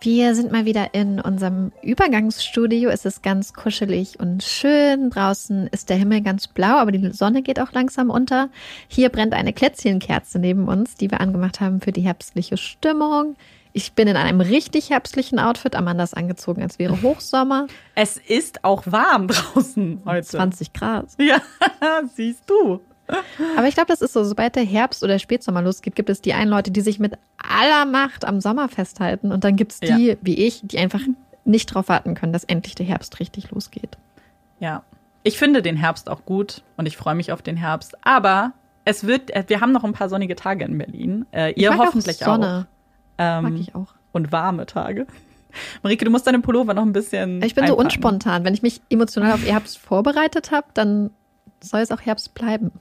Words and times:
Wir 0.00 0.34
sind 0.34 0.52
mal 0.52 0.66
wieder 0.66 0.92
in 0.94 1.20
unserem 1.20 1.72
Übergangsstudio. 1.82 2.90
Es 2.90 3.06
ist 3.06 3.22
ganz 3.22 3.54
kuschelig 3.54 4.20
und 4.20 4.42
schön. 4.42 5.10
Draußen 5.10 5.68
ist 5.68 5.88
der 5.88 5.96
Himmel 5.96 6.20
ganz 6.20 6.48
blau, 6.48 6.76
aber 6.76 6.92
die 6.92 7.10
Sonne 7.12 7.42
geht 7.42 7.58
auch 7.58 7.72
langsam 7.72 8.10
unter. 8.10 8.50
Hier 8.88 9.08
brennt 9.08 9.32
eine 9.32 9.52
Plätzchenkerze 9.52 10.38
neben 10.38 10.68
uns, 10.68 10.96
die 10.96 11.10
wir 11.10 11.20
angemacht 11.20 11.60
haben 11.60 11.80
für 11.80 11.92
die 11.92 12.02
herbstliche 12.02 12.58
Stimmung. 12.58 13.36
Ich 13.72 13.94
bin 13.94 14.06
in 14.06 14.16
einem 14.16 14.40
richtig 14.40 14.90
herbstlichen 14.90 15.38
Outfit. 15.38 15.74
Amanda 15.74 16.04
ist 16.04 16.16
angezogen, 16.16 16.62
als 16.62 16.78
wäre 16.78 17.02
Hochsommer. 17.02 17.66
Es 17.94 18.16
ist 18.16 18.64
auch 18.64 18.84
warm 18.86 19.28
draußen 19.28 20.02
heute. 20.04 20.26
20 20.26 20.72
Grad. 20.72 21.06
Ja, 21.18 21.40
siehst 22.14 22.48
du. 22.48 22.80
Aber 23.56 23.68
ich 23.68 23.74
glaube, 23.74 23.88
das 23.88 24.00
ist 24.00 24.12
so, 24.12 24.24
sobald 24.24 24.56
der 24.56 24.64
Herbst 24.64 25.02
oder 25.02 25.18
Spätsommer 25.18 25.62
losgeht, 25.62 25.94
gibt 25.94 26.10
es 26.10 26.20
die 26.20 26.34
einen 26.34 26.50
Leute, 26.50 26.70
die 26.70 26.80
sich 26.80 26.98
mit 26.98 27.14
aller 27.38 27.84
Macht 27.86 28.24
am 28.24 28.40
Sommer 28.40 28.68
festhalten. 28.68 29.32
Und 29.32 29.44
dann 29.44 29.56
gibt 29.56 29.72
es 29.72 29.80
die, 29.80 30.08
ja. 30.08 30.14
wie 30.22 30.34
ich, 30.34 30.60
die 30.64 30.78
einfach 30.78 31.00
nicht 31.44 31.70
darauf 31.70 31.88
warten 31.88 32.14
können, 32.14 32.32
dass 32.32 32.44
endlich 32.44 32.74
der 32.74 32.86
Herbst 32.86 33.20
richtig 33.20 33.50
losgeht. 33.50 33.96
Ja. 34.58 34.82
Ich 35.22 35.38
finde 35.38 35.62
den 35.62 35.76
Herbst 35.76 36.08
auch 36.08 36.24
gut 36.24 36.62
und 36.76 36.86
ich 36.86 36.96
freue 36.96 37.14
mich 37.14 37.32
auf 37.32 37.42
den 37.42 37.56
Herbst. 37.56 37.96
Aber 38.04 38.52
es 38.84 39.06
wird, 39.06 39.30
äh, 39.30 39.44
wir 39.46 39.60
haben 39.60 39.72
noch 39.72 39.84
ein 39.84 39.92
paar 39.92 40.08
sonnige 40.08 40.36
Tage 40.36 40.64
in 40.64 40.78
Berlin. 40.78 41.26
Äh, 41.32 41.52
ihr 41.52 41.76
hoffentlich 41.76 42.22
auch. 42.22 42.34
Sonne. 42.34 42.66
auch. 42.68 42.74
Ähm, 43.18 43.44
mag 43.44 43.52
ich 43.58 43.74
auch. 43.74 43.94
Und 44.12 44.32
warme 44.32 44.66
Tage. 44.66 45.06
Marike, 45.82 46.04
du 46.04 46.10
musst 46.10 46.26
deinen 46.26 46.42
Pullover 46.42 46.74
noch 46.74 46.82
ein 46.82 46.92
bisschen. 46.92 47.42
Ich 47.42 47.54
bin 47.54 47.64
einpacken. 47.64 47.80
so 47.80 47.84
unspontan. 47.84 48.44
Wenn 48.44 48.54
ich 48.54 48.62
mich 48.62 48.80
emotional 48.90 49.32
auf 49.32 49.44
Herbst 49.44 49.78
vorbereitet 49.78 50.50
habe, 50.50 50.66
dann 50.74 51.10
soll 51.60 51.80
es 51.80 51.90
auch 51.90 52.00
Herbst 52.00 52.34
bleiben. 52.34 52.72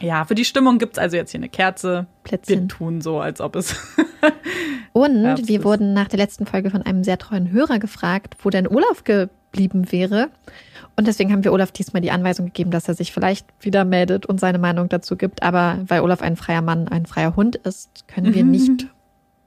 Ja, 0.00 0.24
für 0.24 0.34
die 0.34 0.44
Stimmung 0.44 0.78
gibt 0.78 0.96
es 0.96 0.98
also 0.98 1.16
jetzt 1.16 1.30
hier 1.30 1.40
eine 1.40 1.48
Kerze. 1.48 2.06
Plätzchen. 2.24 2.62
Wir 2.62 2.68
tun 2.68 3.00
so, 3.00 3.20
als 3.20 3.40
ob 3.40 3.56
es. 3.56 3.76
Und 4.92 5.48
wir 5.48 5.64
wurden 5.64 5.92
nach 5.92 6.08
der 6.08 6.18
letzten 6.18 6.46
Folge 6.46 6.70
von 6.70 6.82
einem 6.82 7.04
sehr 7.04 7.18
treuen 7.18 7.50
Hörer 7.50 7.78
gefragt, 7.78 8.36
wo 8.42 8.50
denn 8.50 8.66
Olaf 8.66 9.04
geblieben 9.04 9.92
wäre. 9.92 10.30
Und 10.96 11.06
deswegen 11.06 11.32
haben 11.32 11.44
wir 11.44 11.52
Olaf 11.52 11.72
diesmal 11.72 12.00
die 12.00 12.10
Anweisung 12.10 12.46
gegeben, 12.46 12.70
dass 12.70 12.88
er 12.88 12.94
sich 12.94 13.12
vielleicht 13.12 13.46
wieder 13.60 13.84
meldet 13.84 14.26
und 14.26 14.40
seine 14.40 14.58
Meinung 14.58 14.88
dazu 14.88 15.16
gibt. 15.16 15.42
Aber 15.42 15.78
weil 15.86 16.00
Olaf 16.00 16.22
ein 16.22 16.36
freier 16.36 16.62
Mann, 16.62 16.88
ein 16.88 17.06
freier 17.06 17.36
Hund 17.36 17.56
ist, 17.56 18.08
können 18.08 18.34
wir 18.34 18.44
nicht 18.44 18.86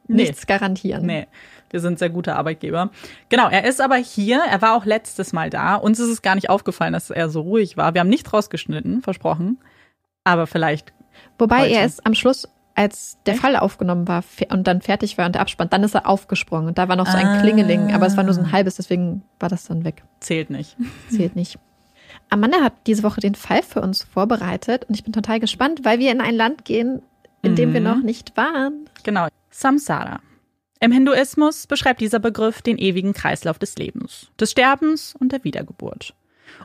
nee. 0.07 0.23
nichts 0.23 0.45
garantieren. 0.45 1.05
Nee. 1.05 1.27
Wir 1.71 1.79
sind 1.79 1.99
sehr 1.99 2.09
gute 2.09 2.35
Arbeitgeber. 2.35 2.89
Genau, 3.29 3.47
er 3.47 3.65
ist 3.65 3.79
aber 3.79 3.95
hier. 3.95 4.41
Er 4.49 4.61
war 4.61 4.75
auch 4.75 4.85
letztes 4.85 5.33
Mal 5.33 5.49
da. 5.51 5.75
Uns 5.75 5.99
ist 5.99 6.09
es 6.09 6.21
gar 6.23 6.35
nicht 6.35 6.49
aufgefallen, 6.49 6.93
dass 6.93 7.11
er 7.11 7.29
so 7.29 7.41
ruhig 7.41 7.77
war. 7.77 7.93
Wir 7.93 8.01
haben 8.01 8.09
nichts 8.09 8.33
rausgeschnitten, 8.33 9.01
versprochen. 9.01 9.59
Aber 10.31 10.47
vielleicht. 10.47 10.93
Wobei 11.37 11.61
heute. 11.61 11.73
er 11.75 11.85
ist 11.85 12.05
am 12.05 12.13
Schluss, 12.13 12.47
als 12.75 13.17
der 13.25 13.35
Fall 13.35 13.55
aufgenommen 13.55 14.07
war 14.07 14.23
und 14.51 14.67
dann 14.67 14.81
fertig 14.81 15.17
war 15.17 15.25
und 15.25 15.35
der 15.35 15.41
Abspann, 15.41 15.69
dann 15.69 15.83
ist 15.83 15.95
er 15.95 16.07
aufgesprungen. 16.07 16.67
Und 16.67 16.77
da 16.77 16.87
war 16.87 16.95
noch 16.95 17.07
so 17.07 17.17
ein 17.17 17.25
Ah. 17.25 17.41
Klingeling, 17.41 17.93
aber 17.93 18.05
es 18.05 18.15
war 18.15 18.23
nur 18.23 18.33
so 18.33 18.41
ein 18.41 18.51
halbes, 18.51 18.75
deswegen 18.75 19.23
war 19.39 19.49
das 19.49 19.65
dann 19.65 19.83
weg. 19.83 20.03
Zählt 20.19 20.49
nicht. 20.49 20.77
Zählt 21.09 21.35
nicht. 21.35 21.59
Amanda 22.29 22.61
hat 22.61 22.73
diese 22.87 23.03
Woche 23.03 23.21
den 23.21 23.35
Fall 23.35 23.63
für 23.63 23.81
uns 23.81 24.03
vorbereitet 24.03 24.85
und 24.85 24.95
ich 24.95 25.03
bin 25.03 25.13
total 25.13 25.39
gespannt, 25.39 25.81
weil 25.83 25.99
wir 25.99 26.11
in 26.11 26.21
ein 26.21 26.35
Land 26.35 26.63
gehen, 26.65 27.01
in 27.41 27.55
dem 27.55 27.73
wir 27.73 27.79
Mhm. 27.81 27.87
noch 27.87 28.01
nicht 28.03 28.37
waren. 28.37 28.85
Genau. 29.03 29.27
Samsara. 29.49 30.19
Im 30.79 30.91
Hinduismus 30.93 31.67
beschreibt 31.67 31.99
dieser 31.99 32.19
Begriff 32.19 32.61
den 32.61 32.77
ewigen 32.77 33.13
Kreislauf 33.13 33.59
des 33.59 33.75
Lebens, 33.77 34.31
des 34.39 34.51
Sterbens 34.51 35.15
und 35.19 35.31
der 35.33 35.43
Wiedergeburt. 35.43 36.13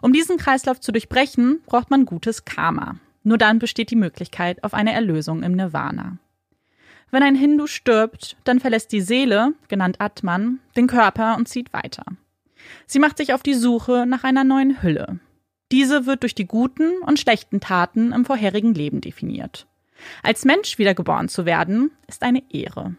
Um 0.02 0.12
diesen 0.12 0.36
Kreislauf 0.36 0.80
zu 0.80 0.92
durchbrechen, 0.92 1.60
braucht 1.66 1.90
man 1.90 2.04
gutes 2.04 2.44
Karma. 2.44 2.96
Nur 3.24 3.38
dann 3.38 3.58
besteht 3.58 3.90
die 3.90 3.96
Möglichkeit 3.96 4.62
auf 4.62 4.74
eine 4.74 4.92
Erlösung 4.92 5.42
im 5.42 5.52
Nirvana. 5.52 6.18
Wenn 7.10 7.22
ein 7.22 7.34
Hindu 7.34 7.66
stirbt, 7.66 8.36
dann 8.44 8.60
verlässt 8.60 8.92
die 8.92 9.00
Seele, 9.00 9.54
genannt 9.68 9.96
Atman, 10.00 10.60
den 10.76 10.86
Körper 10.86 11.36
und 11.36 11.48
zieht 11.48 11.72
weiter. 11.72 12.04
Sie 12.86 12.98
macht 12.98 13.16
sich 13.16 13.32
auf 13.32 13.42
die 13.42 13.54
Suche 13.54 14.04
nach 14.06 14.24
einer 14.24 14.44
neuen 14.44 14.82
Hülle. 14.82 15.18
Diese 15.72 16.06
wird 16.06 16.22
durch 16.22 16.34
die 16.34 16.46
guten 16.46 16.98
und 17.02 17.18
schlechten 17.18 17.60
Taten 17.60 18.12
im 18.12 18.24
vorherigen 18.24 18.74
Leben 18.74 19.00
definiert. 19.00 19.66
Als 20.22 20.44
Mensch 20.44 20.78
wiedergeboren 20.78 21.28
zu 21.28 21.46
werden, 21.46 21.90
ist 22.06 22.22
eine 22.22 22.42
Ehre. 22.52 22.94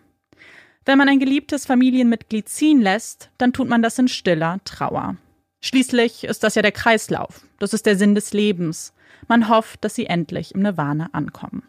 Wenn 0.86 0.98
man 0.98 1.10
ein 1.10 1.19
geliebtes 1.19 1.66
Familienmitglied 1.66 2.48
ziehen 2.48 2.81
lässt, 2.81 3.31
dann 3.38 3.54
tut 3.54 3.68
man 3.68 3.81
das 3.81 4.00
in 4.00 4.07
stiller 4.07 4.60
Trauer. 4.66 5.18
Schließlich 5.65 6.25
ist 6.25 6.44
das 6.44 6.53
ja 6.53 6.62
der 6.62 6.71
Kreislauf, 6.71 7.41
das 7.57 7.73
ist 7.73 7.88
der 7.88 7.97
Sinn 7.97 8.13
des 8.13 8.33
Lebens. 8.33 8.94
Man 9.27 9.50
hofft, 9.50 9.83
dass 9.83 9.95
sie 9.95 10.06
endlich 10.06 10.53
im 10.53 10.62
Nirvana 10.62 11.09
ankommen. 11.12 11.63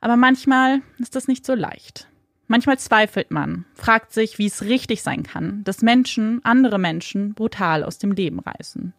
Aber 0.00 0.16
manchmal 0.16 0.80
ist 0.98 1.14
das 1.14 1.28
nicht 1.28 1.44
so 1.44 1.54
leicht. 1.54 2.08
Manchmal 2.46 2.78
zweifelt 2.78 3.30
man, 3.30 3.66
fragt 3.74 4.14
sich, 4.14 4.38
wie 4.38 4.46
es 4.46 4.62
richtig 4.62 5.02
sein 5.02 5.22
kann, 5.22 5.64
dass 5.64 5.82
Menschen 5.82 6.42
andere 6.46 6.78
Menschen 6.78 7.34
brutal 7.34 7.84
aus 7.84 7.98
dem 7.98 8.12
Leben 8.12 8.38
reißen. 8.38 8.94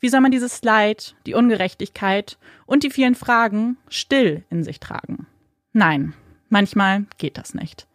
Wie 0.00 0.08
soll 0.08 0.22
man 0.22 0.32
dieses 0.32 0.62
Leid, 0.62 1.14
die 1.26 1.34
Ungerechtigkeit 1.34 2.38
und 2.64 2.82
die 2.82 2.90
vielen 2.90 3.14
Fragen 3.14 3.76
still 3.90 4.42
in 4.48 4.64
sich 4.64 4.80
tragen? 4.80 5.26
Nein, 5.74 6.14
manchmal 6.48 7.04
geht 7.18 7.36
das 7.36 7.52
nicht. 7.52 7.86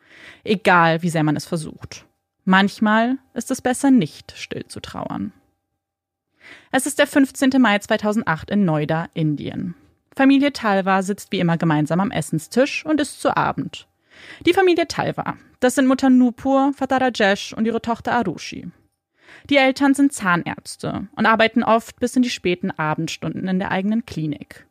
Egal, 0.43 1.01
wie 1.01 1.09
sehr 1.09 1.23
man 1.23 1.35
es 1.35 1.47
versucht. 1.47 2.05
Manchmal 2.45 3.17
ist 3.33 3.49
es 3.49 3.63
besser, 3.63 3.89
nicht 3.89 4.33
still 4.37 4.67
zu 4.67 4.79
trauern. 4.79 5.33
Es 6.71 6.85
ist 6.85 6.99
der 6.99 7.07
15. 7.07 7.51
Mai 7.59 7.79
2008 7.79 8.51
in 8.51 8.65
Noida, 8.65 9.07
Indien. 9.13 9.75
Familie 10.15 10.53
Talwa 10.53 11.01
sitzt 11.01 11.31
wie 11.31 11.39
immer 11.39 11.57
gemeinsam 11.57 11.99
am 11.99 12.11
Essenstisch 12.11 12.85
und 12.85 12.99
isst 12.99 13.21
zu 13.21 13.35
Abend. 13.35 13.87
Die 14.45 14.53
Familie 14.53 14.87
Talwa, 14.87 15.37
das 15.59 15.75
sind 15.75 15.87
Mutter 15.87 16.09
Nupur, 16.09 16.73
Vater 16.75 16.99
Rajesh 17.01 17.53
und 17.53 17.65
ihre 17.65 17.81
Tochter 17.81 18.13
Arushi. 18.13 18.69
Die 19.49 19.57
Eltern 19.57 19.93
sind 19.93 20.13
Zahnärzte 20.13 21.07
und 21.15 21.25
arbeiten 21.25 21.63
oft 21.63 21.99
bis 21.99 22.15
in 22.15 22.21
die 22.21 22.29
späten 22.29 22.71
Abendstunden 22.71 23.47
in 23.47 23.59
der 23.59 23.71
eigenen 23.71 24.05
Klinik. 24.05 24.65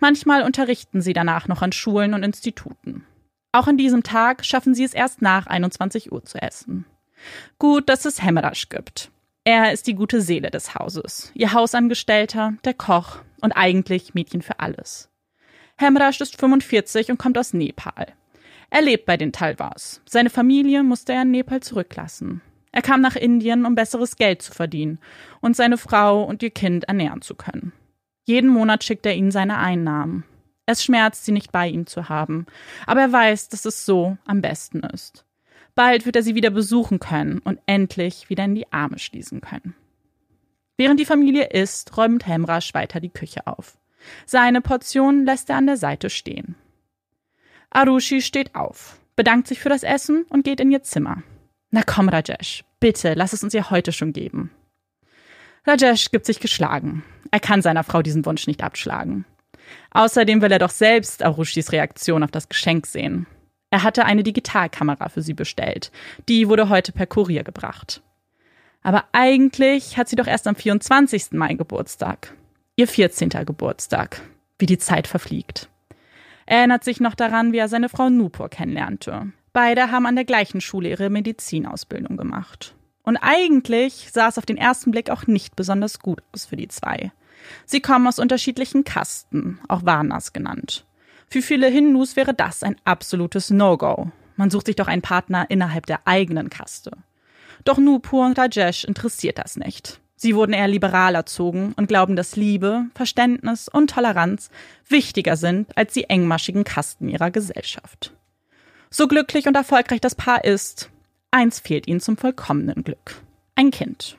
Manchmal 0.00 0.42
unterrichten 0.42 1.00
sie 1.00 1.12
danach 1.12 1.48
noch 1.48 1.62
an 1.62 1.72
Schulen 1.72 2.14
und 2.14 2.22
Instituten. 2.22 3.04
Auch 3.52 3.66
an 3.66 3.76
diesem 3.76 4.02
Tag 4.02 4.44
schaffen 4.44 4.74
sie 4.74 4.84
es 4.84 4.94
erst 4.94 5.20
nach 5.20 5.46
21 5.46 6.12
Uhr 6.12 6.24
zu 6.24 6.40
essen. 6.40 6.86
Gut, 7.58 7.88
dass 7.88 8.04
es 8.04 8.22
Hemerasch 8.22 8.68
gibt. 8.68 9.10
Er 9.44 9.72
ist 9.72 9.88
die 9.88 9.96
gute 9.96 10.20
Seele 10.20 10.52
des 10.52 10.76
Hauses, 10.76 11.32
ihr 11.34 11.52
Hausangestellter, 11.52 12.54
der 12.64 12.74
Koch 12.74 13.18
und 13.40 13.50
eigentlich 13.50 14.14
Mädchen 14.14 14.40
für 14.40 14.60
alles. 14.60 15.10
Hemrash 15.76 16.20
ist 16.20 16.38
45 16.38 17.10
und 17.10 17.18
kommt 17.18 17.36
aus 17.36 17.52
Nepal. 17.52 18.06
Er 18.70 18.82
lebt 18.82 19.04
bei 19.04 19.16
den 19.16 19.32
Talwars. 19.32 20.00
Seine 20.08 20.30
Familie 20.30 20.84
musste 20.84 21.12
er 21.12 21.22
in 21.22 21.32
Nepal 21.32 21.60
zurücklassen. 21.60 22.40
Er 22.70 22.82
kam 22.82 23.00
nach 23.00 23.16
Indien, 23.16 23.66
um 23.66 23.74
besseres 23.74 24.14
Geld 24.14 24.42
zu 24.42 24.52
verdienen 24.52 25.00
und 25.40 25.56
seine 25.56 25.76
Frau 25.76 26.22
und 26.22 26.42
ihr 26.44 26.50
Kind 26.50 26.84
ernähren 26.84 27.20
zu 27.20 27.34
können. 27.34 27.72
Jeden 28.24 28.48
Monat 28.48 28.84
schickt 28.84 29.04
er 29.06 29.16
ihnen 29.16 29.32
seine 29.32 29.58
Einnahmen. 29.58 30.22
Es 30.66 30.84
schmerzt, 30.84 31.24
sie 31.24 31.32
nicht 31.32 31.50
bei 31.50 31.66
ihm 31.66 31.86
zu 31.88 32.08
haben, 32.08 32.46
aber 32.86 33.00
er 33.00 33.12
weiß, 33.12 33.48
dass 33.48 33.64
es 33.64 33.84
so 33.84 34.16
am 34.24 34.40
besten 34.40 34.80
ist. 34.84 35.24
Bald 35.74 36.04
wird 36.04 36.16
er 36.16 36.22
sie 36.22 36.34
wieder 36.34 36.50
besuchen 36.50 36.98
können 36.98 37.38
und 37.38 37.60
endlich 37.66 38.28
wieder 38.28 38.44
in 38.44 38.54
die 38.54 38.70
Arme 38.72 38.98
schließen 38.98 39.40
können. 39.40 39.74
Während 40.76 41.00
die 41.00 41.06
Familie 41.06 41.50
isst, 41.50 41.96
räumt 41.96 42.26
Hemrasch 42.26 42.74
weiter 42.74 43.00
die 43.00 43.10
Küche 43.10 43.46
auf. 43.46 43.78
Seine 44.26 44.60
Portion 44.60 45.24
lässt 45.24 45.48
er 45.48 45.56
an 45.56 45.66
der 45.66 45.76
Seite 45.76 46.10
stehen. 46.10 46.56
Arushi 47.70 48.20
steht 48.20 48.54
auf, 48.54 48.98
bedankt 49.16 49.48
sich 49.48 49.60
für 49.60 49.68
das 49.68 49.82
Essen 49.82 50.24
und 50.28 50.44
geht 50.44 50.60
in 50.60 50.70
ihr 50.70 50.82
Zimmer. 50.82 51.22
Na 51.70 51.82
komm, 51.86 52.08
Rajesh, 52.08 52.64
bitte, 52.80 53.14
lass 53.14 53.32
es 53.32 53.42
uns 53.42 53.54
ihr 53.54 53.70
heute 53.70 53.92
schon 53.92 54.12
geben. 54.12 54.50
Rajesh 55.66 56.10
gibt 56.10 56.26
sich 56.26 56.40
geschlagen. 56.40 57.04
Er 57.30 57.40
kann 57.40 57.62
seiner 57.62 57.84
Frau 57.84 58.02
diesen 58.02 58.26
Wunsch 58.26 58.46
nicht 58.46 58.62
abschlagen. 58.62 59.24
Außerdem 59.92 60.42
will 60.42 60.52
er 60.52 60.58
doch 60.58 60.70
selbst 60.70 61.22
Arushis 61.22 61.72
Reaktion 61.72 62.22
auf 62.22 62.30
das 62.30 62.48
Geschenk 62.48 62.86
sehen. 62.86 63.26
Er 63.72 63.84
hatte 63.84 64.04
eine 64.04 64.22
Digitalkamera 64.22 65.08
für 65.08 65.22
sie 65.22 65.32
bestellt. 65.32 65.92
Die 66.28 66.46
wurde 66.46 66.68
heute 66.68 66.92
per 66.92 67.06
Kurier 67.06 67.42
gebracht. 67.42 68.02
Aber 68.82 69.04
eigentlich 69.12 69.96
hat 69.96 70.08
sie 70.10 70.16
doch 70.16 70.26
erst 70.26 70.46
am 70.46 70.54
24. 70.54 71.32
Mai 71.32 71.54
Geburtstag. 71.54 72.34
Ihr 72.76 72.86
14. 72.86 73.30
Geburtstag. 73.30 74.20
Wie 74.58 74.66
die 74.66 74.76
Zeit 74.76 75.06
verfliegt. 75.06 75.70
Er 76.44 76.58
erinnert 76.58 76.84
sich 76.84 77.00
noch 77.00 77.14
daran, 77.14 77.54
wie 77.54 77.58
er 77.58 77.68
seine 77.68 77.88
Frau 77.88 78.10
Nupur 78.10 78.50
kennenlernte. 78.50 79.32
Beide 79.54 79.90
haben 79.90 80.04
an 80.04 80.16
der 80.16 80.26
gleichen 80.26 80.60
Schule 80.60 80.90
ihre 80.90 81.08
Medizinausbildung 81.08 82.18
gemacht. 82.18 82.74
Und 83.04 83.16
eigentlich 83.16 84.10
sah 84.12 84.28
es 84.28 84.36
auf 84.36 84.44
den 84.44 84.58
ersten 84.58 84.90
Blick 84.90 85.08
auch 85.08 85.26
nicht 85.26 85.56
besonders 85.56 85.98
gut 85.98 86.22
aus 86.34 86.44
für 86.44 86.56
die 86.56 86.68
zwei. 86.68 87.10
Sie 87.64 87.80
kommen 87.80 88.06
aus 88.06 88.18
unterschiedlichen 88.18 88.84
Kasten, 88.84 89.60
auch 89.66 89.86
Varnas 89.86 90.34
genannt. 90.34 90.84
Für 91.32 91.40
viele 91.40 91.68
Hindus 91.68 92.14
wäre 92.14 92.34
das 92.34 92.62
ein 92.62 92.76
absolutes 92.84 93.48
No-Go. 93.48 94.10
Man 94.36 94.50
sucht 94.50 94.66
sich 94.66 94.76
doch 94.76 94.86
einen 94.86 95.00
Partner 95.00 95.46
innerhalb 95.48 95.86
der 95.86 96.06
eigenen 96.06 96.50
Kaste. 96.50 96.90
Doch 97.64 97.78
Nupur 97.78 98.26
und 98.26 98.38
Rajesh 98.38 98.84
interessiert 98.84 99.38
das 99.38 99.56
nicht. 99.56 99.98
Sie 100.14 100.34
wurden 100.34 100.52
eher 100.52 100.68
liberal 100.68 101.14
erzogen 101.14 101.72
und 101.78 101.86
glauben, 101.86 102.16
dass 102.16 102.36
Liebe, 102.36 102.84
Verständnis 102.94 103.66
und 103.66 103.88
Toleranz 103.88 104.50
wichtiger 104.86 105.38
sind 105.38 105.74
als 105.74 105.94
die 105.94 106.04
engmaschigen 106.04 106.64
Kasten 106.64 107.08
ihrer 107.08 107.30
Gesellschaft. 107.30 108.12
So 108.90 109.08
glücklich 109.08 109.46
und 109.46 109.56
erfolgreich 109.56 110.02
das 110.02 110.14
Paar 110.14 110.44
ist, 110.44 110.90
eins 111.30 111.60
fehlt 111.60 111.88
ihnen 111.88 112.00
zum 112.00 112.18
vollkommenen 112.18 112.84
Glück. 112.84 113.22
Ein 113.54 113.70
Kind. 113.70 114.18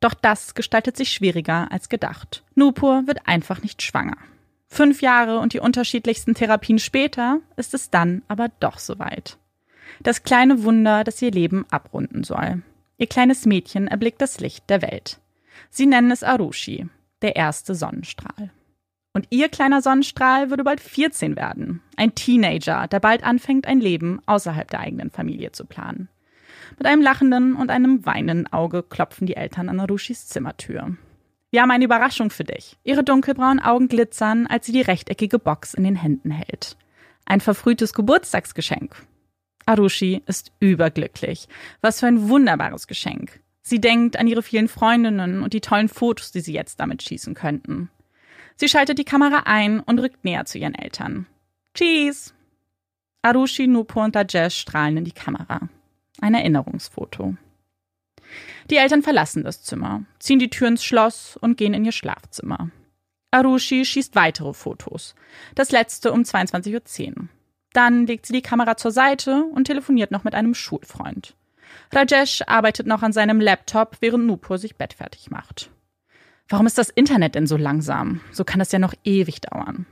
Doch 0.00 0.14
das 0.14 0.54
gestaltet 0.54 0.96
sich 0.96 1.12
schwieriger 1.12 1.70
als 1.70 1.90
gedacht. 1.90 2.42
Nupur 2.54 3.02
wird 3.06 3.28
einfach 3.28 3.60
nicht 3.60 3.82
schwanger. 3.82 4.16
Fünf 4.74 5.02
Jahre 5.02 5.38
und 5.38 5.52
die 5.52 5.60
unterschiedlichsten 5.60 6.34
Therapien 6.34 6.80
später 6.80 7.38
ist 7.54 7.74
es 7.74 7.90
dann 7.90 8.22
aber 8.26 8.48
doch 8.58 8.80
soweit. 8.80 9.38
Das 10.02 10.24
kleine 10.24 10.64
Wunder, 10.64 11.04
das 11.04 11.22
ihr 11.22 11.30
Leben 11.30 11.64
abrunden 11.70 12.24
soll. 12.24 12.60
Ihr 12.98 13.06
kleines 13.06 13.46
Mädchen 13.46 13.86
erblickt 13.86 14.20
das 14.20 14.40
Licht 14.40 14.68
der 14.68 14.82
Welt. 14.82 15.20
Sie 15.70 15.86
nennen 15.86 16.10
es 16.10 16.24
Arushi, 16.24 16.88
der 17.22 17.36
erste 17.36 17.76
Sonnenstrahl. 17.76 18.50
Und 19.12 19.28
ihr 19.30 19.48
kleiner 19.48 19.80
Sonnenstrahl 19.80 20.50
würde 20.50 20.64
bald 20.64 20.80
14 20.80 21.36
werden. 21.36 21.80
Ein 21.96 22.16
Teenager, 22.16 22.88
der 22.88 22.98
bald 22.98 23.22
anfängt, 23.22 23.68
ein 23.68 23.78
Leben 23.78 24.22
außerhalb 24.26 24.68
der 24.68 24.80
eigenen 24.80 25.12
Familie 25.12 25.52
zu 25.52 25.66
planen. 25.66 26.08
Mit 26.78 26.88
einem 26.88 27.00
lachenden 27.00 27.54
und 27.54 27.70
einem 27.70 28.04
weinenden 28.04 28.52
Auge 28.52 28.82
klopfen 28.82 29.28
die 29.28 29.36
Eltern 29.36 29.68
an 29.68 29.78
Arushis 29.78 30.26
Zimmertür. 30.26 30.96
Wir 31.54 31.62
haben 31.62 31.70
eine 31.70 31.84
Überraschung 31.84 32.30
für 32.30 32.42
dich. 32.42 32.76
Ihre 32.82 33.04
dunkelbraunen 33.04 33.60
Augen 33.60 33.86
glitzern, 33.86 34.48
als 34.48 34.66
sie 34.66 34.72
die 34.72 34.80
rechteckige 34.80 35.38
Box 35.38 35.72
in 35.72 35.84
den 35.84 35.94
Händen 35.94 36.32
hält. 36.32 36.76
Ein 37.26 37.40
verfrühtes 37.40 37.94
Geburtstagsgeschenk. 37.94 38.96
Arushi 39.64 40.20
ist 40.26 40.50
überglücklich. 40.58 41.46
Was 41.80 42.00
für 42.00 42.08
ein 42.08 42.28
wunderbares 42.28 42.88
Geschenk. 42.88 43.38
Sie 43.62 43.80
denkt 43.80 44.16
an 44.16 44.26
ihre 44.26 44.42
vielen 44.42 44.66
Freundinnen 44.66 45.44
und 45.44 45.52
die 45.52 45.60
tollen 45.60 45.88
Fotos, 45.88 46.32
die 46.32 46.40
sie 46.40 46.52
jetzt 46.52 46.80
damit 46.80 47.04
schießen 47.04 47.34
könnten. 47.34 47.88
Sie 48.56 48.68
schaltet 48.68 48.98
die 48.98 49.04
Kamera 49.04 49.44
ein 49.44 49.78
und 49.78 50.00
rückt 50.00 50.24
näher 50.24 50.46
zu 50.46 50.58
ihren 50.58 50.74
Eltern. 50.74 51.26
Cheese! 51.74 52.32
Arushi, 53.22 53.68
Nupur 53.68 54.02
und 54.02 54.16
Rajesh 54.16 54.58
strahlen 54.58 54.96
in 54.96 55.04
die 55.04 55.12
Kamera. 55.12 55.68
Ein 56.20 56.34
Erinnerungsfoto. 56.34 57.36
Die 58.70 58.76
Eltern 58.76 59.02
verlassen 59.02 59.44
das 59.44 59.62
Zimmer, 59.62 60.04
ziehen 60.18 60.38
die 60.38 60.50
Tür 60.50 60.68
ins 60.68 60.84
Schloss 60.84 61.36
und 61.36 61.56
gehen 61.56 61.74
in 61.74 61.84
ihr 61.84 61.92
Schlafzimmer. 61.92 62.70
Arushi 63.30 63.84
schießt 63.84 64.14
weitere 64.14 64.54
Fotos. 64.54 65.14
Das 65.54 65.72
letzte 65.72 66.12
um 66.12 66.22
22.10 66.22 67.08
Uhr. 67.16 67.28
Dann 67.72 68.06
legt 68.06 68.26
sie 68.26 68.32
die 68.32 68.42
Kamera 68.42 68.76
zur 68.76 68.92
Seite 68.92 69.44
und 69.44 69.64
telefoniert 69.64 70.12
noch 70.12 70.22
mit 70.22 70.34
einem 70.34 70.54
Schulfreund. 70.54 71.34
Rajesh 71.92 72.42
arbeitet 72.46 72.86
noch 72.86 73.02
an 73.02 73.12
seinem 73.12 73.40
Laptop, 73.40 73.96
während 74.00 74.26
Nupur 74.26 74.58
sich 74.58 74.76
bettfertig 74.76 75.30
macht. 75.30 75.70
Warum 76.48 76.66
ist 76.66 76.78
das 76.78 76.90
Internet 76.90 77.34
denn 77.34 77.46
so 77.46 77.56
langsam? 77.56 78.20
So 78.30 78.44
kann 78.44 78.60
das 78.60 78.70
ja 78.70 78.78
noch 78.78 78.94
ewig 79.02 79.40
dauern. 79.40 79.86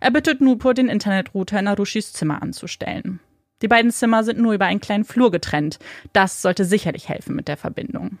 Er 0.00 0.10
bittet 0.10 0.40
Nupur, 0.40 0.74
den 0.74 0.88
Internetrouter 0.88 1.58
in 1.58 1.68
Arushis 1.68 2.12
Zimmer 2.12 2.40
anzustellen. 2.40 3.20
Die 3.62 3.68
beiden 3.68 3.90
Zimmer 3.90 4.24
sind 4.24 4.38
nur 4.38 4.52
über 4.52 4.66
einen 4.66 4.80
kleinen 4.80 5.04
Flur 5.04 5.30
getrennt. 5.30 5.78
Das 6.12 6.42
sollte 6.42 6.64
sicherlich 6.64 7.08
helfen 7.08 7.36
mit 7.36 7.48
der 7.48 7.56
Verbindung. 7.56 8.18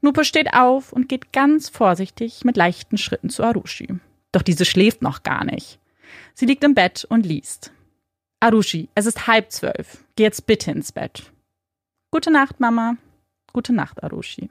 Nupur 0.00 0.24
steht 0.24 0.54
auf 0.54 0.92
und 0.92 1.08
geht 1.08 1.32
ganz 1.32 1.68
vorsichtig 1.68 2.44
mit 2.44 2.56
leichten 2.56 2.96
Schritten 2.96 3.30
zu 3.30 3.42
Arushi. 3.42 3.88
Doch 4.32 4.42
diese 4.42 4.64
schläft 4.64 5.02
noch 5.02 5.22
gar 5.22 5.44
nicht. 5.44 5.78
Sie 6.34 6.46
liegt 6.46 6.62
im 6.64 6.74
Bett 6.74 7.04
und 7.08 7.26
liest. 7.26 7.72
Arushi, 8.40 8.88
es 8.94 9.06
ist 9.06 9.26
halb 9.26 9.50
zwölf. 9.50 10.04
Geh 10.16 10.24
jetzt 10.24 10.46
bitte 10.46 10.70
ins 10.70 10.92
Bett. 10.92 11.32
Gute 12.10 12.30
Nacht, 12.30 12.60
Mama. 12.60 12.96
Gute 13.52 13.72
Nacht, 13.72 14.02
Arushi. 14.04 14.50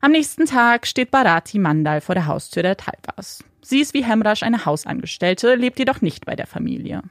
Am 0.00 0.12
nächsten 0.12 0.46
Tag 0.46 0.86
steht 0.86 1.10
Bharati 1.10 1.58
Mandal 1.58 2.00
vor 2.00 2.14
der 2.14 2.26
Haustür 2.26 2.62
der 2.62 2.76
Talpas. 2.76 3.44
Sie 3.60 3.80
ist 3.80 3.94
wie 3.94 4.04
Hemrasch 4.04 4.42
eine 4.42 4.64
Hausangestellte, 4.64 5.56
lebt 5.56 5.78
jedoch 5.78 6.00
nicht 6.00 6.24
bei 6.24 6.36
der 6.36 6.46
Familie. 6.46 7.02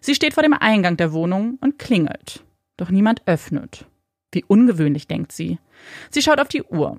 Sie 0.00 0.14
steht 0.14 0.34
vor 0.34 0.42
dem 0.42 0.54
Eingang 0.54 0.96
der 0.96 1.12
Wohnung 1.12 1.58
und 1.60 1.78
klingelt. 1.78 2.44
Doch 2.76 2.90
niemand 2.90 3.22
öffnet. 3.26 3.86
Wie 4.32 4.44
ungewöhnlich, 4.44 5.06
denkt 5.06 5.32
sie. 5.32 5.58
Sie 6.10 6.22
schaut 6.22 6.40
auf 6.40 6.48
die 6.48 6.62
Uhr. 6.62 6.98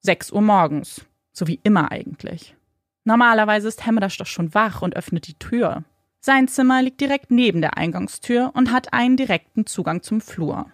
Sechs 0.00 0.30
Uhr 0.30 0.42
morgens. 0.42 1.04
So 1.32 1.46
wie 1.46 1.60
immer 1.62 1.90
eigentlich. 1.90 2.54
Normalerweise 3.04 3.68
ist 3.68 3.86
Hemrasch 3.86 4.18
doch 4.18 4.26
schon 4.26 4.54
wach 4.54 4.82
und 4.82 4.96
öffnet 4.96 5.26
die 5.26 5.38
Tür. 5.38 5.84
Sein 6.20 6.48
Zimmer 6.48 6.82
liegt 6.82 7.00
direkt 7.00 7.30
neben 7.30 7.60
der 7.60 7.76
Eingangstür 7.76 8.50
und 8.54 8.72
hat 8.72 8.92
einen 8.92 9.16
direkten 9.16 9.66
Zugang 9.66 10.02
zum 10.02 10.20
Flur. 10.20 10.66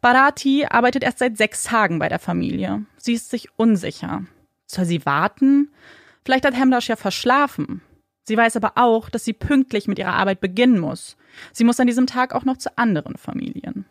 Bharati 0.00 0.66
arbeitet 0.68 1.04
erst 1.04 1.18
seit 1.18 1.36
sechs 1.36 1.62
Tagen 1.62 1.98
bei 1.98 2.08
der 2.08 2.18
Familie. 2.18 2.84
Sie 2.96 3.14
ist 3.14 3.30
sich 3.30 3.48
unsicher. 3.56 4.24
Soll 4.66 4.84
sie 4.84 5.06
warten? 5.06 5.70
Vielleicht 6.24 6.44
hat 6.44 6.56
Hemdash 6.56 6.88
ja 6.88 6.96
verschlafen. 6.96 7.82
Sie 8.24 8.36
weiß 8.36 8.56
aber 8.56 8.72
auch, 8.76 9.10
dass 9.10 9.24
sie 9.24 9.32
pünktlich 9.32 9.88
mit 9.88 9.98
ihrer 9.98 10.14
Arbeit 10.14 10.40
beginnen 10.40 10.78
muss. 10.78 11.16
Sie 11.52 11.64
muss 11.64 11.80
an 11.80 11.86
diesem 11.86 12.06
Tag 12.06 12.34
auch 12.34 12.44
noch 12.44 12.56
zu 12.56 12.76
anderen 12.78 13.16
Familien. 13.16 13.84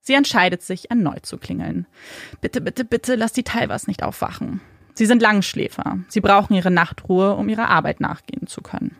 Sie 0.00 0.14
entscheidet 0.14 0.62
sich, 0.62 0.90
erneut 0.90 1.24
zu 1.24 1.38
klingeln. 1.38 1.86
Bitte, 2.40 2.60
bitte, 2.60 2.84
bitte, 2.84 3.14
lass 3.14 3.32
die 3.32 3.44
Talwas 3.44 3.86
nicht 3.86 4.02
aufwachen. 4.02 4.60
Sie 4.94 5.06
sind 5.06 5.22
Langschläfer. 5.22 6.00
Sie 6.08 6.20
brauchen 6.20 6.54
ihre 6.54 6.72
Nachtruhe, 6.72 7.34
um 7.34 7.48
ihrer 7.48 7.68
Arbeit 7.68 8.00
nachgehen 8.00 8.46
zu 8.46 8.62
können. 8.62 8.96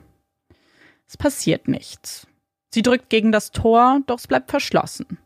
Es 1.08 1.16
passiert 1.16 1.66
nichts. 1.66 2.28
Sie 2.70 2.82
drückt 2.82 3.10
gegen 3.10 3.32
das 3.32 3.50
Tor, 3.50 4.00
doch 4.06 4.18
es 4.18 4.28
bleibt 4.28 4.50
verschlossen. 4.50 5.18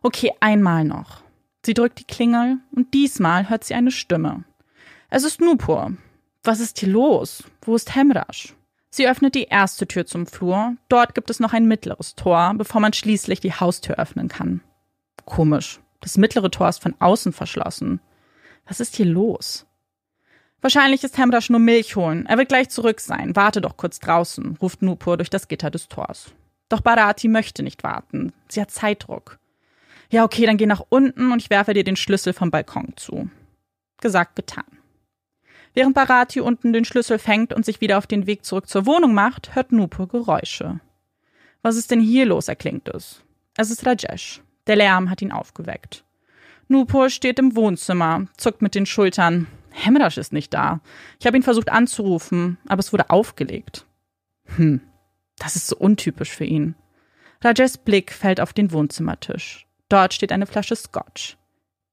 Okay, 0.00 0.32
einmal 0.40 0.84
noch. 0.84 1.22
Sie 1.66 1.74
drückt 1.74 1.98
die 1.98 2.06
Klingel 2.06 2.58
und 2.70 2.94
diesmal 2.94 3.50
hört 3.50 3.64
sie 3.64 3.74
eine 3.74 3.90
Stimme. 3.90 4.44
Es 5.10 5.24
ist 5.24 5.40
Nupur. 5.40 5.92
Was 6.42 6.60
ist 6.60 6.78
hier 6.78 6.88
los? 6.88 7.44
Wo 7.60 7.74
ist 7.74 7.94
Hemrasch? 7.94 8.54
Sie 8.90 9.08
öffnet 9.08 9.36
die 9.36 9.44
erste 9.44 9.86
Tür 9.86 10.04
zum 10.04 10.26
Flur. 10.26 10.74
Dort 10.88 11.14
gibt 11.14 11.30
es 11.30 11.38
noch 11.38 11.52
ein 11.52 11.66
mittleres 11.66 12.16
Tor, 12.16 12.52
bevor 12.56 12.80
man 12.80 12.92
schließlich 12.92 13.40
die 13.40 13.52
Haustür 13.52 13.98
öffnen 13.98 14.28
kann. 14.28 14.60
Komisch. 15.24 15.80
Das 16.00 16.18
mittlere 16.18 16.50
Tor 16.50 16.68
ist 16.68 16.82
von 16.82 16.94
außen 16.98 17.32
verschlossen. 17.32 18.00
Was 18.66 18.80
ist 18.80 18.96
hier 18.96 19.06
los? 19.06 19.66
Wahrscheinlich 20.60 21.04
ist 21.04 21.16
Hemrasch 21.16 21.50
nur 21.50 21.60
Milch 21.60 21.96
holen. 21.96 22.26
Er 22.26 22.36
wird 22.36 22.48
gleich 22.48 22.68
zurück 22.68 23.00
sein. 23.00 23.36
Warte 23.36 23.60
doch 23.60 23.76
kurz 23.76 23.98
draußen, 24.00 24.58
ruft 24.60 24.82
Nupur 24.82 25.16
durch 25.16 25.30
das 25.30 25.48
Gitter 25.48 25.70
des 25.70 25.88
Tors. 25.88 26.32
Doch 26.68 26.80
Bharati 26.80 27.28
möchte 27.28 27.62
nicht 27.62 27.82
warten. 27.84 28.32
Sie 28.48 28.60
hat 28.60 28.70
Zeitdruck. 28.70 29.38
Ja, 30.10 30.24
okay, 30.24 30.46
dann 30.46 30.56
geh 30.56 30.66
nach 30.66 30.82
unten 30.88 31.32
und 31.32 31.40
ich 31.40 31.50
werfe 31.50 31.74
dir 31.74 31.84
den 31.84 31.96
Schlüssel 31.96 32.32
vom 32.32 32.50
Balkon 32.50 32.94
zu. 32.96 33.30
Gesagt, 34.00 34.36
getan. 34.36 34.79
Während 35.74 35.94
Bharati 35.94 36.40
unten 36.40 36.72
den 36.72 36.84
Schlüssel 36.84 37.18
fängt 37.18 37.52
und 37.52 37.64
sich 37.64 37.80
wieder 37.80 37.98
auf 37.98 38.06
den 38.06 38.26
Weg 38.26 38.44
zurück 38.44 38.68
zur 38.68 38.86
Wohnung 38.86 39.14
macht, 39.14 39.54
hört 39.54 39.72
Nupur 39.72 40.08
Geräusche. 40.08 40.80
Was 41.62 41.76
ist 41.76 41.90
denn 41.90 42.00
hier 42.00 42.26
los, 42.26 42.48
erklingt 42.48 42.88
es. 42.88 43.22
Es 43.56 43.70
ist 43.70 43.86
Rajesh. 43.86 44.42
Der 44.66 44.76
Lärm 44.76 45.10
hat 45.10 45.22
ihn 45.22 45.32
aufgeweckt. 45.32 46.04
Nupur 46.68 47.10
steht 47.10 47.38
im 47.38 47.56
Wohnzimmer, 47.56 48.26
zuckt 48.36 48.62
mit 48.62 48.74
den 48.74 48.86
Schultern. 48.86 49.46
Hemrasch 49.70 50.18
ist 50.18 50.32
nicht 50.32 50.54
da. 50.54 50.80
Ich 51.18 51.26
habe 51.26 51.36
ihn 51.36 51.42
versucht 51.42 51.70
anzurufen, 51.70 52.58
aber 52.66 52.80
es 52.80 52.92
wurde 52.92 53.10
aufgelegt. 53.10 53.86
Hm, 54.56 54.80
das 55.38 55.56
ist 55.56 55.66
so 55.66 55.76
untypisch 55.76 56.30
für 56.30 56.44
ihn. 56.44 56.74
Rajesh 57.42 57.78
Blick 57.84 58.12
fällt 58.12 58.40
auf 58.40 58.52
den 58.52 58.72
Wohnzimmertisch. 58.72 59.66
Dort 59.88 60.14
steht 60.14 60.32
eine 60.32 60.46
Flasche 60.46 60.76
Scotch. 60.76 61.36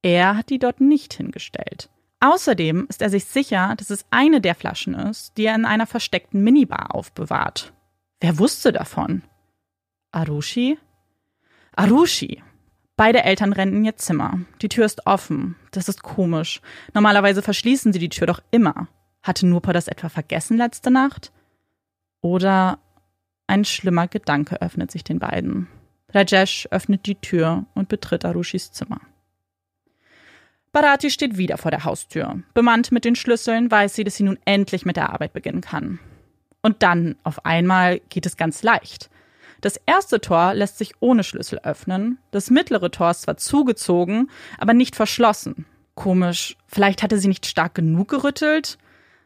Er 0.02 0.38
hat 0.38 0.50
die 0.50 0.60
dort 0.60 0.82
nicht 0.82 1.14
hingestellt. 1.14 1.90
Außerdem 2.20 2.88
ist 2.90 3.02
er 3.02 3.10
sich 3.10 3.26
sicher, 3.26 3.76
dass 3.78 3.90
es 3.90 4.06
eine 4.10 4.42
der 4.42 4.56
Flaschen 4.56 4.96
ist, 4.96 5.38
die 5.38 5.46
er 5.46 5.56
in 5.56 5.66
einer 5.66 5.86
versteckten 5.86 6.44
Minibar 6.44 6.96
aufbewahrt. 6.96 7.74
Wer 8.20 8.40
wusste 8.40 8.72
davon? 8.72 9.22
Arushi? 10.12 10.80
Arushi! 11.76 12.42
Beide 12.96 13.24
Eltern 13.24 13.54
rennen 13.54 13.78
in 13.78 13.86
ihr 13.86 13.96
Zimmer. 13.96 14.40
Die 14.64 14.70
Tür 14.70 14.86
ist 14.86 15.06
offen. 15.06 15.56
Das 15.70 15.88
ist 15.88 16.02
komisch. 16.02 16.62
Normalerweise 16.96 17.44
verschließen 17.44 17.94
sie 17.94 18.00
die 18.00 18.10
Tür 18.10 18.26
doch 18.26 18.42
immer. 18.50 18.88
Hatte 19.22 19.46
Nurpa 19.46 19.72
das 19.72 19.88
etwa 19.88 20.10
vergessen 20.10 20.58
letzte 20.58 20.90
Nacht? 20.90 21.32
Oder 22.22 22.80
ein 23.46 23.66
schlimmer 23.66 24.08
Gedanke 24.08 24.60
öffnet 24.62 24.90
sich 24.90 25.04
den 25.04 25.20
beiden. 25.20 25.68
Rajesh 26.12 26.68
öffnet 26.72 27.06
die 27.06 27.16
Tür 27.16 27.66
und 27.76 27.88
betritt 27.90 28.26
Arushis 28.26 28.72
Zimmer. 28.72 29.02
Bharati 30.72 31.10
steht 31.10 31.38
wieder 31.38 31.58
vor 31.58 31.72
der 31.72 31.84
Haustür. 31.84 32.42
Bemannt 32.54 32.92
mit 32.92 33.06
den 33.06 33.16
Schlüsseln 33.16 33.72
weiß 33.72 33.96
sie, 33.96 34.04
dass 34.04 34.16
sie 34.16 34.24
nun 34.24 34.40
endlich 34.46 34.86
mit 34.86 34.96
der 34.96 35.12
Arbeit 35.12 35.34
beginnen 35.34 35.62
kann. 35.62 36.00
Und 36.62 36.84
dann, 36.84 37.16
auf 37.24 37.46
einmal, 37.46 38.00
geht 38.10 38.26
es 38.26 38.38
ganz 38.38 38.64
leicht. 38.64 39.10
Das 39.62 39.80
erste 39.86 40.22
Tor 40.22 40.54
lässt 40.54 40.78
sich 40.78 40.94
ohne 41.00 41.24
Schlüssel 41.24 41.60
öffnen. 41.64 42.20
Das 42.32 42.50
mittlere 42.50 42.92
Tor 42.92 43.12
ist 43.12 43.24
zwar 43.24 43.38
zugezogen, 43.38 44.30
aber 44.58 44.74
nicht 44.74 44.96
verschlossen. 44.96 45.66
Komisch. 45.96 46.58
Vielleicht 46.68 47.02
hatte 47.02 47.18
sie 47.18 47.28
nicht 47.28 47.46
stark 47.48 47.74
genug 47.74 48.10
gerüttelt? 48.10 48.78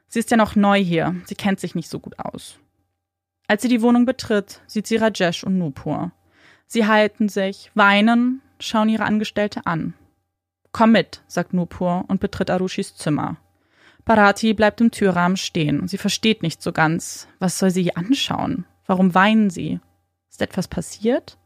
Sie 0.07 0.19
ist 0.19 0.31
ja 0.31 0.37
noch 0.37 0.55
neu 0.55 0.81
hier. 0.81 1.15
Sie 1.25 1.35
kennt 1.35 1.59
sich 1.59 1.75
nicht 1.75 1.89
so 1.89 1.99
gut 1.99 2.17
aus. 2.19 2.59
Als 3.47 3.61
sie 3.61 3.67
die 3.67 3.81
Wohnung 3.81 4.05
betritt, 4.05 4.61
sieht 4.67 4.87
sie 4.87 4.95
Rajesh 4.95 5.43
und 5.43 5.57
Nupur. 5.57 6.11
Sie 6.67 6.87
halten 6.87 7.27
sich, 7.27 7.69
weinen, 7.75 8.41
schauen 8.59 8.87
ihre 8.87 9.03
Angestellte 9.03 9.65
an. 9.65 9.93
Komm 10.71 10.93
mit, 10.93 11.21
sagt 11.27 11.53
Nupur 11.53 12.05
und 12.07 12.19
betritt 12.19 12.49
Arushis 12.49 12.95
Zimmer. 12.95 13.37
Bharati 14.05 14.53
bleibt 14.53 14.81
im 14.81 14.91
Türrahmen 14.91 15.37
stehen. 15.37 15.87
Sie 15.87 15.97
versteht 15.97 16.41
nicht 16.43 16.61
so 16.61 16.71
ganz. 16.71 17.27
Was 17.39 17.59
soll 17.59 17.71
sie 17.71 17.95
anschauen? 17.95 18.65
Warum 18.85 19.13
weinen 19.13 19.49
sie? 19.49 19.79
Ist 20.29 20.41
etwas 20.41 20.67
passiert? 20.67 21.37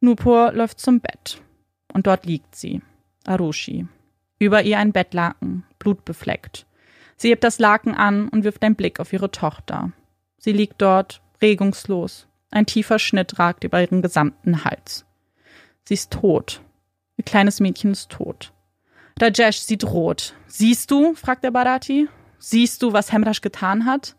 Nupur 0.00 0.52
läuft 0.52 0.80
zum 0.80 1.00
Bett. 1.00 1.42
Und 1.92 2.06
dort 2.06 2.26
liegt 2.26 2.54
sie, 2.54 2.82
Arushi. 3.26 3.86
Über 4.38 4.62
ihr 4.62 4.78
ein 4.78 4.92
Bettlaken, 4.92 5.64
blutbefleckt. 5.78 6.66
Sie 7.16 7.28
hebt 7.28 7.44
das 7.44 7.58
Laken 7.58 7.94
an 7.94 8.28
und 8.28 8.44
wirft 8.44 8.62
einen 8.62 8.76
Blick 8.76 9.00
auf 9.00 9.12
ihre 9.12 9.30
Tochter. 9.30 9.92
Sie 10.38 10.52
liegt 10.52 10.80
dort, 10.80 11.20
regungslos, 11.42 12.26
ein 12.50 12.66
tiefer 12.66 12.98
Schnitt 12.98 13.38
ragt 13.38 13.64
über 13.64 13.80
ihren 13.80 14.02
gesamten 14.02 14.64
Hals. 14.64 15.04
Sie 15.84 15.94
ist 15.94 16.12
tot. 16.12 16.62
Ihr 17.20 17.24
kleines 17.24 17.60
Mädchen 17.60 17.92
ist 17.92 18.08
tot. 18.08 18.50
Rajesh 19.20 19.58
sieht 19.58 19.84
rot. 19.84 20.32
Siehst 20.46 20.90
du? 20.90 21.12
fragt 21.12 21.44
der 21.44 21.50
Bharati. 21.50 22.08
Siehst 22.38 22.82
du, 22.82 22.94
was 22.94 23.12
Hemrash 23.12 23.42
getan 23.42 23.84
hat? 23.84 24.16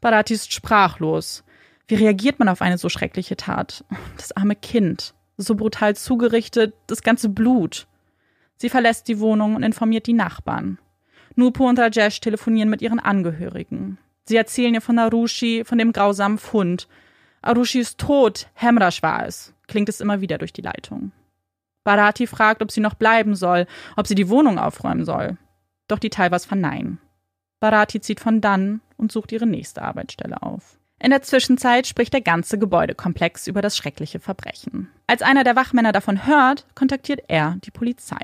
Bharati 0.00 0.32
ist 0.32 0.50
sprachlos. 0.50 1.44
Wie 1.86 1.96
reagiert 1.96 2.38
man 2.38 2.48
auf 2.48 2.62
eine 2.62 2.78
so 2.78 2.88
schreckliche 2.88 3.36
Tat? 3.36 3.84
Das 4.16 4.32
arme 4.32 4.56
Kind. 4.56 5.12
So 5.36 5.56
brutal 5.56 5.94
zugerichtet, 5.94 6.72
das 6.86 7.02
ganze 7.02 7.28
Blut. 7.28 7.86
Sie 8.56 8.70
verlässt 8.70 9.06
die 9.06 9.20
Wohnung 9.20 9.54
und 9.54 9.62
informiert 9.62 10.06
die 10.06 10.14
Nachbarn. 10.14 10.78
Nupur 11.34 11.68
und 11.68 11.78
Rajesh 11.78 12.20
telefonieren 12.20 12.70
mit 12.70 12.80
ihren 12.80 12.98
Angehörigen. 12.98 13.98
Sie 14.24 14.36
erzählen 14.36 14.72
ihr 14.72 14.80
von 14.80 14.94
Narushi, 14.94 15.64
von 15.66 15.76
dem 15.76 15.92
grausamen 15.92 16.38
Fund. 16.38 16.88
Arushi 17.42 17.80
ist 17.80 17.98
tot, 17.98 18.48
Hemrash 18.54 19.02
war 19.02 19.26
es, 19.26 19.52
klingt 19.66 19.90
es 19.90 20.00
immer 20.00 20.22
wieder 20.22 20.38
durch 20.38 20.54
die 20.54 20.62
Leitung. 20.62 21.12
Bharati 21.88 22.26
fragt, 22.26 22.60
ob 22.60 22.70
sie 22.70 22.82
noch 22.82 22.92
bleiben 22.92 23.34
soll, 23.34 23.66
ob 23.96 24.06
sie 24.06 24.14
die 24.14 24.28
Wohnung 24.28 24.58
aufräumen 24.58 25.06
soll. 25.06 25.38
Doch 25.88 25.98
die 25.98 26.10
Talwas 26.10 26.44
verneinen. 26.44 27.00
Bharati 27.60 28.02
zieht 28.02 28.20
von 28.20 28.42
dann 28.42 28.82
und 28.98 29.10
sucht 29.10 29.32
ihre 29.32 29.46
nächste 29.46 29.80
Arbeitsstelle 29.80 30.42
auf. 30.42 30.78
In 31.00 31.12
der 31.12 31.22
Zwischenzeit 31.22 31.86
spricht 31.86 32.12
der 32.12 32.20
ganze 32.20 32.58
Gebäudekomplex 32.58 33.46
über 33.46 33.62
das 33.62 33.74
schreckliche 33.74 34.20
Verbrechen. 34.20 34.90
Als 35.06 35.22
einer 35.22 35.44
der 35.44 35.56
Wachmänner 35.56 35.92
davon 35.92 36.26
hört, 36.26 36.66
kontaktiert 36.74 37.22
er 37.28 37.56
die 37.64 37.70
Polizei. 37.70 38.20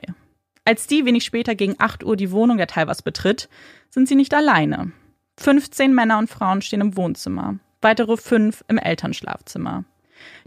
Als 0.66 0.86
die 0.86 1.06
wenig 1.06 1.24
später 1.24 1.54
gegen 1.54 1.76
8 1.78 2.04
Uhr 2.04 2.16
die 2.16 2.32
Wohnung 2.32 2.58
der 2.58 2.66
Talwas 2.66 3.00
betritt, 3.00 3.48
sind 3.88 4.08
sie 4.08 4.14
nicht 4.14 4.34
alleine. 4.34 4.92
15 5.40 5.94
Männer 5.94 6.18
und 6.18 6.28
Frauen 6.28 6.60
stehen 6.60 6.82
im 6.82 6.98
Wohnzimmer, 6.98 7.60
weitere 7.80 8.18
fünf 8.18 8.62
im 8.68 8.76
Elternschlafzimmer. 8.76 9.84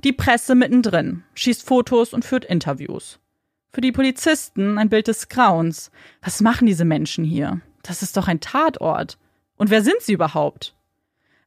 Die 0.04 0.14
Presse 0.14 0.56
mittendrin, 0.56 1.24
schießt 1.34 1.66
Fotos 1.66 2.14
und 2.14 2.26
führt 2.26 2.46
Interviews. 2.46 3.20
Für 3.72 3.82
die 3.82 3.92
Polizisten 3.92 4.78
ein 4.78 4.90
Bild 4.90 5.08
des 5.08 5.30
Grauens. 5.30 5.92
Was 6.22 6.42
machen 6.42 6.66
diese 6.66 6.86
Menschen 6.86 7.24
hier? 7.24 7.62
Das 7.84 8.02
ist 8.02 8.18
doch 8.18 8.28
ein 8.28 8.40
Tatort. 8.40 9.18
Und 9.56 9.70
wer 9.70 9.82
sind 9.82 10.02
sie 10.02 10.14
überhaupt? 10.14 10.76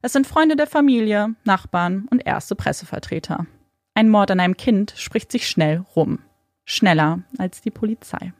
Es 0.01 0.13
sind 0.13 0.27
Freunde 0.27 0.55
der 0.55 0.67
Familie, 0.67 1.35
Nachbarn 1.43 2.07
und 2.09 2.25
erste 2.25 2.55
Pressevertreter. 2.55 3.45
Ein 3.93 4.09
Mord 4.09 4.31
an 4.31 4.39
einem 4.39 4.57
Kind 4.57 4.93
spricht 4.95 5.31
sich 5.31 5.47
schnell 5.47 5.85
rum. 5.95 6.19
Schneller 6.65 7.19
als 7.37 7.61
die 7.61 7.71
Polizei. 7.71 8.33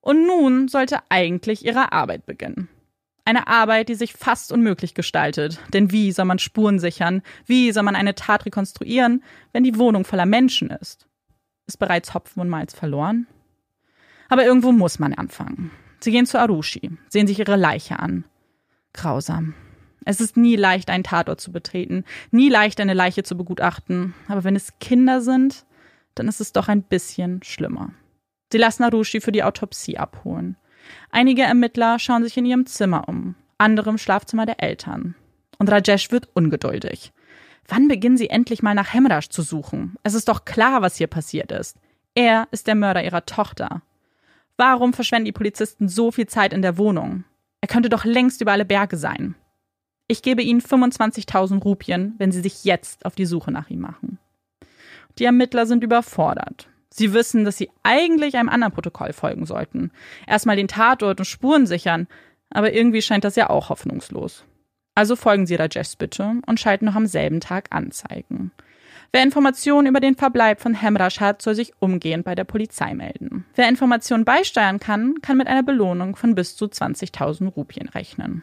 Und 0.00 0.26
nun 0.26 0.68
sollte 0.68 0.98
eigentlich 1.08 1.64
ihre 1.64 1.92
Arbeit 1.92 2.26
beginnen. 2.26 2.68
Eine 3.30 3.46
Arbeit, 3.46 3.88
die 3.88 3.94
sich 3.94 4.12
fast 4.12 4.50
unmöglich 4.50 4.92
gestaltet. 4.92 5.60
Denn 5.72 5.92
wie 5.92 6.10
soll 6.10 6.24
man 6.24 6.40
Spuren 6.40 6.80
sichern? 6.80 7.22
Wie 7.46 7.70
soll 7.70 7.84
man 7.84 7.94
eine 7.94 8.16
Tat 8.16 8.44
rekonstruieren, 8.44 9.22
wenn 9.52 9.62
die 9.62 9.78
Wohnung 9.78 10.04
voller 10.04 10.26
Menschen 10.26 10.70
ist? 10.70 11.06
Ist 11.68 11.78
bereits 11.78 12.12
Hopfen 12.12 12.40
und 12.40 12.48
Malz 12.48 12.74
verloren? 12.74 13.28
Aber 14.30 14.44
irgendwo 14.44 14.72
muss 14.72 14.98
man 14.98 15.14
anfangen. 15.14 15.70
Sie 16.00 16.10
gehen 16.10 16.26
zu 16.26 16.40
Arushi, 16.40 16.90
sehen 17.08 17.28
sich 17.28 17.38
ihre 17.38 17.54
Leiche 17.54 18.00
an. 18.00 18.24
Grausam. 18.94 19.54
Es 20.04 20.20
ist 20.20 20.36
nie 20.36 20.56
leicht, 20.56 20.90
einen 20.90 21.04
Tatort 21.04 21.40
zu 21.40 21.52
betreten, 21.52 22.02
nie 22.32 22.48
leicht, 22.48 22.80
eine 22.80 22.94
Leiche 22.94 23.22
zu 23.22 23.36
begutachten. 23.36 24.12
Aber 24.26 24.42
wenn 24.42 24.56
es 24.56 24.76
Kinder 24.80 25.20
sind, 25.20 25.66
dann 26.16 26.26
ist 26.26 26.40
es 26.40 26.50
doch 26.50 26.66
ein 26.66 26.82
bisschen 26.82 27.44
schlimmer. 27.44 27.92
Sie 28.50 28.58
lassen 28.58 28.82
Arushi 28.82 29.20
für 29.20 29.30
die 29.30 29.44
Autopsie 29.44 29.98
abholen. 29.98 30.56
Einige 31.10 31.42
Ermittler 31.42 31.98
schauen 31.98 32.24
sich 32.24 32.36
in 32.36 32.44
ihrem 32.44 32.66
Zimmer 32.66 33.08
um, 33.08 33.34
andere 33.58 33.90
im 33.90 33.98
Schlafzimmer 33.98 34.46
der 34.46 34.62
Eltern. 34.62 35.14
Und 35.58 35.70
Rajesh 35.70 36.10
wird 36.10 36.28
ungeduldig. 36.34 37.12
Wann 37.68 37.88
beginnen 37.88 38.16
sie 38.16 38.30
endlich 38.30 38.62
mal 38.62 38.74
nach 38.74 38.92
Hemraj 38.92 39.28
zu 39.28 39.42
suchen? 39.42 39.96
Es 40.02 40.14
ist 40.14 40.28
doch 40.28 40.44
klar, 40.44 40.82
was 40.82 40.96
hier 40.96 41.06
passiert 41.06 41.52
ist. 41.52 41.76
Er 42.14 42.48
ist 42.50 42.66
der 42.66 42.74
Mörder 42.74 43.04
ihrer 43.04 43.26
Tochter. 43.26 43.82
Warum 44.56 44.92
verschwenden 44.92 45.26
die 45.26 45.32
Polizisten 45.32 45.88
so 45.88 46.10
viel 46.10 46.26
Zeit 46.26 46.52
in 46.52 46.62
der 46.62 46.76
Wohnung? 46.78 47.24
Er 47.60 47.68
könnte 47.68 47.88
doch 47.88 48.04
längst 48.04 48.40
über 48.40 48.52
alle 48.52 48.64
Berge 48.64 48.96
sein. 48.96 49.34
Ich 50.08 50.22
gebe 50.22 50.42
Ihnen 50.42 50.60
25.000 50.60 51.62
Rupien, 51.62 52.14
wenn 52.18 52.32
Sie 52.32 52.40
sich 52.40 52.64
jetzt 52.64 53.06
auf 53.06 53.14
die 53.14 53.26
Suche 53.26 53.52
nach 53.52 53.70
ihm 53.70 53.80
machen. 53.80 54.18
Die 55.18 55.24
Ermittler 55.24 55.66
sind 55.66 55.84
überfordert. 55.84 56.68
Sie 56.92 57.12
wissen, 57.12 57.44
dass 57.44 57.56
sie 57.56 57.70
eigentlich 57.82 58.36
einem 58.36 58.48
anderen 58.48 58.72
Protokoll 58.72 59.12
folgen 59.12 59.46
sollten. 59.46 59.92
Erstmal 60.26 60.56
den 60.56 60.68
Tatort 60.68 61.20
und 61.20 61.24
Spuren 61.24 61.66
sichern, 61.66 62.08
aber 62.50 62.72
irgendwie 62.72 63.02
scheint 63.02 63.24
das 63.24 63.36
ja 63.36 63.48
auch 63.48 63.68
hoffnungslos. 63.68 64.44
Also 64.94 65.16
folgen 65.16 65.46
sie 65.46 65.54
Rajeshs 65.54 65.96
Bitte 65.96 66.34
und 66.46 66.58
schalten 66.58 66.86
noch 66.86 66.96
am 66.96 67.06
selben 67.06 67.40
Tag 67.40 67.68
Anzeigen. 67.70 68.50
Wer 69.12 69.22
Informationen 69.22 69.88
über 69.88 70.00
den 70.00 70.14
Verbleib 70.14 70.60
von 70.60 70.74
Hemrasch 70.74 71.20
hat, 71.20 71.42
soll 71.42 71.54
sich 71.54 71.72
umgehend 71.80 72.24
bei 72.24 72.34
der 72.34 72.44
Polizei 72.44 72.94
melden. 72.94 73.44
Wer 73.54 73.68
Informationen 73.68 74.24
beisteuern 74.24 74.78
kann, 74.78 75.20
kann 75.20 75.36
mit 75.36 75.48
einer 75.48 75.64
Belohnung 75.64 76.14
von 76.16 76.34
bis 76.34 76.56
zu 76.56 76.66
20.000 76.66 77.48
Rupien 77.48 77.88
rechnen. 77.88 78.42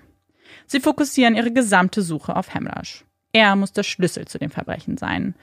Sie 0.65 0.79
fokussieren 0.79 1.35
ihre 1.35 1.51
gesamte 1.51 2.01
Suche 2.01 2.35
auf 2.35 2.53
Hemrasch. 2.53 3.05
Er 3.31 3.55
muss 3.55 3.71
der 3.71 3.83
Schlüssel 3.83 4.25
zu 4.25 4.39
dem 4.39 4.49
Verbrechen 4.49 4.97
sein. 4.97 5.35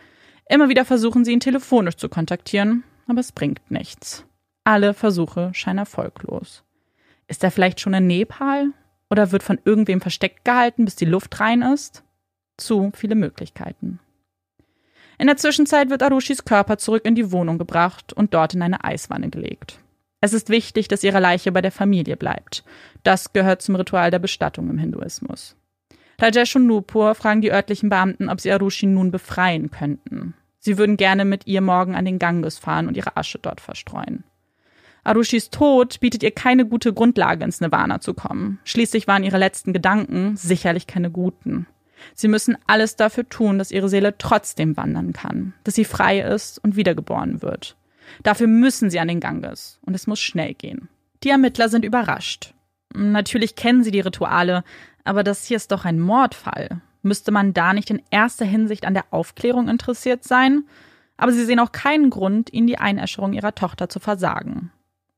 Immer 0.48 0.68
wieder 0.68 0.84
versuchen 0.84 1.24
sie 1.24 1.32
ihn 1.32 1.40
telefonisch 1.40 1.96
zu 1.96 2.08
kontaktieren, 2.08 2.84
aber 3.06 3.20
es 3.20 3.32
bringt 3.32 3.70
nichts. 3.70 4.24
Alle 4.64 4.94
Versuche 4.94 5.50
scheinen 5.52 5.78
erfolglos. 5.78 6.64
Ist 7.28 7.44
er 7.44 7.50
vielleicht 7.50 7.80
schon 7.80 7.94
in 7.94 8.06
Nepal? 8.06 8.68
Oder 9.10 9.30
wird 9.32 9.42
von 9.42 9.60
irgendwem 9.64 10.00
versteckt 10.00 10.44
gehalten, 10.44 10.84
bis 10.84 10.96
die 10.96 11.04
Luft 11.04 11.38
rein 11.38 11.62
ist? 11.62 12.02
Zu 12.56 12.90
viele 12.94 13.14
Möglichkeiten. 13.14 14.00
In 15.18 15.26
der 15.26 15.36
Zwischenzeit 15.36 15.90
wird 15.90 16.02
Arushis 16.02 16.44
Körper 16.44 16.78
zurück 16.78 17.04
in 17.04 17.14
die 17.14 17.30
Wohnung 17.30 17.58
gebracht 17.58 18.12
und 18.12 18.34
dort 18.34 18.54
in 18.54 18.62
eine 18.62 18.82
Eiswanne 18.82 19.30
gelegt. 19.30 19.78
Es 20.20 20.32
ist 20.32 20.48
wichtig, 20.48 20.88
dass 20.88 21.04
ihre 21.04 21.20
Leiche 21.20 21.52
bei 21.52 21.60
der 21.60 21.70
Familie 21.70 22.16
bleibt. 22.16 22.64
Das 23.02 23.32
gehört 23.32 23.62
zum 23.62 23.76
Ritual 23.76 24.10
der 24.10 24.18
Bestattung 24.18 24.70
im 24.70 24.78
Hinduismus. 24.78 25.54
Rajesh 26.20 26.56
und 26.56 26.66
Nupur 26.66 27.14
fragen 27.14 27.42
die 27.42 27.52
örtlichen 27.52 27.90
Beamten, 27.90 28.28
ob 28.28 28.40
sie 28.40 28.50
Arushi 28.50 28.86
nun 28.86 29.10
befreien 29.10 29.70
könnten. 29.70 30.34
Sie 30.64 30.78
würden 30.78 30.96
gerne 30.96 31.26
mit 31.26 31.46
ihr 31.46 31.60
morgen 31.60 31.94
an 31.94 32.06
den 32.06 32.18
Ganges 32.18 32.58
fahren 32.58 32.88
und 32.88 32.96
ihre 32.96 33.18
Asche 33.18 33.38
dort 33.38 33.60
verstreuen. 33.60 34.24
Arushis 35.02 35.50
Tod 35.50 36.00
bietet 36.00 36.22
ihr 36.22 36.30
keine 36.30 36.64
gute 36.64 36.94
Grundlage, 36.94 37.44
ins 37.44 37.60
Nirvana 37.60 38.00
zu 38.00 38.14
kommen. 38.14 38.60
Schließlich 38.64 39.06
waren 39.06 39.24
ihre 39.24 39.36
letzten 39.36 39.74
Gedanken 39.74 40.38
sicherlich 40.38 40.86
keine 40.86 41.10
guten. 41.10 41.66
Sie 42.14 42.28
müssen 42.28 42.56
alles 42.66 42.96
dafür 42.96 43.28
tun, 43.28 43.58
dass 43.58 43.72
ihre 43.72 43.90
Seele 43.90 44.16
trotzdem 44.16 44.74
wandern 44.78 45.12
kann, 45.12 45.52
dass 45.64 45.74
sie 45.74 45.84
frei 45.84 46.20
ist 46.20 46.64
und 46.64 46.76
wiedergeboren 46.76 47.42
wird. 47.42 47.76
Dafür 48.22 48.46
müssen 48.46 48.88
sie 48.88 49.00
an 49.00 49.08
den 49.08 49.20
Ganges 49.20 49.78
und 49.82 49.92
es 49.92 50.06
muss 50.06 50.20
schnell 50.20 50.54
gehen. 50.54 50.88
Die 51.24 51.28
Ermittler 51.28 51.68
sind 51.68 51.84
überrascht. 51.84 52.54
Natürlich 52.94 53.54
kennen 53.54 53.84
sie 53.84 53.90
die 53.90 54.00
Rituale, 54.00 54.64
aber 55.04 55.24
das 55.24 55.44
hier 55.44 55.58
ist 55.58 55.72
doch 55.72 55.84
ein 55.84 56.00
Mordfall. 56.00 56.80
Müsste 57.04 57.32
man 57.32 57.52
da 57.52 57.74
nicht 57.74 57.90
in 57.90 58.02
erster 58.10 58.46
Hinsicht 58.46 58.86
an 58.86 58.94
der 58.94 59.04
Aufklärung 59.10 59.68
interessiert 59.68 60.24
sein? 60.24 60.64
Aber 61.18 61.32
sie 61.32 61.44
sehen 61.44 61.60
auch 61.60 61.70
keinen 61.70 62.08
Grund, 62.08 62.50
ihnen 62.50 62.66
die 62.66 62.78
Einäscherung 62.78 63.34
ihrer 63.34 63.54
Tochter 63.54 63.90
zu 63.90 64.00
versagen. 64.00 64.72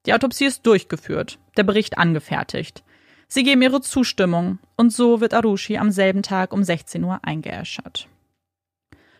Die 0.05 0.13
Autopsie 0.13 0.47
ist 0.47 0.67
durchgeführt, 0.67 1.39
der 1.57 1.63
Bericht 1.63 1.97
angefertigt. 1.97 2.83
Sie 3.29 3.45
geben 3.45 3.63
ihre 3.63 3.81
Zustimmung 3.81 4.59
und 4.77 4.93
so 4.93 5.21
wird 5.21 5.33
Arushi 5.33 5.79
am 5.79 5.93
selben 5.93 6.23
Tag 6.23 6.53
um 6.53 6.65
16 6.65 7.05
Uhr 7.05 7.21
eingeäschert. 7.23 8.09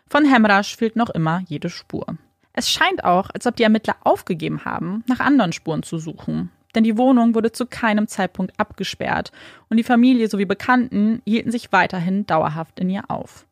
Von 0.09 0.25
Hemrasch 0.25 0.75
fehlt 0.75 0.97
noch 0.97 1.09
immer 1.09 1.43
jede 1.47 1.69
Spur. 1.69 2.17
Es 2.51 2.69
scheint 2.69 3.05
auch, 3.05 3.29
als 3.33 3.47
ob 3.47 3.55
die 3.55 3.63
Ermittler 3.63 3.95
aufgegeben 4.01 4.65
haben, 4.65 5.05
nach 5.07 5.21
anderen 5.21 5.53
Spuren 5.53 5.83
zu 5.83 5.99
suchen 5.99 6.51
denn 6.77 6.83
die 6.83 6.97
Wohnung 6.97 7.33
wurde 7.33 7.51
zu 7.51 7.65
keinem 7.65 8.07
Zeitpunkt 8.07 8.53
abgesperrt 8.59 9.31
und 9.67 9.77
die 9.77 9.83
Familie 9.83 10.29
sowie 10.29 10.45
Bekannten 10.45 11.23
hielten 11.25 11.49
sich 11.49 11.71
weiterhin 11.71 12.27
dauerhaft 12.27 12.79
in 12.79 12.87
ihr 12.91 13.09
auf. 13.09 13.47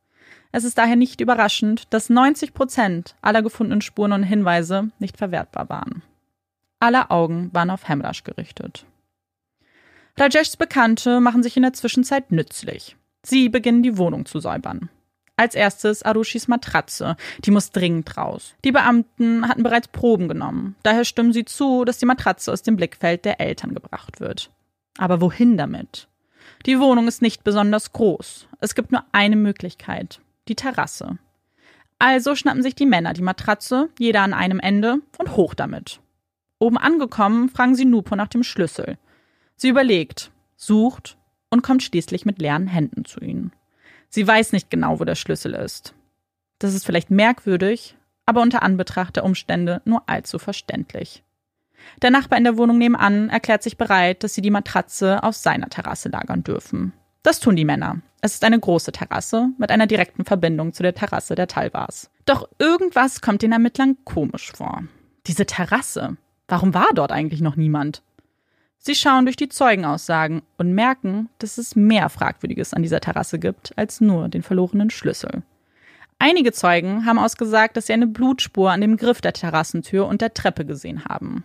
Es 0.52 0.64
ist 0.64 0.78
daher 0.78 0.96
nicht 0.96 1.22
überraschend, 1.22 1.92
dass 1.92 2.12
90 2.12 2.54
Prozent 2.54 3.16
aller 3.24 3.42
gefundenen 3.42 3.82
Spuren 3.82 4.12
und 4.12 4.22
Hinweise 4.22 4.92
nicht 5.00 5.18
verwertbar 5.18 5.70
waren. 5.70 6.04
Alle 6.80 7.10
Augen 7.10 7.50
waren 7.52 7.72
auf 7.72 7.88
Hemrasch 7.88 8.24
gerichtet. 8.24 8.86
Rajeshs 10.18 10.56
Bekannte 10.56 11.20
machen 11.20 11.42
sich 11.42 11.58
in 11.58 11.64
der 11.64 11.74
Zwischenzeit 11.74 12.32
nützlich. 12.32 12.96
Sie 13.24 13.50
beginnen 13.50 13.82
die 13.82 13.98
Wohnung 13.98 14.28
zu 14.28 14.40
säubern. 14.40 14.90
Als 15.38 15.54
erstes 15.54 16.04
Arushis 16.04 16.48
Matratze. 16.48 17.17
Die 17.43 17.52
muss 17.52 17.71
dringend 17.71 18.15
raus. 18.15 18.56
Die 18.63 18.71
Beamten 18.71 19.48
hatten 19.48 19.63
bereits 19.63 19.89
Proben 19.89 20.28
genommen. 20.28 20.76
Daher 20.84 21.04
stimmen 21.04 21.34
sie 21.34 21.45
zu, 21.45 21.84
dass 21.84 21.98
die 21.98 22.06
Matratze 22.06 22.54
aus 22.54 22.62
dem 22.62 22.78
Blickfeld 22.78 23.26
der 23.26 23.41
Eltern 23.41 23.74
gebracht 23.74 24.19
wird. 24.19 24.50
Aber 24.98 25.19
wohin 25.19 25.58
damit? 25.58 26.08
Die 26.65 26.80
Wohnung 26.80 27.08
ist 27.08 27.21
nicht 27.21 27.43
besonders 27.43 27.91
groß. 27.91 28.48
Es 28.62 28.76
gibt 28.76 28.91
nur 28.91 29.04
eine 29.12 29.36
Möglichkeit. 29.36 30.21
Die 30.48 30.56
Terrasse. 30.56 31.17
Also 32.00 32.36
schnappen 32.36 32.63
sich 32.63 32.76
die 32.76 32.86
Männer 32.86 33.13
die 33.13 33.21
Matratze, 33.21 33.89
jeder 34.00 34.21
an 34.21 34.34
einem 34.34 34.60
Ende, 34.60 35.00
und 35.17 35.36
hoch 35.36 35.54
damit. 35.54 36.00
Oben 36.60 36.78
angekommen, 36.78 37.50
fragen 37.50 37.76
sie 37.76 37.86
Nupo 37.86 38.15
nach 38.15 38.28
dem 38.28 38.43
Schlüssel. 38.43 38.98
Sie 39.56 39.69
überlegt, 39.69 40.32
sucht 40.56 41.17
und 41.50 41.62
kommt 41.62 41.84
schließlich 41.84 42.26
mit 42.26 42.39
leeren 42.39 42.67
Händen 42.67 43.06
zu 43.06 43.19
ihnen. 43.19 43.52
Sie 44.15 44.25
weiß 44.25 44.54
nicht 44.54 44.69
genau, 44.69 45.01
wo 45.01 45.04
der 45.04 45.15
Schlüssel 45.15 45.54
ist. 45.54 45.93
Das 46.60 46.73
ist 46.73 46.86
vielleicht 46.86 47.12
merkwürdig, 47.12 47.97
aber 48.25 48.41
unter 48.41 48.63
Anbetracht 48.63 49.17
der 49.17 49.25
Umstände 49.25 49.82
nur 49.84 50.08
allzu 50.08 50.39
verständlich. 50.39 51.21
Der 52.01 52.12
Nachbar 52.12 52.38
in 52.38 52.45
der 52.45 52.56
Wohnung 52.56 52.78
nebenan 52.78 53.28
erklärt 53.28 53.62
sich 53.62 53.75
bereit, 53.75 54.23
dass 54.23 54.34
sie 54.34 54.41
die 54.41 54.51
Matratze 54.51 55.21
auf 55.21 55.36
seiner 55.36 55.67
Terrasse 55.67 56.08
lagern 56.08 56.45
dürfen. 56.45 56.93
Das 57.23 57.41
tun 57.41 57.58
die 57.58 57.65
Männer. 57.65 57.97
Es 58.21 58.36
ist 58.36 58.45
eine 58.45 58.58
große 58.58 58.93
Terrasse 58.93 59.49
mit 59.58 59.69
einer 59.69 59.86
direkten 59.86 60.23
Verbindung 60.23 60.71
zu 60.71 60.82
der 60.82 60.95
Terrasse 60.95 61.36
der 61.36 61.47
Talvars. 61.47 62.10
Doch 62.23 62.47
irgendwas 62.58 63.19
kommt 63.19 63.41
den 63.41 63.51
Ermittlern 63.51 63.97
komisch 64.06 64.54
vor. 64.54 64.84
Diese 65.28 65.45
Terrasse. 65.45 66.15
Warum 66.47 66.73
war 66.73 66.88
dort 66.95 67.12
eigentlich 67.12 67.41
noch 67.41 67.58
niemand? 67.58 68.01
Sie 68.88 68.93
schauen 68.93 69.26
durch 69.26 69.36
die 69.36 69.50
Zeugenaussagen 69.50 70.43
und 70.60 70.76
merken, 70.76 71.30
dass 71.39 71.58
es 71.58 71.76
mehr 71.76 72.08
Fragwürdiges 72.08 72.71
an 72.71 72.84
dieser 72.84 73.00
Terrasse 73.00 73.39
gibt 73.39 73.76
als 73.80 74.00
nur 74.00 74.30
den 74.30 74.43
verlorenen 74.43 74.91
Schlüssel. 74.91 75.41
Einige 76.19 76.52
Zeugen 76.52 77.08
haben 77.08 77.17
ausgesagt, 77.17 77.76
dass 77.76 77.88
sie 77.88 77.93
eine 77.93 78.06
Blutspur 78.06 78.71
an 78.71 78.82
dem 78.82 78.95
Griff 78.95 79.21
der 79.21 79.34
Terrassentür 79.34 80.06
und 80.06 80.21
der 80.21 80.36
Treppe 80.36 80.65
gesehen 80.65 81.06
haben. 81.06 81.43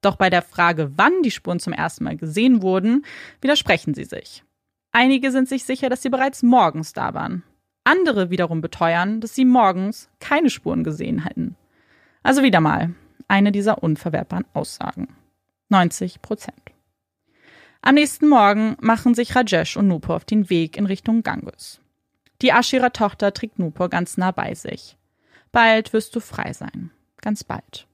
Doch 0.00 0.16
bei 0.16 0.30
der 0.30 0.42
Frage, 0.42 0.90
wann 0.96 1.22
die 1.22 1.30
Spuren 1.30 1.60
zum 1.60 1.72
ersten 1.72 2.02
Mal 2.02 2.16
gesehen 2.16 2.60
wurden, 2.60 3.04
widersprechen 3.40 3.94
sie 3.94 4.04
sich. 4.04 4.42
Einige 4.90 5.30
sind 5.30 5.48
sich 5.48 5.62
sicher, 5.62 5.88
dass 5.88 6.02
sie 6.02 6.10
bereits 6.10 6.42
morgens 6.42 6.92
da 6.92 7.14
waren. 7.14 7.44
Andere 7.84 8.30
wiederum 8.30 8.60
beteuern, 8.60 9.20
dass 9.20 9.36
sie 9.36 9.44
morgens 9.44 10.08
keine 10.18 10.50
Spuren 10.50 10.82
gesehen 10.82 11.22
hätten. 11.22 11.54
Also 12.24 12.42
wieder 12.42 12.60
mal 12.60 12.94
eine 13.28 13.52
dieser 13.52 13.80
unverwertbaren 13.80 14.46
Aussagen. 14.54 15.14
90 15.74 16.22
Prozent. 16.22 16.70
Am 17.82 17.96
nächsten 17.96 18.28
Morgen 18.28 18.76
machen 18.80 19.16
sich 19.16 19.34
Rajesh 19.34 19.76
und 19.76 19.88
Nupo 19.88 20.14
auf 20.14 20.24
den 20.24 20.48
Weg 20.48 20.76
in 20.76 20.86
Richtung 20.86 21.24
Ganges. 21.24 21.80
Die 22.42 22.52
Asche 22.52 22.80
Tochter 22.92 23.34
trägt 23.34 23.58
Nupur 23.58 23.88
ganz 23.88 24.16
nah 24.16 24.30
bei 24.30 24.54
sich. 24.54 24.96
Bald 25.50 25.92
wirst 25.92 26.14
du 26.14 26.20
frei 26.20 26.52
sein. 26.52 26.92
Ganz 27.20 27.42
bald. 27.42 27.88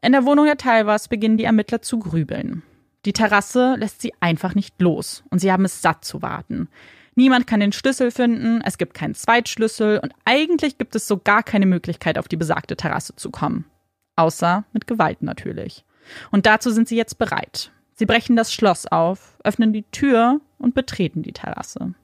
In 0.00 0.10
der 0.10 0.26
Wohnung 0.26 0.46
der 0.46 0.56
Talvas 0.56 1.06
beginnen 1.06 1.36
die 1.36 1.44
Ermittler 1.44 1.82
zu 1.82 2.00
grübeln. 2.00 2.64
Die 3.04 3.12
Terrasse 3.12 3.76
lässt 3.76 4.02
sie 4.02 4.12
einfach 4.18 4.56
nicht 4.56 4.80
los 4.82 5.22
und 5.30 5.38
sie 5.38 5.52
haben 5.52 5.64
es 5.64 5.82
satt 5.82 6.04
zu 6.04 6.20
warten. 6.20 6.68
Niemand 7.14 7.46
kann 7.46 7.60
den 7.60 7.70
Schlüssel 7.70 8.10
finden, 8.10 8.60
es 8.64 8.76
gibt 8.76 8.94
keinen 8.94 9.14
Zweitschlüssel 9.14 10.00
und 10.00 10.12
eigentlich 10.24 10.78
gibt 10.78 10.96
es 10.96 11.06
so 11.06 11.16
gar 11.16 11.44
keine 11.44 11.66
Möglichkeit, 11.66 12.18
auf 12.18 12.26
die 12.26 12.36
besagte 12.36 12.74
Terrasse 12.76 13.14
zu 13.14 13.30
kommen. 13.30 13.66
Außer 14.16 14.64
mit 14.72 14.88
Gewalt 14.88 15.22
natürlich. 15.22 15.84
Und 16.30 16.46
dazu 16.46 16.70
sind 16.70 16.88
sie 16.88 16.96
jetzt 16.96 17.18
bereit. 17.18 17.70
Sie 17.94 18.06
brechen 18.06 18.36
das 18.36 18.52
Schloss 18.52 18.86
auf, 18.86 19.38
öffnen 19.44 19.72
die 19.72 19.84
Tür 19.90 20.40
und 20.58 20.74
betreten 20.74 21.22
die 21.22 21.32
Terrasse. 21.32 21.94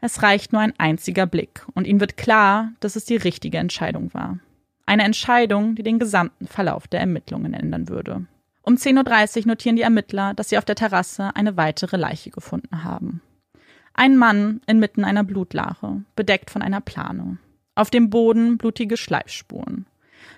Es 0.00 0.22
reicht 0.22 0.52
nur 0.52 0.60
ein 0.60 0.74
einziger 0.78 1.26
Blick 1.26 1.64
und 1.74 1.86
ihnen 1.86 2.00
wird 2.00 2.16
klar, 2.16 2.72
dass 2.80 2.96
es 2.96 3.04
die 3.04 3.16
richtige 3.16 3.58
Entscheidung 3.58 4.12
war. 4.14 4.38
Eine 4.84 5.04
Entscheidung, 5.04 5.76
die 5.76 5.84
den 5.84 5.98
gesamten 5.98 6.46
Verlauf 6.48 6.88
der 6.88 7.00
Ermittlungen 7.00 7.54
ändern 7.54 7.88
würde. 7.88 8.26
Um 8.62 8.74
10.30 8.74 9.42
Uhr 9.42 9.46
notieren 9.46 9.76
die 9.76 9.82
Ermittler, 9.82 10.34
dass 10.34 10.48
sie 10.48 10.58
auf 10.58 10.64
der 10.64 10.74
Terrasse 10.74 11.34
eine 11.34 11.56
weitere 11.56 11.96
Leiche 11.96 12.30
gefunden 12.30 12.84
haben. 12.84 13.20
Ein 13.94 14.16
Mann 14.16 14.60
inmitten 14.66 15.04
einer 15.04 15.24
Blutlache, 15.24 16.02
bedeckt 16.16 16.50
von 16.50 16.62
einer 16.62 16.80
Plane. 16.80 17.38
Auf 17.74 17.90
dem 17.90 18.10
Boden 18.10 18.58
blutige 18.58 18.96
Schleifspuren. 18.96 19.86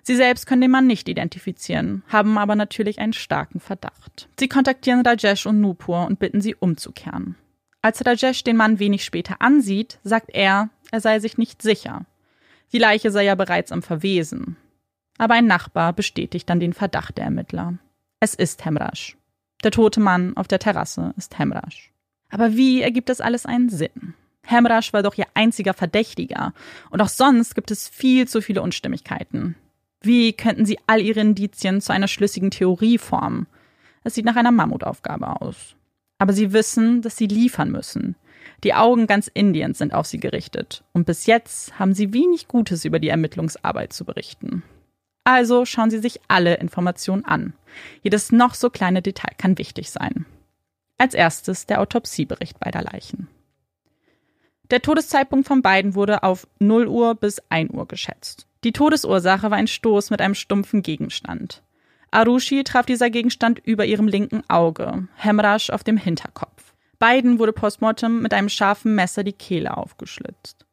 Sie 0.06 0.16
selbst 0.16 0.46
können 0.46 0.60
den 0.60 0.70
Mann 0.70 0.86
nicht 0.86 1.08
identifizieren, 1.08 2.02
haben 2.08 2.36
aber 2.36 2.56
natürlich 2.56 2.98
einen 2.98 3.14
starken 3.14 3.58
Verdacht. 3.58 4.28
Sie 4.38 4.48
kontaktieren 4.48 5.04
Rajesh 5.04 5.46
und 5.46 5.62
Nupur 5.62 6.06
und 6.06 6.18
bitten 6.18 6.42
sie 6.42 6.54
umzukehren. 6.54 7.36
Als 7.80 8.04
Rajesh 8.04 8.44
den 8.44 8.58
Mann 8.58 8.78
wenig 8.78 9.02
später 9.02 9.40
ansieht, 9.40 9.98
sagt 10.04 10.28
er, 10.32 10.68
er 10.90 11.00
sei 11.00 11.20
sich 11.20 11.38
nicht 11.38 11.62
sicher. 11.62 12.04
Die 12.72 12.78
Leiche 12.78 13.10
sei 13.10 13.24
ja 13.24 13.34
bereits 13.34 13.72
am 13.72 13.82
Verwesen. 13.82 14.56
Aber 15.16 15.34
ein 15.34 15.46
Nachbar 15.46 15.94
bestätigt 15.94 16.50
dann 16.50 16.60
den 16.60 16.74
Verdacht 16.74 17.16
der 17.16 17.24
Ermittler. 17.24 17.78
Es 18.20 18.34
ist 18.34 18.64
Hemrasch. 18.64 19.16
Der 19.62 19.70
tote 19.70 20.00
Mann 20.00 20.36
auf 20.36 20.48
der 20.48 20.58
Terrasse 20.58 21.14
ist 21.16 21.38
Hemrasch. 21.38 21.92
Aber 22.28 22.54
wie 22.56 22.82
ergibt 22.82 23.08
das 23.08 23.22
alles 23.22 23.46
einen 23.46 23.70
Sinn? 23.70 24.14
Hemrasch 24.44 24.92
war 24.92 25.02
doch 25.02 25.16
ihr 25.16 25.26
einziger 25.32 25.72
Verdächtiger. 25.72 26.52
Und 26.90 27.00
auch 27.00 27.08
sonst 27.08 27.54
gibt 27.54 27.70
es 27.70 27.88
viel 27.88 28.28
zu 28.28 28.42
viele 28.42 28.60
Unstimmigkeiten. 28.60 29.56
Wie 30.04 30.34
könnten 30.34 30.66
sie 30.66 30.78
all 30.86 31.00
ihre 31.00 31.20
Indizien 31.20 31.80
zu 31.80 31.92
einer 31.92 32.08
schlüssigen 32.08 32.50
Theorie 32.50 32.98
formen? 32.98 33.46
Es 34.02 34.14
sieht 34.14 34.26
nach 34.26 34.36
einer 34.36 34.52
Mammutaufgabe 34.52 35.40
aus. 35.40 35.76
Aber 36.18 36.34
sie 36.34 36.52
wissen, 36.52 37.00
dass 37.00 37.16
sie 37.16 37.26
liefern 37.26 37.70
müssen. 37.70 38.14
Die 38.64 38.74
Augen 38.74 39.06
ganz 39.06 39.28
Indiens 39.32 39.78
sind 39.78 39.94
auf 39.94 40.06
sie 40.06 40.20
gerichtet. 40.20 40.84
Und 40.92 41.06
bis 41.06 41.24
jetzt 41.24 41.78
haben 41.78 41.94
sie 41.94 42.12
wenig 42.12 42.48
Gutes 42.48 42.84
über 42.84 42.98
die 42.98 43.08
Ermittlungsarbeit 43.08 43.94
zu 43.94 44.04
berichten. 44.04 44.62
Also 45.24 45.64
schauen 45.64 45.90
Sie 45.90 46.00
sich 46.00 46.20
alle 46.28 46.56
Informationen 46.56 47.24
an. 47.24 47.54
Jedes 48.02 48.30
noch 48.30 48.54
so 48.54 48.68
kleine 48.68 49.00
Detail 49.00 49.34
kann 49.38 49.56
wichtig 49.56 49.90
sein. 49.90 50.26
Als 50.98 51.14
erstes 51.14 51.64
der 51.64 51.80
Autopsiebericht 51.80 52.60
beider 52.60 52.82
Leichen. 52.82 53.28
Der 54.70 54.82
Todeszeitpunkt 54.82 55.46
von 55.46 55.62
beiden 55.62 55.94
wurde 55.94 56.22
auf 56.22 56.46
0 56.58 56.88
Uhr 56.88 57.14
bis 57.14 57.40
1 57.48 57.72
Uhr 57.72 57.88
geschätzt. 57.88 58.46
Die 58.64 58.72
Todesursache 58.72 59.50
war 59.50 59.58
ein 59.58 59.66
Stoß 59.66 60.08
mit 60.08 60.22
einem 60.22 60.34
stumpfen 60.34 60.82
Gegenstand. 60.82 61.62
Arushi 62.10 62.64
traf 62.64 62.86
dieser 62.86 63.10
Gegenstand 63.10 63.58
über 63.58 63.84
ihrem 63.84 64.08
linken 64.08 64.42
Auge, 64.48 65.06
Hemrasch 65.16 65.68
auf 65.68 65.84
dem 65.84 65.98
Hinterkopf. 65.98 66.72
Beiden 66.98 67.38
wurde 67.38 67.52
postmortem 67.52 68.22
mit 68.22 68.32
einem 68.32 68.48
scharfen 68.48 68.94
Messer 68.94 69.22
die 69.22 69.34
Kehle 69.34 69.76
aufgeschlitzt. 69.76 70.64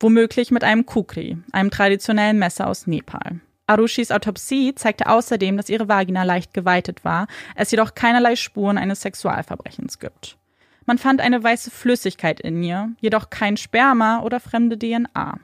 Womöglich 0.00 0.50
mit 0.50 0.64
einem 0.64 0.86
Kukri, 0.86 1.36
einem 1.52 1.70
traditionellen 1.70 2.38
Messer 2.38 2.66
aus 2.66 2.86
Nepal. 2.86 3.40
Arushis 3.66 4.10
Autopsie 4.10 4.74
zeigte 4.74 5.08
außerdem, 5.08 5.58
dass 5.58 5.68
ihre 5.68 5.88
Vagina 5.88 6.22
leicht 6.22 6.54
geweitet 6.54 7.04
war, 7.04 7.26
es 7.54 7.70
jedoch 7.70 7.94
keinerlei 7.94 8.36
Spuren 8.36 8.78
eines 8.78 9.02
Sexualverbrechens 9.02 9.98
gibt. 9.98 10.38
Man 10.86 10.96
fand 10.96 11.20
eine 11.20 11.42
weiße 11.42 11.70
Flüssigkeit 11.70 12.40
in 12.40 12.62
ihr, 12.62 12.92
jedoch 13.00 13.28
kein 13.28 13.58
Sperma 13.58 14.22
oder 14.22 14.40
fremde 14.40 14.78
DNA. 14.78 15.38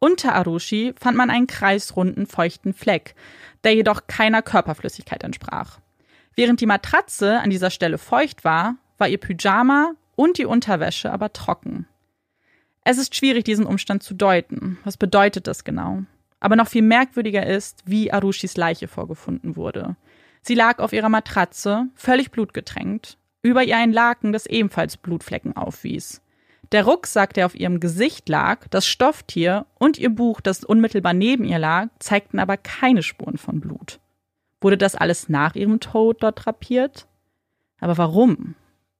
Unter 0.00 0.34
Arushi 0.34 0.94
fand 0.98 1.16
man 1.16 1.30
einen 1.30 1.46
kreisrunden, 1.46 2.26
feuchten 2.26 2.72
Fleck, 2.72 3.14
der 3.64 3.74
jedoch 3.74 4.06
keiner 4.06 4.42
Körperflüssigkeit 4.42 5.24
entsprach. 5.24 5.80
Während 6.36 6.60
die 6.60 6.66
Matratze 6.66 7.40
an 7.40 7.50
dieser 7.50 7.70
Stelle 7.70 7.98
feucht 7.98 8.44
war, 8.44 8.76
war 8.96 9.08
ihr 9.08 9.18
Pyjama 9.18 9.94
und 10.14 10.38
die 10.38 10.44
Unterwäsche 10.44 11.12
aber 11.12 11.32
trocken. 11.32 11.86
Es 12.84 12.96
ist 12.96 13.14
schwierig, 13.14 13.44
diesen 13.44 13.66
Umstand 13.66 14.02
zu 14.02 14.14
deuten. 14.14 14.78
Was 14.84 14.96
bedeutet 14.96 15.46
das 15.46 15.64
genau? 15.64 16.04
Aber 16.40 16.56
noch 16.56 16.68
viel 16.68 16.82
merkwürdiger 16.82 17.44
ist, 17.44 17.82
wie 17.84 18.12
Arushis 18.12 18.56
Leiche 18.56 18.86
vorgefunden 18.86 19.56
wurde. 19.56 19.96
Sie 20.42 20.54
lag 20.54 20.78
auf 20.78 20.92
ihrer 20.92 21.08
Matratze, 21.08 21.88
völlig 21.94 22.30
blutgetränkt, 22.30 23.18
über 23.42 23.64
ihr 23.64 23.76
ein 23.76 23.92
Laken, 23.92 24.32
das 24.32 24.46
ebenfalls 24.46 24.96
Blutflecken 24.96 25.56
aufwies. 25.56 26.22
Der 26.72 26.84
Rucksack, 26.84 27.32
der 27.34 27.46
auf 27.46 27.54
ihrem 27.54 27.80
Gesicht 27.80 28.28
lag, 28.28 28.68
das 28.68 28.86
Stofftier 28.86 29.66
und 29.78 29.98
ihr 29.98 30.10
Buch, 30.10 30.40
das 30.40 30.64
unmittelbar 30.64 31.14
neben 31.14 31.44
ihr 31.44 31.58
lag, 31.58 31.88
zeigten 31.98 32.38
aber 32.38 32.56
keine 32.56 33.02
Spuren 33.02 33.38
von 33.38 33.60
Blut. 33.60 34.00
Wurde 34.60 34.76
das 34.76 34.94
alles 34.94 35.28
nach 35.28 35.54
ihrem 35.54 35.80
Tod 35.80 36.22
dort 36.22 36.44
drapiert? 36.44 37.06
Aber 37.80 37.96
warum? 37.96 38.54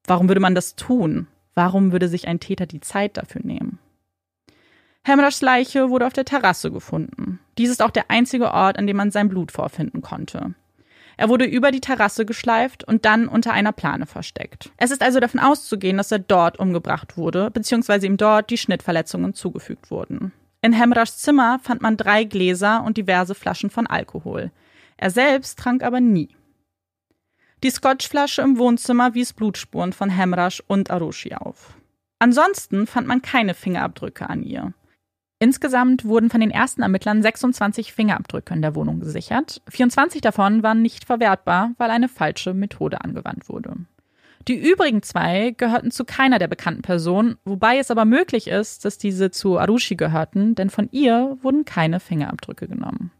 Warum 0.07 0.29
würde 0.29 0.41
man 0.41 0.55
das 0.55 0.77
tun? 0.77 1.27
Warum 1.55 1.93
würde 1.93 2.09
sich 2.09 2.29
ein 2.29 2.41
Täter 2.41 2.67
die 2.67 2.81
Zeit 2.81 3.17
dafür 3.17 3.43
nehmen? 3.45 3.79
Hemraschs 5.05 5.43
Leiche 5.43 5.91
wurde 5.91 6.07
auf 6.07 6.13
der 6.13 6.25
Terrasse 6.25 6.71
gefunden. 6.71 7.41
Dies 7.59 7.71
ist 7.71 7.83
auch 7.83 7.91
der 7.91 8.11
einzige 8.11 8.53
Ort, 8.53 8.79
an 8.79 8.87
dem 8.87 8.97
man 8.97 9.11
sein 9.11 9.29
Blut 9.29 9.53
vorfinden 9.53 10.01
konnte. 10.01 10.55
Er 11.19 11.29
wurde 11.29 11.45
über 11.45 11.73
die 11.73 11.81
Terrasse 11.81 12.25
geschleift 12.25 12.85
und 12.85 13.05
dann 13.05 13.27
unter 13.27 13.53
einer 13.53 13.73
Plane 13.73 14.07
versteckt. 14.07 14.71
Es 14.77 14.93
ist 14.93 15.03
also 15.03 15.19
davon 15.19 15.41
auszugehen, 15.41 15.97
dass 15.97 16.13
er 16.13 16.21
dort 16.21 16.61
umgebracht 16.61 17.17
wurde, 17.17 17.51
beziehungsweise 17.51 18.07
ihm 18.07 18.17
dort 18.17 18.51
die 18.51 18.57
Schnittverletzungen 18.57 19.35
zugefügt 19.35 19.91
wurden. 19.91 20.31
In 20.63 20.73
Hemraschs 20.73 21.19
Zimmer 21.19 21.59
fand 21.61 21.83
man 21.83 21.97
drei 21.97 22.23
Gläser 22.23 22.85
und 22.85 22.97
diverse 22.97 23.35
Flaschen 23.35 23.69
von 23.69 23.89
Alkohol. 23.89 24.53
Er 24.97 25.11
selbst 25.11 25.59
trank 25.59 25.83
aber 25.83 25.99
nie. 25.99 26.29
Die 27.65 27.71
Scotchflasche 27.71 28.43
im 28.43 28.57
Wohnzimmer 28.57 29.15
wies 29.15 29.33
Blutspuren 29.33 29.93
von 29.93 30.11
Hemrasch 30.11 30.63
und 30.69 30.93
Arushi 30.93 31.35
auf. 31.35 31.75
Ansonsten 32.21 32.87
fand 32.87 33.09
man 33.09 33.23
keine 33.23 33.55
Fingerabdrücke 33.55 34.31
an 34.31 34.45
ihr. 34.45 34.73
Insgesamt 35.41 36.05
wurden 36.05 36.31
von 36.31 36.41
den 36.41 36.51
ersten 36.51 36.83
Ermittlern 36.83 37.23
26 37.23 37.93
Fingerabdrücke 37.93 38.53
in 38.55 38.63
der 38.63 38.75
Wohnung 38.75 38.99
gesichert. 38.99 39.63
24 39.69 40.21
davon 40.21 40.65
waren 40.65 40.83
nicht 40.83 41.05
verwertbar, 41.05 41.73
weil 41.79 41.91
eine 41.91 42.09
falsche 42.09 42.55
Methode 42.55 43.03
angewandt 43.03 43.49
wurde. 43.49 43.77
Die 44.49 44.57
übrigen 44.57 45.03
zwei 45.03 45.55
gehörten 45.57 45.91
zu 45.91 46.05
keiner 46.05 46.39
der 46.39 46.49
bekannten 46.49 46.83
Personen, 46.83 47.37
wobei 47.45 47.79
es 47.79 47.91
aber 47.91 48.05
möglich 48.05 48.49
ist, 48.49 48.85
dass 48.85 48.99
diese 48.99 49.31
zu 49.31 49.59
Arushi 49.59 49.95
gehörten, 49.95 50.55
denn 50.55 50.71
von 50.71 50.89
ihr 50.91 51.37
wurden 51.43 51.65
keine 51.65 52.01
Fingerabdrücke 52.01 52.67
genommen. 52.67 53.13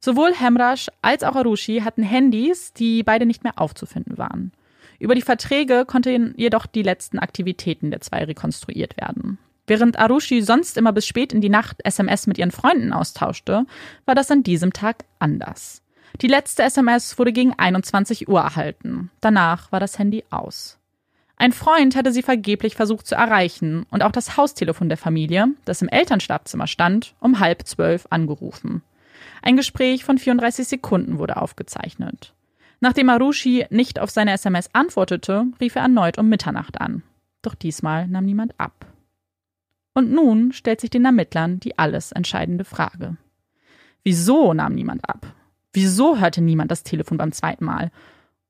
Sowohl 0.00 0.32
Hemrash 0.34 0.88
als 1.02 1.22
auch 1.22 1.36
Arushi 1.36 1.82
hatten 1.84 2.02
Handys, 2.02 2.72
die 2.72 3.04
beide 3.04 3.26
nicht 3.26 3.44
mehr 3.44 3.60
aufzufinden 3.60 4.18
waren. 4.18 4.52
Über 4.98 5.14
die 5.14 5.22
Verträge 5.22 5.84
konnten 5.84 6.34
jedoch 6.36 6.66
die 6.66 6.82
letzten 6.82 7.20
Aktivitäten 7.20 7.90
der 7.90 8.00
zwei 8.00 8.24
rekonstruiert 8.24 8.96
werden. 8.96 9.38
Während 9.72 9.98
Arushi 9.98 10.42
sonst 10.42 10.76
immer 10.76 10.92
bis 10.92 11.06
spät 11.06 11.32
in 11.32 11.40
die 11.40 11.48
Nacht 11.48 11.78
SMS 11.82 12.26
mit 12.26 12.36
ihren 12.36 12.50
Freunden 12.50 12.92
austauschte, 12.92 13.64
war 14.04 14.14
das 14.14 14.30
an 14.30 14.42
diesem 14.42 14.74
Tag 14.74 15.06
anders. 15.18 15.80
Die 16.20 16.26
letzte 16.26 16.62
SMS 16.62 17.18
wurde 17.18 17.32
gegen 17.32 17.54
21 17.58 18.28
Uhr 18.28 18.42
erhalten. 18.42 19.10
Danach 19.22 19.72
war 19.72 19.80
das 19.80 19.98
Handy 19.98 20.24
aus. 20.28 20.78
Ein 21.36 21.52
Freund 21.52 21.96
hatte 21.96 22.12
sie 22.12 22.20
vergeblich 22.20 22.76
versucht 22.76 23.06
zu 23.06 23.14
erreichen 23.14 23.86
und 23.90 24.02
auch 24.02 24.12
das 24.12 24.36
Haustelefon 24.36 24.90
der 24.90 24.98
Familie, 24.98 25.46
das 25.64 25.80
im 25.80 25.88
Elternschlafzimmer 25.88 26.66
stand, 26.66 27.14
um 27.18 27.40
halb 27.40 27.66
zwölf 27.66 28.06
angerufen. 28.10 28.82
Ein 29.40 29.56
Gespräch 29.56 30.04
von 30.04 30.18
34 30.18 30.68
Sekunden 30.68 31.18
wurde 31.18 31.38
aufgezeichnet. 31.38 32.34
Nachdem 32.80 33.08
Arushi 33.08 33.64
nicht 33.70 33.98
auf 34.00 34.10
seine 34.10 34.32
SMS 34.32 34.68
antwortete, 34.74 35.46
rief 35.62 35.76
er 35.76 35.82
erneut 35.84 36.18
um 36.18 36.28
Mitternacht 36.28 36.78
an. 36.78 37.02
Doch 37.40 37.54
diesmal 37.54 38.06
nahm 38.06 38.26
niemand 38.26 38.52
ab. 38.60 38.91
Und 39.94 40.10
nun 40.10 40.52
stellt 40.52 40.80
sich 40.80 40.90
den 40.90 41.04
Ermittlern 41.04 41.60
die 41.60 41.78
alles 41.78 42.12
entscheidende 42.12 42.64
Frage. 42.64 43.16
Wieso 44.04 44.54
nahm 44.54 44.74
niemand 44.74 45.08
ab? 45.08 45.26
Wieso 45.72 46.18
hörte 46.18 46.42
niemand 46.42 46.70
das 46.70 46.82
Telefon 46.82 47.18
beim 47.18 47.32
zweiten 47.32 47.64
Mal? 47.64 47.90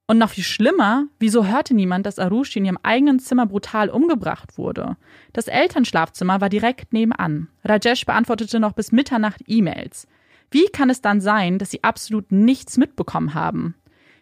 Und 0.06 0.18
noch 0.18 0.30
viel 0.30 0.44
schlimmer, 0.44 1.06
wieso 1.18 1.46
hörte 1.46 1.74
niemand, 1.74 2.06
dass 2.06 2.18
Arushi 2.18 2.58
in 2.58 2.64
ihrem 2.64 2.78
eigenen 2.82 3.18
Zimmer 3.18 3.46
brutal 3.46 3.88
umgebracht 3.88 4.58
wurde? 4.58 4.96
Das 5.32 5.46
Elternschlafzimmer 5.48 6.40
war 6.40 6.48
direkt 6.48 6.92
nebenan. 6.92 7.48
Rajesh 7.64 8.04
beantwortete 8.04 8.60
noch 8.60 8.72
bis 8.72 8.92
Mitternacht 8.92 9.42
E-Mails. 9.46 10.08
Wie 10.50 10.66
kann 10.66 10.90
es 10.90 11.00
dann 11.00 11.20
sein, 11.20 11.58
dass 11.58 11.70
sie 11.70 11.84
absolut 11.84 12.30
nichts 12.30 12.76
mitbekommen 12.76 13.34
haben? 13.34 13.74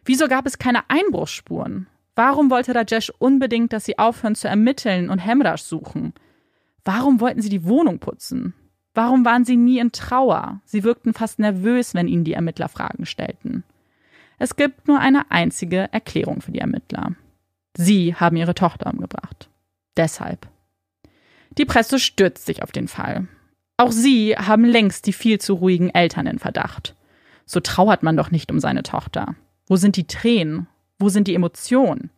Wieso 0.05 0.29
gab 0.29 0.47
es 0.47 0.59
keine 0.59 0.89
Einbruchsspuren? 0.89 1.89
Warum 2.15 2.51
wollte 2.51 2.75
Rajesh 2.75 3.11
unbedingt, 3.19 3.73
dass 3.73 3.85
sie 3.85 3.99
aufhören 3.99 4.35
zu 4.35 4.47
ermitteln 4.47 5.09
und 5.11 5.19
Hemrash 5.19 5.63
suchen? 5.63 6.13
Warum 6.85 7.21
wollten 7.21 7.43
sie 7.43 7.49
die 7.49 7.65
Wohnung 7.65 7.99
putzen? 7.99 8.55
Warum 8.95 9.25
waren 9.25 9.45
sie 9.45 9.57
nie 9.57 9.79
in 9.79 9.93
Trauer? 9.93 10.61
Sie 10.65 10.83
wirkten 10.83 11.15
fast 11.15 11.39
nervös, 11.39 11.95
wenn 11.95 12.09
ihnen 12.09 12.25
die 12.25 12.33
Ermittler 12.33 12.69
Fragen 12.69 13.07
stellten. 13.07 13.65
Es 14.39 14.57
gibt 14.57 14.89
nur 14.89 14.99
eine 14.99 15.31
einzige 15.31 15.93
Erklärung 15.93 16.41
für 16.41 16.51
die 16.51 16.61
Ermittler. 16.61 17.13
Sie 17.77 18.15
haben 18.15 18.37
ihre 18.37 18.55
Tochter 18.55 18.91
umgebracht. 18.93 19.49
Deshalb. 19.97 20.49
Die 21.59 21.65
Presse 21.65 21.99
stürzt 21.99 22.47
sich 22.47 22.63
auf 22.63 22.73
den 22.73 22.89
Fall. 22.89 23.29
Auch 23.77 23.93
sie 23.93 24.37
haben 24.37 24.65
längst 24.65 25.07
die 25.07 25.13
viel 25.13 25.41
zu 25.41 25.55
ruhigen 25.55 25.91
Eltern 25.91 26.27
in 26.27 26.39
Verdacht. 26.39 26.97
So 27.47 27.61
trauert 27.61 28.03
man 28.03 28.17
doch 28.17 28.31
nicht 28.31 28.51
um 28.51 28.61
seine 28.61 28.83
Tochter. 28.83 29.35
Wo 29.67 29.77
sind 29.77 29.97
die 29.97 30.07
Tränen? 30.07 30.67
Wo 30.99 31.09
sind 31.09 31.29
die 31.29 31.35
Emotionen? 31.35 32.11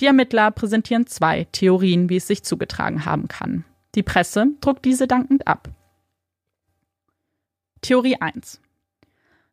Die 0.00 0.06
Ermittler 0.06 0.50
präsentieren 0.50 1.06
zwei 1.06 1.46
Theorien, 1.52 2.08
wie 2.08 2.16
es 2.16 2.26
sich 2.26 2.42
zugetragen 2.42 3.04
haben 3.04 3.28
kann. 3.28 3.64
Die 3.94 4.02
Presse 4.02 4.46
druckt 4.60 4.84
diese 4.84 5.06
dankend 5.06 5.46
ab. 5.46 5.68
Theorie 7.82 8.16
1. 8.20 8.60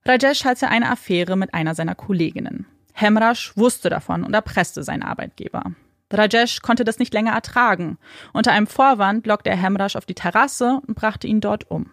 Rajesh 0.05 0.45
hatte 0.45 0.69
eine 0.69 0.89
Affäre 0.89 1.35
mit 1.35 1.53
einer 1.53 1.75
seiner 1.75 1.95
Kolleginnen. 1.95 2.65
Hemrash 2.93 3.55
wusste 3.57 3.89
davon 3.89 4.23
und 4.23 4.33
erpresste 4.33 4.83
seinen 4.83 5.03
Arbeitgeber. 5.03 5.73
Rajesh 6.11 6.61
konnte 6.61 6.83
das 6.83 6.99
nicht 6.99 7.13
länger 7.13 7.33
ertragen. 7.33 7.97
Unter 8.33 8.51
einem 8.51 8.67
Vorwand 8.67 9.27
lockte 9.27 9.49
er 9.49 9.57
Hemrash 9.57 9.95
auf 9.95 10.05
die 10.05 10.15
Terrasse 10.15 10.81
und 10.87 10.95
brachte 10.95 11.27
ihn 11.27 11.41
dort 11.41 11.69
um. 11.69 11.91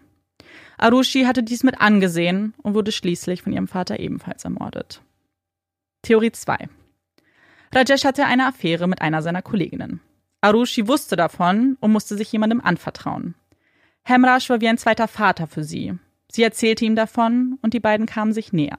Arushi 0.79 1.25
hatte 1.25 1.43
dies 1.43 1.65
mit 1.65 1.81
angesehen 1.81 2.55
und 2.63 2.75
wurde 2.75 2.93
schließlich 2.93 3.43
von 3.43 3.53
ihrem 3.53 3.69
Vater 3.69 3.99
ebenfalls 3.99 4.45
ermordet. 4.45 5.03
Theorie 6.03 6.33
2. 6.33 6.69
Rajesh 7.75 8.05
hatte 8.05 8.27
eine 8.27 8.47
Affäre 8.47 8.87
mit 8.87 9.01
einer 9.03 9.23
seiner 9.23 9.43
Kolleginnen. 9.43 10.01
Arushi 10.41 10.87
wusste 10.87 11.17
davon 11.17 11.77
und 11.81 11.93
musste 11.93 12.17
sich 12.17 12.31
jemandem 12.31 12.61
anvertrauen. 12.61 13.35
Hemrash 14.05 14.49
war 14.51 14.61
wie 14.61 14.69
ein 14.69 14.79
zweiter 14.79 15.09
Vater 15.09 15.47
für 15.47 15.65
sie. 15.65 15.95
Sie 16.31 16.43
erzählte 16.43 16.85
ihm 16.85 16.97
davon 16.97 17.59
und 17.63 17.75
die 17.75 17.81
beiden 17.81 18.07
kamen 18.07 18.33
sich 18.33 18.53
näher. 18.53 18.79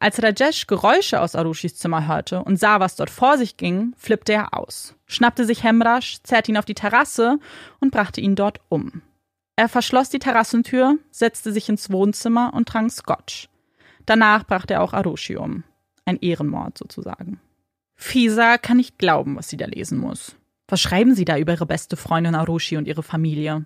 Als 0.00 0.22
Rajesh 0.22 0.66
Geräusche 0.66 1.20
aus 1.20 1.34
Arushis 1.34 1.76
Zimmer 1.76 2.06
hörte 2.06 2.42
und 2.44 2.56
sah, 2.56 2.78
was 2.78 2.94
dort 2.94 3.10
vor 3.10 3.36
sich 3.36 3.56
ging, 3.56 3.94
flippte 3.96 4.32
er 4.32 4.54
aus, 4.54 4.94
schnappte 5.06 5.44
sich 5.44 5.64
Hemrash, 5.64 6.22
zerrte 6.22 6.52
ihn 6.52 6.56
auf 6.56 6.64
die 6.64 6.74
Terrasse 6.74 7.38
und 7.80 7.90
brachte 7.90 8.20
ihn 8.20 8.36
dort 8.36 8.60
um. 8.68 9.02
Er 9.56 9.68
verschloss 9.68 10.08
die 10.08 10.20
Terrassentür, 10.20 10.98
setzte 11.10 11.52
sich 11.52 11.68
ins 11.68 11.90
Wohnzimmer 11.90 12.54
und 12.54 12.68
trank 12.68 12.92
Scotch. 12.92 13.48
Danach 14.06 14.44
brachte 14.44 14.74
er 14.74 14.82
auch 14.82 14.92
Arushi 14.92 15.36
um. 15.36 15.64
Ein 16.04 16.18
Ehrenmord 16.20 16.78
sozusagen. 16.78 17.40
Fisa 17.96 18.56
kann 18.56 18.76
nicht 18.76 18.98
glauben, 18.98 19.36
was 19.36 19.48
sie 19.48 19.56
da 19.56 19.66
lesen 19.66 19.98
muss. 19.98 20.36
Was 20.68 20.80
schreiben 20.80 21.14
Sie 21.14 21.24
da 21.24 21.38
über 21.38 21.52
Ihre 21.52 21.66
beste 21.66 21.96
Freundin 21.96 22.34
Arushi 22.34 22.76
und 22.76 22.86
ihre 22.86 23.02
Familie? 23.02 23.64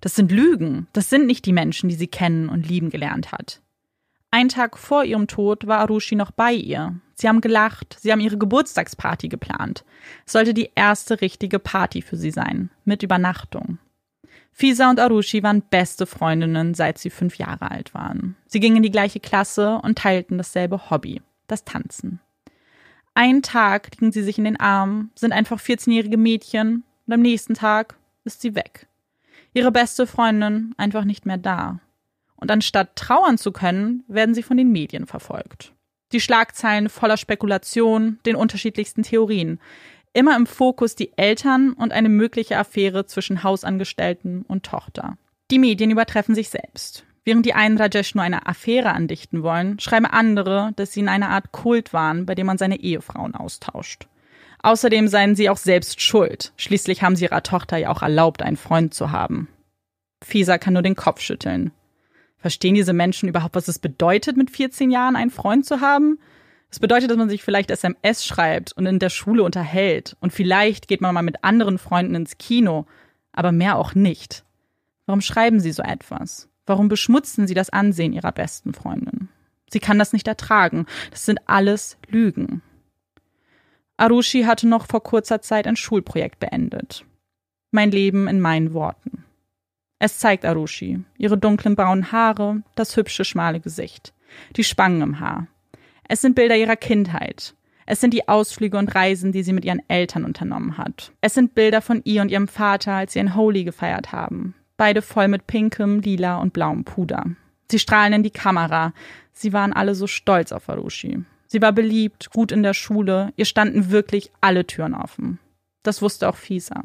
Das 0.00 0.14
sind 0.14 0.30
Lügen. 0.30 0.86
Das 0.92 1.10
sind 1.10 1.26
nicht 1.26 1.44
die 1.44 1.52
Menschen, 1.52 1.88
die 1.88 1.94
sie 1.94 2.06
kennen 2.06 2.48
und 2.48 2.68
lieben 2.68 2.90
gelernt 2.90 3.32
hat. 3.32 3.60
Ein 4.30 4.48
Tag 4.48 4.76
vor 4.78 5.04
ihrem 5.04 5.26
Tod 5.26 5.66
war 5.66 5.78
Arushi 5.78 6.14
noch 6.14 6.30
bei 6.30 6.52
ihr. 6.52 7.00
Sie 7.14 7.28
haben 7.28 7.40
gelacht, 7.40 7.96
sie 8.00 8.12
haben 8.12 8.20
ihre 8.20 8.36
Geburtstagsparty 8.36 9.28
geplant. 9.28 9.84
Es 10.26 10.32
sollte 10.32 10.52
die 10.52 10.70
erste 10.74 11.20
richtige 11.20 11.58
Party 11.58 12.02
für 12.02 12.16
sie 12.16 12.30
sein, 12.30 12.70
mit 12.84 13.02
Übernachtung. 13.02 13.78
Fisa 14.52 14.90
und 14.90 15.00
Arushi 15.00 15.42
waren 15.42 15.62
beste 15.62 16.06
Freundinnen, 16.06 16.74
seit 16.74 16.98
sie 16.98 17.10
fünf 17.10 17.38
Jahre 17.38 17.70
alt 17.70 17.94
waren. 17.94 18.36
Sie 18.46 18.60
gingen 18.60 18.76
in 18.76 18.82
die 18.82 18.90
gleiche 18.90 19.20
Klasse 19.20 19.80
und 19.82 19.98
teilten 19.98 20.38
dasselbe 20.38 20.90
Hobby, 20.90 21.22
das 21.46 21.64
Tanzen. 21.64 22.20
Einen 23.16 23.40
Tag 23.40 23.92
liegen 23.92 24.12
sie 24.12 24.22
sich 24.22 24.36
in 24.36 24.44
den 24.44 24.60
Armen, 24.60 25.10
sind 25.14 25.32
einfach 25.32 25.58
14-jährige 25.58 26.18
Mädchen 26.18 26.84
und 27.06 27.14
am 27.14 27.22
nächsten 27.22 27.54
Tag 27.54 27.96
ist 28.24 28.42
sie 28.42 28.54
weg. 28.54 28.88
Ihre 29.54 29.72
beste 29.72 30.06
Freundin 30.06 30.74
einfach 30.76 31.04
nicht 31.04 31.24
mehr 31.24 31.38
da. 31.38 31.80
Und 32.36 32.50
anstatt 32.50 32.94
trauern 32.94 33.38
zu 33.38 33.52
können, 33.52 34.04
werden 34.06 34.34
sie 34.34 34.42
von 34.42 34.58
den 34.58 34.70
Medien 34.70 35.06
verfolgt. 35.06 35.72
Die 36.12 36.20
Schlagzeilen 36.20 36.90
voller 36.90 37.16
Spekulation, 37.16 38.18
den 38.26 38.36
unterschiedlichsten 38.36 39.02
Theorien. 39.02 39.60
Immer 40.12 40.36
im 40.36 40.44
Fokus 40.44 40.94
die 40.94 41.16
Eltern 41.16 41.72
und 41.72 41.92
eine 41.92 42.10
mögliche 42.10 42.58
Affäre 42.58 43.06
zwischen 43.06 43.42
Hausangestellten 43.42 44.42
und 44.42 44.66
Tochter. 44.66 45.16
Die 45.50 45.58
Medien 45.58 45.90
übertreffen 45.90 46.34
sich 46.34 46.50
selbst. 46.50 47.05
Während 47.26 47.44
die 47.44 47.54
einen 47.54 47.76
Rajesh 47.76 48.14
nur 48.14 48.22
eine 48.22 48.46
Affäre 48.46 48.92
andichten 48.92 49.42
wollen, 49.42 49.80
schreiben 49.80 50.06
andere, 50.06 50.70
dass 50.76 50.92
sie 50.92 51.00
in 51.00 51.08
einer 51.08 51.30
Art 51.30 51.50
Kult 51.50 51.92
waren, 51.92 52.24
bei 52.24 52.36
dem 52.36 52.46
man 52.46 52.56
seine 52.56 52.78
Ehefrauen 52.78 53.34
austauscht. 53.34 54.06
Außerdem 54.62 55.08
seien 55.08 55.34
sie 55.34 55.50
auch 55.50 55.56
selbst 55.56 56.00
schuld. 56.00 56.52
Schließlich 56.56 57.02
haben 57.02 57.16
sie 57.16 57.24
ihrer 57.24 57.42
Tochter 57.42 57.78
ja 57.78 57.90
auch 57.90 58.02
erlaubt, 58.02 58.42
einen 58.42 58.56
Freund 58.56 58.94
zu 58.94 59.10
haben. 59.10 59.48
Fisa 60.22 60.56
kann 60.58 60.74
nur 60.74 60.84
den 60.84 60.94
Kopf 60.94 61.20
schütteln. 61.20 61.72
Verstehen 62.38 62.76
diese 62.76 62.92
Menschen 62.92 63.28
überhaupt, 63.28 63.56
was 63.56 63.66
es 63.66 63.80
bedeutet, 63.80 64.36
mit 64.36 64.52
14 64.52 64.92
Jahren 64.92 65.16
einen 65.16 65.32
Freund 65.32 65.66
zu 65.66 65.80
haben? 65.80 66.20
Es 66.70 66.78
bedeutet, 66.78 67.10
dass 67.10 67.16
man 67.16 67.28
sich 67.28 67.42
vielleicht 67.42 67.72
SMS 67.72 68.24
schreibt 68.24 68.72
und 68.74 68.86
in 68.86 69.00
der 69.00 69.10
Schule 69.10 69.42
unterhält. 69.42 70.16
Und 70.20 70.32
vielleicht 70.32 70.86
geht 70.86 71.00
man 71.00 71.12
mal 71.12 71.22
mit 71.22 71.42
anderen 71.42 71.78
Freunden 71.78 72.14
ins 72.14 72.38
Kino. 72.38 72.86
Aber 73.32 73.50
mehr 73.50 73.76
auch 73.78 73.96
nicht. 73.96 74.44
Warum 75.06 75.20
schreiben 75.20 75.58
sie 75.58 75.72
so 75.72 75.82
etwas? 75.82 76.48
Warum 76.66 76.88
beschmutzen 76.88 77.46
sie 77.46 77.54
das 77.54 77.70
Ansehen 77.70 78.12
ihrer 78.12 78.32
besten 78.32 78.74
Freundin? 78.74 79.28
Sie 79.70 79.80
kann 79.80 79.98
das 79.98 80.12
nicht 80.12 80.28
ertragen. 80.28 80.86
Das 81.10 81.24
sind 81.24 81.40
alles 81.46 81.96
Lügen. 82.08 82.62
Arushi 83.96 84.42
hatte 84.42 84.68
noch 84.68 84.86
vor 84.86 85.02
kurzer 85.02 85.40
Zeit 85.40 85.66
ein 85.66 85.76
Schulprojekt 85.76 86.38
beendet. 86.38 87.04
Mein 87.70 87.90
Leben 87.90 88.28
in 88.28 88.40
meinen 88.40 88.74
Worten. 88.74 89.24
Es 89.98 90.18
zeigt 90.18 90.44
Arushi, 90.44 91.00
ihre 91.16 91.38
dunklen 91.38 91.74
braunen 91.74 92.12
Haare, 92.12 92.62
das 92.74 92.96
hübsche 92.96 93.24
schmale 93.24 93.60
Gesicht, 93.60 94.12
die 94.56 94.64
Spangen 94.64 95.00
im 95.00 95.20
Haar. 95.20 95.46
Es 96.06 96.20
sind 96.20 96.34
Bilder 96.34 96.56
ihrer 96.56 96.76
Kindheit. 96.76 97.54
Es 97.86 98.00
sind 98.00 98.12
die 98.12 98.28
Ausflüge 98.28 98.76
und 98.76 98.94
Reisen, 98.94 99.32
die 99.32 99.42
sie 99.42 99.52
mit 99.52 99.64
ihren 99.64 99.82
Eltern 99.88 100.24
unternommen 100.24 100.76
hat. 100.76 101.12
Es 101.20 101.34
sind 101.34 101.54
Bilder 101.54 101.80
von 101.80 102.02
ihr 102.04 102.20
und 102.20 102.30
ihrem 102.30 102.48
Vater, 102.48 102.92
als 102.92 103.14
sie 103.14 103.20
ein 103.20 103.34
Holy 103.34 103.64
gefeiert 103.64 104.12
haben. 104.12 104.54
Beide 104.76 105.02
voll 105.02 105.28
mit 105.28 105.46
pinkem, 105.46 106.00
lila 106.00 106.38
und 106.38 106.52
blauem 106.52 106.84
Puder. 106.84 107.24
Sie 107.70 107.78
strahlen 107.78 108.12
in 108.12 108.22
die 108.22 108.30
Kamera. 108.30 108.92
Sie 109.32 109.52
waren 109.52 109.72
alle 109.72 109.94
so 109.94 110.06
stolz 110.06 110.52
auf 110.52 110.68
Arushi. 110.68 111.24
Sie 111.46 111.62
war 111.62 111.72
beliebt, 111.72 112.30
gut 112.30 112.52
in 112.52 112.62
der 112.62 112.74
Schule, 112.74 113.32
ihr 113.36 113.44
standen 113.44 113.90
wirklich 113.90 114.30
alle 114.40 114.66
Türen 114.66 114.94
offen. 114.94 115.38
Das 115.82 116.02
wusste 116.02 116.28
auch 116.28 116.36
Fisa. 116.36 116.82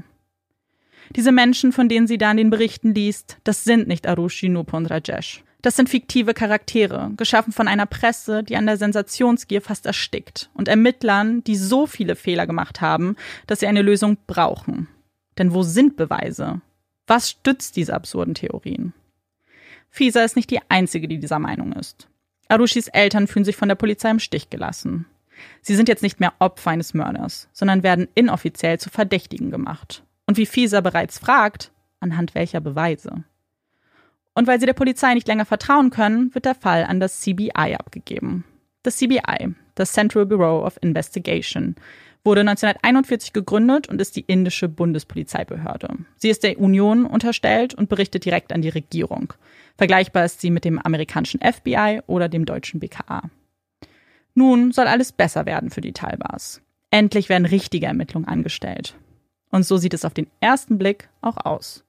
Diese 1.15 1.31
Menschen, 1.31 1.71
von 1.71 1.89
denen 1.89 2.07
sie 2.07 2.17
da 2.17 2.31
in 2.31 2.37
den 2.37 2.49
Berichten 2.49 2.93
liest, 2.93 3.37
das 3.43 3.63
sind 3.63 3.87
nicht 3.87 4.07
Arushi, 4.07 4.49
Nupo 4.49 4.77
und 4.77 4.85
Rajesh. 4.85 5.43
Das 5.61 5.75
sind 5.75 5.89
fiktive 5.89 6.33
Charaktere, 6.33 7.11
geschaffen 7.17 7.53
von 7.53 7.67
einer 7.67 7.85
Presse, 7.85 8.43
die 8.43 8.55
an 8.55 8.65
der 8.65 8.77
Sensationsgier 8.77 9.61
fast 9.61 9.85
erstickt 9.85 10.49
und 10.53 10.67
Ermittlern, 10.67 11.43
die 11.43 11.55
so 11.55 11.85
viele 11.85 12.15
Fehler 12.15 12.47
gemacht 12.47 12.81
haben, 12.81 13.15
dass 13.45 13.59
sie 13.59 13.67
eine 13.67 13.81
Lösung 13.81 14.17
brauchen. 14.25 14.87
Denn 15.37 15.53
wo 15.53 15.63
sind 15.63 15.97
Beweise? 15.97 16.61
Was 17.11 17.29
stützt 17.29 17.75
diese 17.75 17.93
absurden 17.93 18.35
Theorien? 18.35 18.93
Fisa 19.89 20.23
ist 20.23 20.37
nicht 20.37 20.49
die 20.49 20.61
einzige, 20.69 21.09
die 21.09 21.19
dieser 21.19 21.39
Meinung 21.39 21.73
ist. 21.73 22.07
Arushis 22.47 22.87
Eltern 22.87 23.27
fühlen 23.27 23.43
sich 23.43 23.57
von 23.57 23.67
der 23.67 23.75
Polizei 23.75 24.09
im 24.09 24.19
Stich 24.19 24.49
gelassen. 24.49 25.05
Sie 25.61 25.75
sind 25.75 25.89
jetzt 25.89 26.03
nicht 26.03 26.21
mehr 26.21 26.31
Opfer 26.39 26.71
eines 26.71 26.93
Mörders, 26.93 27.49
sondern 27.51 27.83
werden 27.83 28.07
inoffiziell 28.15 28.79
zu 28.79 28.89
Verdächtigen 28.89 29.51
gemacht. 29.51 30.03
Und 30.25 30.37
wie 30.37 30.45
Fieser 30.45 30.81
bereits 30.81 31.19
fragt, 31.19 31.73
anhand 31.99 32.33
welcher 32.33 32.61
Beweise? 32.61 33.25
Und 34.33 34.47
weil 34.47 34.61
sie 34.61 34.65
der 34.65 34.71
Polizei 34.71 35.13
nicht 35.13 35.27
länger 35.27 35.43
vertrauen 35.43 35.89
können, 35.89 36.33
wird 36.33 36.45
der 36.45 36.55
Fall 36.55 36.85
an 36.85 37.01
das 37.01 37.19
CBI 37.19 37.75
abgegeben. 37.77 38.45
Das 38.83 38.95
CBI, 38.95 39.53
das 39.75 39.91
Central 39.91 40.25
Bureau 40.25 40.65
of 40.65 40.79
Investigation, 40.81 41.75
wurde 42.23 42.41
1941 42.41 43.33
gegründet 43.33 43.89
und 43.89 43.99
ist 43.99 44.15
die 44.15 44.25
indische 44.27 44.69
Bundespolizeibehörde. 44.69 45.89
Sie 46.17 46.29
ist 46.29 46.43
der 46.43 46.59
Union 46.59 47.05
unterstellt 47.05 47.73
und 47.73 47.89
berichtet 47.89 48.25
direkt 48.25 48.53
an 48.53 48.61
die 48.61 48.69
Regierung. 48.69 49.33
Vergleichbar 49.77 50.25
ist 50.25 50.41
sie 50.41 50.51
mit 50.51 50.65
dem 50.65 50.79
amerikanischen 50.79 51.39
FBI 51.41 52.01
oder 52.07 52.29
dem 52.29 52.45
deutschen 52.45 52.79
BKA. 52.79 53.29
Nun 54.35 54.71
soll 54.71 54.87
alles 54.87 55.11
besser 55.11 55.45
werden 55.45 55.69
für 55.69 55.81
die 55.81 55.93
Talbars. 55.93 56.61
Endlich 56.89 57.29
werden 57.29 57.45
richtige 57.45 57.87
Ermittlungen 57.87 58.27
angestellt. 58.27 58.95
Und 59.49 59.63
so 59.63 59.77
sieht 59.77 59.93
es 59.93 60.05
auf 60.05 60.13
den 60.13 60.27
ersten 60.39 60.77
Blick 60.77 61.09
auch 61.21 61.37
aus. 61.37 61.83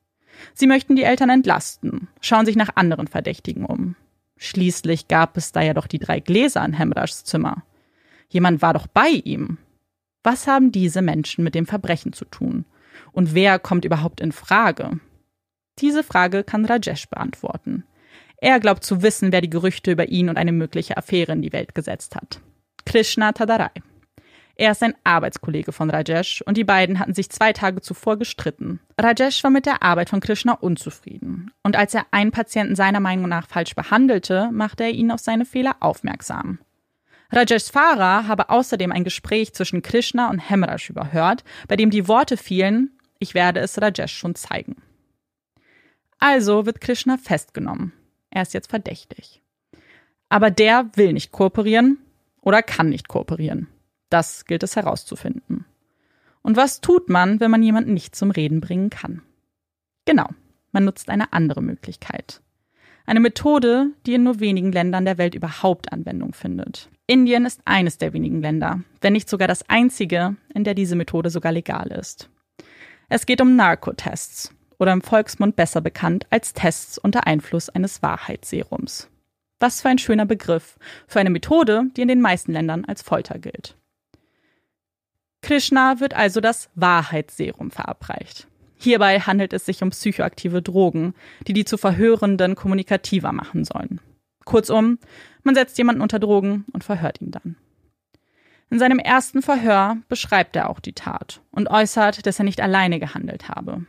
Sie 0.54 0.66
möchten 0.66 0.96
die 0.96 1.04
Eltern 1.04 1.30
entlasten, 1.30 2.08
schauen 2.20 2.46
sich 2.46 2.56
nach 2.56 2.70
anderen 2.74 3.06
Verdächtigen 3.06 3.64
um. 3.64 3.96
Schließlich 4.36 5.08
gab 5.08 5.36
es 5.36 5.52
da 5.52 5.62
ja 5.62 5.74
doch 5.74 5.86
die 5.86 5.98
drei 5.98 6.18
Gläser 6.18 6.64
in 6.64 6.72
Hemrashs 6.72 7.24
Zimmer. 7.24 7.62
Jemand 8.28 8.62
war 8.62 8.74
doch 8.74 8.86
bei 8.86 9.08
ihm. 9.08 9.58
Was 10.22 10.46
haben 10.46 10.72
diese 10.72 11.02
Menschen 11.02 11.42
mit 11.44 11.54
dem 11.54 11.66
Verbrechen 11.66 12.12
zu 12.12 12.24
tun? 12.24 12.64
Und 13.12 13.34
wer 13.34 13.58
kommt 13.58 13.84
überhaupt 13.84 14.20
in 14.20 14.32
Frage? 14.32 15.00
Diese 15.78 16.02
Frage 16.04 16.44
kann 16.44 16.64
Rajesh 16.64 17.08
beantworten. 17.08 17.84
Er 18.36 18.60
glaubt 18.60 18.84
zu 18.84 19.02
wissen, 19.02 19.32
wer 19.32 19.40
die 19.40 19.50
Gerüchte 19.50 19.92
über 19.92 20.08
ihn 20.08 20.28
und 20.28 20.36
eine 20.36 20.52
mögliche 20.52 20.96
Affäre 20.96 21.32
in 21.32 21.42
die 21.42 21.52
Welt 21.52 21.74
gesetzt 21.74 22.16
hat. 22.16 22.40
Krishna 22.84 23.32
Tadarai. 23.32 23.70
Er 24.54 24.72
ist 24.72 24.82
ein 24.82 24.94
Arbeitskollege 25.02 25.72
von 25.72 25.90
Rajesh 25.90 26.42
und 26.42 26.56
die 26.56 26.64
beiden 26.64 26.98
hatten 26.98 27.14
sich 27.14 27.30
zwei 27.30 27.52
Tage 27.52 27.80
zuvor 27.80 28.18
gestritten. 28.18 28.80
Rajesh 29.00 29.42
war 29.44 29.50
mit 29.50 29.64
der 29.64 29.82
Arbeit 29.82 30.10
von 30.10 30.20
Krishna 30.20 30.52
unzufrieden 30.52 31.50
und 31.62 31.74
als 31.74 31.94
er 31.94 32.06
einen 32.10 32.32
Patienten 32.32 32.76
seiner 32.76 33.00
Meinung 33.00 33.28
nach 33.28 33.48
falsch 33.48 33.74
behandelte, 33.74 34.50
machte 34.52 34.84
er 34.84 34.90
ihn 34.90 35.10
auf 35.10 35.20
seine 35.20 35.46
Fehler 35.46 35.76
aufmerksam. 35.80 36.58
Rajeshs 37.32 37.70
Fahrer 37.70 38.28
habe 38.28 38.50
außerdem 38.50 38.92
ein 38.92 39.04
Gespräch 39.04 39.54
zwischen 39.54 39.80
Krishna 39.80 40.28
und 40.28 40.38
Hemraj 40.38 40.90
überhört, 40.90 41.44
bei 41.66 41.76
dem 41.76 41.90
die 41.90 42.06
Worte 42.06 42.36
fielen, 42.36 42.90
ich 43.18 43.34
werde 43.34 43.60
es 43.60 43.80
Rajesh 43.80 44.14
schon 44.14 44.34
zeigen. 44.34 44.76
Also 46.18 46.66
wird 46.66 46.80
Krishna 46.80 47.16
festgenommen. 47.16 47.92
Er 48.30 48.42
ist 48.42 48.52
jetzt 48.52 48.68
verdächtig. 48.68 49.42
Aber 50.28 50.50
der 50.50 50.90
will 50.94 51.12
nicht 51.12 51.32
kooperieren 51.32 51.98
oder 52.40 52.62
kann 52.62 52.90
nicht 52.90 53.08
kooperieren. 53.08 53.68
Das 54.10 54.44
gilt 54.44 54.62
es 54.62 54.76
herauszufinden. 54.76 55.64
Und 56.42 56.56
was 56.56 56.80
tut 56.80 57.08
man, 57.08 57.40
wenn 57.40 57.50
man 57.50 57.62
jemanden 57.62 57.94
nicht 57.94 58.14
zum 58.14 58.30
Reden 58.30 58.60
bringen 58.60 58.90
kann? 58.90 59.22
Genau, 60.04 60.28
man 60.70 60.84
nutzt 60.84 61.08
eine 61.08 61.32
andere 61.32 61.62
Möglichkeit. 61.62 62.42
Eine 63.06 63.20
Methode, 63.20 63.90
die 64.06 64.14
in 64.14 64.22
nur 64.22 64.40
wenigen 64.40 64.72
Ländern 64.72 65.04
der 65.04 65.18
Welt 65.18 65.34
überhaupt 65.34 65.92
Anwendung 65.92 66.34
findet. 66.34 66.90
Indien 67.12 67.44
ist 67.44 67.60
eines 67.66 67.98
der 67.98 68.14
wenigen 68.14 68.40
Länder, 68.40 68.80
wenn 69.02 69.12
nicht 69.12 69.28
sogar 69.28 69.46
das 69.46 69.68
einzige, 69.68 70.36
in 70.54 70.64
der 70.64 70.72
diese 70.72 70.96
Methode 70.96 71.28
sogar 71.28 71.52
legal 71.52 71.88
ist. 71.88 72.30
Es 73.10 73.26
geht 73.26 73.42
um 73.42 73.54
Narkotests 73.54 74.54
oder 74.78 74.94
im 74.94 75.02
Volksmund 75.02 75.54
besser 75.54 75.82
bekannt 75.82 76.26
als 76.30 76.54
Tests 76.54 76.96
unter 76.96 77.26
Einfluss 77.26 77.68
eines 77.68 78.02
Wahrheitsserums. 78.02 79.10
Was 79.60 79.82
für 79.82 79.90
ein 79.90 79.98
schöner 79.98 80.24
Begriff 80.24 80.78
für 81.06 81.20
eine 81.20 81.28
Methode, 81.28 81.84
die 81.98 82.00
in 82.00 82.08
den 82.08 82.22
meisten 82.22 82.52
Ländern 82.52 82.86
als 82.86 83.02
Folter 83.02 83.38
gilt. 83.38 83.76
Krishna 85.42 86.00
wird 86.00 86.14
also 86.14 86.40
das 86.40 86.70
Wahrheitsserum 86.76 87.70
verabreicht. 87.70 88.46
Hierbei 88.78 89.20
handelt 89.20 89.52
es 89.52 89.66
sich 89.66 89.82
um 89.82 89.90
psychoaktive 89.90 90.62
Drogen, 90.62 91.12
die 91.46 91.52
die 91.52 91.66
zu 91.66 91.76
Verhörenden 91.76 92.54
kommunikativer 92.54 93.32
machen 93.32 93.64
sollen. 93.64 94.00
Kurzum, 94.44 94.98
man 95.42 95.54
setzt 95.54 95.78
jemanden 95.78 96.02
unter 96.02 96.18
Drogen 96.18 96.64
und 96.72 96.84
verhört 96.84 97.20
ihn 97.20 97.30
dann. 97.30 97.56
In 98.70 98.78
seinem 98.78 98.98
ersten 98.98 99.42
Verhör 99.42 99.98
beschreibt 100.08 100.56
er 100.56 100.70
auch 100.70 100.80
die 100.80 100.94
Tat 100.94 101.42
und 101.50 101.68
äußert, 101.68 102.24
dass 102.24 102.38
er 102.38 102.44
nicht 102.44 102.60
alleine 102.60 102.98
gehandelt 102.98 103.48
habe. 103.48 103.84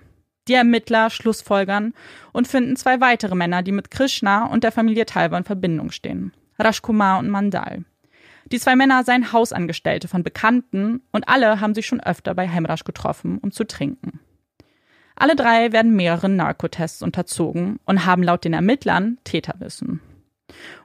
Die 0.49 0.55
Ermittler 0.55 1.09
schlussfolgern 1.09 1.93
und 2.33 2.49
finden 2.49 2.75
zwei 2.75 2.99
weitere 2.99 3.33
Männer, 3.33 3.63
die 3.63 3.71
mit 3.71 3.91
Krishna 3.91 4.45
und 4.45 4.65
der 4.65 4.73
Familie 4.73 5.05
Talwa 5.05 5.37
in 5.37 5.45
Verbindung 5.45 5.91
stehen. 5.91 6.33
Rashkumar 6.59 7.19
und 7.19 7.29
Mandal. 7.29 7.85
Die 8.51 8.59
zwei 8.59 8.75
Männer 8.75 9.05
seien 9.05 9.31
Hausangestellte 9.31 10.09
von 10.09 10.23
Bekannten 10.23 11.01
und 11.13 11.29
alle 11.29 11.61
haben 11.61 11.73
sich 11.73 11.85
schon 11.85 12.01
öfter 12.01 12.35
bei 12.35 12.45
Hemrasch 12.45 12.83
getroffen, 12.83 13.37
um 13.37 13.51
zu 13.51 13.63
trinken. 13.63 14.19
Alle 15.15 15.35
drei 15.35 15.71
werden 15.71 15.95
mehreren 15.95 16.35
Narkotests 16.35 17.03
unterzogen 17.03 17.79
und 17.85 18.05
haben 18.05 18.23
laut 18.23 18.43
den 18.43 18.53
Ermittlern 18.53 19.17
Täterwissen. 19.23 20.01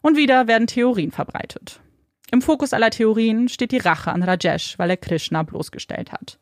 Und 0.01 0.17
wieder 0.17 0.47
werden 0.47 0.67
Theorien 0.67 1.11
verbreitet. 1.11 1.81
Im 2.31 2.43
Fokus 2.43 2.73
aller 2.73 2.91
Theorien 2.91 3.49
steht 3.49 3.73
die 3.73 3.79
Rache 3.79 4.13
an 4.13 4.23
Rajesh, 4.23 4.79
weil 4.79 4.91
er 4.91 4.97
Krishna 4.97 5.43
bloßgestellt 5.43 6.13
hat. 6.13 6.39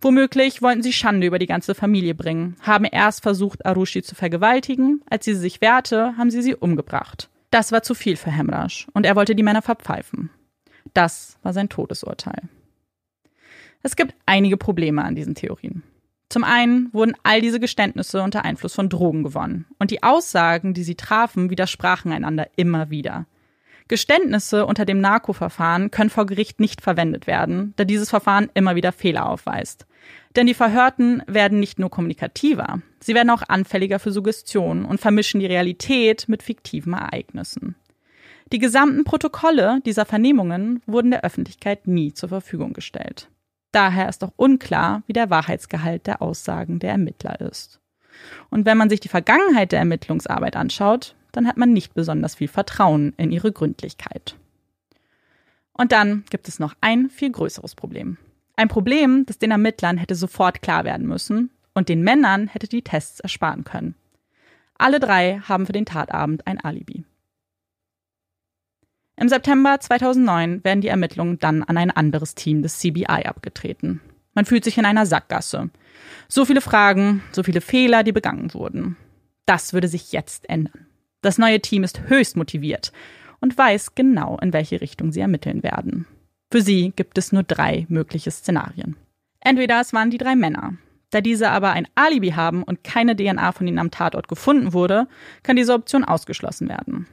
Womöglich 0.00 0.62
wollten 0.62 0.82
sie 0.82 0.92
Schande 0.92 1.26
über 1.26 1.38
die 1.38 1.46
ganze 1.46 1.74
Familie 1.74 2.14
bringen, 2.14 2.56
haben 2.60 2.84
erst 2.84 3.22
versucht, 3.22 3.64
Arushi 3.64 4.02
zu 4.02 4.14
vergewaltigen, 4.14 5.02
als 5.08 5.24
sie 5.24 5.34
sich 5.34 5.60
wehrte, 5.60 6.16
haben 6.16 6.30
sie 6.30 6.42
sie 6.42 6.54
umgebracht. 6.54 7.30
Das 7.50 7.72
war 7.72 7.82
zu 7.82 7.94
viel 7.94 8.16
für 8.16 8.30
Hemrasch 8.30 8.86
und 8.92 9.06
er 9.06 9.16
wollte 9.16 9.34
die 9.34 9.42
Männer 9.42 9.62
verpfeifen. 9.62 10.30
Das 10.92 11.38
war 11.42 11.52
sein 11.52 11.68
Todesurteil. 11.68 12.42
Es 13.82 13.96
gibt 13.96 14.14
einige 14.26 14.56
Probleme 14.56 15.04
an 15.04 15.14
diesen 15.14 15.34
Theorien. 15.34 15.82
Zum 16.28 16.42
einen 16.44 16.92
wurden 16.92 17.14
all 17.22 17.40
diese 17.40 17.60
Geständnisse 17.60 18.22
unter 18.22 18.44
Einfluss 18.44 18.74
von 18.74 18.88
Drogen 18.88 19.22
gewonnen 19.22 19.66
und 19.78 19.90
die 19.90 20.02
Aussagen, 20.02 20.74
die 20.74 20.82
sie 20.82 20.96
trafen, 20.96 21.50
widersprachen 21.50 22.12
einander 22.12 22.48
immer 22.56 22.90
wieder. 22.90 23.26
Geständnisse 23.88 24.66
unter 24.66 24.84
dem 24.84 25.00
Narkoverfahren 25.00 25.92
können 25.92 26.10
vor 26.10 26.26
Gericht 26.26 26.58
nicht 26.58 26.80
verwendet 26.80 27.28
werden, 27.28 27.72
da 27.76 27.84
dieses 27.84 28.10
Verfahren 28.10 28.50
immer 28.54 28.74
wieder 28.74 28.90
Fehler 28.90 29.28
aufweist. 29.28 29.86
Denn 30.34 30.48
die 30.48 30.54
Verhörten 30.54 31.22
werden 31.28 31.60
nicht 31.60 31.78
nur 31.78 31.90
kommunikativer, 31.90 32.82
sie 33.00 33.14
werden 33.14 33.30
auch 33.30 33.42
anfälliger 33.46 34.00
für 34.00 34.10
Suggestion 34.10 34.84
und 34.84 35.00
vermischen 35.00 35.38
die 35.38 35.46
Realität 35.46 36.28
mit 36.28 36.42
fiktiven 36.42 36.94
Ereignissen. 36.94 37.76
Die 38.52 38.58
gesamten 38.58 39.04
Protokolle 39.04 39.80
dieser 39.86 40.04
Vernehmungen 40.04 40.82
wurden 40.86 41.12
der 41.12 41.24
Öffentlichkeit 41.24 41.86
nie 41.86 42.12
zur 42.12 42.28
Verfügung 42.28 42.72
gestellt. 42.72 43.28
Daher 43.72 44.08
ist 44.08 44.24
auch 44.24 44.32
unklar, 44.36 45.02
wie 45.06 45.12
der 45.12 45.30
Wahrheitsgehalt 45.30 46.06
der 46.06 46.22
Aussagen 46.22 46.78
der 46.78 46.92
Ermittler 46.92 47.40
ist. 47.40 47.80
Und 48.50 48.64
wenn 48.64 48.78
man 48.78 48.88
sich 48.88 49.00
die 49.00 49.08
Vergangenheit 49.08 49.72
der 49.72 49.80
Ermittlungsarbeit 49.80 50.56
anschaut, 50.56 51.14
dann 51.32 51.46
hat 51.46 51.56
man 51.56 51.72
nicht 51.72 51.94
besonders 51.94 52.36
viel 52.36 52.48
Vertrauen 52.48 53.12
in 53.18 53.30
ihre 53.30 53.52
Gründlichkeit. 53.52 54.36
Und 55.72 55.92
dann 55.92 56.24
gibt 56.30 56.48
es 56.48 56.58
noch 56.58 56.74
ein 56.80 57.10
viel 57.10 57.30
größeres 57.30 57.74
Problem. 57.74 58.16
Ein 58.56 58.68
Problem, 58.68 59.26
das 59.26 59.38
den 59.38 59.50
Ermittlern 59.50 59.98
hätte 59.98 60.14
sofort 60.14 60.62
klar 60.62 60.84
werden 60.84 61.06
müssen 61.06 61.50
und 61.74 61.90
den 61.90 62.02
Männern 62.02 62.46
hätte 62.48 62.68
die 62.68 62.82
Tests 62.82 63.20
ersparen 63.20 63.64
können. 63.64 63.94
Alle 64.78 64.98
drei 64.98 65.40
haben 65.40 65.66
für 65.66 65.72
den 65.72 65.84
Tatabend 65.84 66.46
ein 66.46 66.58
Alibi. 66.58 67.04
Im 69.18 69.28
September 69.28 69.80
2009 69.80 70.62
werden 70.62 70.82
die 70.82 70.88
Ermittlungen 70.88 71.38
dann 71.38 71.62
an 71.62 71.78
ein 71.78 71.90
anderes 71.90 72.34
Team 72.34 72.62
des 72.62 72.78
CBI 72.78 73.24
abgetreten. 73.24 74.02
Man 74.34 74.44
fühlt 74.44 74.64
sich 74.64 74.76
in 74.76 74.84
einer 74.84 75.06
Sackgasse. 75.06 75.70
So 76.28 76.44
viele 76.44 76.60
Fragen, 76.60 77.22
so 77.32 77.42
viele 77.42 77.62
Fehler, 77.62 78.02
die 78.02 78.12
begangen 78.12 78.52
wurden. 78.52 78.96
Das 79.46 79.72
würde 79.72 79.88
sich 79.88 80.12
jetzt 80.12 80.48
ändern. 80.50 80.86
Das 81.22 81.38
neue 81.38 81.60
Team 81.60 81.82
ist 81.82 82.02
höchst 82.08 82.36
motiviert 82.36 82.92
und 83.40 83.56
weiß 83.56 83.94
genau, 83.94 84.38
in 84.42 84.52
welche 84.52 84.82
Richtung 84.82 85.12
sie 85.12 85.20
ermitteln 85.20 85.62
werden. 85.62 86.06
Für 86.52 86.60
sie 86.60 86.92
gibt 86.94 87.16
es 87.16 87.32
nur 87.32 87.42
drei 87.42 87.86
mögliche 87.88 88.30
Szenarien. 88.30 88.96
Entweder 89.40 89.80
es 89.80 89.94
waren 89.94 90.10
die 90.10 90.18
drei 90.18 90.36
Männer. 90.36 90.74
Da 91.10 91.22
diese 91.22 91.50
aber 91.50 91.70
ein 91.70 91.88
Alibi 91.94 92.30
haben 92.32 92.62
und 92.62 92.84
keine 92.84 93.16
DNA 93.16 93.52
von 93.52 93.66
ihnen 93.66 93.78
am 93.78 93.90
Tatort 93.90 94.28
gefunden 94.28 94.74
wurde, 94.74 95.08
kann 95.42 95.56
diese 95.56 95.72
Option 95.72 96.04
ausgeschlossen 96.04 96.68
werden. 96.68 97.06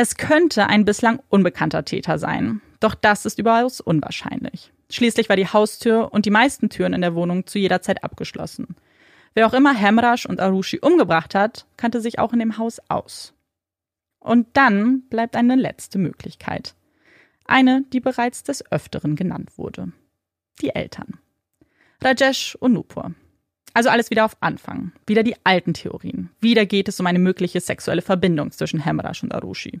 Es 0.00 0.14
könnte 0.14 0.68
ein 0.68 0.84
bislang 0.84 1.20
unbekannter 1.28 1.84
Täter 1.84 2.20
sein, 2.20 2.60
doch 2.78 2.94
das 2.94 3.26
ist 3.26 3.40
überaus 3.40 3.80
unwahrscheinlich. 3.80 4.72
Schließlich 4.90 5.28
war 5.28 5.34
die 5.34 5.48
Haustür 5.48 6.12
und 6.12 6.24
die 6.24 6.30
meisten 6.30 6.68
Türen 6.68 6.92
in 6.92 7.00
der 7.00 7.16
Wohnung 7.16 7.48
zu 7.48 7.58
jeder 7.58 7.82
Zeit 7.82 8.04
abgeschlossen. 8.04 8.76
Wer 9.34 9.48
auch 9.48 9.54
immer 9.54 9.74
Hemrasch 9.74 10.24
und 10.24 10.38
Arushi 10.38 10.78
umgebracht 10.78 11.34
hat, 11.34 11.66
kannte 11.76 12.00
sich 12.00 12.20
auch 12.20 12.32
in 12.32 12.38
dem 12.38 12.58
Haus 12.58 12.78
aus. 12.86 13.34
Und 14.20 14.46
dann 14.52 15.02
bleibt 15.08 15.34
eine 15.34 15.56
letzte 15.56 15.98
Möglichkeit. 15.98 16.76
Eine, 17.44 17.82
die 17.92 17.98
bereits 17.98 18.44
des 18.44 18.70
Öfteren 18.70 19.16
genannt 19.16 19.58
wurde. 19.58 19.90
Die 20.62 20.76
Eltern. 20.76 21.18
Rajesh 22.04 22.54
und 22.54 22.74
Nupur. 22.74 23.14
Also 23.74 23.90
alles 23.90 24.10
wieder 24.10 24.24
auf 24.24 24.36
Anfang. 24.40 24.92
Wieder 25.06 25.22
die 25.22 25.36
alten 25.44 25.74
Theorien. 25.74 26.30
Wieder 26.40 26.66
geht 26.66 26.88
es 26.88 26.98
um 27.00 27.06
eine 27.06 27.18
mögliche 27.18 27.60
sexuelle 27.60 28.02
Verbindung 28.02 28.50
zwischen 28.50 28.80
Hemrash 28.80 29.22
und 29.22 29.34
Arushi. 29.34 29.80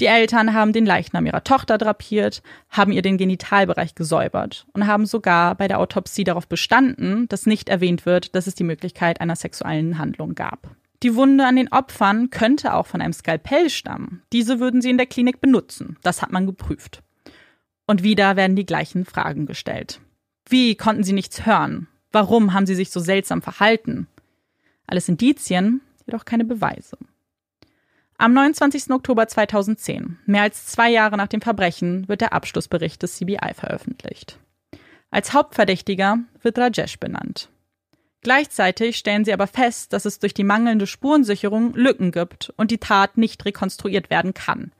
Die 0.00 0.06
Eltern 0.06 0.54
haben 0.54 0.72
den 0.72 0.86
Leichnam 0.86 1.26
ihrer 1.26 1.44
Tochter 1.44 1.78
drapiert, 1.78 2.42
haben 2.70 2.92
ihr 2.92 3.02
den 3.02 3.18
Genitalbereich 3.18 3.94
gesäubert 3.94 4.66
und 4.72 4.86
haben 4.86 5.06
sogar 5.06 5.54
bei 5.54 5.68
der 5.68 5.78
Autopsie 5.78 6.24
darauf 6.24 6.48
bestanden, 6.48 7.28
dass 7.28 7.46
nicht 7.46 7.68
erwähnt 7.68 8.06
wird, 8.06 8.34
dass 8.34 8.46
es 8.46 8.54
die 8.54 8.64
Möglichkeit 8.64 9.20
einer 9.20 9.36
sexuellen 9.36 9.98
Handlung 9.98 10.34
gab. 10.34 10.74
Die 11.02 11.14
Wunde 11.16 11.46
an 11.46 11.56
den 11.56 11.72
Opfern 11.72 12.30
könnte 12.30 12.74
auch 12.74 12.86
von 12.86 13.02
einem 13.02 13.12
Skalpell 13.12 13.68
stammen. 13.70 14.22
Diese 14.32 14.60
würden 14.60 14.80
sie 14.80 14.90
in 14.90 14.98
der 14.98 15.06
Klinik 15.06 15.40
benutzen. 15.40 15.98
Das 16.02 16.22
hat 16.22 16.32
man 16.32 16.46
geprüft. 16.46 17.02
Und 17.86 18.02
wieder 18.02 18.36
werden 18.36 18.56
die 18.56 18.66
gleichen 18.66 19.04
Fragen 19.04 19.46
gestellt. 19.46 20.00
Wie 20.48 20.76
konnten 20.76 21.02
sie 21.02 21.12
nichts 21.12 21.44
hören? 21.44 21.88
Warum 22.12 22.52
haben 22.52 22.66
sie 22.66 22.74
sich 22.74 22.90
so 22.90 23.00
seltsam 23.00 23.42
verhalten? 23.42 24.06
Alles 24.86 25.08
Indizien, 25.08 25.80
jedoch 26.06 26.24
keine 26.24 26.44
Beweise. 26.44 26.98
Am 28.18 28.34
29. 28.34 28.90
Oktober 28.90 29.26
2010, 29.26 30.18
mehr 30.26 30.42
als 30.42 30.66
zwei 30.66 30.90
Jahre 30.90 31.16
nach 31.16 31.26
dem 31.26 31.40
Verbrechen, 31.40 32.06
wird 32.08 32.20
der 32.20 32.32
Abschlussbericht 32.32 33.02
des 33.02 33.16
CBI 33.16 33.54
veröffentlicht. 33.54 34.38
Als 35.10 35.32
Hauptverdächtiger 35.32 36.18
wird 36.40 36.58
Rajesh 36.58 37.00
benannt. 37.00 37.48
Gleichzeitig 38.20 38.96
stellen 38.96 39.24
sie 39.24 39.32
aber 39.32 39.48
fest, 39.48 39.92
dass 39.92 40.04
es 40.04 40.20
durch 40.20 40.34
die 40.34 40.44
mangelnde 40.44 40.86
Spurensicherung 40.86 41.74
Lücken 41.74 42.12
gibt 42.12 42.52
und 42.56 42.70
die 42.70 42.78
Tat 42.78 43.18
nicht 43.18 43.44
rekonstruiert 43.44 44.10
werden 44.10 44.34
kann. 44.34 44.70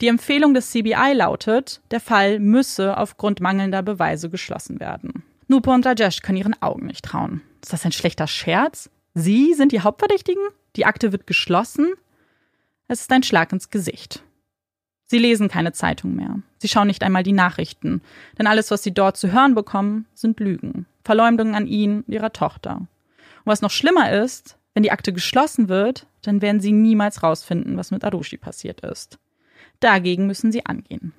Die 0.00 0.08
Empfehlung 0.08 0.54
des 0.54 0.70
CBI 0.70 1.12
lautet, 1.12 1.82
der 1.90 2.00
Fall 2.00 2.38
müsse 2.38 2.96
aufgrund 2.96 3.40
mangelnder 3.40 3.82
Beweise 3.82 4.30
geschlossen 4.30 4.80
werden. 4.80 5.24
Nupur 5.48 5.74
und 5.74 5.86
Rajesh 5.86 6.22
können 6.22 6.38
ihren 6.38 6.60
Augen 6.60 6.86
nicht 6.86 7.04
trauen. 7.04 7.42
Ist 7.62 7.72
das 7.72 7.84
ein 7.84 7.92
schlechter 7.92 8.26
Scherz? 8.26 8.90
Sie 9.14 9.54
sind 9.54 9.72
die 9.72 9.80
Hauptverdächtigen? 9.80 10.42
Die 10.76 10.86
Akte 10.86 11.12
wird 11.12 11.26
geschlossen? 11.26 11.94
Es 12.88 13.00
ist 13.00 13.12
ein 13.12 13.22
Schlag 13.22 13.52
ins 13.52 13.70
Gesicht. 13.70 14.22
Sie 15.06 15.18
lesen 15.18 15.48
keine 15.48 15.72
Zeitung 15.72 16.14
mehr. 16.14 16.40
Sie 16.58 16.68
schauen 16.68 16.88
nicht 16.88 17.04
einmal 17.04 17.22
die 17.22 17.32
Nachrichten. 17.32 18.02
Denn 18.38 18.46
alles, 18.46 18.70
was 18.70 18.82
sie 18.82 18.92
dort 18.92 19.16
zu 19.16 19.32
hören 19.32 19.54
bekommen, 19.54 20.06
sind 20.14 20.40
Lügen. 20.40 20.86
Verleumdungen 21.04 21.54
an 21.54 21.68
ihn 21.68 22.02
und 22.02 22.12
ihrer 22.12 22.32
Tochter. 22.32 22.76
Und 22.76 22.88
was 23.44 23.62
noch 23.62 23.70
schlimmer 23.70 24.10
ist, 24.10 24.58
wenn 24.74 24.82
die 24.82 24.90
Akte 24.90 25.12
geschlossen 25.12 25.68
wird, 25.68 26.06
dann 26.22 26.42
werden 26.42 26.60
sie 26.60 26.72
niemals 26.72 27.22
rausfinden, 27.22 27.76
was 27.76 27.92
mit 27.92 28.04
Arushi 28.04 28.36
passiert 28.36 28.80
ist. 28.80 29.18
Dagegen 29.78 30.26
müssen 30.26 30.50
sie 30.50 30.66
angehen. 30.66 31.12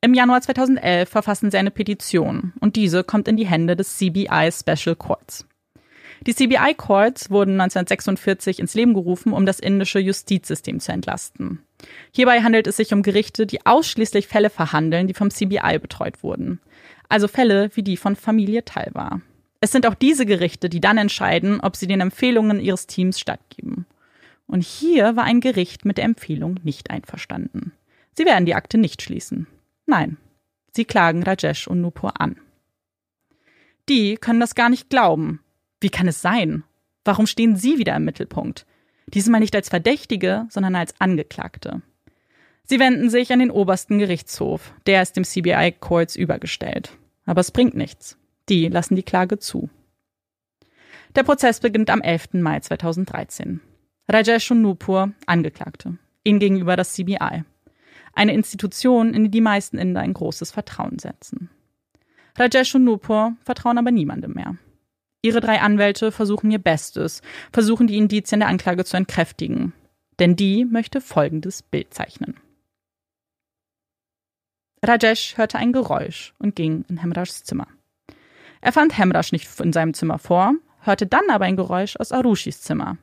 Im 0.00 0.14
Januar 0.14 0.40
2011 0.40 1.08
verfassen 1.08 1.50
sie 1.50 1.58
eine 1.58 1.72
Petition 1.72 2.52
und 2.60 2.76
diese 2.76 3.02
kommt 3.02 3.26
in 3.26 3.36
die 3.36 3.48
Hände 3.48 3.74
des 3.74 3.98
CBI 3.98 4.50
Special 4.52 4.94
Courts. 4.94 5.44
Die 6.24 6.34
CBI 6.34 6.74
Courts 6.76 7.30
wurden 7.30 7.60
1946 7.60 8.60
ins 8.60 8.74
Leben 8.74 8.94
gerufen, 8.94 9.32
um 9.32 9.44
das 9.44 9.58
indische 9.58 9.98
Justizsystem 9.98 10.78
zu 10.78 10.92
entlasten. 10.92 11.64
Hierbei 12.12 12.42
handelt 12.42 12.68
es 12.68 12.76
sich 12.76 12.92
um 12.92 13.02
Gerichte, 13.02 13.44
die 13.44 13.66
ausschließlich 13.66 14.28
Fälle 14.28 14.50
verhandeln, 14.50 15.08
die 15.08 15.14
vom 15.14 15.30
CBI 15.30 15.80
betreut 15.80 16.22
wurden. 16.22 16.60
Also 17.08 17.26
Fälle 17.26 17.70
wie 17.74 17.82
die 17.82 17.96
von 17.96 18.14
Familie 18.14 18.64
Talwar. 18.64 19.20
Es 19.60 19.72
sind 19.72 19.84
auch 19.84 19.94
diese 19.94 20.26
Gerichte, 20.26 20.68
die 20.68 20.80
dann 20.80 20.98
entscheiden, 20.98 21.60
ob 21.60 21.74
sie 21.74 21.88
den 21.88 22.00
Empfehlungen 22.00 22.60
ihres 22.60 22.86
Teams 22.86 23.18
stattgeben. 23.18 23.84
Und 24.46 24.62
hier 24.62 25.16
war 25.16 25.24
ein 25.24 25.40
Gericht 25.40 25.84
mit 25.84 25.98
der 25.98 26.04
Empfehlung 26.04 26.60
nicht 26.62 26.90
einverstanden. 26.90 27.72
Sie 28.14 28.24
werden 28.24 28.46
die 28.46 28.54
Akte 28.54 28.78
nicht 28.78 29.02
schließen. 29.02 29.48
Nein, 29.88 30.18
sie 30.70 30.84
klagen 30.84 31.22
Rajesh 31.22 31.66
und 31.66 31.80
Nupur 31.80 32.20
an. 32.20 32.36
Die 33.88 34.16
können 34.16 34.38
das 34.38 34.54
gar 34.54 34.68
nicht 34.68 34.90
glauben. 34.90 35.40
Wie 35.80 35.88
kann 35.88 36.06
es 36.06 36.20
sein? 36.20 36.62
Warum 37.06 37.26
stehen 37.26 37.56
sie 37.56 37.78
wieder 37.78 37.96
im 37.96 38.04
Mittelpunkt? 38.04 38.66
Diesmal 39.06 39.40
nicht 39.40 39.54
als 39.54 39.70
Verdächtige, 39.70 40.46
sondern 40.50 40.76
als 40.76 41.00
Angeklagte. 41.00 41.80
Sie 42.64 42.78
wenden 42.78 43.08
sich 43.08 43.32
an 43.32 43.38
den 43.38 43.50
obersten 43.50 43.98
Gerichtshof, 43.98 44.74
der 44.84 45.00
ist 45.00 45.16
dem 45.16 45.24
CBI 45.24 45.74
Courts 45.80 46.16
übergestellt. 46.16 46.92
Aber 47.24 47.40
es 47.40 47.50
bringt 47.50 47.74
nichts. 47.74 48.18
Die 48.50 48.68
lassen 48.68 48.94
die 48.94 49.02
Klage 49.02 49.38
zu. 49.38 49.70
Der 51.16 51.22
Prozess 51.22 51.60
beginnt 51.60 51.88
am 51.88 52.02
11. 52.02 52.34
Mai 52.34 52.60
2013. 52.60 53.62
Rajesh 54.06 54.50
und 54.50 54.60
Nupur, 54.60 55.12
Angeklagte. 55.24 55.96
Ihnen 56.24 56.40
gegenüber 56.40 56.76
das 56.76 56.92
CBI. 56.92 57.44
Eine 58.18 58.34
Institution, 58.34 59.14
in 59.14 59.22
die 59.22 59.30
die 59.30 59.40
meisten 59.40 59.78
Inder 59.78 60.00
ein 60.00 60.12
großes 60.12 60.50
Vertrauen 60.50 60.98
setzen. 60.98 61.50
Rajesh 62.36 62.74
und 62.74 62.82
Nupur 62.82 63.36
vertrauen 63.44 63.78
aber 63.78 63.92
niemandem 63.92 64.32
mehr. 64.32 64.56
Ihre 65.22 65.38
drei 65.38 65.60
Anwälte 65.60 66.10
versuchen 66.10 66.50
ihr 66.50 66.58
Bestes, 66.58 67.22
versuchen 67.52 67.86
die 67.86 67.96
Indizien 67.96 68.40
der 68.40 68.48
Anklage 68.48 68.84
zu 68.84 68.96
entkräftigen. 68.96 69.72
Denn 70.18 70.34
die 70.34 70.64
möchte 70.64 71.00
folgendes 71.00 71.62
Bild 71.62 71.94
zeichnen. 71.94 72.34
Rajesh 74.84 75.36
hörte 75.36 75.58
ein 75.58 75.72
Geräusch 75.72 76.34
und 76.40 76.56
ging 76.56 76.84
in 76.88 76.96
Hemrashs 76.96 77.44
Zimmer. 77.44 77.68
Er 78.60 78.72
fand 78.72 78.98
Hemrash 78.98 79.30
nicht 79.30 79.48
in 79.60 79.72
seinem 79.72 79.94
Zimmer 79.94 80.18
vor, 80.18 80.54
hörte 80.80 81.06
dann 81.06 81.30
aber 81.30 81.44
ein 81.44 81.54
Geräusch 81.54 81.94
aus 81.94 82.10
Arushis 82.10 82.62
Zimmer. 82.62 82.98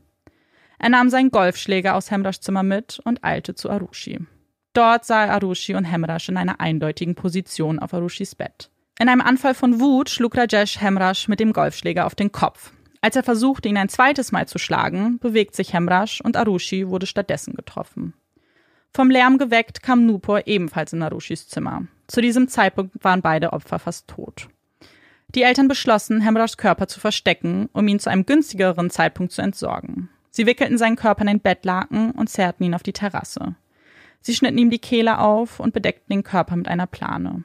Er 0.78 0.89
nahm 0.89 1.09
seinen 1.09 1.32
Golfschläger 1.32 1.95
aus 1.95 2.11
Hemrashs 2.11 2.41
Zimmer 2.41 2.63
mit 2.63 2.99
und 3.05 3.24
eilte 3.24 3.55
zu 3.55 3.70
Arushi. 3.70 4.20
Dort 4.76 5.05
sah 5.05 5.23
er 5.23 5.32
Arushi 5.32 5.73
und 5.73 5.86
Hemrash 5.86 6.28
in 6.28 6.36
einer 6.36 6.59
eindeutigen 6.59 7.15
Position 7.15 7.80
auf 7.80 7.93
Arushis 7.93 8.36
Bett. 8.36 8.69
In 8.99 9.07
einem 9.07 9.21
Anfall 9.21 9.53
von 9.53 9.80
Wut 9.80 10.09
schlug 10.09 10.36
Rajesh 10.36 10.82
Hemrash 10.82 11.30
mit 11.30 11.39
dem 11.39 11.53
Golfschläger 11.53 12.05
auf 12.05 12.13
den 12.13 12.34
Kopf. 12.34 12.73
Als 12.99 13.15
er 13.15 13.23
versuchte, 13.23 13.69
ihn 13.69 13.78
ein 13.78 13.88
zweites 13.88 14.34
Mal 14.34 14.49
zu 14.49 14.57
schlagen, 14.57 15.17
bewegt 15.19 15.55
sich 15.55 15.71
Hemrash 15.71 16.19
und 16.19 16.36
Arushi 16.36 16.89
wurde 16.89 17.05
stattdessen 17.05 17.53
getroffen. 17.53 18.15
Vom 18.93 19.09
Lärm 19.09 19.38
geweckt 19.38 19.82
kam 19.82 20.05
Nupur 20.05 20.45
ebenfalls 20.45 20.91
in 20.91 21.01
Arushis 21.03 21.47
Zimmer. 21.47 21.88
Zu 22.07 22.19
diesem 22.19 22.49
Zeitpunkt 22.49 23.01
waren 23.01 23.21
beide 23.21 23.53
Opfer 23.53 23.80
fast 23.80 24.09
tot. 24.09 24.49
Die 25.30 25.43
Eltern 25.43 25.69
beschlossen, 25.69 26.19
Hemrashs 26.19 26.57
Körper 26.57 26.88
zu 26.88 26.99
verstecken, 26.99 27.69
um 27.71 27.88
ihn 27.88 27.99
zu 27.99 28.09
einem 28.09 28.26
günstigeren 28.26 28.89
Zeitpunkt 28.89 29.32
zu 29.32 29.41
entsorgen. 29.41 30.09
Sie 30.32 30.45
wickelten 30.45 30.78
seinen 30.78 30.97
Körper 30.97 31.21
in 31.21 31.30
ein 31.30 31.39
Bettlaken 31.39 32.11
und 32.11 32.30
zerrten 32.30 32.65
ihn 32.65 32.76
auf 32.76 32.84
die 32.84 32.93
Terrasse. 32.93 33.55
Sie 34.26 34.34
schnitten 34.34 34.57
ihm 34.57 34.71
die 34.71 34.80
Kehle 34.80 35.19
auf 35.19 35.59
und 35.59 35.71
bedeckten 35.71 36.11
den 36.11 36.23
Körper 36.23 36.55
mit 36.55 36.67
einer 36.67 36.88
Plane. 36.88 37.43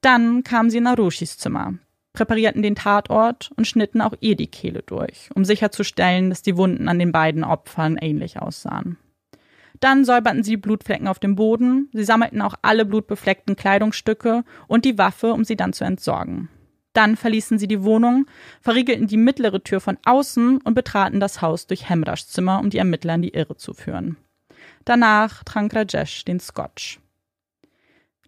Dann 0.00 0.42
kamen 0.42 0.70
sie 0.70 0.78
in 0.78 0.86
Arushis 0.86 1.36
Zimmer, 1.36 1.74
präparierten 2.14 2.62
den 2.62 2.74
Tatort 2.74 3.50
und 3.58 3.66
schnitten 3.66 4.00
auch 4.00 4.14
ihr 4.20 4.34
die 4.34 4.46
Kehle 4.46 4.82
durch, 4.82 5.28
um 5.34 5.44
sicherzustellen, 5.44 6.30
dass 6.30 6.40
die 6.40 6.56
Wunden 6.56 6.88
an 6.88 6.98
den 6.98 7.12
beiden 7.12 7.44
Opfern 7.44 7.98
ähnlich 7.98 8.40
aussahen. 8.40 8.96
Dann 9.78 10.06
säuberten 10.06 10.42
sie 10.42 10.56
Blutflecken 10.56 11.06
auf 11.06 11.18
dem 11.18 11.34
Boden, 11.34 11.90
sie 11.92 12.04
sammelten 12.04 12.40
auch 12.40 12.54
alle 12.62 12.86
blutbefleckten 12.86 13.54
Kleidungsstücke 13.54 14.42
und 14.66 14.86
die 14.86 14.96
Waffe, 14.96 15.34
um 15.34 15.44
sie 15.44 15.56
dann 15.56 15.74
zu 15.74 15.84
entsorgen. 15.84 16.48
Dann 16.94 17.14
verließen 17.14 17.58
sie 17.58 17.68
die 17.68 17.84
Wohnung, 17.84 18.24
verriegelten 18.62 19.06
die 19.06 19.18
mittlere 19.18 19.62
Tür 19.62 19.80
von 19.80 19.98
außen 20.06 20.62
und 20.62 20.72
betraten 20.72 21.20
das 21.20 21.42
Haus 21.42 21.66
durch 21.66 21.90
Hemrashs 21.90 22.28
Zimmer, 22.28 22.58
um 22.60 22.70
die 22.70 22.78
Ermittler 22.78 23.16
in 23.16 23.22
die 23.22 23.34
Irre 23.34 23.56
zu 23.56 23.74
führen. 23.74 24.16
Danach 24.84 25.44
trank 25.44 25.74
Rajesh 25.74 26.24
den 26.24 26.40
Scotch. 26.40 27.00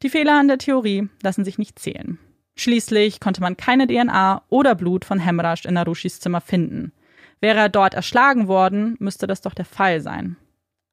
Die 0.03 0.09
Fehler 0.09 0.39
an 0.39 0.49
der 0.49 0.59
Theorie 0.59 1.09
lassen 1.23 1.45
sich 1.45 1.59
nicht 1.59 1.79
zählen. 1.79 2.19
Schließlich 2.57 3.21
konnte 3.21 3.43
man 3.43 3.57
keine 3.57 3.87
DNA 3.87 4.43
oder 4.49 4.75
Blut 4.75 5.05
von 5.05 5.19
Hemrash 5.19 5.67
in 5.67 5.75
Narushis 5.75 6.21
Zimmer 6.21 6.41
finden. 6.41 6.93
Wäre 7.41 7.59
er 7.59 7.69
dort 7.69 7.95
erschlagen 7.95 8.49
worden, 8.49 8.97
müsste 8.99 9.27
das 9.27 9.43
doch 9.43 9.53
der 9.53 9.67
Fall 9.67 10.01
sein. 10.01 10.37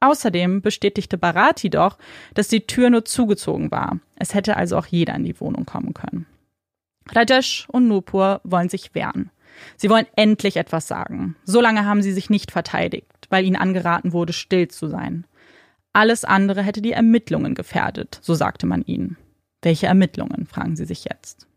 Außerdem 0.01 0.61
bestätigte 0.61 1.17
Barati 1.17 1.69
doch, 1.69 1.97
dass 2.33 2.49
die 2.49 2.67
Tür 2.67 2.89
nur 2.89 3.05
zugezogen 3.05 3.71
war. 3.71 3.99
Es 4.17 4.33
hätte 4.33 4.57
also 4.57 4.77
auch 4.77 4.85
jeder 4.85 5.15
in 5.15 5.23
die 5.23 5.39
Wohnung 5.39 5.65
kommen 5.65 5.93
können. 5.93 6.25
Rajesh 7.09 7.67
und 7.69 7.87
Nupur 7.87 8.41
wollen 8.43 8.67
sich 8.67 8.93
wehren. 8.93 9.31
Sie 9.77 9.89
wollen 9.89 10.07
endlich 10.17 10.57
etwas 10.57 10.87
sagen. 10.87 11.37
So 11.45 11.61
lange 11.61 11.85
haben 11.85 12.01
sie 12.01 12.11
sich 12.11 12.29
nicht 12.29 12.51
verteidigt, 12.51 13.27
weil 13.29 13.45
ihnen 13.45 13.55
angeraten 13.55 14.11
wurde, 14.11 14.33
still 14.33 14.67
zu 14.67 14.87
sein. 14.87 15.25
Alles 15.93 16.25
andere 16.25 16.63
hätte 16.63 16.81
die 16.81 16.91
Ermittlungen 16.91 17.53
gefährdet, 17.53 18.19
so 18.21 18.33
sagte 18.33 18.65
man 18.65 18.81
ihnen. 18.81 19.17
Welche 19.61 19.85
Ermittlungen, 19.85 20.47
fragen 20.47 20.75
sie 20.75 20.85
sich 20.85 21.05
jetzt. 21.05 21.47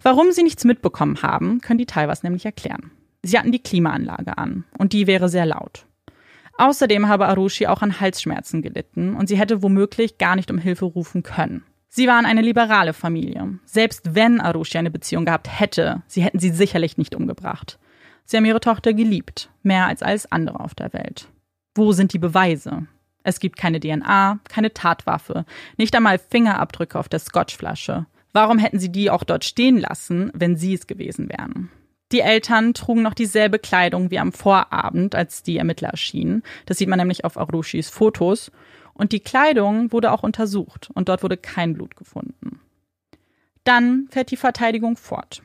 Warum 0.00 0.32
sie 0.32 0.44
nichts 0.44 0.64
mitbekommen 0.64 1.22
haben, 1.22 1.60
können 1.60 1.78
die 1.78 1.86
Taiwas 1.86 2.22
nämlich 2.22 2.46
erklären. 2.46 2.92
Sie 3.22 3.38
hatten 3.38 3.52
die 3.52 3.62
Klimaanlage 3.62 4.38
an 4.38 4.64
und 4.78 4.92
die 4.92 5.06
wäre 5.06 5.28
sehr 5.28 5.44
laut. 5.44 5.86
Außerdem 6.56 7.08
habe 7.08 7.26
Arushi 7.26 7.66
auch 7.66 7.82
an 7.82 8.00
Halsschmerzen 8.00 8.62
gelitten 8.62 9.14
und 9.14 9.28
sie 9.28 9.38
hätte 9.38 9.62
womöglich 9.62 10.18
gar 10.18 10.36
nicht 10.36 10.50
um 10.50 10.58
Hilfe 10.58 10.84
rufen 10.84 11.22
können. 11.22 11.64
Sie 11.88 12.06
waren 12.06 12.24
eine 12.24 12.42
liberale 12.42 12.92
Familie. 12.92 13.58
Selbst 13.64 14.14
wenn 14.14 14.40
Arushi 14.40 14.78
eine 14.78 14.90
Beziehung 14.90 15.24
gehabt 15.24 15.48
hätte, 15.58 16.02
sie 16.06 16.22
hätten 16.22 16.38
sie 16.38 16.50
sicherlich 16.50 16.96
nicht 16.96 17.14
umgebracht. 17.14 17.78
Sie 18.24 18.36
haben 18.36 18.44
ihre 18.44 18.60
Tochter 18.60 18.92
geliebt, 18.94 19.50
mehr 19.62 19.86
als 19.86 20.02
alles 20.02 20.30
andere 20.30 20.60
auf 20.60 20.74
der 20.74 20.92
Welt. 20.92 21.28
Wo 21.74 21.92
sind 21.92 22.12
die 22.12 22.18
Beweise? 22.18 22.86
Es 23.22 23.40
gibt 23.40 23.56
keine 23.56 23.80
DNA, 23.80 24.38
keine 24.48 24.72
Tatwaffe, 24.72 25.44
nicht 25.76 25.94
einmal 25.94 26.18
Fingerabdrücke 26.18 26.98
auf 26.98 27.08
der 27.08 27.18
Scotchflasche. 27.18 28.06
Warum 28.32 28.58
hätten 28.58 28.78
sie 28.78 28.92
die 28.92 29.10
auch 29.10 29.24
dort 29.24 29.44
stehen 29.44 29.78
lassen, 29.78 30.30
wenn 30.34 30.56
sie 30.56 30.74
es 30.74 30.86
gewesen 30.86 31.28
wären? 31.28 31.70
Die 32.12 32.20
Eltern 32.20 32.74
trugen 32.74 33.02
noch 33.02 33.14
dieselbe 33.14 33.58
Kleidung 33.58 34.10
wie 34.10 34.18
am 34.18 34.32
Vorabend, 34.32 35.14
als 35.14 35.42
die 35.42 35.58
Ermittler 35.58 35.90
erschienen. 35.90 36.42
Das 36.66 36.78
sieht 36.78 36.88
man 36.88 36.98
nämlich 36.98 37.24
auf 37.24 37.36
Arushis 37.36 37.88
Fotos. 37.88 38.50
Und 38.94 39.12
die 39.12 39.20
Kleidung 39.20 39.92
wurde 39.92 40.12
auch 40.12 40.22
untersucht 40.22 40.90
und 40.92 41.08
dort 41.08 41.22
wurde 41.22 41.36
kein 41.36 41.74
Blut 41.74 41.96
gefunden. 41.96 42.60
Dann 43.64 44.08
fährt 44.10 44.30
die 44.30 44.36
Verteidigung 44.36 44.96
fort. 44.96 45.42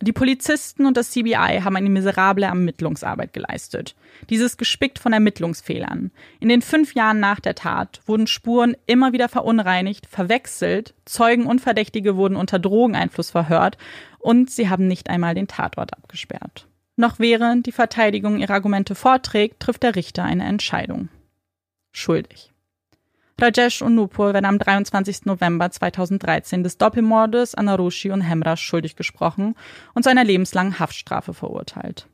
Die 0.00 0.12
Polizisten 0.12 0.86
und 0.86 0.96
das 0.96 1.10
CBI 1.10 1.60
haben 1.62 1.76
eine 1.76 1.90
miserable 1.90 2.46
Ermittlungsarbeit 2.46 3.32
geleistet. 3.32 3.94
Dieses 4.30 4.56
gespickt 4.56 4.98
von 4.98 5.12
Ermittlungsfehlern. 5.12 6.10
In 6.40 6.48
den 6.48 6.62
fünf 6.62 6.94
Jahren 6.94 7.20
nach 7.20 7.38
der 7.38 7.54
Tat 7.54 8.00
wurden 8.06 8.26
Spuren 8.26 8.76
immer 8.86 9.12
wieder 9.12 9.28
verunreinigt, 9.28 10.06
verwechselt, 10.06 10.94
Zeugen 11.04 11.46
und 11.46 11.60
Verdächtige 11.60 12.16
wurden 12.16 12.36
unter 12.36 12.58
Drogeneinfluss 12.58 13.30
verhört 13.30 13.78
und 14.18 14.50
sie 14.50 14.68
haben 14.68 14.88
nicht 14.88 15.08
einmal 15.08 15.34
den 15.34 15.46
Tatort 15.46 15.92
abgesperrt. 15.92 16.66
Noch 16.96 17.18
während 17.18 17.66
die 17.66 17.72
Verteidigung 17.72 18.38
ihre 18.38 18.54
Argumente 18.54 18.94
vorträgt, 18.94 19.60
trifft 19.60 19.82
der 19.82 19.96
Richter 19.96 20.24
eine 20.24 20.44
Entscheidung. 20.44 21.08
Schuldig. 21.92 22.51
Rajesh 23.40 23.82
und 23.82 23.94
Nupur 23.94 24.34
werden 24.34 24.46
am 24.46 24.58
23. 24.58 25.24
November 25.24 25.70
2013 25.70 26.62
des 26.62 26.78
Doppelmordes 26.78 27.54
an 27.54 27.68
Arushi 27.68 28.10
und 28.10 28.20
Hemrash 28.20 28.62
schuldig 28.62 28.96
gesprochen 28.96 29.56
und 29.94 30.04
zu 30.04 30.10
einer 30.10 30.24
lebenslangen 30.24 30.78
Haftstrafe 30.78 31.34
verurteilt. 31.34 32.06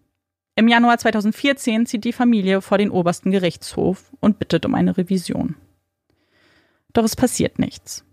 Im 0.55 0.69
Januar 0.69 0.99
2014 0.99 1.87
zieht 1.87 2.05
die 2.05 2.13
Familie 2.13 2.61
vor 2.63 2.79
den 2.79 2.91
obersten 2.91 3.31
Gerichtshof 3.31 4.11
und 4.21 4.39
bittet 4.39 4.67
um 4.67 4.75
eine 4.75 4.97
Revision. 4.97 5.55
Doch 6.93 7.05
es 7.05 7.15
passiert 7.15 7.59
nichts. 7.59 8.05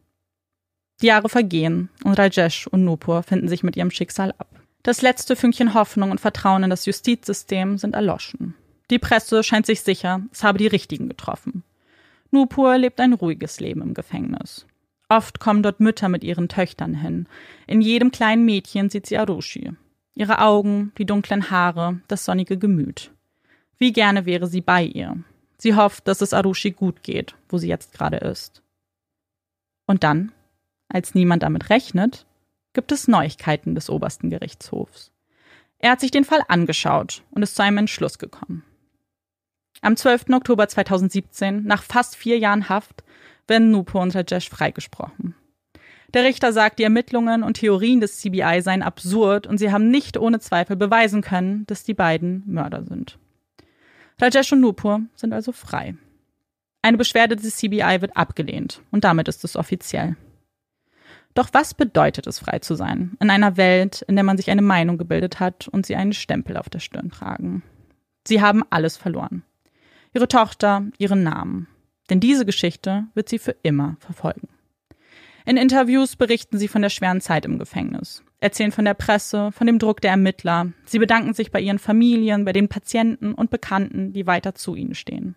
Die 1.01 1.08
Jahre 1.08 1.30
vergehen 1.30 1.89
und 2.03 2.20
Rajesh 2.20 2.68
und 2.68 2.86
Nupur 2.86 3.24
finden 3.24 3.47
sich 3.47 3.64
mit 3.64 3.76
ihrem 3.76 3.91
Schicksal 3.91 4.34
ab. 4.38 4.47
Das 4.84 5.01
letzte 5.01 5.36
Fünkchen 5.36 5.74
Hoffnung 5.74 6.12
und 6.12 6.22
Vertrauen 6.22 6.64
in 6.64 6.70
das 6.70 6.86
Justizsystem 6.86 7.78
sind 7.78 7.95
erloschen. 7.95 8.53
Die 8.91 8.99
Presse 8.99 9.41
scheint 9.41 9.66
sich 9.66 9.82
sicher, 9.82 10.22
es 10.32 10.43
habe 10.43 10.60
die 10.60 10.68
Richtigen 10.68 11.10
getroffen. 11.10 11.64
Nupur 12.36 12.78
lebt 12.78 13.00
ein 13.00 13.14
ruhiges 13.14 13.62
Leben 13.62 13.82
im 13.82 13.94
Gefängnis. 13.94 14.68
Oft 15.08 15.40
kommen 15.40 15.64
dort 15.64 15.80
Mütter 15.80 16.10
mit 16.10 16.22
ihren 16.22 16.50
Töchtern 16.50 16.94
hin. 16.94 17.28
In 17.66 17.80
jedem 17.80 18.12
kleinen 18.12 18.44
Mädchen 18.44 18.90
sieht 18.90 19.06
sie 19.06 19.18
Arushi. 19.18 19.72
Ihre 20.16 20.40
Augen, 20.42 20.92
die 20.98 21.06
dunklen 21.06 21.50
Haare, 21.50 22.02
das 22.10 22.26
sonnige 22.26 22.58
Gemüt. 22.58 23.12
Wie 23.78 23.94
gerne 23.94 24.26
wäre 24.26 24.48
sie 24.48 24.60
bei 24.60 24.84
ihr. 24.84 25.18
Sie 25.58 25.76
hofft, 25.76 26.10
dass 26.10 26.20
es 26.20 26.34
Arushi 26.34 26.72
gut 26.72 27.04
geht, 27.04 27.36
wo 27.48 27.58
sie 27.58 27.70
jetzt 27.70 27.94
gerade 27.94 28.18
ist. 28.18 28.62
Und 29.88 30.04
dann, 30.04 30.34
als 30.90 31.16
niemand 31.16 31.44
damit 31.44 31.70
rechnet, 31.70 32.26
gibt 32.74 32.92
es 32.92 33.08
Neuigkeiten 33.08 33.76
des 33.76 33.90
obersten 33.90 34.30
Gerichtshofs. 34.30 35.14
Er 35.80 35.92
hat 35.92 36.02
sich 36.02 36.12
den 36.12 36.26
Fall 36.26 36.42
angeschaut 36.50 37.24
und 37.32 37.44
ist 37.44 37.56
zu 37.56 37.64
einem 37.64 37.78
Entschluss 37.78 38.20
gekommen. 38.20 38.64
Am 39.82 39.95
12. 39.95 40.26
Oktober 40.34 40.67
2017, 40.67 41.63
nach 41.63 41.84
fast 41.84 42.15
vier 42.15 42.39
Jahren 42.39 42.69
Haft, 42.69 43.03
werden 43.47 43.71
Nupo 43.71 44.01
und 44.01 44.15
Rajesh 44.15 44.49
freigesprochen. 44.49 45.36
Der 46.13 46.23
Richter 46.23 46.53
sagt, 46.53 46.80
die 46.80 46.84
Ermittlungen 46.84 47.43
und 47.43 47.57
Theorien 47.57 47.99
des 47.99 48.19
CBI 48.19 48.61
seien 48.61 48.82
absurd 48.82 49.47
und 49.47 49.57
sie 49.57 49.71
haben 49.71 49.89
nicht 49.89 50.17
ohne 50.17 50.39
Zweifel 50.39 50.76
beweisen 50.76 51.21
können, 51.21 51.65
dass 51.67 51.84
die 51.84 51.93
beiden 51.93 52.43
Mörder 52.45 52.84
sind. 52.84 53.19
Rajesh 54.19 54.53
und 54.53 54.61
Nupur 54.61 55.01
sind 55.15 55.34
also 55.34 55.51
frei. 55.51 55.95
Eine 56.82 56.97
Beschwerde 56.97 57.36
des 57.36 57.57
CBI 57.57 57.97
wird 57.99 58.15
abgelehnt 58.15 58.82
und 58.91 59.03
damit 59.03 59.28
ist 59.28 59.43
es 59.43 59.55
offiziell. 59.55 60.15
Doch 61.34 61.49
was 61.51 61.73
bedeutet 61.73 62.28
es, 62.28 62.39
frei 62.39 62.59
zu 62.59 62.76
sein, 62.76 63.17
in 63.19 63.30
einer 63.30 63.57
Welt, 63.57 64.03
in 64.07 64.15
der 64.15 64.23
man 64.23 64.38
sich 64.38 64.49
eine 64.49 64.61
Meinung 64.61 64.97
gebildet 64.97 65.41
hat 65.41 65.67
und 65.67 65.86
sie 65.86 65.97
einen 65.97 66.13
Stempel 66.13 66.55
auf 66.55 66.69
der 66.69 66.80
Stirn 66.80 67.11
tragen? 67.11 67.61
Sie 68.26 68.41
haben 68.41 68.63
alles 68.69 68.95
verloren. 68.95 69.43
Ihre 70.16 70.30
Tochter, 70.30 70.86
ihren 70.97 71.24
Namen. 71.24 71.68
Denn 72.09 72.22
diese 72.22 72.45
Geschichte 72.45 73.03
wird 73.16 73.28
sie 73.28 73.38
für 73.38 73.55
immer 73.63 73.97
verfolgen. 73.99 74.47
In 75.45 75.57
Interviews 75.57 76.16
berichten 76.16 76.57
sie 76.57 76.70
von 76.70 76.82
der 76.82 76.89
schweren 76.89 77.20
Zeit 77.20 77.43
im 77.43 77.59
Gefängnis, 77.59 78.24
erzählen 78.39 78.72
von 78.72 78.86
der 78.86 78.93
Presse, 78.93 79.51
von 79.51 79.68
dem 79.68 79.78
Druck 79.78 79.99
der 79.99 80.11
Ermittler. 80.11 80.72
Sie 80.86 80.99
bedanken 80.99 81.34
sich 81.34 81.51
bei 81.51 81.59
ihren 81.59 81.80
Familien, 81.80 82.45
bei 82.45 82.53
den 82.53 82.70
Patienten 82.70 83.34
und 83.34 83.49
Bekannten, 83.49 84.13
die 84.13 84.26
weiter 84.26 84.55
zu 84.55 84.76
ihnen 84.76 84.95
stehen. 84.95 85.36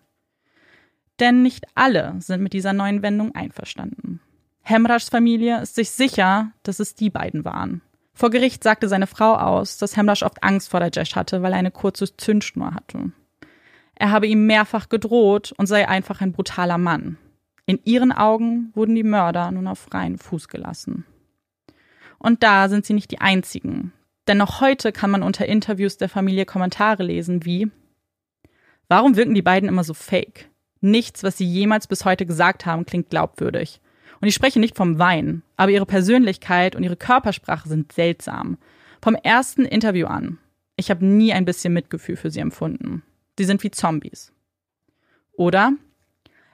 Denn 1.19 1.41
nicht 1.41 1.65
alle 1.75 2.15
sind 2.19 2.41
mit 2.41 2.53
dieser 2.53 2.71
neuen 2.71 3.03
Wendung 3.03 3.35
einverstanden. 3.35 4.21
Hemrashs 4.61 5.09
Familie 5.09 5.61
ist 5.61 5.75
sich 5.75 5.91
sicher, 5.91 6.53
dass 6.63 6.79
es 6.79 6.95
die 6.95 7.09
beiden 7.09 7.43
waren. 7.43 7.81
Vor 8.13 8.29
Gericht 8.29 8.63
sagte 8.63 8.87
seine 8.87 9.07
Frau 9.07 9.35
aus, 9.35 9.77
dass 9.77 9.97
Hemrash 9.97 10.23
oft 10.23 10.41
Angst 10.41 10.69
vor 10.69 10.79
der 10.79 10.91
Jesh 10.93 11.15
hatte, 11.15 11.41
weil 11.41 11.51
er 11.51 11.59
eine 11.59 11.71
kurze 11.71 12.15
Zündschnur 12.15 12.73
hatte. 12.73 13.11
Er 13.99 14.11
habe 14.11 14.27
ihm 14.27 14.47
mehrfach 14.47 14.89
gedroht 14.89 15.53
und 15.57 15.67
sei 15.67 15.87
einfach 15.87 16.21
ein 16.21 16.31
brutaler 16.31 16.77
Mann. 16.77 17.17
In 17.65 17.79
ihren 17.83 18.11
Augen 18.11 18.71
wurden 18.73 18.95
die 18.95 19.03
Mörder 19.03 19.51
nun 19.51 19.67
auf 19.67 19.77
freien 19.77 20.17
Fuß 20.17 20.47
gelassen. 20.47 21.05
Und 22.17 22.41
da 22.41 22.69
sind 22.69 22.85
sie 22.85 22.93
nicht 22.93 23.11
die 23.11 23.21
einzigen. 23.21 23.93
Denn 24.27 24.37
noch 24.37 24.61
heute 24.61 24.91
kann 24.91 25.11
man 25.11 25.21
unter 25.21 25.45
Interviews 25.45 25.97
der 25.97 26.09
Familie 26.09 26.45
Kommentare 26.45 27.03
lesen 27.03 27.45
wie 27.45 27.69
Warum 28.87 29.15
wirken 29.17 29.35
die 29.35 29.41
beiden 29.41 29.69
immer 29.69 29.83
so 29.83 29.93
fake? 29.93 30.49
Nichts, 30.81 31.23
was 31.23 31.37
sie 31.37 31.45
jemals 31.45 31.85
bis 31.85 32.05
heute 32.05 32.25
gesagt 32.25 32.65
haben, 32.65 32.85
klingt 32.85 33.09
glaubwürdig. 33.09 33.81
Und 34.21 34.27
ich 34.27 34.33
spreche 34.33 34.59
nicht 34.59 34.77
vom 34.77 34.97
Wein, 34.97 35.43
aber 35.57 35.71
ihre 35.71 35.85
Persönlichkeit 35.85 36.75
und 36.75 36.83
ihre 36.83 36.95
Körpersprache 36.95 37.67
sind 37.67 37.91
seltsam. 37.91 38.57
Vom 39.01 39.15
ersten 39.15 39.65
Interview 39.65 40.07
an. 40.07 40.37
Ich 40.77 40.89
habe 40.89 41.05
nie 41.05 41.33
ein 41.33 41.45
bisschen 41.45 41.73
Mitgefühl 41.73 42.15
für 42.15 42.31
sie 42.31 42.39
empfunden. 42.39 43.03
Sie 43.39 43.45
sind 43.45 43.63
wie 43.63 43.71
Zombies. 43.71 44.33
Oder 45.31 45.71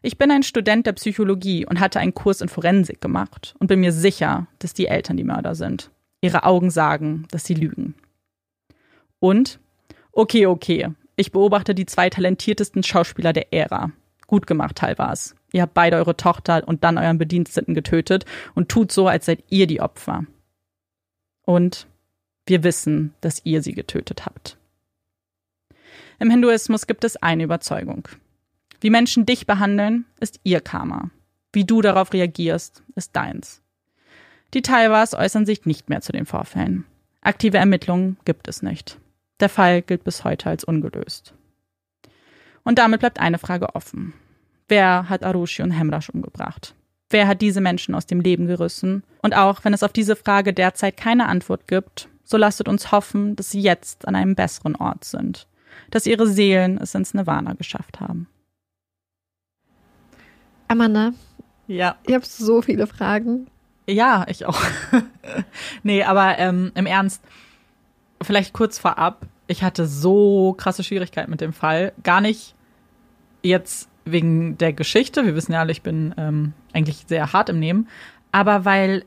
ich 0.03 0.19
bin 0.19 0.29
ein 0.29 0.43
Student 0.43 0.86
der 0.86 0.93
Psychologie 0.93 1.65
und 1.65 1.79
hatte 1.79 1.99
einen 1.99 2.13
Kurs 2.13 2.41
in 2.41 2.47
Forensik 2.47 3.01
gemacht 3.01 3.55
und 3.57 3.65
bin 3.65 3.79
mir 3.79 3.91
sicher, 3.91 4.45
dass 4.59 4.75
die 4.75 4.86
Eltern 4.86 5.17
die 5.17 5.23
Mörder 5.23 5.55
sind. 5.55 5.89
Ihre 6.21 6.43
Augen 6.43 6.69
sagen, 6.69 7.25
dass 7.31 7.43
sie 7.43 7.55
lügen. 7.55 7.95
Und 9.17 9.59
okay, 10.11 10.45
okay, 10.45 10.89
ich 11.15 11.31
beobachte 11.31 11.73
die 11.73 11.88
zwei 11.88 12.11
talentiertesten 12.11 12.83
Schauspieler 12.83 13.33
der 13.33 13.51
Ära. 13.51 13.91
Gut 14.27 14.45
gemacht, 14.45 14.75
Talvas. 14.75 15.33
Ihr 15.53 15.63
habt 15.63 15.73
beide 15.73 15.97
eure 15.97 16.15
Tochter 16.15 16.67
und 16.67 16.83
dann 16.83 16.99
euren 16.99 17.17
Bediensteten 17.17 17.73
getötet 17.73 18.25
und 18.53 18.69
tut 18.69 18.91
so, 18.91 19.07
als 19.07 19.25
seid 19.25 19.43
ihr 19.49 19.65
die 19.65 19.81
Opfer. 19.81 20.27
Und 21.47 21.88
wir 22.45 22.63
wissen, 22.63 23.15
dass 23.21 23.43
ihr 23.43 23.63
sie 23.63 23.73
getötet 23.73 24.27
habt. 24.27 24.59
Im 26.20 26.30
Hinduismus 26.30 26.88
gibt 26.88 27.03
es 27.03 27.18
eine 27.18 27.43
Überzeugung. 27.43 28.07
Wie 28.80 28.89
Menschen 28.89 29.26
dich 29.26 29.45
behandeln, 29.45 30.05
ist 30.20 30.39
ihr 30.43 30.61
Karma. 30.61 31.09
Wie 31.51 31.66
du 31.66 31.82
darauf 31.82 32.13
reagierst, 32.13 32.84
ist 32.95 33.16
deins. 33.16 33.61
Die 34.53 34.61
Taiwas 34.61 35.13
äußern 35.13 35.45
sich 35.45 35.66
nicht 35.66 35.89
mehr 35.89 36.01
zu 36.01 36.11
den 36.11 36.26
Vorfällen. 36.26 36.86
Aktive 37.22 37.57
Ermittlungen 37.57 38.18
gibt 38.26 38.47
es 38.47 38.61
nicht. 38.61 38.97
Der 39.39 39.49
Fall 39.49 39.82
gilt 39.82 40.03
bis 40.03 40.24
heute 40.24 40.49
als 40.49 40.63
ungelöst. 40.63 41.34
Und 42.63 42.80
damit 42.80 43.01
bleibt 43.01 43.20
eine 43.20 43.38
Frage 43.38 43.76
offen. 43.76 44.13
Wer 44.68 45.09
hat 45.09 45.24
Arushi 45.24 45.61
und 45.61 45.72
Hemrash 45.72 46.09
umgebracht? 46.09 46.74
Wer 47.09 47.28
hat 47.28 47.41
diese 47.41 47.61
Menschen 47.61 47.95
aus 47.95 48.05
dem 48.05 48.22
Leben 48.22 48.47
gerissen? 48.47 49.03
Und 49.22 49.36
auch 49.36 49.63
wenn 49.63 49.74
es 49.74 49.84
auf 49.84 49.93
diese 49.93 50.16
Frage 50.16 50.53
derzeit 50.53 50.97
keine 50.97 51.28
Antwort 51.28 51.68
gibt, 51.68 52.07
so 52.24 52.38
lasset 52.38 52.68
uns 52.68 52.91
hoffen, 52.91 53.36
dass 53.36 53.51
sie 53.51 53.61
jetzt 53.61 54.07
an 54.07 54.16
einem 54.16 54.36
besseren 54.36 54.76
Ort 54.76 55.03
sind 55.03 55.47
dass 55.91 56.05
ihre 56.05 56.28
Seelen 56.28 56.78
es 56.78 56.95
ins 56.95 57.13
Nirvana 57.13 57.53
geschafft 57.53 57.99
haben. 57.99 58.28
Amanda. 60.67 61.11
Ja. 61.67 61.95
Ich 62.05 62.13
habe 62.13 62.26
so 62.26 62.61
viele 62.61 62.88
Fragen. 62.88 63.47
Ja, 63.88 64.26
ich 64.28 64.45
auch. 64.45 64.61
nee, 65.84 66.03
aber 66.03 66.39
ähm, 66.39 66.71
im 66.76 66.86
Ernst, 66.86 67.23
vielleicht 68.21 68.53
kurz 68.53 68.80
vorab, 68.80 69.28
ich 69.47 69.63
hatte 69.63 69.86
so 69.86 70.53
krasse 70.57 70.84
Schwierigkeiten 70.84 71.30
mit 71.30 71.41
dem 71.41 71.53
Fall. 71.53 71.93
Gar 72.03 72.21
nicht 72.21 72.55
jetzt 73.43 73.89
wegen 74.05 74.57
der 74.57 74.73
Geschichte, 74.73 75.26
wir 75.26 75.36
wissen 75.36 75.51
ja 75.51 75.59
alle, 75.59 75.71
ich 75.71 75.82
bin 75.82 76.13
ähm, 76.17 76.53
eigentlich 76.73 77.05
sehr 77.07 77.34
hart 77.34 77.49
im 77.49 77.59
Nehmen, 77.59 77.88
aber 78.32 78.65
weil 78.65 79.05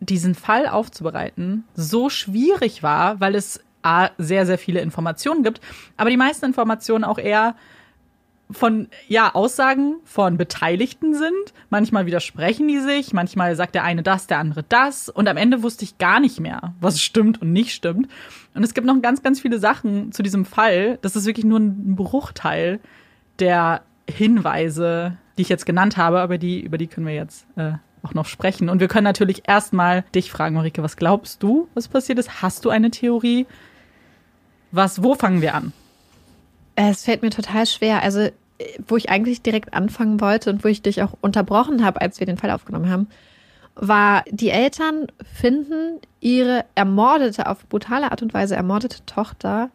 diesen 0.00 0.34
Fall 0.34 0.66
aufzubereiten 0.66 1.64
so 1.74 2.10
schwierig 2.10 2.82
war, 2.82 3.18
weil 3.20 3.34
es 3.34 3.60
A, 3.86 4.10
sehr, 4.18 4.46
sehr 4.46 4.58
viele 4.58 4.80
Informationen 4.80 5.42
gibt, 5.42 5.60
aber 5.96 6.10
die 6.10 6.16
meisten 6.16 6.44
Informationen 6.44 7.04
auch 7.04 7.18
eher 7.18 7.54
von 8.50 8.88
ja 9.08 9.34
Aussagen 9.34 9.96
von 10.04 10.36
Beteiligten 10.36 11.14
sind. 11.14 11.52
Manchmal 11.70 12.06
widersprechen 12.06 12.68
die 12.68 12.78
sich, 12.78 13.12
manchmal 13.12 13.56
sagt 13.56 13.74
der 13.74 13.84
eine 13.84 14.02
das, 14.02 14.26
der 14.26 14.38
andere 14.38 14.62
das 14.62 15.08
und 15.08 15.28
am 15.28 15.36
Ende 15.36 15.62
wusste 15.62 15.84
ich 15.84 15.98
gar 15.98 16.20
nicht 16.20 16.40
mehr, 16.40 16.74
was 16.80 17.00
stimmt 17.00 17.42
und 17.42 17.52
nicht 17.52 17.72
stimmt. 17.72 18.08
Und 18.54 18.62
es 18.62 18.74
gibt 18.74 18.86
noch 18.86 19.00
ganz 19.02 19.22
ganz 19.22 19.40
viele 19.40 19.58
Sachen 19.58 20.12
zu 20.12 20.22
diesem 20.22 20.44
Fall. 20.44 20.98
Das 21.02 21.16
ist 21.16 21.26
wirklich 21.26 21.46
nur 21.46 21.58
ein 21.58 21.96
Bruchteil 21.96 22.80
der 23.38 23.82
Hinweise, 24.08 25.16
die 25.36 25.42
ich 25.42 25.48
jetzt 25.48 25.66
genannt 25.66 25.96
habe, 25.96 26.20
aber 26.20 26.38
die 26.38 26.60
über 26.60 26.78
die 26.78 26.86
können 26.86 27.06
wir 27.06 27.14
jetzt 27.14 27.46
äh, 27.56 27.72
auch 28.02 28.14
noch 28.14 28.26
sprechen. 28.26 28.68
Und 28.68 28.80
wir 28.80 28.88
können 28.88 29.04
natürlich 29.04 29.48
erstmal 29.48 30.04
dich 30.14 30.30
fragen, 30.30 30.54
Marike, 30.54 30.82
was 30.82 30.96
glaubst 30.96 31.42
du, 31.42 31.68
was 31.74 31.88
passiert 31.88 32.18
ist? 32.18 32.42
Hast 32.42 32.64
du 32.64 32.70
eine 32.70 32.90
Theorie? 32.90 33.46
Was, 34.72 35.02
wo 35.02 35.14
fangen 35.14 35.40
wir 35.40 35.54
an? 35.54 35.72
Es 36.74 37.04
fällt 37.04 37.22
mir 37.22 37.30
total 37.30 37.66
schwer. 37.66 38.02
Also, 38.02 38.28
wo 38.86 38.96
ich 38.96 39.08
eigentlich 39.08 39.42
direkt 39.42 39.74
anfangen 39.74 40.20
wollte 40.20 40.50
und 40.50 40.64
wo 40.64 40.68
ich 40.68 40.82
dich 40.82 41.02
auch 41.02 41.14
unterbrochen 41.20 41.84
habe, 41.84 42.00
als 42.00 42.20
wir 42.20 42.26
den 42.26 42.36
Fall 42.36 42.50
aufgenommen 42.50 42.90
haben, 42.90 43.08
war, 43.74 44.24
die 44.30 44.50
Eltern 44.50 45.06
finden 45.34 46.00
ihre 46.20 46.64
ermordete, 46.74 47.46
auf 47.46 47.66
brutale 47.66 48.10
Art 48.10 48.22
und 48.22 48.32
Weise 48.32 48.56
ermordete 48.56 49.04
Tochter 49.04 49.70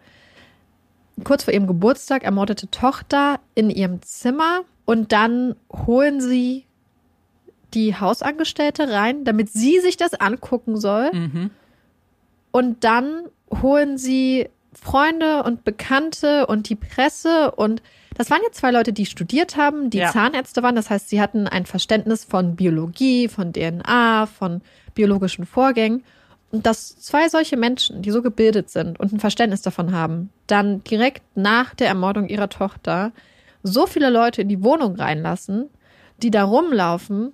kurz 1.23 1.43
vor 1.43 1.53
ihrem 1.53 1.67
Geburtstag, 1.67 2.23
ermordete 2.23 2.69
Tochter 2.69 3.39
in 3.55 3.69
ihrem 3.69 4.01
Zimmer 4.01 4.61
und 4.85 5.11
dann 5.11 5.55
holen 5.71 6.21
sie 6.21 6.65
die 7.73 7.95
Hausangestellte 7.95 8.91
rein, 8.91 9.23
damit 9.23 9.49
sie 9.49 9.79
sich 9.79 9.97
das 9.97 10.13
angucken 10.13 10.77
soll. 10.77 11.11
Mhm. 11.13 11.49
Und 12.51 12.83
dann 12.83 13.25
holen 13.61 13.97
sie 13.97 14.49
Freunde 14.73 15.43
und 15.43 15.63
Bekannte 15.63 16.47
und 16.47 16.69
die 16.69 16.75
Presse 16.75 17.51
und 17.51 17.81
das 18.15 18.29
waren 18.29 18.41
jetzt 18.43 18.57
zwei 18.57 18.71
Leute, 18.71 18.93
die 18.93 19.05
studiert 19.05 19.55
haben, 19.55 19.89
die 19.89 19.99
ja. 19.99 20.11
Zahnärzte 20.11 20.61
waren. 20.61 20.75
Das 20.75 20.89
heißt, 20.89 21.09
sie 21.09 21.21
hatten 21.21 21.47
ein 21.47 21.65
Verständnis 21.65 22.25
von 22.25 22.55
Biologie, 22.55 23.29
von 23.29 23.53
DNA, 23.53 24.25
von 24.25 24.61
biologischen 24.93 25.45
Vorgängen. 25.45 26.03
Und 26.51 26.65
dass 26.65 26.97
zwei 26.97 27.29
solche 27.29 27.55
Menschen, 27.55 28.01
die 28.01 28.11
so 28.11 28.21
gebildet 28.21 28.69
sind 28.69 28.99
und 28.99 29.13
ein 29.13 29.21
Verständnis 29.21 29.61
davon 29.61 29.93
haben, 29.93 30.29
dann 30.47 30.83
direkt 30.83 31.23
nach 31.35 31.73
der 31.73 31.87
Ermordung 31.87 32.27
ihrer 32.27 32.49
Tochter 32.49 33.13
so 33.63 33.87
viele 33.87 34.09
Leute 34.09 34.41
in 34.41 34.49
die 34.49 34.61
Wohnung 34.61 34.95
reinlassen, 34.95 35.69
die 36.21 36.31
da 36.31 36.43
rumlaufen, 36.43 37.31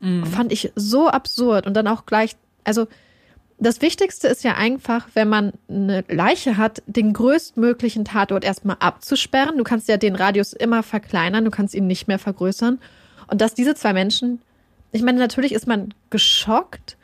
mhm. 0.00 0.26
fand 0.26 0.50
ich 0.52 0.72
so 0.74 1.08
absurd. 1.08 1.66
Und 1.66 1.74
dann 1.74 1.86
auch 1.86 2.06
gleich, 2.06 2.36
also 2.64 2.88
das 3.60 3.82
Wichtigste 3.82 4.28
ist 4.28 4.44
ja 4.44 4.54
einfach, 4.54 5.08
wenn 5.14 5.28
man 5.28 5.52
eine 5.68 6.04
Leiche 6.08 6.56
hat, 6.56 6.82
den 6.86 7.12
größtmöglichen 7.12 8.04
Tatort 8.04 8.44
erstmal 8.44 8.76
abzusperren. 8.78 9.58
Du 9.58 9.64
kannst 9.64 9.88
ja 9.88 9.96
den 9.96 10.14
Radius 10.14 10.52
immer 10.52 10.82
verkleinern, 10.82 11.44
du 11.44 11.50
kannst 11.50 11.74
ihn 11.74 11.86
nicht 11.86 12.06
mehr 12.06 12.20
vergrößern. 12.20 12.78
Und 13.26 13.40
dass 13.40 13.54
diese 13.54 13.74
zwei 13.74 13.92
Menschen, 13.92 14.40
ich 14.92 15.02
meine, 15.02 15.18
natürlich 15.18 15.52
ist 15.52 15.66
man 15.66 15.92
geschockt, 16.10 16.96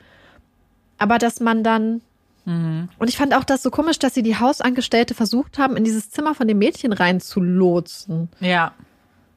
aber 0.98 1.18
dass 1.18 1.40
man 1.40 1.64
dann. 1.64 2.02
Mhm. 2.44 2.88
Und 2.98 3.08
ich 3.08 3.16
fand 3.16 3.34
auch 3.34 3.44
das 3.44 3.62
so 3.62 3.70
komisch, 3.70 3.98
dass 3.98 4.14
sie 4.14 4.22
die 4.22 4.38
Hausangestellte 4.38 5.14
versucht 5.14 5.58
haben, 5.58 5.76
in 5.76 5.82
dieses 5.82 6.10
Zimmer 6.10 6.34
von 6.34 6.46
dem 6.46 6.58
Mädchen 6.58 6.92
reinzulotsen. 6.92 8.28
Ja, 8.38 8.74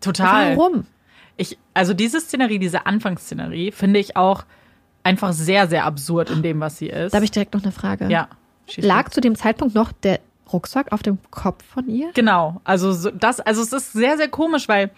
total. 0.01 0.55
Warum? 0.55 0.85
Ich, 1.35 1.57
also 1.73 1.93
diese 1.93 2.21
Szenerie, 2.21 2.59
diese 2.59 2.85
Anfangsszenerie, 2.85 3.71
finde 3.71 3.99
ich 3.99 4.15
auch 4.15 4.43
einfach 5.07 5.31
sehr, 5.31 5.67
sehr 5.67 5.85
absurd 5.85 6.29
in 6.29 6.43
dem, 6.43 6.59
was 6.59 6.77
sie 6.77 6.87
ist. 6.87 7.13
Da 7.13 7.17
habe 7.17 7.25
ich 7.25 7.31
direkt 7.31 7.53
noch 7.53 7.63
eine 7.63 7.71
Frage. 7.71 8.07
Ja. 8.09 8.27
Lag 8.75 9.09
zu 9.09 9.21
dem 9.21 9.35
Zeitpunkt 9.35 9.73
noch 9.73 9.93
der 9.93 10.19
Rucksack 10.51 10.91
auf 10.91 11.01
dem 11.01 11.17
Kopf 11.31 11.63
von 11.63 11.87
ihr? 11.87 12.11
Genau. 12.13 12.59
Also 12.65 12.91
so, 12.91 13.09
das, 13.09 13.39
also 13.39 13.61
es 13.61 13.71
ist 13.71 13.93
sehr, 13.93 14.17
sehr 14.17 14.27
komisch, 14.27 14.67
weil 14.67 14.91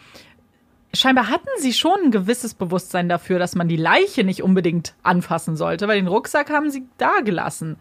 scheinbar 0.93 1.29
hatten 1.29 1.47
sie 1.59 1.73
schon 1.73 2.05
ein 2.05 2.11
gewisses 2.11 2.55
Bewusstsein 2.55 3.07
dafür, 3.07 3.37
dass 3.37 3.55
man 3.55 3.67
die 3.67 3.75
Leiche 3.75 4.23
nicht 4.23 4.41
unbedingt 4.41 4.95
anfassen 5.03 5.55
sollte, 5.55 5.87
weil 5.87 5.97
den 5.97 6.07
Rucksack 6.07 6.49
haben 6.49 6.71
sie 6.71 6.85
da 6.97 7.21
gelassen. 7.23 7.77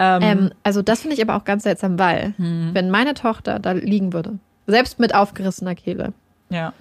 Ähm, 0.00 0.22
ähm, 0.22 0.50
also 0.64 0.82
das 0.82 1.02
finde 1.02 1.14
ich 1.14 1.22
aber 1.22 1.36
auch 1.36 1.44
ganz 1.44 1.62
seltsam, 1.62 1.98
weil 1.98 2.34
hm. 2.36 2.70
wenn 2.72 2.90
meine 2.90 3.14
Tochter 3.14 3.60
da 3.60 3.70
liegen 3.72 4.12
würde, 4.12 4.40
selbst 4.66 4.98
mit 4.98 5.14
aufgerissener 5.14 5.76
Kehle, 5.76 6.12
ja 6.50 6.72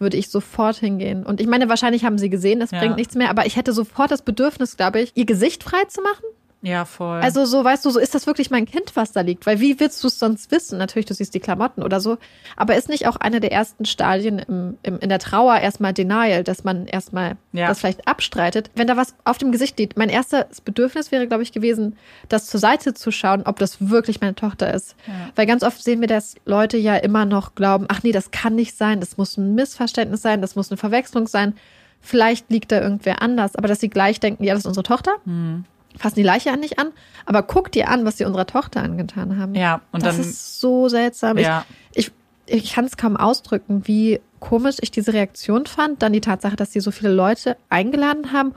würde 0.00 0.16
ich 0.16 0.30
sofort 0.30 0.76
hingehen. 0.76 1.24
Und 1.24 1.40
ich 1.40 1.46
meine, 1.46 1.68
wahrscheinlich 1.68 2.04
haben 2.04 2.18
sie 2.18 2.30
gesehen, 2.30 2.60
das 2.60 2.70
ja. 2.70 2.80
bringt 2.80 2.96
nichts 2.96 3.14
mehr, 3.14 3.30
aber 3.30 3.46
ich 3.46 3.56
hätte 3.56 3.72
sofort 3.72 4.10
das 4.10 4.22
Bedürfnis, 4.22 4.76
glaube 4.76 5.00
ich, 5.00 5.12
ihr 5.14 5.26
Gesicht 5.26 5.62
frei 5.62 5.84
zu 5.88 6.00
machen. 6.02 6.24
Ja, 6.62 6.84
voll. 6.84 7.20
Also 7.20 7.46
so, 7.46 7.64
weißt 7.64 7.86
du, 7.86 7.90
so 7.90 7.98
ist 7.98 8.14
das 8.14 8.26
wirklich 8.26 8.50
mein 8.50 8.66
Kind, 8.66 8.94
was 8.94 9.12
da 9.12 9.22
liegt. 9.22 9.46
Weil 9.46 9.60
wie 9.60 9.80
willst 9.80 10.02
du 10.04 10.08
es 10.08 10.18
sonst 10.18 10.50
wissen? 10.50 10.76
Natürlich, 10.76 11.06
du 11.06 11.14
siehst 11.14 11.34
die 11.34 11.40
Klamotten 11.40 11.82
oder 11.82 12.00
so. 12.00 12.18
Aber 12.54 12.76
ist 12.76 12.90
nicht 12.90 13.06
auch 13.06 13.16
eine 13.16 13.40
der 13.40 13.50
ersten 13.50 13.86
Stadien 13.86 14.38
im, 14.40 14.76
im, 14.82 14.98
in 14.98 15.08
der 15.08 15.20
Trauer 15.20 15.56
erstmal 15.56 15.94
Denial, 15.94 16.44
dass 16.44 16.62
man 16.62 16.86
erstmal 16.86 17.36
ja. 17.52 17.68
das 17.68 17.80
vielleicht 17.80 18.06
abstreitet? 18.06 18.70
Wenn 18.74 18.86
da 18.86 18.98
was 18.98 19.14
auf 19.24 19.38
dem 19.38 19.52
Gesicht 19.52 19.78
liegt, 19.78 19.96
mein 19.96 20.10
erstes 20.10 20.60
Bedürfnis 20.60 21.10
wäre, 21.10 21.26
glaube 21.26 21.42
ich, 21.42 21.52
gewesen, 21.52 21.96
das 22.28 22.46
zur 22.46 22.60
Seite 22.60 22.92
zu 22.92 23.10
schauen, 23.10 23.44
ob 23.46 23.58
das 23.58 23.88
wirklich 23.88 24.20
meine 24.20 24.34
Tochter 24.34 24.74
ist. 24.74 24.96
Ja. 25.06 25.30
Weil 25.36 25.46
ganz 25.46 25.62
oft 25.62 25.82
sehen 25.82 26.02
wir, 26.02 26.08
dass 26.08 26.34
Leute 26.44 26.76
ja 26.76 26.96
immer 26.96 27.24
noch 27.24 27.54
glauben, 27.54 27.86
ach 27.88 28.02
nee, 28.02 28.12
das 28.12 28.32
kann 28.32 28.54
nicht 28.54 28.76
sein, 28.76 29.00
das 29.00 29.16
muss 29.16 29.38
ein 29.38 29.54
Missverständnis 29.54 30.20
sein, 30.20 30.42
das 30.42 30.56
muss 30.56 30.70
eine 30.70 30.76
Verwechslung 30.76 31.26
sein. 31.26 31.54
Vielleicht 32.02 32.50
liegt 32.50 32.70
da 32.70 32.80
irgendwer 32.80 33.22
anders, 33.22 33.56
aber 33.56 33.68
dass 33.68 33.80
sie 33.80 33.90
gleich 33.90 34.20
denken, 34.20 34.44
ja, 34.44 34.52
das 34.52 34.64
ist 34.64 34.66
unsere 34.66 34.84
Tochter. 34.84 35.12
Mhm 35.24 35.64
fassen 35.96 36.16
die 36.16 36.22
Leiche 36.22 36.52
an 36.52 36.60
nicht 36.60 36.78
an, 36.78 36.92
aber 37.26 37.42
guck 37.42 37.72
dir 37.72 37.88
an, 37.88 38.04
was 38.04 38.18
sie 38.18 38.24
unserer 38.24 38.46
Tochter 38.46 38.82
angetan 38.82 39.38
haben. 39.38 39.54
Ja, 39.54 39.80
und 39.92 40.04
das 40.04 40.16
dann, 40.16 40.24
ist 40.24 40.60
so 40.60 40.88
seltsam. 40.88 41.38
Ja. 41.38 41.64
Ich, 41.92 42.12
ich, 42.46 42.64
ich 42.64 42.72
kann 42.72 42.84
es 42.84 42.96
kaum 42.96 43.16
ausdrücken, 43.16 43.86
wie 43.86 44.20
komisch 44.38 44.76
ich 44.80 44.90
diese 44.90 45.12
Reaktion 45.12 45.66
fand. 45.66 46.02
Dann 46.02 46.12
die 46.12 46.20
Tatsache, 46.20 46.56
dass 46.56 46.72
sie 46.72 46.80
so 46.80 46.90
viele 46.90 47.12
Leute 47.12 47.56
eingeladen 47.68 48.32
haben, 48.32 48.54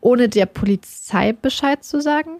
ohne 0.00 0.28
der 0.28 0.46
Polizei 0.46 1.32
Bescheid 1.32 1.84
zu 1.84 2.00
sagen. 2.00 2.38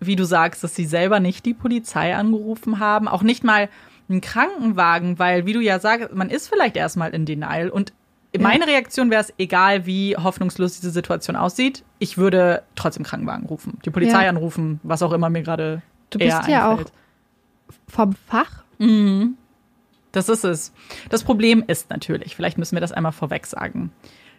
Wie 0.00 0.16
du 0.16 0.24
sagst, 0.24 0.62
dass 0.62 0.74
sie 0.74 0.84
selber 0.84 1.20
nicht 1.20 1.46
die 1.46 1.54
Polizei 1.54 2.14
angerufen 2.14 2.80
haben, 2.80 3.08
auch 3.08 3.22
nicht 3.22 3.44
mal 3.44 3.68
einen 4.08 4.20
Krankenwagen, 4.20 5.18
weil, 5.18 5.46
wie 5.46 5.52
du 5.52 5.60
ja 5.60 5.80
sagst, 5.80 6.12
man 6.12 6.30
ist 6.30 6.48
vielleicht 6.48 6.76
erstmal 6.76 7.14
in 7.14 7.24
Denial 7.24 7.70
und 7.70 7.92
meine 8.38 8.66
Reaktion 8.66 9.10
wäre 9.10 9.22
es, 9.22 9.32
egal 9.38 9.86
wie 9.86 10.16
hoffnungslos 10.16 10.80
diese 10.80 10.90
Situation 10.90 11.36
aussieht, 11.36 11.84
ich 11.98 12.18
würde 12.18 12.62
trotzdem 12.74 13.04
Krankenwagen 13.04 13.46
rufen, 13.46 13.78
die 13.84 13.90
Polizei 13.90 14.24
ja. 14.24 14.30
anrufen, 14.30 14.80
was 14.82 15.02
auch 15.02 15.12
immer 15.12 15.30
mir 15.30 15.42
gerade 15.42 15.82
Du 16.10 16.18
bist 16.18 16.48
ja 16.48 16.70
einfällt. 16.70 16.88
auch 16.88 16.92
vom 17.88 18.12
Fach. 18.12 18.64
Mhm. 18.78 19.36
Das 20.12 20.28
ist 20.28 20.44
es. 20.44 20.72
Das 21.10 21.24
Problem 21.24 21.64
ist 21.66 21.90
natürlich, 21.90 22.36
vielleicht 22.36 22.58
müssen 22.58 22.76
wir 22.76 22.80
das 22.80 22.92
einmal 22.92 23.12
vorweg 23.12 23.46
sagen. 23.46 23.92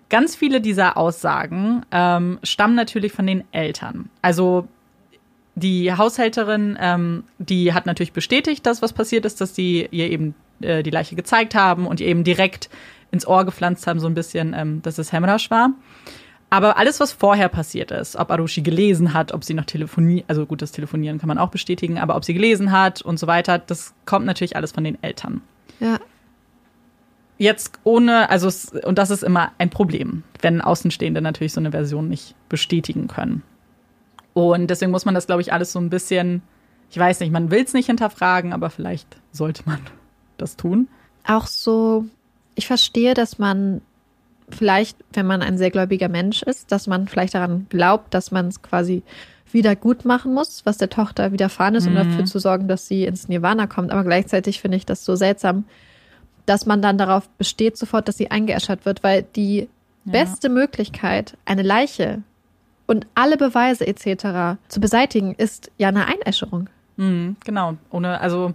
Ganz 0.10 0.36
viele 0.36 0.62
dieser 0.62 0.98
Aussagen 0.98 1.86
ähm, 1.92 2.40
stammen 2.42 2.76
natürlich 2.76 3.12
von 3.12 3.28
den 3.28 3.44
Eltern. 3.52 4.10
Also 4.22 4.68
die 5.56 5.94
Haushälterin, 5.94 6.78
ähm, 6.80 7.24
die 7.40 7.74
hat 7.74 7.86
natürlich 7.86 8.14
bestätigt, 8.14 8.66
dass 8.66 8.82
was 8.82 8.94
passiert 8.94 9.26
ist, 9.26 9.42
dass 9.42 9.56
sie 9.56 9.88
ihr 9.92 10.10
eben 10.10 10.34
äh, 10.62 10.84
die 10.84 10.92
Leiche 10.92 11.16
gezeigt 11.16 11.56
haben 11.56 11.88
und 11.88 12.00
ihr 12.00 12.08
eben 12.08 12.24
direkt 12.24 12.70
ins 13.12 13.28
Ohr 13.28 13.46
gepflanzt 13.46 13.88
haben, 13.88 14.00
so 14.00 14.08
ein 14.08 14.14
bisschen, 14.14 14.54
ähm, 14.54 14.82
dass 14.82 14.98
es 14.98 15.12
Hemrasch 15.12 15.50
war. 15.52 15.72
Aber 16.50 16.78
alles, 16.78 17.00
was 17.00 17.12
vorher 17.12 17.50
passiert 17.50 17.92
ist, 17.92 18.16
ob 18.16 18.32
Arushi 18.32 18.62
gelesen 18.62 19.14
hat, 19.14 19.34
ob 19.34 19.44
sie 19.44 19.54
noch 19.54 19.66
telefoniert, 19.66 20.26
also 20.30 20.46
gut, 20.46 20.62
das 20.62 20.72
Telefonieren 20.72 21.18
kann 21.18 21.28
man 21.28 21.38
auch 21.38 21.50
bestätigen, 21.50 21.98
aber 21.98 22.16
ob 22.16 22.24
sie 22.24 22.34
gelesen 22.34 22.72
hat 22.72 23.02
und 23.02 23.20
so 23.20 23.28
weiter, 23.28 23.60
das 23.60 23.94
kommt 24.06 24.26
natürlich 24.26 24.56
alles 24.56 24.72
von 24.72 24.86
den 24.86 25.02
Eltern. 25.04 25.42
Ja. 25.80 26.00
Jetzt 27.38 27.80
ohne, 27.84 28.30
also, 28.30 28.50
und 28.86 28.98
das 28.98 29.10
ist 29.10 29.24
immer 29.24 29.52
ein 29.58 29.70
Problem, 29.70 30.24
wenn 30.42 30.62
Außenstehende 30.62 31.22
natürlich 31.22 31.54
so 31.54 31.60
eine 31.60 31.72
Version 31.72 32.08
nicht 32.08 32.34
bestätigen 32.50 33.08
können. 33.08 33.44
Und 34.34 34.68
deswegen 34.68 34.92
muss 34.92 35.06
man 35.06 35.16
das, 35.16 35.28
glaube 35.28 35.42
ich, 35.42 35.52
alles 35.52 35.74
so 35.74 35.80
ein 35.80 35.90
bisschen, 35.90 36.42
ich 36.90 36.98
weiß 36.98 37.20
nicht, 37.20 37.32
man 37.32 37.52
will 37.52 37.64
es 37.64 37.74
nicht 37.74 37.88
hinterfragen, 37.88 38.54
aber 38.54 38.70
vielleicht 38.70 39.18
sollte 39.32 39.64
man 39.66 39.80
das 40.38 40.56
tun. 40.56 40.88
Auch 41.26 41.46
so 41.46 42.06
ich 42.58 42.68
verstehe, 42.68 43.14
dass 43.14 43.40
man 43.40 43.82
vielleicht, 44.50 44.98
wenn 45.14 45.28
man 45.28 45.42
ein 45.42 45.58
sehr 45.58 45.72
gläubiger 45.72 46.10
Mensch 46.10 46.42
ist, 46.42 46.72
dass 46.72 46.88
man 46.88 47.08
vielleicht 47.08 47.36
daran 47.36 47.68
glaubt, 47.70 48.14
dass 48.14 48.32
man 48.32 48.48
es 48.48 48.62
quasi 48.62 49.04
wieder 49.52 49.76
gut 49.76 50.06
machen 50.06 50.34
muss, 50.34 50.66
was 50.66 50.78
der 50.78 50.90
Tochter 50.90 51.32
widerfahren 51.32 51.76
ist, 51.76 51.88
um 51.88 51.94
mhm. 51.94 51.98
dafür 51.98 52.26
zu 52.26 52.40
sorgen, 52.40 52.68
dass 52.68 52.88
sie 52.88 53.06
ins 53.06 53.28
Nirvana 53.28 53.68
kommt. 53.68 53.92
Aber 53.92 54.04
gleichzeitig 54.04 54.60
finde 54.60 54.78
ich 54.78 54.86
das 54.86 55.06
so 55.06 55.16
seltsam, 55.16 55.66
dass 56.46 56.66
man 56.66 56.82
dann 56.82 56.98
darauf 56.98 57.30
besteht 57.30 57.78
sofort, 57.78 58.08
dass 58.08 58.18
sie 58.18 58.32
eingeäschert 58.32 58.86
wird, 58.86 59.04
weil 59.04 59.24
die 59.24 59.70
ja. 60.06 60.12
beste 60.12 60.50
Möglichkeit, 60.50 61.38
eine 61.46 61.64
Leiche 61.64 62.24
und 62.88 63.06
alle 63.16 63.38
Beweise 63.38 63.86
etc. 63.86 64.58
zu 64.68 64.80
beseitigen, 64.80 65.36
ist 65.36 65.72
ja 65.78 65.90
eine 65.90 66.08
Einäscherung. 66.08 66.70
Mhm, 66.96 67.36
genau. 67.44 67.78
Ohne, 67.92 68.20
also 68.20 68.54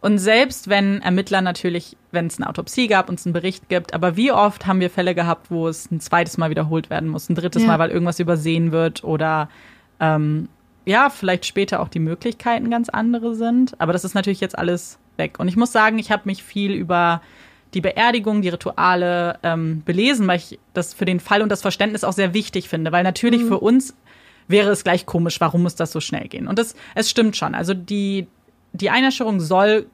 und 0.00 0.18
selbst 0.18 0.68
wenn 0.68 1.00
Ermittler 1.02 1.40
natürlich, 1.40 1.96
wenn 2.12 2.26
es 2.26 2.38
eine 2.38 2.48
Autopsie 2.48 2.86
gab 2.86 3.08
und 3.08 3.18
es 3.18 3.26
einen 3.26 3.32
Bericht 3.32 3.68
gibt, 3.68 3.94
aber 3.94 4.16
wie 4.16 4.30
oft 4.30 4.66
haben 4.66 4.80
wir 4.80 4.90
Fälle 4.90 5.14
gehabt, 5.14 5.50
wo 5.50 5.68
es 5.68 5.90
ein 5.90 6.00
zweites 6.00 6.38
Mal 6.38 6.50
wiederholt 6.50 6.90
werden 6.90 7.08
muss, 7.08 7.28
ein 7.28 7.34
drittes 7.34 7.62
ja. 7.62 7.68
Mal, 7.68 7.78
weil 7.78 7.90
irgendwas 7.90 8.20
übersehen 8.20 8.72
wird 8.72 9.04
oder 9.04 9.48
ähm, 9.98 10.48
ja, 10.86 11.10
vielleicht 11.10 11.44
später 11.44 11.80
auch 11.80 11.88
die 11.88 11.98
Möglichkeiten 11.98 12.70
ganz 12.70 12.88
andere 12.88 13.34
sind. 13.34 13.78
Aber 13.80 13.92
das 13.92 14.04
ist 14.04 14.14
natürlich 14.14 14.40
jetzt 14.40 14.56
alles 14.56 14.98
weg. 15.16 15.38
Und 15.38 15.48
ich 15.48 15.56
muss 15.56 15.72
sagen, 15.72 15.98
ich 15.98 16.12
habe 16.12 16.22
mich 16.26 16.44
viel 16.44 16.72
über 16.72 17.20
die 17.74 17.80
Beerdigung, 17.80 18.40
die 18.40 18.48
Rituale 18.48 19.38
ähm, 19.42 19.82
belesen, 19.84 20.28
weil 20.28 20.38
ich 20.38 20.60
das 20.72 20.94
für 20.94 21.04
den 21.04 21.18
Fall 21.18 21.42
und 21.42 21.50
das 21.50 21.60
Verständnis 21.60 22.04
auch 22.04 22.12
sehr 22.12 22.32
wichtig 22.32 22.68
finde. 22.68 22.92
Weil 22.92 23.02
natürlich 23.02 23.42
mhm. 23.42 23.48
für 23.48 23.58
uns 23.58 23.96
wäre 24.46 24.70
es 24.70 24.84
gleich 24.84 25.06
komisch, 25.06 25.40
warum 25.40 25.62
muss 25.62 25.74
das 25.74 25.90
so 25.90 26.00
schnell 26.00 26.28
gehen? 26.28 26.46
Und 26.46 26.58
das, 26.58 26.76
es 26.94 27.10
stimmt 27.10 27.36
schon. 27.36 27.56
Also 27.56 27.74
die, 27.74 28.28
die 28.80 28.90
Einäscherung 28.90 29.40
soll 29.40 29.86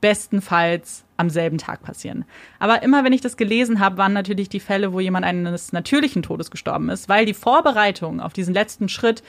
bestenfalls 0.00 1.04
am 1.16 1.30
selben 1.30 1.58
Tag 1.58 1.82
passieren. 1.82 2.24
Aber 2.58 2.82
immer 2.82 3.04
wenn 3.04 3.12
ich 3.12 3.22
das 3.22 3.36
gelesen 3.36 3.80
habe, 3.80 3.96
waren 3.96 4.12
natürlich 4.12 4.48
die 4.48 4.60
Fälle, 4.60 4.92
wo 4.92 5.00
jemand 5.00 5.24
eines 5.24 5.72
natürlichen 5.72 6.22
Todes 6.22 6.50
gestorben 6.50 6.90
ist, 6.90 7.08
weil 7.08 7.24
die 7.24 7.34
Vorbereitung 7.34 8.20
auf 8.20 8.32
diesen 8.32 8.54
letzten 8.54 8.88
Schritt 8.88 9.22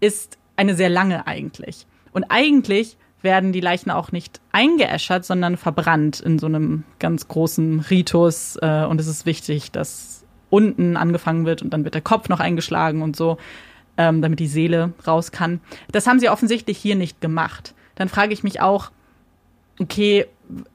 ist 0.00 0.38
eine 0.56 0.74
sehr 0.74 0.88
lange 0.88 1.26
eigentlich. 1.26 1.86
Und 2.12 2.24
eigentlich 2.24 2.96
werden 3.22 3.52
die 3.52 3.60
Leichen 3.60 3.90
auch 3.90 4.10
nicht 4.10 4.40
eingeäschert, 4.50 5.24
sondern 5.24 5.56
verbrannt 5.56 6.20
in 6.20 6.38
so 6.38 6.46
einem 6.46 6.82
ganz 6.98 7.28
großen 7.28 7.80
Ritus. 7.80 8.56
Äh, 8.60 8.84
und 8.84 9.00
es 9.00 9.06
ist 9.06 9.26
wichtig, 9.26 9.70
dass 9.70 10.24
unten 10.50 10.96
angefangen 10.96 11.46
wird 11.46 11.62
und 11.62 11.70
dann 11.70 11.84
wird 11.84 11.94
der 11.94 12.02
Kopf 12.02 12.28
noch 12.28 12.40
eingeschlagen 12.40 13.00
und 13.00 13.16
so, 13.16 13.38
ähm, 13.96 14.20
damit 14.20 14.40
die 14.40 14.48
Seele 14.48 14.92
raus 15.06 15.32
kann. 15.32 15.60
Das 15.92 16.06
haben 16.06 16.18
sie 16.18 16.28
offensichtlich 16.28 16.78
hier 16.78 16.96
nicht 16.96 17.20
gemacht. 17.20 17.74
Dann 17.94 18.08
frage 18.08 18.32
ich 18.32 18.42
mich 18.42 18.60
auch, 18.60 18.90
okay, 19.78 20.26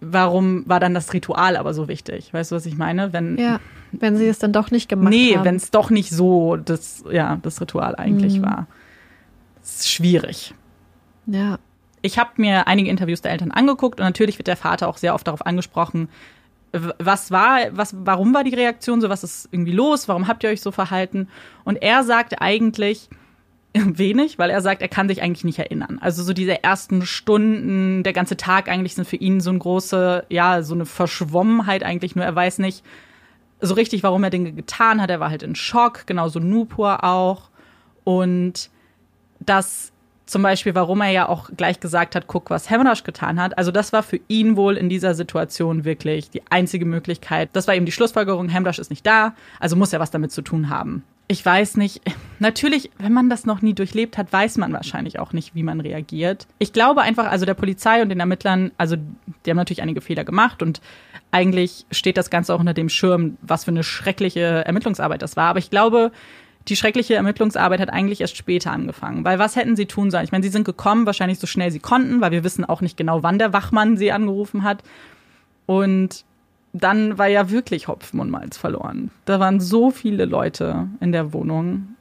warum 0.02 0.68
war 0.68 0.80
dann 0.80 0.94
das 0.94 1.14
Ritual 1.14 1.58
aber 1.58 1.74
so 1.74 1.88
wichtig? 1.88 2.34
Weißt 2.34 2.52
du, 2.52 2.56
was 2.56 2.66
ich 2.66 2.78
meine? 2.78 3.14
Wenn, 3.14 3.38
ja, 3.38 3.60
wenn 3.92 4.18
sie 4.18 4.28
es 4.28 4.40
dann 4.40 4.54
doch 4.54 4.72
nicht 4.72 4.90
gemacht 4.90 5.10
nee, 5.10 5.34
haben. 5.34 5.42
Nee, 5.42 5.46
wenn 5.46 5.56
es 5.56 5.72
doch 5.72 5.90
nicht 5.90 6.10
so 6.10 6.58
das, 6.58 7.04
ja, 7.12 7.40
das 7.42 7.62
Ritual 7.62 7.96
eigentlich 7.96 8.40
mhm. 8.40 8.46
war. 8.46 8.68
Das 9.62 9.78
ist 9.78 9.90
schwierig. 9.90 10.54
Ja. 11.26 11.60
Ich 12.02 12.18
habe 12.18 12.30
mir 12.38 12.68
einige 12.68 12.90
Interviews 12.90 13.22
der 13.22 13.32
Eltern 13.32 13.52
angeguckt 13.52 14.00
und 14.00 14.06
natürlich 14.06 14.38
wird 14.38 14.48
der 14.48 14.56
Vater 14.56 14.88
auch 14.88 14.98
sehr 14.98 15.14
oft 15.14 15.28
darauf 15.28 15.46
angesprochen, 15.46 16.10
was 16.72 17.32
war, 17.32 17.60
was, 17.72 17.96
warum 17.98 18.34
war 18.34 18.44
die 18.44 18.54
Reaktion 18.54 19.02
so, 19.02 19.10
was 19.10 19.24
ist 19.24 19.50
irgendwie 19.52 19.72
los, 19.72 20.08
warum 20.08 20.28
habt 20.28 20.44
ihr 20.44 20.50
euch 20.50 20.62
so 20.62 20.72
verhalten? 20.72 21.28
Und 21.64 21.78
er 21.78 22.04
sagt 22.04 22.42
eigentlich, 22.42 23.10
wenig, 23.98 24.40
weil 24.40 24.50
er 24.50 24.62
sagt, 24.62 24.82
er 24.82 24.88
kann 24.88 25.08
sich 25.08 25.22
eigentlich 25.22 25.44
nicht 25.44 25.60
erinnern. 25.60 26.00
Also 26.02 26.24
so 26.24 26.34
diese 26.34 26.64
ersten 26.64 27.06
Stunden, 27.06 28.04
der 28.04 28.14
ganze 28.14 28.38
Tag 28.38 28.70
eigentlich 28.70 28.96
sind 28.96 29.08
für 29.08 29.16
ihn 29.16 29.40
so 29.40 29.50
eine 29.50 29.60
große, 29.60 30.26
ja, 30.30 30.62
so 30.62 30.74
eine 30.74 30.86
Verschwommenheit 30.86 31.84
eigentlich, 31.84 32.16
nur 32.16 32.26
er 32.26 32.36
weiß 32.36 32.60
nicht 32.60 32.84
so 33.60 33.74
richtig, 33.74 34.04
warum 34.04 34.24
er 34.24 34.30
Dinge 34.30 34.52
getan 34.54 35.02
hat. 35.02 35.10
Er 35.10 35.20
war 35.20 35.30
halt 35.30 35.44
in 35.44 35.56
Schock, 35.56 36.06
genauso 36.06 36.40
Nupur 36.40 37.04
auch. 37.04 37.50
Und 38.04 38.70
dass 39.40 39.92
zum 40.28 40.44
Beispiel, 40.44 40.76
warum 40.76 41.02
er 41.02 41.10
ja 41.10 41.30
auch 41.30 41.50
gleich 41.56 41.80
gesagt 41.80 42.16
hat, 42.16 42.28
guck, 42.28 42.50
was 42.50 42.70
Hemrash 42.70 43.04
getan 43.04 43.42
hat. 43.42 43.58
Also 43.58 43.72
das 43.72 43.94
war 43.94 44.04
für 44.04 44.20
ihn 44.28 44.56
wohl 44.56 44.78
in 44.78 44.90
dieser 44.90 45.16
Situation 45.16 45.86
wirklich 45.86 46.30
die 46.30 46.42
einzige 46.50 46.86
Möglichkeit. 46.86 47.50
Das 47.54 47.68
war 47.68 47.76
eben 47.76 47.86
die 47.86 47.92
Schlussfolgerung, 47.92 48.50
Hemrash 48.50 48.80
ist 48.80 48.90
nicht 48.90 49.08
da, 49.08 49.34
also 49.60 49.76
muss 49.76 49.94
er 49.94 50.00
was 50.00 50.12
damit 50.12 50.32
zu 50.32 50.42
tun 50.42 50.70
haben. 50.70 51.04
Ich 51.30 51.46
weiß 51.46 51.76
nicht, 51.76 52.02
natürlich, 52.40 52.90
wenn 53.00 53.12
man 53.12 53.30
das 53.30 53.46
noch 53.46 53.62
nie 53.62 53.74
durchlebt 53.74 54.18
hat, 54.18 54.32
weiß 54.32 54.58
man 54.58 54.72
wahrscheinlich 54.72 55.20
auch 55.20 55.34
nicht, 55.34 55.56
wie 55.56 55.64
man 55.64 55.82
reagiert. 55.82 56.48
Ich 56.58 56.72
glaube 56.72 57.02
einfach, 57.02 57.30
also 57.30 57.46
der 57.46 57.54
Polizei 57.54 58.02
und 58.02 58.10
den 58.10 58.22
Ermittlern, 58.22 58.72
also 58.78 58.96
die 59.46 59.50
haben 59.50 59.58
natürlich 59.58 59.82
einige 59.82 60.00
Fehler 60.00 60.24
gemacht 60.24 60.62
und 60.62 60.80
eigentlich 61.32 61.86
steht 61.92 62.16
das 62.16 62.30
Ganze 62.30 62.54
auch 62.54 62.60
unter 62.62 62.74
dem 62.74 62.88
Schirm, 62.88 63.38
was 63.42 63.66
für 63.66 63.72
eine 63.72 63.84
schreckliche 63.84 64.66
Ermittlungsarbeit 64.66 65.22
das 65.22 65.36
war. 65.36 65.50
Aber 65.50 65.60
ich 65.60 65.70
glaube, 65.70 66.12
die 66.68 66.76
schreckliche 66.76 67.16
Ermittlungsarbeit 67.16 67.80
hat 67.80 67.90
eigentlich 67.90 68.22
erst 68.22 68.38
später 68.38 68.72
angefangen. 68.72 69.24
Weil 69.24 69.40
was 69.40 69.56
hätten 69.56 69.76
sie 69.76 69.86
tun 69.86 70.12
sollen? 70.12 70.26
Ich 70.26 70.32
meine, 70.32 70.44
sie 70.44 70.50
sind 70.50 70.66
gekommen, 70.66 71.06
wahrscheinlich 71.06 71.40
so 71.40 71.48
schnell 71.48 71.72
sie 71.72 71.80
konnten, 71.80 72.22
weil 72.22 72.32
wir 72.32 72.44
wissen 72.44 72.66
auch 72.66 72.82
nicht 72.82 72.98
genau, 72.98 73.24
wann 73.24 73.40
der 73.40 73.54
Wachmann 73.54 73.98
sie 73.98 74.12
angerufen 74.12 74.64
hat. 74.64 74.84
Und 75.66 76.26
dann 76.74 77.18
war 77.18 77.28
ja 77.28 77.50
wirklich 77.50 77.88
Hopfen 77.88 78.20
und 78.20 78.30
Malz 78.30 78.58
verloren. 78.58 79.12
Da 79.26 79.40
waren 79.40 79.60
so 79.60 79.92
viele 79.92 80.26
Leute 80.26 80.88
in 81.00 81.12
der 81.12 81.34
Wohnung. 81.34 81.96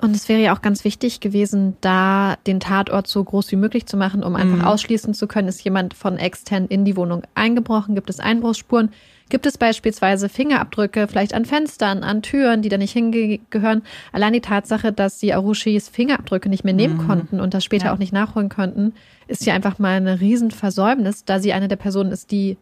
Und 0.00 0.16
es 0.16 0.28
wäre 0.28 0.40
ja 0.40 0.54
auch 0.54 0.62
ganz 0.62 0.84
wichtig 0.84 1.20
gewesen, 1.20 1.76
da 1.80 2.36
den 2.46 2.60
Tatort 2.60 3.06
so 3.06 3.22
groß 3.22 3.52
wie 3.52 3.56
möglich 3.56 3.86
zu 3.86 3.96
machen, 3.96 4.22
um 4.22 4.34
einfach 4.34 4.58
mhm. 4.58 4.64
ausschließen 4.64 5.12
zu 5.14 5.26
können, 5.26 5.48
ist 5.48 5.62
jemand 5.62 5.94
von 5.94 6.16
extern 6.16 6.66
in 6.66 6.84
die 6.84 6.96
Wohnung 6.96 7.22
eingebrochen, 7.34 7.94
gibt 7.94 8.08
es 8.10 8.20
Einbruchsspuren. 8.20 8.90
Gibt 9.28 9.46
es 9.46 9.58
beispielsweise 9.58 10.28
Fingerabdrücke, 10.28 11.06
vielleicht 11.06 11.34
an 11.34 11.44
Fenstern, 11.44 12.02
an 12.02 12.20
Türen, 12.20 12.62
die 12.62 12.68
da 12.68 12.78
nicht 12.78 12.92
hingehören? 12.92 13.82
Allein 14.12 14.32
die 14.32 14.40
Tatsache, 14.40 14.92
dass 14.92 15.20
sie 15.20 15.32
Arushis 15.32 15.88
Fingerabdrücke 15.88 16.48
nicht 16.48 16.64
mehr 16.64 16.74
nehmen 16.74 16.96
mhm. 16.96 17.06
konnten 17.06 17.40
und 17.40 17.54
das 17.54 17.62
später 17.62 17.86
ja. 17.86 17.94
auch 17.94 17.98
nicht 17.98 18.12
nachholen 18.12 18.48
konnten, 18.48 18.92
ist 19.28 19.46
ja 19.46 19.54
einfach 19.54 19.78
mal 19.78 19.96
eine 19.96 20.20
Riesenversäumnis, 20.20 21.24
da 21.24 21.38
sie 21.38 21.52
eine 21.52 21.68
der 21.68 21.76
Personen 21.76 22.10
ist, 22.10 22.32
die 22.32 22.56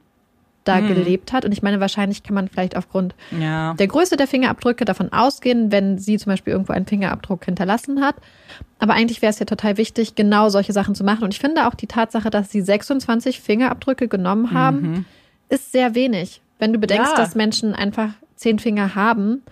da 0.68 0.80
mhm. 0.80 0.88
gelebt 0.88 1.32
hat. 1.32 1.44
Und 1.44 1.52
ich 1.52 1.62
meine, 1.62 1.80
wahrscheinlich 1.80 2.22
kann 2.22 2.34
man 2.34 2.48
vielleicht 2.48 2.76
aufgrund 2.76 3.14
ja. 3.38 3.74
der 3.74 3.86
Größe 3.86 4.16
der 4.16 4.26
Fingerabdrücke 4.26 4.84
davon 4.84 5.12
ausgehen, 5.12 5.72
wenn 5.72 5.98
sie 5.98 6.18
zum 6.18 6.30
Beispiel 6.30 6.52
irgendwo 6.52 6.72
einen 6.72 6.86
Fingerabdruck 6.86 7.44
hinterlassen 7.44 8.02
hat. 8.02 8.16
Aber 8.78 8.94
eigentlich 8.94 9.22
wäre 9.22 9.30
es 9.30 9.38
ja 9.38 9.46
total 9.46 9.76
wichtig, 9.76 10.14
genau 10.14 10.48
solche 10.50 10.72
Sachen 10.72 10.94
zu 10.94 11.04
machen. 11.04 11.24
Und 11.24 11.34
ich 11.34 11.40
finde 11.40 11.66
auch 11.66 11.74
die 11.74 11.86
Tatsache, 11.86 12.30
dass 12.30 12.50
sie 12.50 12.60
26 12.60 13.40
Fingerabdrücke 13.40 14.08
genommen 14.08 14.52
haben, 14.52 14.80
mhm. 14.80 15.04
ist 15.48 15.72
sehr 15.72 15.94
wenig. 15.94 16.42
Wenn 16.58 16.72
du 16.72 16.78
bedenkst, 16.78 17.12
ja. 17.12 17.16
dass 17.16 17.34
Menschen 17.34 17.74
einfach 17.74 18.10
zehn 18.36 18.58
Finger 18.58 18.94
haben 18.94 19.42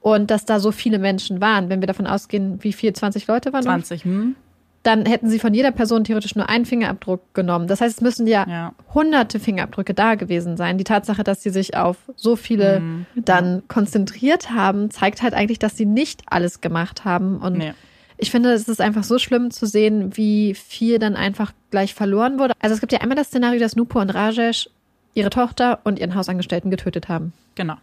und 0.00 0.30
dass 0.30 0.44
da 0.44 0.60
so 0.60 0.72
viele 0.72 0.98
Menschen 0.98 1.40
waren, 1.40 1.68
wenn 1.68 1.80
wir 1.80 1.86
davon 1.86 2.06
ausgehen, 2.06 2.62
wie 2.62 2.72
viel, 2.72 2.92
20 2.92 3.26
Leute 3.26 3.52
waren 3.52 3.62
20, 3.62 4.04
hm. 4.04 4.36
Dann 4.84 5.06
hätten 5.06 5.30
sie 5.30 5.38
von 5.38 5.54
jeder 5.54 5.72
Person 5.72 6.04
theoretisch 6.04 6.36
nur 6.36 6.48
einen 6.48 6.66
Fingerabdruck 6.66 7.32
genommen. 7.32 7.66
Das 7.66 7.80
heißt, 7.80 7.96
es 7.96 8.00
müssen 8.02 8.26
ja, 8.26 8.46
ja. 8.46 8.74
hunderte 8.92 9.40
Fingerabdrücke 9.40 9.94
da 9.94 10.14
gewesen 10.14 10.58
sein. 10.58 10.76
Die 10.76 10.84
Tatsache, 10.84 11.24
dass 11.24 11.42
sie 11.42 11.50
sich 11.50 11.74
auf 11.74 11.96
so 12.16 12.36
viele 12.36 12.80
mhm. 12.80 13.06
dann 13.16 13.62
konzentriert 13.66 14.50
haben, 14.50 14.90
zeigt 14.90 15.22
halt 15.22 15.32
eigentlich, 15.32 15.58
dass 15.58 15.76
sie 15.78 15.86
nicht 15.86 16.22
alles 16.26 16.60
gemacht 16.60 17.06
haben. 17.06 17.38
Und 17.38 17.56
nee. 17.56 17.72
ich 18.18 18.30
finde, 18.30 18.52
es 18.52 18.68
ist 18.68 18.82
einfach 18.82 19.04
so 19.04 19.18
schlimm 19.18 19.50
zu 19.50 19.64
sehen, 19.64 20.18
wie 20.18 20.54
viel 20.54 20.98
dann 20.98 21.16
einfach 21.16 21.52
gleich 21.70 21.94
verloren 21.94 22.38
wurde. 22.38 22.52
Also 22.60 22.74
es 22.74 22.80
gibt 22.80 22.92
ja 22.92 23.00
einmal 23.00 23.16
das 23.16 23.28
Szenario, 23.28 23.60
dass 23.60 23.76
Nupo 23.76 23.98
und 24.00 24.10
Rajesh 24.10 24.68
ihre 25.14 25.30
Tochter 25.30 25.80
und 25.84 25.98
ihren 25.98 26.14
Hausangestellten 26.14 26.70
getötet 26.70 27.08
haben. 27.08 27.32
Genau. 27.54 27.76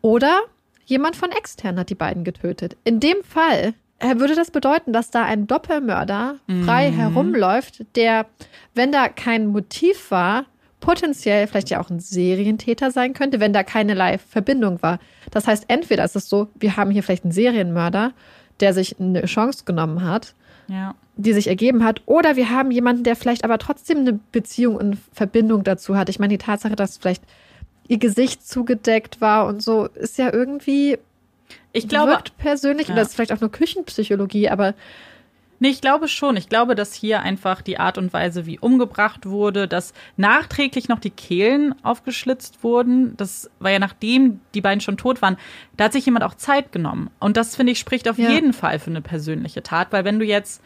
Oder 0.00 0.40
jemand 0.86 1.16
von 1.16 1.30
extern 1.32 1.78
hat 1.78 1.90
die 1.90 1.94
beiden 1.94 2.24
getötet. 2.24 2.78
In 2.84 3.00
dem 3.00 3.16
Fall 3.24 3.74
würde 4.00 4.34
das 4.34 4.50
bedeuten, 4.50 4.92
dass 4.92 5.10
da 5.10 5.24
ein 5.24 5.46
Doppelmörder 5.46 6.36
frei 6.64 6.90
mhm. 6.90 6.94
herumläuft, 6.94 7.84
der, 7.96 8.26
wenn 8.74 8.92
da 8.92 9.08
kein 9.08 9.46
Motiv 9.46 10.10
war, 10.10 10.44
potenziell 10.80 11.46
vielleicht 11.46 11.70
ja 11.70 11.80
auch 11.80 11.88
ein 11.88 12.00
Serientäter 12.00 12.90
sein 12.90 13.14
könnte, 13.14 13.40
wenn 13.40 13.52
da 13.52 13.62
keinerlei 13.62 14.18
Verbindung 14.18 14.82
war. 14.82 14.98
Das 15.30 15.46
heißt, 15.46 15.64
entweder 15.68 16.04
ist 16.04 16.16
es 16.16 16.28
so, 16.28 16.48
wir 16.54 16.76
haben 16.76 16.90
hier 16.90 17.02
vielleicht 17.02 17.24
einen 17.24 17.32
Serienmörder, 17.32 18.12
der 18.60 18.74
sich 18.74 19.00
eine 19.00 19.24
Chance 19.24 19.64
genommen 19.64 20.04
hat, 20.04 20.34
ja 20.68 20.94
die 21.16 21.32
sich 21.32 21.46
ergeben 21.46 21.84
hat. 21.84 22.02
Oder 22.06 22.36
wir 22.36 22.50
haben 22.50 22.70
jemanden, 22.70 23.04
der 23.04 23.16
vielleicht 23.16 23.44
aber 23.44 23.58
trotzdem 23.58 23.98
eine 23.98 24.18
Beziehung 24.32 24.76
und 24.76 24.98
Verbindung 25.12 25.64
dazu 25.64 25.96
hat. 25.96 26.08
Ich 26.08 26.18
meine, 26.18 26.36
die 26.36 26.44
Tatsache, 26.44 26.76
dass 26.76 26.98
vielleicht 26.98 27.22
ihr 27.86 27.98
Gesicht 27.98 28.46
zugedeckt 28.46 29.20
war 29.20 29.46
und 29.46 29.62
so, 29.62 29.86
ist 29.86 30.18
ja 30.18 30.32
irgendwie. 30.32 30.98
Ich 31.74 31.88
glaube. 31.88 32.12
Wirkt 32.12 32.38
persönlich, 32.38 32.88
ja. 32.88 32.94
oder 32.94 33.02
ist 33.02 33.14
vielleicht 33.14 33.32
auch 33.32 33.40
nur 33.40 33.52
Küchenpsychologie, 33.52 34.48
aber. 34.48 34.74
Nee, 35.60 35.68
ich 35.68 35.80
glaube 35.80 36.08
schon. 36.08 36.36
Ich 36.36 36.48
glaube, 36.48 36.74
dass 36.74 36.94
hier 36.94 37.22
einfach 37.22 37.62
die 37.62 37.78
Art 37.78 37.96
und 37.96 38.12
Weise, 38.12 38.44
wie 38.44 38.58
umgebracht 38.58 39.26
wurde, 39.26 39.68
dass 39.68 39.92
nachträglich 40.16 40.88
noch 40.88 40.98
die 40.98 41.10
Kehlen 41.10 41.74
aufgeschlitzt 41.82 42.64
wurden. 42.64 43.16
Das 43.16 43.50
war 43.60 43.70
ja 43.70 43.78
nachdem 43.78 44.40
die 44.54 44.60
beiden 44.60 44.80
schon 44.80 44.96
tot 44.96 45.22
waren. 45.22 45.36
Da 45.76 45.84
hat 45.84 45.92
sich 45.92 46.06
jemand 46.06 46.24
auch 46.24 46.34
Zeit 46.34 46.72
genommen. 46.72 47.08
Und 47.18 47.36
das, 47.36 47.56
finde 47.56 47.72
ich, 47.72 47.78
spricht 47.78 48.08
auf 48.08 48.18
ja. 48.18 48.30
jeden 48.30 48.52
Fall 48.52 48.78
für 48.78 48.90
eine 48.90 49.00
persönliche 49.00 49.62
Tat, 49.62 49.92
weil 49.92 50.04
wenn 50.04 50.18
du 50.18 50.24
jetzt 50.24 50.60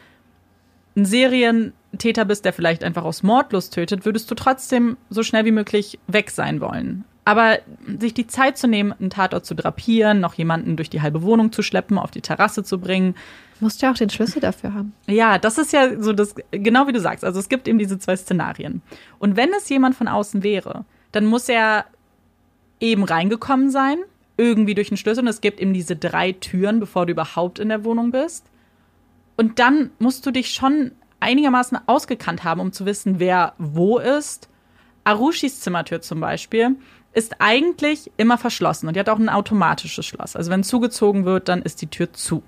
ein 0.97 1.05
Serientäter 1.05 2.25
bist, 2.25 2.45
der 2.45 2.53
vielleicht 2.53 2.83
einfach 2.83 3.05
aus 3.05 3.23
Mordlust 3.23 3.75
tötet, 3.75 4.05
würdest 4.05 4.31
du 4.31 4.35
trotzdem 4.35 4.97
so 5.11 5.23
schnell 5.23 5.45
wie 5.45 5.53
möglich 5.53 5.99
weg 6.07 6.31
sein 6.31 6.61
wollen. 6.61 7.05
Aber 7.29 7.59
sich 8.01 8.14
die 8.14 8.26
Zeit 8.26 8.57
zu 8.57 8.66
nehmen, 8.66 8.91
einen 8.91 9.11
Tatort 9.11 9.45
zu 9.45 9.55
drapieren, 9.55 10.18
noch 10.18 10.33
jemanden 10.33 10.76
durch 10.76 10.89
die 10.89 11.03
halbe 11.03 11.20
Wohnung 11.20 11.53
zu 11.53 11.61
schleppen, 11.61 11.99
auf 11.99 12.11
die 12.11 12.22
Terrasse 12.22 12.64
zu 12.64 12.81
bringen. 12.81 13.16
Musst 13.61 13.83
ja 13.83 13.93
auch 13.93 13.97
den 13.97 14.09
Schlüssel 14.09 14.41
dafür 14.41 14.72
haben. 14.72 14.95
Ja, 15.07 15.37
das 15.37 15.59
ist 15.59 15.74
ja 15.74 16.01
so 16.01 16.14
das, 16.14 16.35
genau 16.53 16.87
wie 16.87 16.93
du 16.93 17.01
sagst. 17.01 17.26
Also 17.26 17.39
es 17.39 17.51
gibt 17.51 17.68
eben 17.68 17.79
diese 17.79 17.99
zwei 17.99 18.16
Szenarien. 18.16 18.81
Und 19.18 19.37
wenn 19.37 19.51
es 19.53 19.68
jemand 19.68 19.95
von 19.95 20.09
außen 20.09 20.43
wäre, 20.43 20.87
dann 21.12 21.26
muss 21.26 21.51
er 21.51 21.85
eben 22.81 23.05
reingekommen 23.05 23.70
sein, 23.70 23.99
irgendwie 24.39 24.74
durch 24.74 24.89
den 24.89 24.97
Schlüssel. 24.97 25.20
Und 25.20 25.29
es 25.29 25.43
gibt 25.43 25.61
eben 25.61 25.74
diese 25.74 25.97
drei 25.97 26.33
Türen, 26.33 26.81
bevor 26.81 27.05
du 27.05 27.12
überhaupt 27.12 27.59
in 27.59 27.68
der 27.68 27.85
Wohnung 27.85 28.11
bist. 28.11 28.47
Und 29.37 29.59
dann 29.59 29.91
musst 29.99 30.24
du 30.24 30.31
dich 30.31 30.53
schon 30.53 30.93
einigermaßen 31.20 31.79
ausgekannt 31.85 32.43
haben, 32.43 32.62
um 32.62 32.72
zu 32.72 32.87
wissen, 32.87 33.20
wer 33.20 33.53
wo 33.59 33.99
ist. 33.99 34.49
Arushis 35.05 35.61
Zimmertür 35.61 36.01
zum 36.01 36.20
Beispiel 36.20 36.76
ist 37.13 37.37
eigentlich 37.41 38.11
immer 38.17 38.39
verschlossen 38.39 38.87
und 38.87 38.95
die 38.95 39.01
hat 39.01 39.09
auch 39.09 39.19
ein 39.19 39.29
automatisches 39.29 40.07
Schloss. 40.07 40.37
Also 40.37 40.51
wenn 40.51 40.63
zugezogen 40.63 41.25
wird, 41.25 41.49
dann 41.49 41.63
ist 41.63 41.83
die 41.83 41.89
Tür 41.89 42.13
zu. 42.13 42.43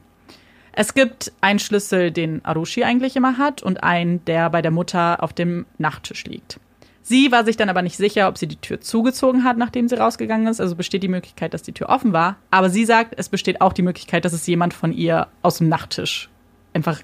Es 0.73 0.95
gibt 0.95 1.33
einen 1.41 1.59
Schlüssel, 1.59 2.13
den 2.13 2.45
Arushi 2.45 2.85
eigentlich 2.85 3.17
immer 3.17 3.39
hat 3.39 3.63
und 3.63 3.83
einen, 3.83 4.25
der 4.25 4.51
bei 4.51 4.63
der 4.63 4.71
Mutter 4.71 5.23
auf 5.23 5.33
dem 5.33 5.67
Nachttisch 5.79 6.25
liegt. 6.25 6.61
Sie 7.03 7.33
war 7.33 7.45
sich 7.45 7.57
dann 7.57 7.69
aber 7.69 7.83
nicht 7.83 7.97
sicher, 7.97 8.29
ob 8.29 8.39
sie 8.39 8.47
die 8.47 8.61
Tür 8.61 8.81
zugezogen 8.81 9.43
hat, 9.43 9.57
nachdem 9.57 9.89
sie 9.89 9.99
rausgegangen 9.99 10.47
ist. 10.47 10.61
Also 10.61 10.77
besteht 10.77 11.03
die 11.03 11.09
Möglichkeit, 11.09 11.55
dass 11.55 11.63
die 11.63 11.73
Tür 11.73 11.89
offen 11.89 12.13
war. 12.13 12.37
Aber 12.53 12.71
sie 12.71 12.85
sagt, 12.85 13.15
es 13.17 13.29
besteht 13.29 13.61
auch 13.61 13.73
die 13.73 13.83
Möglichkeit, 13.83 14.25
dass 14.25 14.33
es 14.33 14.47
jemand 14.47 14.75
von 14.75 14.93
ihr 14.93 15.27
aus 15.43 15.59
dem 15.59 15.69
Nachttisch 15.69 16.29
einfach 16.73 17.01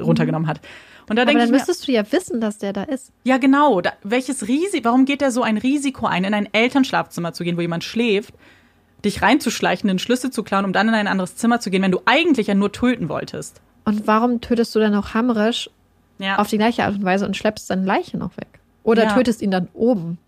runtergenommen 0.00 0.48
hat. 0.48 0.60
Und 1.08 1.16
da 1.16 1.24
denke 1.24 1.42
ich. 1.42 1.48
Dann 1.48 1.56
müsstest 1.56 1.86
du 1.86 1.92
ja 1.92 2.02
wissen, 2.10 2.40
dass 2.40 2.58
der 2.58 2.72
da 2.72 2.82
ist. 2.82 3.12
Ja, 3.24 3.38
genau. 3.38 3.80
Da, 3.80 3.92
welches 4.02 4.46
Risiko, 4.48 4.84
warum 4.84 5.04
geht 5.04 5.20
der 5.20 5.30
so 5.30 5.42
ein 5.42 5.56
Risiko 5.56 6.06
ein, 6.06 6.24
in 6.24 6.34
ein 6.34 6.48
Elternschlafzimmer 6.52 7.32
zu 7.32 7.44
gehen, 7.44 7.56
wo 7.56 7.60
jemand 7.60 7.84
schläft, 7.84 8.34
dich 9.04 9.22
reinzuschleichen, 9.22 9.88
den 9.88 9.98
Schlüssel 9.98 10.30
zu 10.30 10.42
klauen, 10.42 10.64
um 10.64 10.72
dann 10.72 10.88
in 10.88 10.94
ein 10.94 11.06
anderes 11.06 11.36
Zimmer 11.36 11.60
zu 11.60 11.70
gehen, 11.70 11.82
wenn 11.82 11.92
du 11.92 12.00
eigentlich 12.04 12.48
ja 12.48 12.54
nur 12.54 12.72
töten 12.72 13.08
wolltest? 13.08 13.60
Und 13.84 14.06
warum 14.06 14.40
tötest 14.40 14.74
du 14.74 14.80
dann 14.80 14.94
auch 14.94 15.14
Hamrisch 15.14 15.70
ja. 16.18 16.38
auf 16.38 16.48
die 16.48 16.58
gleiche 16.58 16.84
Art 16.84 16.94
und 16.94 17.04
Weise 17.04 17.24
und 17.26 17.36
schleppst 17.36 17.66
seine 17.68 17.84
Leiche 17.84 18.18
noch 18.18 18.36
weg? 18.36 18.48
Oder 18.82 19.04
ja. 19.04 19.14
tötest 19.14 19.40
ihn 19.42 19.50
dann 19.50 19.68
oben? 19.72 20.18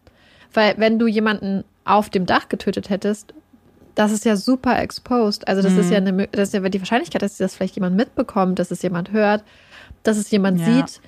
Weil 0.53 0.74
wenn 0.78 0.99
du 0.99 1.07
jemanden 1.07 1.64
auf 1.85 2.11
dem 2.11 2.26
Dach 2.26 2.49
getötet 2.49 2.91
hättest, 2.91 3.35
das 3.95 4.12
ist 4.12 4.24
ja 4.24 4.37
super 4.37 4.81
exposed. 4.81 5.47
Also 5.49 5.62
das 5.62 5.72
mhm. 5.72 5.81
ist 5.81 5.91
ja 5.91 5.99
eine, 5.99 6.28
das 6.28 6.49
ist 6.49 6.55
ja 6.55 6.68
die 6.68 6.81
Wahrscheinlichkeit, 6.81 7.22
dass 7.22 7.37
das 7.37 7.55
vielleicht 7.55 7.74
jemand 7.74 7.97
mitbekommt, 7.97 8.59
dass 8.59 8.70
es 8.70 8.83
jemand 8.83 9.12
hört, 9.12 9.45
dass 10.03 10.16
es 10.16 10.30
jemand 10.30 10.61
ja. 10.61 10.66
sieht, 10.66 11.01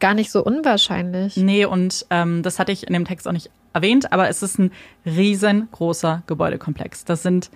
gar 0.00 0.14
nicht 0.14 0.30
so 0.30 0.44
unwahrscheinlich. 0.44 1.36
Nee, 1.36 1.64
und 1.64 2.06
ähm, 2.10 2.42
das 2.42 2.58
hatte 2.58 2.72
ich 2.72 2.86
in 2.86 2.92
dem 2.92 3.04
Text 3.04 3.26
auch 3.26 3.32
nicht 3.32 3.50
erwähnt, 3.72 4.12
aber 4.12 4.28
es 4.28 4.42
ist 4.42 4.58
ein 4.58 4.72
riesengroßer 5.04 6.22
Gebäudekomplex. 6.26 7.04
Das 7.04 7.22
sind 7.22 7.50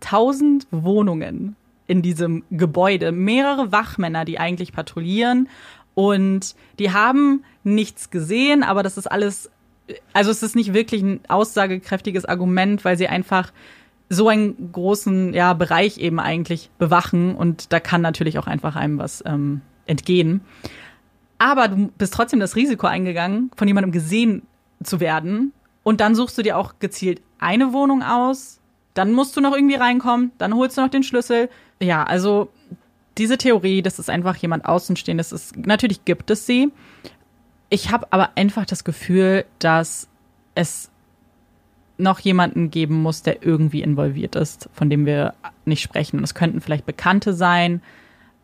tausend 0.00 0.66
Wohnungen 0.70 1.56
in 1.86 2.02
diesem 2.02 2.44
Gebäude, 2.50 3.12
mehrere 3.12 3.72
Wachmänner, 3.72 4.24
die 4.24 4.38
eigentlich 4.38 4.72
patrouillieren 4.72 5.48
und 5.94 6.54
die 6.78 6.92
haben 6.92 7.44
nichts 7.62 8.10
gesehen, 8.10 8.62
aber 8.62 8.82
das 8.82 8.96
ist 8.96 9.06
alles, 9.06 9.50
also 10.12 10.30
es 10.30 10.42
ist 10.42 10.56
nicht 10.56 10.74
wirklich 10.74 11.02
ein 11.02 11.20
aussagekräftiges 11.28 12.24
Argument, 12.24 12.84
weil 12.84 12.96
sie 12.96 13.08
einfach 13.08 13.52
so 14.08 14.28
einen 14.28 14.72
großen 14.72 15.32
ja, 15.34 15.54
Bereich 15.54 15.98
eben 15.98 16.20
eigentlich 16.20 16.70
bewachen 16.78 17.34
und 17.34 17.72
da 17.72 17.80
kann 17.80 18.00
natürlich 18.00 18.38
auch 18.38 18.46
einfach 18.46 18.76
einem 18.76 18.98
was 18.98 19.22
ähm, 19.26 19.60
entgehen. 19.86 20.40
Aber 21.38 21.68
du 21.68 21.88
bist 21.98 22.14
trotzdem 22.14 22.40
das 22.40 22.56
Risiko 22.56 22.86
eingegangen, 22.86 23.50
von 23.56 23.68
jemandem 23.68 23.92
gesehen 23.92 24.42
zu 24.82 25.00
werden 25.00 25.52
und 25.82 26.00
dann 26.00 26.14
suchst 26.14 26.36
du 26.38 26.42
dir 26.42 26.56
auch 26.56 26.74
gezielt 26.78 27.22
eine 27.38 27.72
Wohnung 27.72 28.02
aus, 28.02 28.60
dann 28.94 29.12
musst 29.12 29.36
du 29.36 29.40
noch 29.40 29.54
irgendwie 29.54 29.74
reinkommen, 29.74 30.32
dann 30.38 30.54
holst 30.54 30.78
du 30.78 30.82
noch 30.82 30.88
den 30.88 31.02
Schlüssel. 31.02 31.50
Ja, 31.80 32.04
also 32.04 32.48
diese 33.18 33.38
Theorie, 33.38 33.82
dass 33.82 33.98
es 33.98 34.08
einfach 34.08 34.36
jemand 34.36 34.64
Außenstehendes 34.64 35.32
ist, 35.32 35.56
natürlich 35.56 36.04
gibt 36.04 36.30
es 36.30 36.46
sie. 36.46 36.72
Ich 37.68 37.90
habe 37.90 38.06
aber 38.10 38.30
einfach 38.36 38.66
das 38.66 38.84
Gefühl, 38.84 39.44
dass 39.58 40.08
es 40.54 40.90
noch 41.96 42.18
jemanden 42.20 42.70
geben 42.70 43.02
muss, 43.02 43.22
der 43.22 43.44
irgendwie 43.44 43.82
involviert 43.82 44.36
ist, 44.36 44.68
von 44.72 44.90
dem 44.90 45.06
wir 45.06 45.34
nicht 45.64 45.82
sprechen. 45.82 46.18
Und 46.18 46.24
es 46.24 46.34
könnten 46.34 46.60
vielleicht 46.60 46.86
Bekannte 46.86 47.34
sein. 47.34 47.82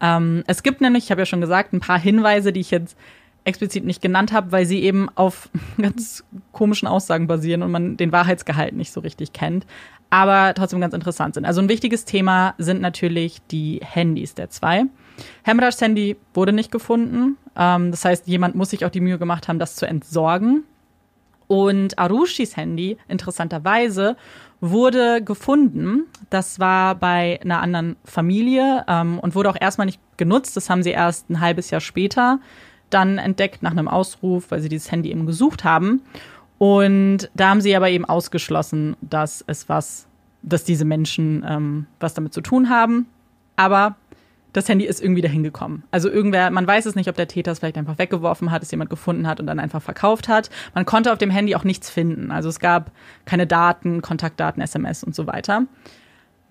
Ähm, 0.01 0.44
es 0.46 0.62
gibt 0.62 0.80
nämlich, 0.80 1.05
ich 1.05 1.11
habe 1.11 1.22
ja 1.22 1.26
schon 1.26 1.40
gesagt, 1.40 1.72
ein 1.72 1.80
paar 1.80 1.98
Hinweise, 1.98 2.53
die 2.53 2.61
ich 2.61 2.70
jetzt 2.70 2.96
explizit 3.44 3.84
nicht 3.84 4.03
genannt 4.03 4.32
habe, 4.32 4.53
weil 4.53 4.66
sie 4.66 4.82
eben 4.82 5.09
auf 5.14 5.48
ganz 5.80 6.24
komischen 6.53 6.88
Aussagen 6.88 7.26
basieren 7.26 7.62
und 7.62 7.70
man 7.70 7.96
den 7.96 8.12
Wahrheitsgehalt 8.12 8.74
nicht 8.74 8.92
so 8.92 9.01
richtig 9.01 9.32
kennt, 9.32 9.66
aber 10.11 10.55
trotzdem 10.55 10.80
ganz 10.80 10.94
interessant 10.94 11.34
sind. 11.34 11.44
Also 11.44 11.61
ein 11.61 11.68
wichtiges 11.68 12.05
Thema 12.05 12.55
sind 12.59 12.80
natürlich 12.80 13.40
die 13.51 13.80
Handys 13.82 14.34
der 14.34 14.51
zwei. 14.51 14.84
Hemrajs 15.42 15.80
Handy 15.80 16.16
wurde 16.34 16.53
nicht 16.53 16.70
gefunden. 16.72 17.36
Ähm, 17.57 17.90
das 17.90 18.05
heißt, 18.05 18.26
jemand 18.26 18.57
muss 18.57 18.70
sich 18.70 18.84
auch 18.84 18.90
die 18.90 19.01
Mühe 19.01 19.18
gemacht 19.18 19.48
haben, 19.48 19.59
das 19.59 19.76
zu 19.76 19.86
entsorgen. 19.86 20.64
Und 21.46 21.98
Arushis 21.98 22.57
Handy, 22.57 22.96
interessanterweise, 23.09 24.16
wurde 24.61 25.22
gefunden. 25.22 26.06
Das 26.28 26.61
war 26.61 26.94
bei 26.94 27.40
einer 27.42 27.61
anderen 27.61 27.96
Familie 28.04 28.84
ähm, 28.88 29.18
und 29.18 29.34
wurde 29.34 29.50
auch 29.50 29.56
erstmal 29.58 29.86
nicht 29.86 30.00
genutzt. 30.16 30.56
Das 30.56 30.68
haben 30.68 30.82
sie 30.82 30.90
erst 30.90 31.30
ein 31.30 31.40
halbes 31.40 31.70
Jahr 31.70 31.80
später 31.80 32.38
dann 32.90 33.18
entdeckt 33.18 33.62
nach 33.62 33.70
einem 33.70 33.88
Ausruf, 33.88 34.50
weil 34.50 34.61
sie 34.61 34.68
dieses 34.68 34.90
Handy 34.90 35.11
eben 35.11 35.26
gesucht 35.26 35.64
haben. 35.64 36.02
Und 36.58 37.30
da 37.34 37.50
haben 37.50 37.61
sie 37.61 37.74
aber 37.74 37.88
eben 37.88 38.04
ausgeschlossen, 38.04 38.96
dass 39.00 39.42
es 39.46 39.68
was, 39.68 40.06
dass 40.42 40.64
diese 40.64 40.84
Menschen 40.84 41.44
ähm, 41.48 41.86
was 42.00 42.14
damit 42.14 42.34
zu 42.34 42.42
tun 42.42 42.68
haben. 42.68 43.06
Aber 43.56 43.96
das 44.53 44.68
Handy 44.68 44.84
ist 44.84 45.03
irgendwie 45.03 45.22
dahin 45.22 45.42
gekommen. 45.42 45.84
Also 45.90 46.09
irgendwer, 46.09 46.51
man 46.51 46.66
weiß 46.66 46.86
es 46.86 46.94
nicht, 46.94 47.09
ob 47.09 47.16
der 47.16 47.28
Täter 47.28 47.53
es 47.53 47.61
vielleicht 47.61 47.78
einfach 47.78 47.98
weggeworfen 47.98 48.51
hat, 48.51 48.62
es 48.62 48.70
jemand 48.70 48.90
gefunden 48.90 49.26
hat 49.26 49.40
und 49.40 49.46
dann 49.46 49.61
einfach 49.61 49.82
verkauft 49.82 50.28
hat. 50.28 50.51
Man 50.74 50.84
konnte 50.84 51.12
auf 51.12 51.18
dem 51.18 51.30
Handy 51.30 51.55
auch 51.55 51.64
nichts 51.64 51.90
finden. 51.90 52.30
Also 52.30 52.48
es 52.48 52.59
gab 52.59 52.90
keine 53.24 53.46
Daten, 53.46 54.03
Kontaktdaten, 54.03 54.62
SMS 54.62 55.05
und 55.05 55.14
so 55.14 55.26
weiter. 55.26 55.66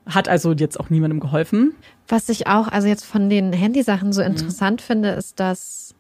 Hat 0.06 0.28
also 0.28 0.54
jetzt 0.54 0.80
auch 0.80 0.90
niemandem 0.90 1.20
geholfen. 1.20 1.74
Was 2.08 2.30
ich 2.30 2.48
auch, 2.48 2.68
also 2.68 2.88
jetzt 2.88 3.06
von 3.06 3.30
den 3.30 3.54
Handysachen 3.54 4.14
so 4.14 4.22
mhm. 4.22 4.28
interessant 4.28 4.82
mhm. 4.82 4.86
finde, 4.86 5.10
ist, 5.10 5.40
dass 5.40 5.96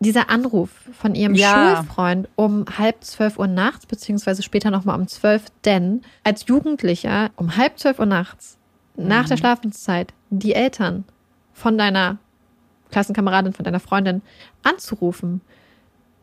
dieser 0.00 0.28
Anruf 0.28 0.70
von 0.92 1.14
ihrem 1.14 1.34
ja. 1.34 1.76
Schulfreund 1.76 2.28
um 2.36 2.66
halb 2.78 3.02
zwölf 3.04 3.38
Uhr 3.38 3.46
nachts, 3.46 3.86
beziehungsweise 3.86 4.42
später 4.42 4.70
nochmal 4.70 4.98
um 5.00 5.08
zwölf, 5.08 5.44
denn 5.64 6.02
als 6.24 6.46
Jugendlicher 6.46 7.30
um 7.36 7.56
halb 7.56 7.78
zwölf 7.78 7.98
Uhr 7.98 8.06
nachts 8.06 8.58
nach 8.96 9.26
der 9.26 9.36
mhm. 9.36 9.40
Schlafenszeit 9.40 10.12
die 10.30 10.54
Eltern 10.54 11.04
von 11.52 11.78
deiner 11.78 12.18
Klassenkameradin, 12.90 13.52
von 13.52 13.64
deiner 13.64 13.80
Freundin 13.80 14.22
anzurufen. 14.62 15.40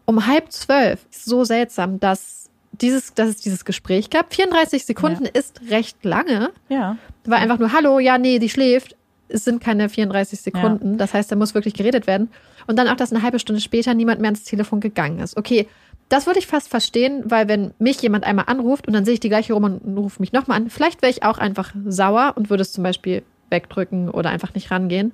Um 0.06 0.26
halb 0.26 0.52
zwölf. 0.52 1.06
So 1.10 1.44
seltsam, 1.44 2.00
dass, 2.00 2.50
dieses, 2.72 3.14
dass 3.14 3.30
es 3.30 3.38
dieses 3.38 3.66
Gespräch 3.66 4.10
gab. 4.10 4.34
34 4.34 4.86
Sekunden 4.86 5.26
ja. 5.26 5.32
ist 5.34 5.62
recht 5.70 6.04
lange. 6.04 6.52
Ja. 6.70 6.98
War 7.26 7.40
einfach 7.40 7.60
nur, 7.60 7.74
hallo, 7.74 8.00
ja, 8.00 8.18
nee, 8.18 8.40
die 8.40 8.50
schläft. 8.50 8.96
Es 9.28 9.46
sind 9.46 9.62
keine 9.62 9.88
34 9.88 10.42
Sekunden. 10.42 10.92
Ja. 10.94 10.98
Das 10.98 11.14
heißt, 11.14 11.32
da 11.32 11.36
muss 11.36 11.54
wirklich 11.54 11.74
geredet 11.74 12.08
werden. 12.08 12.30
Und 12.68 12.78
dann 12.78 12.88
auch, 12.88 12.96
dass 12.96 13.12
eine 13.12 13.22
halbe 13.22 13.40
Stunde 13.40 13.62
später 13.62 13.94
niemand 13.94 14.20
mehr 14.20 14.30
ans 14.30 14.44
Telefon 14.44 14.80
gegangen 14.82 15.20
ist. 15.20 15.38
Okay, 15.38 15.68
das 16.12 16.26
würde 16.26 16.40
ich 16.40 16.48
fast 16.48 16.68
verstehen, 16.68 17.24
weil 17.26 17.48
wenn 17.48 17.74
mich 17.80 18.02
jemand 18.02 18.26
einmal 18.26 18.46
anruft 18.48 18.86
und 18.86 18.94
dann 18.94 19.06
sehe 19.06 19.14
ich 19.14 19.22
die 19.22 19.30
gleiche 19.30 19.54
rum 19.54 19.64
und 19.64 19.98
rufe 19.98 20.22
mich 20.22 20.34
nochmal 20.34 20.58
an, 20.58 20.70
vielleicht 20.70 21.02
wäre 21.02 21.10
ich 21.10 21.24
auch 21.24 21.38
einfach 21.38 21.74
sauer 21.86 22.34
und 22.36 22.50
würde 22.50 22.64
es 22.64 22.74
zum 22.74 22.84
Beispiel 22.84 23.24
wegdrücken 23.50 24.10
oder 24.10 24.30
einfach 24.30 24.54
nicht 24.54 24.72
rangehen. 24.72 25.14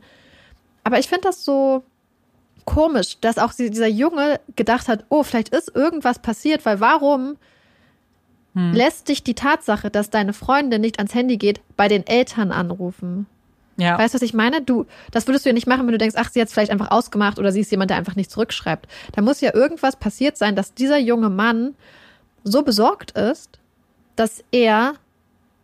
Aber 0.84 0.98
ich 0.98 1.08
finde 1.08 1.24
das 1.24 1.46
so 1.46 1.84
komisch, 2.66 3.20
dass 3.22 3.38
auch 3.38 3.54
dieser 3.54 3.88
Junge 3.88 4.40
gedacht 4.56 4.88
hat, 4.88 5.06
oh, 5.10 5.22
vielleicht 5.22 5.50
ist 5.50 5.76
irgendwas 5.76 6.18
passiert, 6.20 6.66
weil 6.66 6.80
warum 6.80 7.38
hm. 8.56 8.74
lässt 8.74 9.08
dich 9.08 9.24
die 9.24 9.36
Tatsache, 9.36 9.92
dass 9.92 10.10
deine 10.10 10.34
Freundin 10.34 10.82
nicht 10.82 10.98
ans 10.98 11.14
Handy 11.14 11.38
geht, 11.38 11.62
bei 11.76 11.88
den 11.88 12.08
Eltern 12.08 12.52
anrufen? 12.52 13.28
Ja. 13.78 13.98
Weißt 13.98 14.14
du, 14.14 14.16
was 14.16 14.22
ich 14.24 14.34
meine? 14.34 14.62
Du, 14.62 14.86
das 15.12 15.28
würdest 15.28 15.46
du 15.46 15.50
ja 15.50 15.54
nicht 15.54 15.68
machen, 15.68 15.86
wenn 15.86 15.92
du 15.92 15.98
denkst, 15.98 16.16
ach, 16.18 16.32
sie 16.32 16.42
hat 16.42 16.48
es 16.48 16.54
vielleicht 16.54 16.72
einfach 16.72 16.92
ausgemacht 16.92 17.38
oder 17.40 17.52
sie 17.52 17.62
ist 17.62 17.72
jemand, 17.72 17.92
der 17.92 17.98
einfach 17.98 18.16
nicht 18.16 18.32
zurückschreibt. 18.32 18.88
Da 19.14 19.22
muss 19.22 19.40
ja 19.40 19.54
irgendwas 19.54 19.96
passiert 19.96 20.38
sein, 20.38 20.56
dass 20.56 20.74
dieser 20.74 20.98
junge 20.98 21.30
Mann 21.30 21.76
so 22.44 22.64
besorgt 22.64 23.12
ist, 23.12 23.60
dass 24.16 24.44
er 24.52 24.94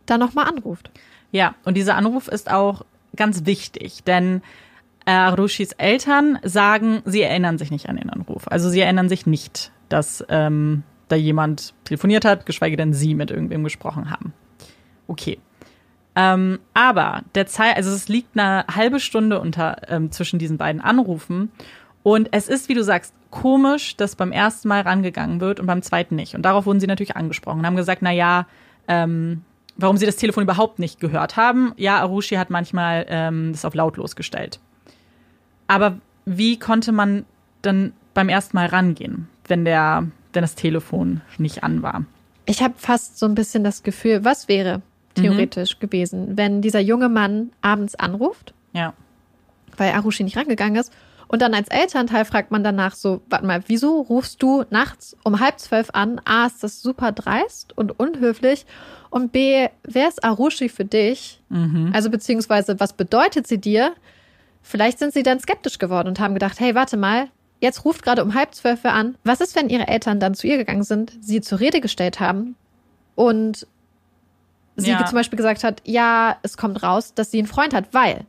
da 0.06 0.16
nochmal 0.16 0.46
anruft. 0.46 0.90
Ja, 1.32 1.56
und 1.64 1.76
dieser 1.76 1.96
Anruf 1.96 2.28
ist 2.28 2.50
auch 2.50 2.84
ganz 3.16 3.46
wichtig, 3.46 4.04
denn 4.04 4.42
Arushis 5.06 5.72
Eltern 5.72 6.38
sagen, 6.42 7.02
sie 7.04 7.22
erinnern 7.22 7.58
sich 7.58 7.70
nicht 7.70 7.88
an 7.88 7.96
den 7.96 8.10
Anruf. 8.10 8.44
Also 8.46 8.70
sie 8.70 8.80
erinnern 8.80 9.08
sich 9.08 9.26
nicht, 9.26 9.72
dass 9.88 10.24
ähm, 10.28 10.82
da 11.08 11.16
jemand 11.16 11.74
telefoniert 11.84 12.24
hat, 12.24 12.46
geschweige 12.46 12.76
denn 12.76 12.94
sie 12.94 13.14
mit 13.14 13.30
irgendwem 13.30 13.64
gesprochen 13.64 14.10
haben. 14.10 14.32
Okay. 15.08 15.38
Ähm, 16.16 16.60
aber 16.74 17.22
der 17.34 17.46
Zeit, 17.46 17.76
also 17.76 17.90
es 17.90 18.08
liegt 18.08 18.38
eine 18.38 18.64
halbe 18.72 19.00
Stunde 19.00 19.40
unter 19.40 19.88
ähm, 19.88 20.12
zwischen 20.12 20.38
diesen 20.38 20.58
beiden 20.58 20.80
Anrufen. 20.80 21.50
Und 22.02 22.28
es 22.32 22.48
ist, 22.48 22.68
wie 22.68 22.74
du 22.74 22.84
sagst, 22.84 23.14
komisch, 23.30 23.96
dass 23.96 24.14
beim 24.14 24.30
ersten 24.30 24.68
Mal 24.68 24.82
rangegangen 24.82 25.40
wird 25.40 25.58
und 25.58 25.66
beim 25.66 25.82
zweiten 25.82 26.14
nicht. 26.14 26.34
Und 26.34 26.42
darauf 26.42 26.66
wurden 26.66 26.78
sie 26.78 26.86
natürlich 26.86 27.16
angesprochen 27.16 27.60
und 27.60 27.66
haben 27.66 27.76
gesagt, 27.76 28.02
na 28.02 28.12
ja, 28.12 28.46
ähm, 28.86 29.42
warum 29.76 29.96
sie 29.96 30.06
das 30.06 30.16
Telefon 30.16 30.44
überhaupt 30.44 30.78
nicht 30.78 31.00
gehört 31.00 31.36
haben. 31.36 31.72
Ja, 31.76 31.98
Arushi 32.00 32.36
hat 32.36 32.50
manchmal 32.50 33.06
ähm, 33.08 33.52
das 33.52 33.64
auf 33.64 33.74
lautlos 33.74 34.14
gestellt. 34.14 34.60
Aber 35.66 35.98
wie 36.26 36.58
konnte 36.58 36.92
man 36.92 37.24
dann 37.62 37.92
beim 38.12 38.28
ersten 38.28 38.56
Mal 38.56 38.66
rangehen, 38.66 39.28
wenn 39.48 39.64
der, 39.64 40.06
wenn 40.32 40.42
das 40.42 40.54
Telefon 40.54 41.22
nicht 41.38 41.64
an 41.64 41.82
war? 41.82 42.04
Ich 42.46 42.62
habe 42.62 42.74
fast 42.76 43.18
so 43.18 43.26
ein 43.26 43.34
bisschen 43.34 43.64
das 43.64 43.82
Gefühl, 43.82 44.24
was 44.24 44.48
wäre, 44.48 44.82
theoretisch 45.14 45.76
mhm. 45.76 45.80
gewesen, 45.80 46.36
wenn 46.36 46.60
dieser 46.60 46.80
junge 46.80 47.08
Mann 47.08 47.52
abends 47.62 47.94
anruft. 47.94 48.54
Ja. 48.72 48.94
Weil 49.76 49.92
Arushi 49.92 50.24
nicht 50.24 50.36
rangegangen 50.36 50.76
ist. 50.76 50.92
Und 51.26 51.42
dann 51.42 51.54
als 51.54 51.68
Elternteil 51.68 52.24
fragt 52.24 52.50
man 52.50 52.62
danach 52.62 52.94
so, 52.94 53.22
warte 53.28 53.46
mal, 53.46 53.62
wieso 53.66 54.02
rufst 54.02 54.42
du 54.42 54.64
nachts 54.70 55.16
um 55.24 55.40
halb 55.40 55.58
zwölf 55.58 55.88
an? 55.92 56.20
A, 56.24 56.46
ist 56.46 56.62
das 56.62 56.82
super 56.82 57.12
dreist 57.12 57.76
und 57.76 57.98
unhöflich. 57.98 58.66
Und 59.10 59.32
B, 59.32 59.68
wer 59.82 60.08
ist 60.08 60.22
Arushi 60.22 60.68
für 60.68 60.84
dich? 60.84 61.40
Mhm. 61.48 61.90
Also 61.94 62.10
beziehungsweise, 62.10 62.78
was 62.78 62.92
bedeutet 62.92 63.46
sie 63.46 63.58
dir? 63.58 63.94
Vielleicht 64.62 64.98
sind 64.98 65.12
sie 65.12 65.22
dann 65.22 65.40
skeptisch 65.40 65.78
geworden 65.78 66.08
und 66.08 66.20
haben 66.20 66.34
gedacht, 66.34 66.60
hey, 66.60 66.74
warte 66.74 66.96
mal, 66.96 67.28
jetzt 67.60 67.84
ruft 67.84 68.02
gerade 68.02 68.22
um 68.22 68.34
halb 68.34 68.54
zwölf 68.54 68.84
an. 68.84 69.16
Was 69.24 69.40
ist, 69.40 69.56
wenn 69.56 69.68
ihre 69.68 69.88
Eltern 69.88 70.20
dann 70.20 70.34
zu 70.34 70.46
ihr 70.46 70.56
gegangen 70.56 70.84
sind, 70.84 71.12
sie 71.20 71.40
zur 71.40 71.60
Rede 71.60 71.80
gestellt 71.80 72.20
haben 72.20 72.56
und 73.14 73.66
sie 74.76 74.90
ja. 74.90 75.04
zum 75.06 75.14
Beispiel 75.14 75.36
gesagt 75.36 75.64
hat, 75.64 75.82
ja, 75.84 76.36
es 76.42 76.56
kommt 76.56 76.82
raus, 76.82 77.14
dass 77.14 77.30
sie 77.30 77.38
einen 77.38 77.46
Freund 77.46 77.74
hat, 77.74 77.92
weil. 77.92 78.26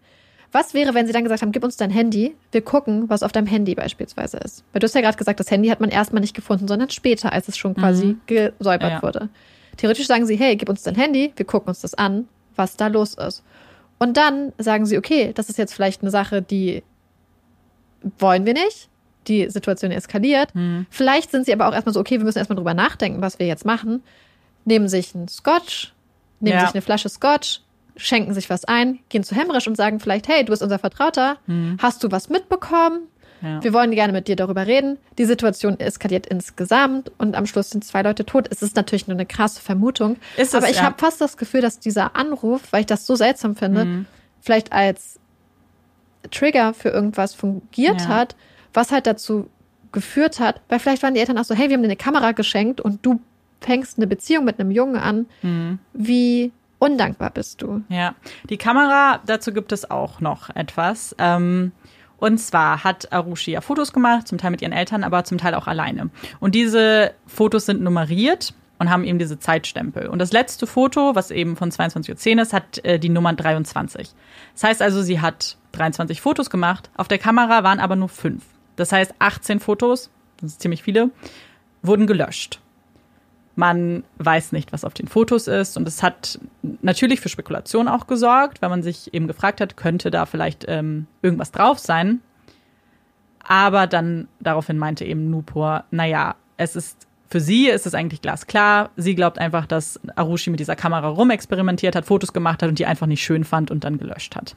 Was 0.52 0.74
wäre, 0.74 0.94
wenn 0.94 1.06
sie 1.06 1.12
dann 1.12 1.24
gesagt 1.24 1.42
haben, 1.42 1.52
gib 1.52 1.66
uns 1.66 1.76
dein 1.76 1.90
Handy, 1.90 2.34
wir 2.54 2.62
gucken, 2.62 3.10
was 3.10 3.24
auf 3.24 3.34
deinem 3.34 3.48
Handy 3.48 3.76
beispielsweise 3.76 4.38
ist? 4.38 4.64
Weil 4.72 4.80
du 4.80 4.86
hast 4.86 4.96
ja 4.96 5.02
gerade 5.02 5.18
gesagt, 5.18 5.38
das 5.38 5.52
Handy 5.52 5.68
hat 5.68 5.82
man 5.82 5.90
erstmal 5.90 6.22
nicht 6.22 6.34
gefunden, 6.34 6.70
sondern 6.70 6.90
später, 6.92 7.34
als 7.34 7.50
es 7.50 7.58
schon 7.58 7.76
quasi 7.76 8.06
mhm. 8.06 8.22
gesäubert 8.26 8.92
ja. 8.92 9.04
wurde. 9.04 9.28
Theoretisch 9.76 10.08
sagen 10.08 10.26
sie, 10.26 10.38
hey, 10.38 10.56
gib 10.56 10.70
uns 10.70 10.84
dein 10.84 10.96
Handy, 10.96 11.34
wir 11.36 11.46
gucken 11.46 11.68
uns 11.68 11.82
das 11.82 11.94
an, 11.94 12.30
was 12.56 12.78
da 12.78 12.88
los 12.88 13.16
ist. 13.16 13.44
Und 13.98 14.18
dann 14.18 14.54
sagen 14.58 14.86
sie, 14.86 14.98
okay, 14.98 15.32
das 15.34 15.50
ist 15.50 15.58
jetzt 15.58 15.74
vielleicht 15.74 16.02
eine 16.02 16.12
Sache, 16.12 16.42
die 16.42 16.84
wollen 18.20 18.46
wir 18.46 18.54
nicht. 18.54 18.90
Die 19.28 19.50
Situation 19.50 19.92
eskaliert. 19.92 20.54
Mhm. 20.54 20.86
Vielleicht 20.92 21.32
sind 21.32 21.48
sie 21.48 21.54
aber 21.54 21.68
auch 21.68 21.74
erstmal 21.74 21.94
so, 21.94 22.00
okay, 22.00 22.20
wir 22.20 22.26
müssen 22.26 22.38
erstmal 22.38 22.58
drüber 22.58 22.76
nachdenken, 22.76 23.22
was 23.22 23.40
wir 23.40 23.48
jetzt 23.48 23.66
machen. 23.66 24.04
Nehmen 24.66 24.88
sich 24.88 25.16
einen 25.16 25.28
Scotch, 25.28 25.95
nehmen 26.46 26.58
ja. 26.58 26.66
sich 26.66 26.76
eine 26.76 26.82
Flasche 26.82 27.10
Scotch, 27.10 27.62
schenken 27.98 28.34
sich 28.34 28.50
was 28.50 28.66
ein, 28.66 29.00
gehen 29.10 29.24
zu 29.24 29.36
Hemrisch 29.36 29.68
und 29.68 29.76
sagen 29.76 30.00
vielleicht, 30.00 30.28
hey, 30.28 30.44
du 30.44 30.52
bist 30.52 30.64
unser 30.64 30.80
Vertrauter, 30.80 31.38
mhm. 31.48 31.78
hast 31.82 32.04
du 32.04 32.12
was 32.12 32.30
mitbekommen? 32.30 33.08
Ja. 33.42 33.64
Wir 33.64 33.74
wollen 33.74 33.92
gerne 33.92 34.14
mit 34.14 34.28
dir 34.28 34.36
darüber 34.36 34.66
reden. 34.66 34.98
Die 35.18 35.26
Situation 35.26 35.80
eskaliert 35.80 36.26
insgesamt 36.26 37.12
und 37.18 37.36
am 37.36 37.46
Schluss 37.46 37.70
sind 37.70 37.84
zwei 37.84 38.02
Leute 38.02 38.26
tot. 38.26 38.48
Es 38.50 38.62
ist 38.62 38.76
natürlich 38.76 39.08
nur 39.08 39.16
eine 39.16 39.26
krasse 39.26 39.62
Vermutung. 39.62 40.18
Ist 40.38 40.50
es, 40.50 40.56
aber 40.56 40.70
ich 40.70 40.78
ja. 40.78 40.84
habe 40.84 40.96
fast 40.98 41.22
das 41.22 41.38
Gefühl, 41.38 41.62
dass 41.62 41.80
dieser 41.80 42.16
Anruf, 42.16 42.62
weil 42.72 42.82
ich 42.82 42.86
das 42.86 43.06
so 43.06 43.16
seltsam 43.16 43.56
finde, 43.56 43.86
mhm. 43.86 44.06
vielleicht 44.42 44.72
als 44.72 45.20
Trigger 46.32 46.74
für 46.74 46.90
irgendwas 46.90 47.34
fungiert 47.34 48.02
ja. 48.02 48.08
hat, 48.08 48.36
was 48.74 48.92
halt 48.92 49.06
dazu 49.06 49.50
geführt 49.92 50.40
hat, 50.40 50.62
weil 50.68 50.80
vielleicht 50.80 51.04
waren 51.04 51.14
die 51.14 51.20
Eltern 51.20 51.38
auch 51.38 51.46
so, 51.46 51.56
hey, 51.56 51.70
wir 51.70 51.76
haben 51.76 51.84
dir 51.84 51.88
eine 51.88 51.96
Kamera 51.96 52.32
geschenkt 52.32 52.82
und 52.82 53.06
du 53.06 53.20
fängst 53.66 53.98
eine 53.98 54.08
Beziehung 54.08 54.46
mit 54.46 54.60
einem 54.60 54.72
Jungen 54.72 54.98
an, 54.98 55.26
mhm. 55.42 55.80
wie 55.94 56.52
undankbar 56.80 57.32
bist 57.32 57.62
du. 57.62 57.82
Ja, 57.90 58.16
die 58.50 58.58
Kamera, 58.58 59.20
dazu 59.26 59.52
gibt 59.52 59.72
es 59.72 59.90
auch 59.90 60.22
noch 60.22 60.56
etwas. 60.56 61.16
Ähm, 61.18 61.72
und 62.18 62.38
zwar 62.38 62.84
hat 62.84 63.12
Arushi 63.12 63.52
ja 63.52 63.62
Fotos 63.62 63.92
gemacht, 63.92 64.28
zum 64.28 64.38
Teil 64.38 64.52
mit 64.52 64.62
ihren 64.62 64.72
Eltern, 64.72 65.04
aber 65.04 65.24
zum 65.24 65.38
Teil 65.38 65.56
auch 65.56 65.68
alleine. 65.68 66.10
Und 66.40 66.56
diese 66.56 67.14
Fotos 67.28 67.66
sind 67.66 67.82
nummeriert. 67.82 68.54
und 68.78 68.90
haben 68.90 69.06
eben 69.06 69.20
diese 69.20 69.40
Zeitstempel. 69.40 70.08
Und 70.08 70.20
das 70.20 70.34
letzte 70.34 70.68
Foto, 70.68 71.16
was 71.16 71.32
eben 71.32 71.56
von 71.56 71.72
22.10 71.72 72.36
Uhr 72.36 72.42
ist, 72.42 72.52
hat 72.52 72.84
äh, 72.84 73.00
die 73.00 73.08
Nummer 73.08 73.32
23. 73.32 74.10
Das 74.54 74.64
heißt 74.64 74.82
also, 74.82 75.02
sie 75.02 75.22
hat 75.22 75.58
23 75.72 76.20
Fotos 76.20 76.50
gemacht. 76.50 76.90
Auf 76.98 77.08
der 77.08 77.18
Kamera 77.18 77.64
waren 77.64 77.80
aber 77.80 77.96
nur 77.96 78.10
fünf. 78.10 78.44
Das 78.76 78.92
heißt, 78.92 79.14
18 79.20 79.62
Fotos, 79.62 80.10
das 80.42 80.52
ist 80.52 80.62
ziemlich 80.62 80.84
viele, 80.84 81.10
wurden 81.84 82.06
gelöscht. 82.06 82.60
Man 83.56 84.04
weiß 84.18 84.52
nicht, 84.52 84.74
was 84.74 84.84
auf 84.84 84.94
den 84.94 85.08
Fotos 85.08 85.48
ist. 85.48 85.78
Und 85.78 85.88
es 85.88 86.04
hat 86.04 86.40
natürlich 86.82 87.22
für 87.22 87.30
Spekulation 87.30 87.88
auch 87.88 88.08
gesorgt, 88.08 88.62
weil 88.62 88.70
man 88.70 88.84
sich 88.84 89.14
eben 89.14 89.28
gefragt 89.28 89.62
hat, 89.62 89.78
könnte 89.78 90.12
da 90.12 90.26
vielleicht 90.26 90.66
ähm, 90.68 91.08
irgendwas 91.22 91.52
drauf 91.52 91.80
sein. 91.80 92.22
Aber 93.48 93.88
dann 93.88 94.28
daraufhin 94.40 94.78
meinte 94.78 95.06
eben 95.06 95.30
Nupur, 95.30 95.86
naja, 95.92 96.36
es 96.58 96.76
ist 96.76 97.08
für 97.30 97.40
sie 97.40 97.68
ist 97.68 97.86
es 97.86 97.94
eigentlich 97.94 98.22
glasklar. 98.22 98.92
Sie 98.96 99.16
glaubt 99.16 99.40
einfach, 99.40 99.66
dass 99.66 100.00
Arushi 100.16 100.52
mit 100.52 100.60
dieser 100.60 100.76
Kamera 100.76 101.08
rumexperimentiert 101.08 101.96
hat, 101.96 102.06
Fotos 102.06 102.34
gemacht 102.34 102.62
hat 102.62 102.70
und 102.70 102.80
die 102.80 102.86
einfach 102.86 103.08
nicht 103.08 103.24
schön 103.24 103.44
fand 103.44 103.72
und 103.72 103.84
dann 103.84 103.98
gelöscht 103.98 104.36
hat. 104.36 104.56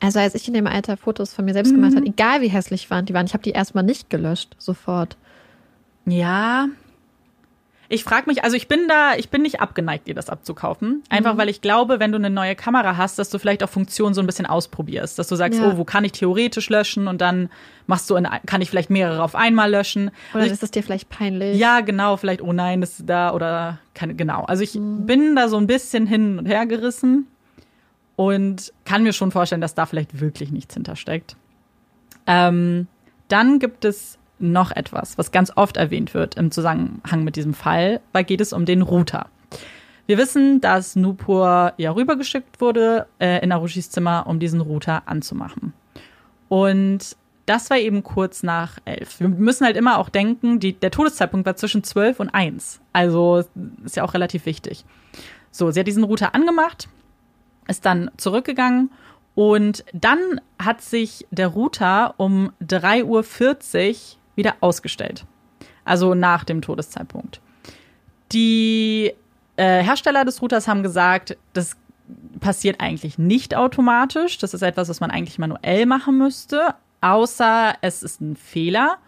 Also 0.00 0.18
als 0.20 0.34
ich 0.34 0.46
in 0.46 0.54
dem 0.54 0.66
Alter 0.66 0.96
Fotos 0.96 1.34
von 1.34 1.44
mir 1.44 1.54
selbst 1.54 1.72
mhm. 1.72 1.76
gemacht 1.76 1.96
habe, 1.96 2.06
egal 2.06 2.40
wie 2.40 2.48
hässlich 2.48 2.90
waren 2.90 3.06
die 3.06 3.14
waren, 3.14 3.26
ich 3.26 3.34
habe 3.34 3.42
die 3.42 3.50
erstmal 3.50 3.84
nicht 3.84 4.10
gelöscht, 4.10 4.54
sofort. 4.58 5.16
Ja, 6.04 6.68
ich 7.88 8.04
frage 8.04 8.28
mich, 8.28 8.42
also 8.42 8.56
ich 8.56 8.68
bin 8.68 8.88
da, 8.88 9.14
ich 9.16 9.28
bin 9.28 9.42
nicht 9.42 9.60
abgeneigt, 9.60 10.06
dir 10.06 10.14
das 10.14 10.28
abzukaufen. 10.28 11.02
Einfach 11.08 11.34
mhm. 11.34 11.38
weil 11.38 11.48
ich 11.48 11.60
glaube, 11.60 12.00
wenn 12.00 12.12
du 12.12 12.18
eine 12.18 12.30
neue 12.30 12.56
Kamera 12.56 12.96
hast, 12.96 13.18
dass 13.18 13.30
du 13.30 13.38
vielleicht 13.38 13.62
auch 13.62 13.68
Funktionen 13.68 14.14
so 14.14 14.20
ein 14.20 14.26
bisschen 14.26 14.46
ausprobierst. 14.46 15.18
Dass 15.18 15.28
du 15.28 15.36
sagst, 15.36 15.60
ja. 15.60 15.68
oh, 15.68 15.76
wo 15.76 15.84
kann 15.84 16.04
ich 16.04 16.12
theoretisch 16.12 16.68
löschen 16.68 17.06
und 17.06 17.20
dann 17.20 17.48
machst 17.86 18.10
du, 18.10 18.16
in, 18.16 18.26
kann 18.46 18.60
ich 18.60 18.70
vielleicht 18.70 18.90
mehrere 18.90 19.22
auf 19.22 19.34
einmal 19.34 19.70
löschen. 19.70 20.10
Oder 20.32 20.42
also 20.42 20.54
ist 20.54 20.62
es 20.62 20.70
dir 20.70 20.82
vielleicht 20.82 21.08
peinlich? 21.08 21.58
Ja, 21.58 21.80
genau, 21.80 22.16
vielleicht, 22.16 22.42
oh 22.42 22.52
nein, 22.52 22.80
das 22.80 22.98
ist 22.98 23.08
da 23.08 23.32
oder 23.32 23.78
keine, 23.94 24.14
genau. 24.14 24.44
Also 24.44 24.62
ich 24.62 24.74
mhm. 24.74 25.06
bin 25.06 25.36
da 25.36 25.48
so 25.48 25.56
ein 25.56 25.66
bisschen 25.66 26.06
hin 26.06 26.38
und 26.38 26.46
her 26.46 26.66
gerissen 26.66 27.26
und 28.16 28.72
kann 28.84 29.02
mir 29.02 29.12
schon 29.12 29.30
vorstellen, 29.30 29.60
dass 29.60 29.74
da 29.74 29.86
vielleicht 29.86 30.20
wirklich 30.20 30.50
nichts 30.50 30.74
hintersteckt. 30.74 31.36
Ähm, 32.26 32.88
dann 33.28 33.58
gibt 33.58 33.84
es 33.84 34.18
noch 34.38 34.70
etwas, 34.70 35.18
was 35.18 35.32
ganz 35.32 35.52
oft 35.54 35.76
erwähnt 35.76 36.14
wird 36.14 36.36
im 36.36 36.50
Zusammenhang 36.50 37.24
mit 37.24 37.36
diesem 37.36 37.54
Fall, 37.54 38.00
weil 38.12 38.24
geht 38.24 38.40
es 38.40 38.52
um 38.52 38.64
den 38.64 38.82
Router. 38.82 39.26
Wir 40.06 40.18
wissen, 40.18 40.60
dass 40.60 40.94
Nupur 40.94 41.72
ja 41.78 41.90
rübergeschickt 41.90 42.60
wurde 42.60 43.06
äh, 43.18 43.42
in 43.42 43.50
Arushis 43.50 43.90
Zimmer, 43.90 44.26
um 44.26 44.38
diesen 44.38 44.60
Router 44.60 45.02
anzumachen. 45.06 45.72
Und 46.48 47.16
das 47.46 47.70
war 47.70 47.78
eben 47.78 48.02
kurz 48.02 48.42
nach 48.42 48.78
elf. 48.84 49.20
Wir 49.20 49.28
müssen 49.28 49.64
halt 49.64 49.76
immer 49.76 49.98
auch 49.98 50.08
denken, 50.08 50.60
die, 50.60 50.74
der 50.74 50.90
Todeszeitpunkt 50.90 51.46
war 51.46 51.56
zwischen 51.56 51.82
zwölf 51.82 52.20
und 52.20 52.28
eins. 52.28 52.80
Also 52.92 53.44
ist 53.84 53.96
ja 53.96 54.04
auch 54.04 54.14
relativ 54.14 54.46
wichtig. 54.46 54.84
So, 55.50 55.70
sie 55.70 55.80
hat 55.80 55.86
diesen 55.86 56.04
Router 56.04 56.34
angemacht, 56.34 56.88
ist 57.66 57.86
dann 57.86 58.10
zurückgegangen 58.16 58.90
und 59.34 59.84
dann 59.92 60.40
hat 60.58 60.82
sich 60.82 61.26
der 61.30 61.48
Router 61.48 62.14
um 62.16 62.52
3.40 62.62 63.04
Uhr 63.04 64.15
wieder 64.36 64.54
ausgestellt. 64.60 65.24
Also 65.84 66.14
nach 66.14 66.44
dem 66.44 66.62
Todeszeitpunkt. 66.62 67.40
Die 68.32 69.12
äh, 69.56 69.82
Hersteller 69.82 70.24
des 70.24 70.40
Routers 70.42 70.68
haben 70.68 70.82
gesagt, 70.82 71.36
das 71.52 71.76
passiert 72.40 72.80
eigentlich 72.80 73.18
nicht 73.18 73.54
automatisch. 73.54 74.38
Das 74.38 74.54
ist 74.54 74.62
etwas, 74.62 74.88
was 74.88 75.00
man 75.00 75.10
eigentlich 75.10 75.38
manuell 75.38 75.86
machen 75.86 76.18
müsste, 76.18 76.74
außer 77.00 77.74
es 77.80 78.02
ist 78.02 78.20
ein 78.20 78.36
Fehler 78.36 78.98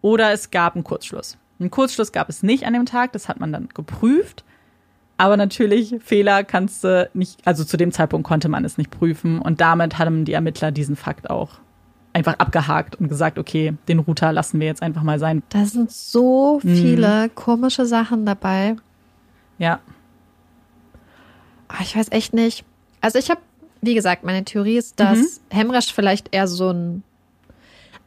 oder 0.00 0.32
es 0.32 0.50
gab 0.50 0.74
einen 0.74 0.84
Kurzschluss. 0.84 1.38
Einen 1.60 1.70
Kurzschluss 1.70 2.12
gab 2.12 2.28
es 2.28 2.42
nicht 2.42 2.64
an 2.64 2.72
dem 2.72 2.86
Tag, 2.86 3.12
das 3.12 3.28
hat 3.28 3.40
man 3.40 3.52
dann 3.52 3.68
geprüft. 3.68 4.44
Aber 5.16 5.36
natürlich, 5.36 5.96
Fehler 6.00 6.44
kannst 6.44 6.84
du 6.84 7.10
nicht, 7.12 7.44
also 7.44 7.64
zu 7.64 7.76
dem 7.76 7.90
Zeitpunkt 7.90 8.26
konnte 8.26 8.48
man 8.48 8.64
es 8.64 8.78
nicht 8.78 8.90
prüfen 8.90 9.40
und 9.40 9.60
damit 9.60 9.98
haben 9.98 10.24
die 10.24 10.32
Ermittler 10.32 10.70
diesen 10.70 10.94
Fakt 10.94 11.28
auch 11.28 11.58
einfach 12.12 12.38
abgehakt 12.38 12.96
und 12.96 13.08
gesagt, 13.08 13.38
okay, 13.38 13.74
den 13.86 13.98
Router 14.00 14.32
lassen 14.32 14.60
wir 14.60 14.66
jetzt 14.66 14.82
einfach 14.82 15.02
mal 15.02 15.18
sein. 15.18 15.42
Da 15.50 15.64
sind 15.64 15.90
so 15.90 16.60
mhm. 16.62 16.76
viele 16.76 17.24
mhm. 17.24 17.34
komische 17.34 17.86
Sachen 17.86 18.26
dabei. 18.26 18.76
Ja. 19.58 19.80
Ah, 21.68 21.82
ich 21.82 21.96
weiß 21.96 22.08
echt 22.12 22.32
nicht. 22.32 22.64
Also 23.00 23.18
ich 23.18 23.30
habe, 23.30 23.40
wie 23.82 23.94
gesagt, 23.94 24.24
meine 24.24 24.44
Theorie 24.44 24.78
ist, 24.78 24.98
dass 24.98 25.18
mhm. 25.18 25.56
Hemresch 25.56 25.92
vielleicht 25.92 26.34
eher 26.34 26.48
so 26.48 26.70
ein 26.70 27.02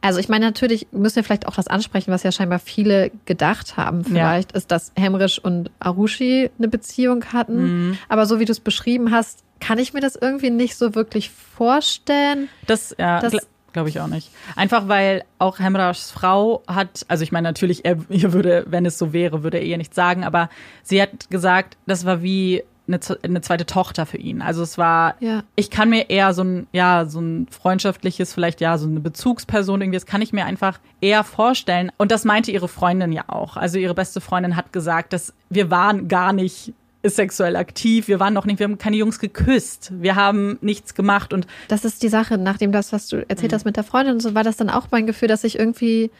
also 0.04 0.20
ich 0.20 0.30
meine, 0.30 0.45
natürlich 0.45 0.88
müssen 0.91 1.18
wir 1.18 1.24
vielleicht 1.24 1.47
auch 1.47 1.56
das 1.56 1.68
ansprechen, 1.68 2.12
was 2.12 2.24
ja 2.24 2.32
scheinbar 2.32 2.58
viele 2.58 3.12
gedacht 3.26 3.78
haben. 3.78 4.04
Vielleicht 4.04 4.52
ja. 4.52 4.58
ist, 4.58 4.72
dass 4.72 4.91
Hemrisch 4.95 5.38
und 5.38 5.70
Arushi 5.80 6.49
eine 6.58 6.68
Beziehung 6.68 7.26
hatten. 7.26 7.89
Mhm. 7.89 7.97
Aber 8.10 8.26
so 8.26 8.39
wie 8.39 8.45
du 8.45 8.52
es 8.52 8.60
beschrieben 8.60 9.12
hast, 9.12 9.43
kann 9.60 9.78
ich 9.78 9.93
mir 9.93 10.02
das 10.02 10.16
irgendwie 10.16 10.49
nicht 10.49 10.76
so 10.76 10.95
wirklich 10.95 11.30
vorstellen. 11.30 12.49
Das, 12.66 12.95
ja, 12.97 13.22
dass, 13.22 13.47
Glaube 13.74 13.89
ich 13.89 13.99
auch 13.99 14.07
nicht. 14.07 14.32
Einfach 14.55 14.88
weil 14.88 15.24
auch 15.39 15.59
Hemrashs 15.59 16.11
Frau 16.11 16.63
hat, 16.67 17.05
also 17.07 17.24
ich 17.24 17.32
meine 17.32 17.47
natürlich, 17.47 17.86
er, 17.86 17.97
er 18.09 18.34
würde, 18.34 18.65
wenn 18.67 18.86
es 18.86 18.97
so 18.97 19.13
wäre, 19.13 19.43
würde 19.43 19.57
er 19.57 19.63
ihr 19.63 19.78
nichts 19.78 19.95
sagen, 19.95 20.24
aber 20.24 20.49
sie 20.84 21.01
hat 21.01 21.30
gesagt, 21.30 21.78
das 21.86 22.05
war 22.05 22.22
wie 22.22 22.63
eine, 22.88 22.99
eine 23.24 23.41
zweite 23.41 23.65
Tochter 23.65 24.05
für 24.05 24.17
ihn. 24.17 24.41
Also 24.41 24.63
es 24.63 24.78
war, 24.78 25.15
ja. 25.19 25.43
ich 25.55 25.69
kann 25.69 25.89
mir 25.89 26.09
eher 26.09 26.34
so 26.34 26.43
ein, 26.43 26.67
ja, 26.72 27.05
so 27.05 27.19
ein 27.19 27.47
freundschaftliches, 27.49 28.34
vielleicht 28.34 28.61
ja, 28.61 28.78
so 28.78 28.88
eine 28.88 28.99
Bezugsperson 28.99 29.82
irgendwie, 29.82 29.97
das 29.97 30.05
kann 30.05 30.22
ich 30.22 30.34
mir 30.34 30.45
einfach 30.45 30.80
eher 30.99 31.24
vorstellen. 31.24 31.91
Und 31.97 32.11
das 32.11 32.26
meinte 32.26 32.51
ihre 32.51 32.67
Freundin 32.67 33.11
ja 33.11 33.24
auch. 33.28 33.57
Also 33.57 33.78
ihre 33.78 33.93
beste 33.93 34.22
Freundin 34.22 34.55
hat 34.55 34.74
gesagt, 34.74 35.13
dass 35.13 35.34
wir 35.49 35.69
waren 35.72 36.07
gar 36.07 36.34
nicht 36.34 36.74
ist 37.04 37.16
sexuell 37.16 37.56
aktiv. 37.56 38.08
Wir 38.08 38.20
waren 38.20 38.34
noch 38.34 38.45
nicht, 38.45 38.60
wir 38.60 38.66
haben 38.66 38.78
keine 38.78 38.97
Jungs 38.97 39.20
geküsst. 39.20 39.91
Wir 39.93 40.16
haben 40.16 40.58
nichts 40.62 40.93
gemacht 40.93 41.34
und. 41.34 41.47
Das 41.68 41.86
ist 41.86 42.04
die 42.04 42.10
Sache, 42.10 42.38
nachdem 42.38 42.72
das, 42.72 42.93
was 42.93 43.08
du 43.08 43.28
erzählt 43.28 43.52
mhm. 43.52 43.56
hast 43.56 43.66
mit 43.66 43.78
der 43.78 43.84
Freundin 43.84 44.16
und 44.16 44.20
so, 44.22 44.36
war 44.36 44.43
das 44.43 44.58
dann 44.58 44.70
auch 44.70 44.88
mein 44.91 45.08
Gefühl, 45.08 45.28
dass 45.28 45.43
ich 45.43 45.58
irgendwie 45.58 46.12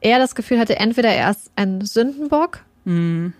eher 0.00 0.18
das 0.18 0.34
Gefühl 0.34 0.58
hatte, 0.58 0.78
entweder 0.78 1.10
er 1.10 1.30
ist 1.30 1.50
ein 1.56 1.80
Sündenbock, 1.80 2.60
mhm. 2.84 3.32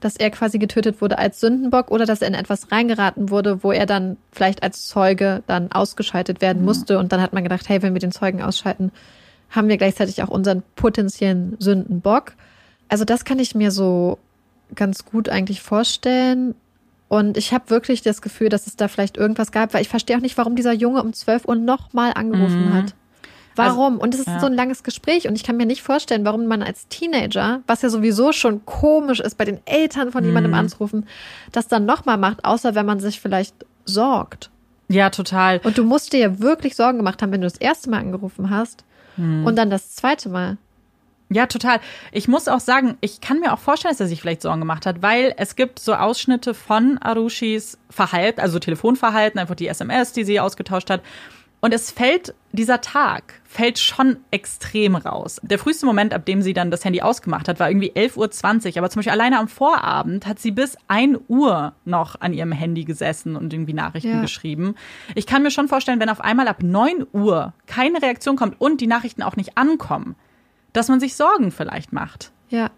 dass 0.00 0.16
er 0.16 0.30
quasi 0.30 0.58
getötet 0.58 1.00
wurde 1.00 1.18
als 1.18 1.40
Sündenbock 1.40 1.90
oder 1.90 2.06
dass 2.06 2.22
er 2.22 2.28
in 2.28 2.34
etwas 2.34 2.70
reingeraten 2.72 3.30
wurde, 3.30 3.62
wo 3.62 3.72
er 3.72 3.86
dann 3.86 4.16
vielleicht 4.32 4.62
als 4.62 4.86
Zeuge 4.86 5.42
dann 5.46 5.72
ausgeschaltet 5.72 6.40
werden 6.40 6.60
mhm. 6.60 6.66
musste 6.66 6.98
und 6.98 7.12
dann 7.12 7.20
hat 7.20 7.32
man 7.32 7.42
gedacht, 7.42 7.68
hey, 7.68 7.82
wenn 7.82 7.94
wir 7.94 8.00
den 8.00 8.12
Zeugen 8.12 8.42
ausschalten, 8.42 8.92
haben 9.50 9.68
wir 9.68 9.76
gleichzeitig 9.76 10.22
auch 10.22 10.28
unseren 10.28 10.62
potenziellen 10.74 11.56
Sündenbock. 11.60 12.32
Also 12.88 13.04
das 13.04 13.24
kann 13.24 13.38
ich 13.38 13.54
mir 13.54 13.70
so 13.70 14.18
ganz 14.74 15.04
gut 15.04 15.28
eigentlich 15.28 15.62
vorstellen. 15.62 16.54
Und 17.08 17.36
ich 17.36 17.52
habe 17.52 17.70
wirklich 17.70 18.02
das 18.02 18.20
Gefühl, 18.20 18.48
dass 18.48 18.66
es 18.66 18.76
da 18.76 18.88
vielleicht 18.88 19.16
irgendwas 19.16 19.52
gab, 19.52 19.74
weil 19.74 19.82
ich 19.82 19.88
verstehe 19.88 20.16
auch 20.16 20.20
nicht, 20.20 20.36
warum 20.36 20.56
dieser 20.56 20.72
Junge 20.72 21.02
um 21.02 21.12
12 21.12 21.46
Uhr 21.46 21.54
nochmal 21.54 22.12
angerufen 22.14 22.70
mhm. 22.70 22.74
hat. 22.74 22.94
Warum? 23.54 23.94
Also, 23.94 24.02
und 24.02 24.14
es 24.14 24.20
ist 24.20 24.26
ja. 24.26 24.40
so 24.40 24.46
ein 24.46 24.52
langes 24.52 24.82
Gespräch 24.82 25.28
und 25.28 25.34
ich 25.34 25.42
kann 25.42 25.56
mir 25.56 25.66
nicht 25.66 25.82
vorstellen, 25.82 26.24
warum 26.24 26.46
man 26.46 26.62
als 26.62 26.88
Teenager, 26.88 27.62
was 27.66 27.82
ja 27.82 27.88
sowieso 27.88 28.32
schon 28.32 28.66
komisch 28.66 29.20
ist, 29.20 29.38
bei 29.38 29.44
den 29.44 29.60
Eltern 29.64 30.12
von 30.12 30.22
mhm. 30.22 30.30
jemandem 30.30 30.54
anzurufen, 30.54 31.06
das 31.52 31.68
dann 31.68 31.86
nochmal 31.86 32.18
macht, 32.18 32.44
außer 32.44 32.74
wenn 32.74 32.86
man 32.86 33.00
sich 33.00 33.20
vielleicht 33.20 33.54
sorgt. 33.84 34.50
Ja, 34.88 35.10
total. 35.10 35.60
Und 35.64 35.78
du 35.78 35.84
musst 35.84 36.12
dir 36.12 36.20
ja 36.20 36.38
wirklich 36.38 36.76
Sorgen 36.76 36.98
gemacht 36.98 37.22
haben, 37.22 37.32
wenn 37.32 37.40
du 37.40 37.46
das 37.46 37.56
erste 37.56 37.90
Mal 37.90 37.98
angerufen 37.98 38.50
hast 38.50 38.84
mhm. 39.16 39.46
und 39.46 39.56
dann 39.56 39.70
das 39.70 39.94
zweite 39.94 40.28
Mal. 40.28 40.58
Ja, 41.28 41.46
total. 41.46 41.80
Ich 42.12 42.28
muss 42.28 42.46
auch 42.46 42.60
sagen, 42.60 42.96
ich 43.00 43.20
kann 43.20 43.40
mir 43.40 43.52
auch 43.52 43.58
vorstellen, 43.58 43.92
dass 43.92 44.00
er 44.00 44.06
sich 44.06 44.20
vielleicht 44.20 44.42
Sorgen 44.42 44.60
gemacht 44.60 44.86
hat, 44.86 45.02
weil 45.02 45.34
es 45.36 45.56
gibt 45.56 45.80
so 45.80 45.94
Ausschnitte 45.94 46.54
von 46.54 46.98
Arushis 46.98 47.78
Verhalten, 47.90 48.40
also 48.40 48.58
Telefonverhalten, 48.60 49.40
einfach 49.40 49.56
die 49.56 49.66
SMS, 49.66 50.12
die 50.12 50.24
sie 50.24 50.38
ausgetauscht 50.38 50.88
hat. 50.88 51.02
Und 51.60 51.74
es 51.74 51.90
fällt, 51.90 52.34
dieser 52.52 52.80
Tag 52.80 53.40
fällt 53.44 53.78
schon 53.80 54.18
extrem 54.30 54.94
raus. 54.94 55.40
Der 55.42 55.58
früheste 55.58 55.86
Moment, 55.86 56.14
ab 56.14 56.24
dem 56.26 56.42
sie 56.42 56.52
dann 56.52 56.70
das 56.70 56.84
Handy 56.84 57.00
ausgemacht 57.00 57.48
hat, 57.48 57.58
war 57.58 57.68
irgendwie 57.68 57.90
11.20 57.90 58.72
Uhr. 58.72 58.78
Aber 58.78 58.90
zum 58.90 59.00
Beispiel 59.00 59.12
alleine 59.12 59.38
am 59.38 59.48
Vorabend 59.48 60.26
hat 60.26 60.38
sie 60.38 60.52
bis 60.52 60.76
1 60.86 61.18
Uhr 61.26 61.72
noch 61.84 62.20
an 62.20 62.34
ihrem 62.34 62.52
Handy 62.52 62.84
gesessen 62.84 63.34
und 63.34 63.52
irgendwie 63.52 63.72
Nachrichten 63.72 64.14
ja. 64.14 64.20
geschrieben. 64.20 64.76
Ich 65.16 65.26
kann 65.26 65.42
mir 65.42 65.50
schon 65.50 65.66
vorstellen, 65.66 65.98
wenn 65.98 66.10
auf 66.10 66.20
einmal 66.20 66.46
ab 66.46 66.62
9 66.62 67.06
Uhr 67.12 67.52
keine 67.66 68.00
Reaktion 68.00 68.36
kommt 68.36 68.60
und 68.60 68.80
die 68.80 68.86
Nachrichten 68.86 69.22
auch 69.22 69.34
nicht 69.34 69.56
ankommen, 69.58 70.14
dass 70.76 70.88
man 70.88 71.00
sich 71.00 71.16
Sorgen 71.16 71.50
vielleicht 71.50 71.92
macht. 71.92 72.30
Ja. 72.48 72.70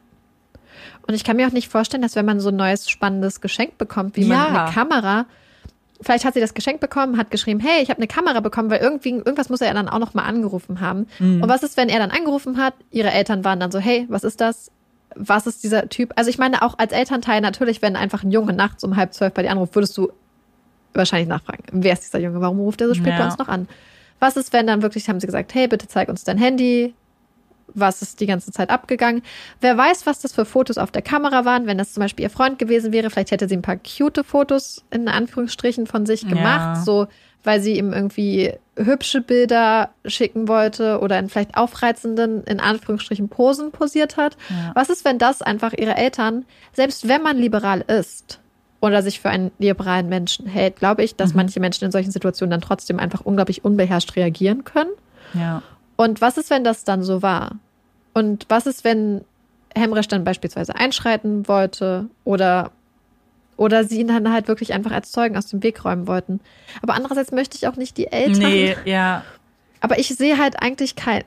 Und 1.07 1.15
ich 1.15 1.25
kann 1.25 1.37
mir 1.37 1.47
auch 1.47 1.53
nicht 1.53 1.69
vorstellen, 1.69 2.03
dass 2.03 2.17
wenn 2.17 2.27
man 2.27 2.39
so 2.39 2.51
ein 2.51 2.57
neues 2.57 2.89
spannendes 2.89 3.41
Geschenk 3.41 3.79
bekommt, 3.79 4.17
wie 4.17 4.23
ja. 4.23 4.37
man 4.37 4.57
eine 4.57 4.73
Kamera, 4.73 5.27
vielleicht 6.01 6.25
hat 6.25 6.35
sie 6.35 6.41
das 6.41 6.55
Geschenk 6.55 6.81
bekommen, 6.81 7.17
hat 7.17 7.31
geschrieben, 7.31 7.61
hey, 7.61 7.83
ich 7.83 7.91
habe 7.91 7.99
eine 7.99 8.07
Kamera 8.07 8.41
bekommen, 8.41 8.71
weil 8.71 8.81
irgendwie 8.81 9.11
irgendwas 9.11 9.49
muss 9.49 9.61
er 9.61 9.73
dann 9.75 9.89
auch 9.89 9.99
noch 9.99 10.15
mal 10.15 10.23
angerufen 10.23 10.81
haben. 10.81 11.07
Mhm. 11.19 11.43
Und 11.43 11.49
was 11.49 11.63
ist, 11.63 11.77
wenn 11.77 11.89
er 11.89 11.99
dann 11.99 12.11
angerufen 12.11 12.59
hat? 12.59 12.75
Ihre 12.91 13.11
Eltern 13.11 13.45
waren 13.45 13.59
dann 13.59 13.73
so, 13.73 13.79
hey, 13.79 14.07
was 14.09 14.23
ist 14.23 14.41
das? 14.41 14.71
Was 15.15 15.47
ist 15.47 15.65
dieser 15.65 15.89
Typ? 15.89 16.13
Also 16.17 16.31
ich 16.31 16.39
meine 16.39 16.63
auch 16.63 16.79
als 16.79 16.93
Elternteil 16.93 17.41
natürlich, 17.41 17.83
wenn 17.83 17.97
einfach 17.97 18.23
ein 18.23 18.31
Junge 18.31 18.53
nachts 18.53 18.85
um 18.85 18.97
halb 18.97 19.15
zwölf 19.15 19.33
bei 19.33 19.43
dir 19.43 19.51
anruft, 19.51 19.75
würdest 19.75 19.97
du 19.97 20.13
wahrscheinlich 20.95 21.29
nachfragen, 21.29 21.65
wer 21.73 21.93
ist 21.93 22.03
dieser 22.03 22.19
Junge? 22.19 22.41
Warum 22.41 22.61
ruft 22.61 22.81
er 22.81 22.89
so 22.89 22.95
spät 22.95 23.15
ja. 23.15 23.19
bei 23.19 23.25
uns 23.25 23.39
noch 23.39 23.49
an? 23.49 23.67
Was 24.21 24.37
ist, 24.37 24.53
wenn 24.53 24.67
dann 24.67 24.83
wirklich 24.83 25.09
haben 25.09 25.21
sie 25.21 25.27
gesagt, 25.27 25.55
hey, 25.55 25.69
bitte 25.69 25.89
zeig 25.89 26.09
uns 26.09 26.25
dein 26.25 26.39
Handy, 26.39 26.95
was 27.75 28.03
ist 28.03 28.21
die 28.21 28.27
ganze 28.27 28.53
Zeit 28.53 28.71
abgegangen. 28.71 29.23
Wer 29.61 29.77
weiß, 29.77 30.07
was 30.07 30.21
das 30.21 30.33
für 30.33 30.45
Fotos 30.45 30.79
auf 30.79 30.91
der 30.91 31.03
Kamera 31.03 31.45
waren. 31.45 31.67
Wenn 31.67 31.79
das 31.79 31.93
zum 31.93 32.03
Beispiel 32.03 32.25
ihr 32.25 32.31
Freund 32.31 32.59
gewesen 32.59 32.93
wäre, 32.93 33.11
vielleicht 33.11 33.31
hätte 33.31 33.49
sie 33.49 33.57
ein 33.57 33.63
paar 33.63 33.77
cute 33.77 34.25
Fotos 34.25 34.85
in 34.91 35.09
Anführungsstrichen 35.09 35.87
von 35.87 36.07
sich 36.07 36.27
gemacht, 36.27 36.77
ja. 36.77 36.83
so 36.83 37.09
weil 37.45 37.61
sie 37.61 37.79
ihm 37.79 37.93
irgendwie 37.93 38.53
hübsche 38.77 39.21
Bilder 39.21 39.91
schicken 40.05 40.49
wollte 40.49 41.01
oder 41.01 41.19
in 41.19 41.29
vielleicht 41.29 41.57
aufreizenden, 41.57 42.45
in 42.45 42.61
Anführungsstrichen, 42.61 43.29
Posen 43.29 43.71
posiert 43.71 44.17
hat. 44.17 44.37
Ja. 44.51 44.73
Was 44.75 44.91
ist, 44.91 45.05
wenn 45.05 45.19
das 45.19 45.41
einfach 45.41 45.73
ihre 45.73 45.97
Eltern, 45.97 46.45
selbst 46.73 47.09
wenn 47.09 47.23
man 47.23 47.39
liberal 47.39 47.81
ist 47.81 48.41
oder 48.81 49.03
sich 49.03 49.21
für 49.21 49.31
einen 49.31 49.51
liberalen 49.59 50.09
Menschen 50.09 50.47
hält, 50.47 50.77
glaube 50.77 51.03
ich, 51.03 51.17
dass 51.17 51.31
mhm. 51.31 51.37
manche 51.39 51.61
Menschen 51.61 51.85
in 51.85 51.93
solchen 51.93 52.11
Situationen 52.11 52.51
dann 52.51 52.61
trotzdem 52.61 52.99
einfach 52.99 53.23
unglaublich 53.23 53.65
unbeherrscht 53.65 54.17
reagieren 54.17 54.65
können. 54.65 54.91
Ja. 55.35 55.63
Und 55.99 56.21
was 56.21 56.39
ist, 56.39 56.49
wenn 56.49 56.63
das 56.63 56.85
dann 56.85 57.03
so 57.03 57.23
war? 57.23 57.57
Und 58.15 58.47
was 58.49 58.67
ist, 58.67 58.85
wenn 58.85 59.25
Hemresch 59.75 60.07
dann 60.07 60.23
beispielsweise 60.23 60.77
einschreiten 60.77 61.49
wollte 61.49 62.09
oder 62.25 62.71
oder 63.57 63.83
sie 63.83 63.99
ihn 63.99 64.07
dann 64.07 64.33
halt 64.33 64.47
wirklich 64.47 64.73
einfach 64.73 64.93
als 64.93 65.11
Zeugen 65.11 65.37
aus 65.37 65.47
dem 65.47 65.65
Weg 65.65 65.85
räumen 65.85 66.07
wollten. 66.07 66.39
Aber 66.81 66.95
andererseits 66.95 67.33
möchte 67.33 67.57
ich 67.57 67.67
auch 67.67 67.75
nicht 67.75 67.97
die 67.97 68.07
Eltern. 68.07 68.39
Nee, 68.39 68.77
ja. 68.85 69.25
Aber 69.81 69.99
ich 69.99 70.15
sehe 70.15 70.39
halt 70.39 70.63
eigentlich 70.63 70.95
kein, 70.95 71.25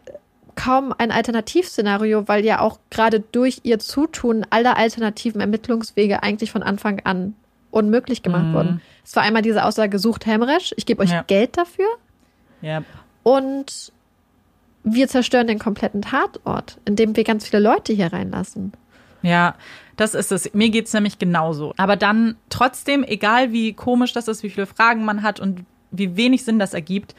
kaum 0.55 0.95
ein 0.97 1.11
Alternativszenario, 1.11 2.29
weil 2.29 2.45
ja 2.45 2.61
auch 2.61 2.79
gerade 2.89 3.19
durch 3.19 3.59
ihr 3.63 3.79
Zutun 3.79 4.45
alle 4.49 4.77
alternativen 4.77 5.41
Ermittlungswege 5.41 6.23
eigentlich 6.23 6.51
von 6.53 6.63
Anfang 6.63 7.01
an 7.03 7.35
unmöglich 7.69 8.23
gemacht 8.23 8.45
mhm. 8.45 8.53
wurden. 8.53 8.81
Es 9.03 9.13
war 9.17 9.23
einmal 9.23 9.41
diese 9.41 9.65
Aussage, 9.65 9.99
sucht 9.99 10.25
Hemresch, 10.25 10.73
ich 10.77 10.85
gebe 10.85 11.03
euch 11.03 11.11
ja. 11.11 11.23
Geld 11.23 11.57
dafür. 11.57 11.87
Ja. 12.61 12.83
Und 13.23 13.91
wir 14.83 15.07
zerstören 15.07 15.47
den 15.47 15.59
kompletten 15.59 16.01
Tatort, 16.01 16.79
indem 16.85 17.15
wir 17.15 17.23
ganz 17.23 17.47
viele 17.47 17.61
Leute 17.61 17.93
hier 17.93 18.11
reinlassen. 18.11 18.73
Ja, 19.21 19.55
das 19.97 20.15
ist 20.15 20.31
es. 20.31 20.53
Mir 20.53 20.69
geht 20.69 20.87
es 20.87 20.93
nämlich 20.93 21.19
genauso. 21.19 21.73
Aber 21.77 21.95
dann 21.95 22.35
trotzdem, 22.49 23.03
egal 23.03 23.51
wie 23.51 23.73
komisch 23.73 24.13
das 24.13 24.27
ist, 24.27 24.41
wie 24.41 24.49
viele 24.49 24.65
Fragen 24.65 25.05
man 25.05 25.21
hat 25.21 25.39
und 25.39 25.65
wie 25.91 26.15
wenig 26.15 26.43
Sinn 26.43 26.57
das 26.57 26.73
ergibt, 26.73 27.15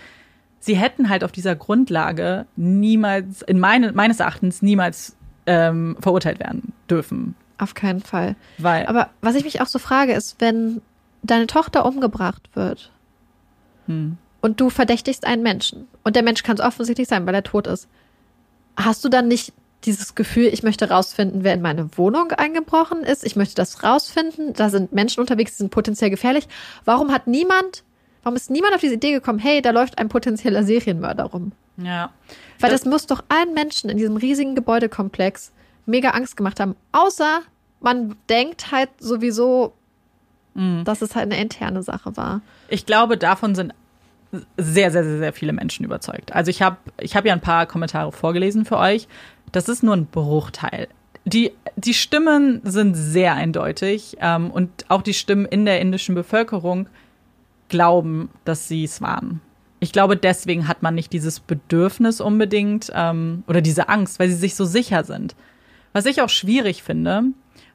sie 0.58 0.76
hätten 0.76 1.08
halt 1.08 1.22
auf 1.22 1.30
dieser 1.30 1.54
Grundlage 1.54 2.46
niemals, 2.56 3.42
in 3.42 3.60
meine, 3.60 3.92
meines 3.92 4.18
Erachtens, 4.18 4.62
niemals 4.62 5.16
ähm, 5.46 5.96
verurteilt 6.00 6.40
werden 6.40 6.72
dürfen. 6.90 7.36
Auf 7.58 7.74
keinen 7.74 8.00
Fall. 8.00 8.34
Weil. 8.58 8.86
Aber 8.86 9.10
was 9.20 9.36
ich 9.36 9.44
mich 9.44 9.60
auch 9.60 9.66
so 9.68 9.78
frage, 9.78 10.12
ist, 10.12 10.40
wenn 10.40 10.80
deine 11.22 11.46
Tochter 11.46 11.86
umgebracht 11.86 12.48
wird 12.54 12.90
hm. 13.86 14.18
Und 14.42 14.60
du 14.60 14.68
verdächtigst 14.68 15.26
einen 15.26 15.42
Menschen 15.42 15.88
und 16.04 16.14
der 16.14 16.22
Mensch 16.22 16.42
kann 16.42 16.56
es 16.56 16.62
offensichtlich 16.62 17.08
sein, 17.08 17.26
weil 17.26 17.34
er 17.34 17.42
tot 17.42 17.66
ist, 17.66 17.88
hast 18.76 19.02
du 19.04 19.08
dann 19.08 19.28
nicht 19.28 19.54
dieses 19.84 20.14
Gefühl, 20.14 20.46
ich 20.46 20.62
möchte 20.62 20.88
rausfinden, 20.90 21.44
wer 21.44 21.54
in 21.54 21.62
meine 21.62 21.88
Wohnung 21.96 22.30
eingebrochen 22.32 23.02
ist. 23.02 23.24
Ich 23.24 23.36
möchte 23.36 23.54
das 23.54 23.82
rausfinden. 23.82 24.52
Da 24.52 24.70
sind 24.70 24.92
Menschen 24.92 25.20
unterwegs, 25.20 25.52
die 25.52 25.58
sind 25.58 25.70
potenziell 25.70 26.10
gefährlich. 26.10 26.46
Warum 26.84 27.10
hat 27.10 27.26
niemand, 27.26 27.82
warum 28.22 28.36
ist 28.36 28.50
niemand 28.50 28.74
auf 28.74 28.80
diese 28.80 28.94
Idee 28.94 29.12
gekommen, 29.12 29.38
hey, 29.38 29.60
da 29.60 29.70
läuft 29.70 29.98
ein 29.98 30.08
potenzieller 30.08 30.62
Serienmörder 30.62 31.24
rum? 31.24 31.52
Ja. 31.78 32.12
Weil 32.60 32.70
das, 32.70 32.82
das 32.82 32.90
muss 32.90 33.06
doch 33.06 33.24
allen 33.28 33.54
Menschen 33.54 33.90
in 33.90 33.96
diesem 33.96 34.16
riesigen 34.16 34.54
Gebäudekomplex 34.54 35.52
mega 35.86 36.10
Angst 36.10 36.36
gemacht 36.36 36.60
haben. 36.60 36.76
Außer 36.92 37.40
man 37.80 38.14
denkt 38.28 38.70
halt 38.70 38.90
sowieso, 39.00 39.72
mhm. 40.54 40.84
dass 40.84 41.02
es 41.02 41.16
halt 41.16 41.32
eine 41.32 41.40
interne 41.40 41.82
Sache 41.82 42.16
war. 42.16 42.40
Ich 42.68 42.86
glaube, 42.86 43.18
davon 43.18 43.56
sind 43.56 43.74
sehr, 44.56 44.90
sehr, 44.90 45.04
sehr, 45.04 45.18
sehr 45.18 45.32
viele 45.32 45.52
Menschen 45.52 45.84
überzeugt. 45.84 46.32
Also 46.32 46.50
ich 46.50 46.62
habe 46.62 46.78
ich 47.00 47.16
hab 47.16 47.26
ja 47.26 47.32
ein 47.32 47.40
paar 47.40 47.66
Kommentare 47.66 48.12
vorgelesen 48.12 48.64
für 48.64 48.78
euch. 48.78 49.08
Das 49.52 49.68
ist 49.68 49.82
nur 49.82 49.94
ein 49.94 50.06
Bruchteil. 50.06 50.88
Die, 51.24 51.52
die 51.76 51.94
Stimmen 51.94 52.60
sind 52.64 52.94
sehr 52.94 53.34
eindeutig 53.34 54.16
ähm, 54.20 54.50
und 54.50 54.86
auch 54.88 55.02
die 55.02 55.14
Stimmen 55.14 55.44
in 55.44 55.64
der 55.64 55.80
indischen 55.80 56.14
Bevölkerung 56.14 56.88
glauben, 57.68 58.30
dass 58.44 58.68
sie 58.68 58.84
es 58.84 59.00
waren. 59.00 59.40
Ich 59.78 59.92
glaube, 59.92 60.16
deswegen 60.16 60.68
hat 60.68 60.82
man 60.82 60.94
nicht 60.94 61.12
dieses 61.12 61.40
Bedürfnis 61.40 62.20
unbedingt 62.20 62.90
ähm, 62.94 63.44
oder 63.46 63.60
diese 63.60 63.88
Angst, 63.88 64.18
weil 64.18 64.28
sie 64.28 64.34
sich 64.34 64.54
so 64.54 64.64
sicher 64.64 65.04
sind. 65.04 65.36
Was 65.92 66.06
ich 66.06 66.22
auch 66.22 66.28
schwierig 66.28 66.82
finde, 66.82 67.24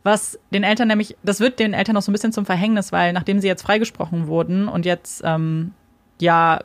was 0.03 0.39
den 0.51 0.63
Eltern 0.63 0.87
nämlich, 0.87 1.15
das 1.23 1.39
wird 1.39 1.59
den 1.59 1.73
Eltern 1.73 1.93
noch 1.93 2.01
so 2.01 2.11
ein 2.11 2.13
bisschen 2.13 2.33
zum 2.33 2.45
Verhängnis, 2.45 2.91
weil 2.91 3.13
nachdem 3.13 3.39
sie 3.39 3.47
jetzt 3.47 3.61
freigesprochen 3.61 4.27
wurden 4.27 4.67
und 4.67 4.85
jetzt 4.85 5.21
ähm, 5.25 5.73
ja 6.22 6.59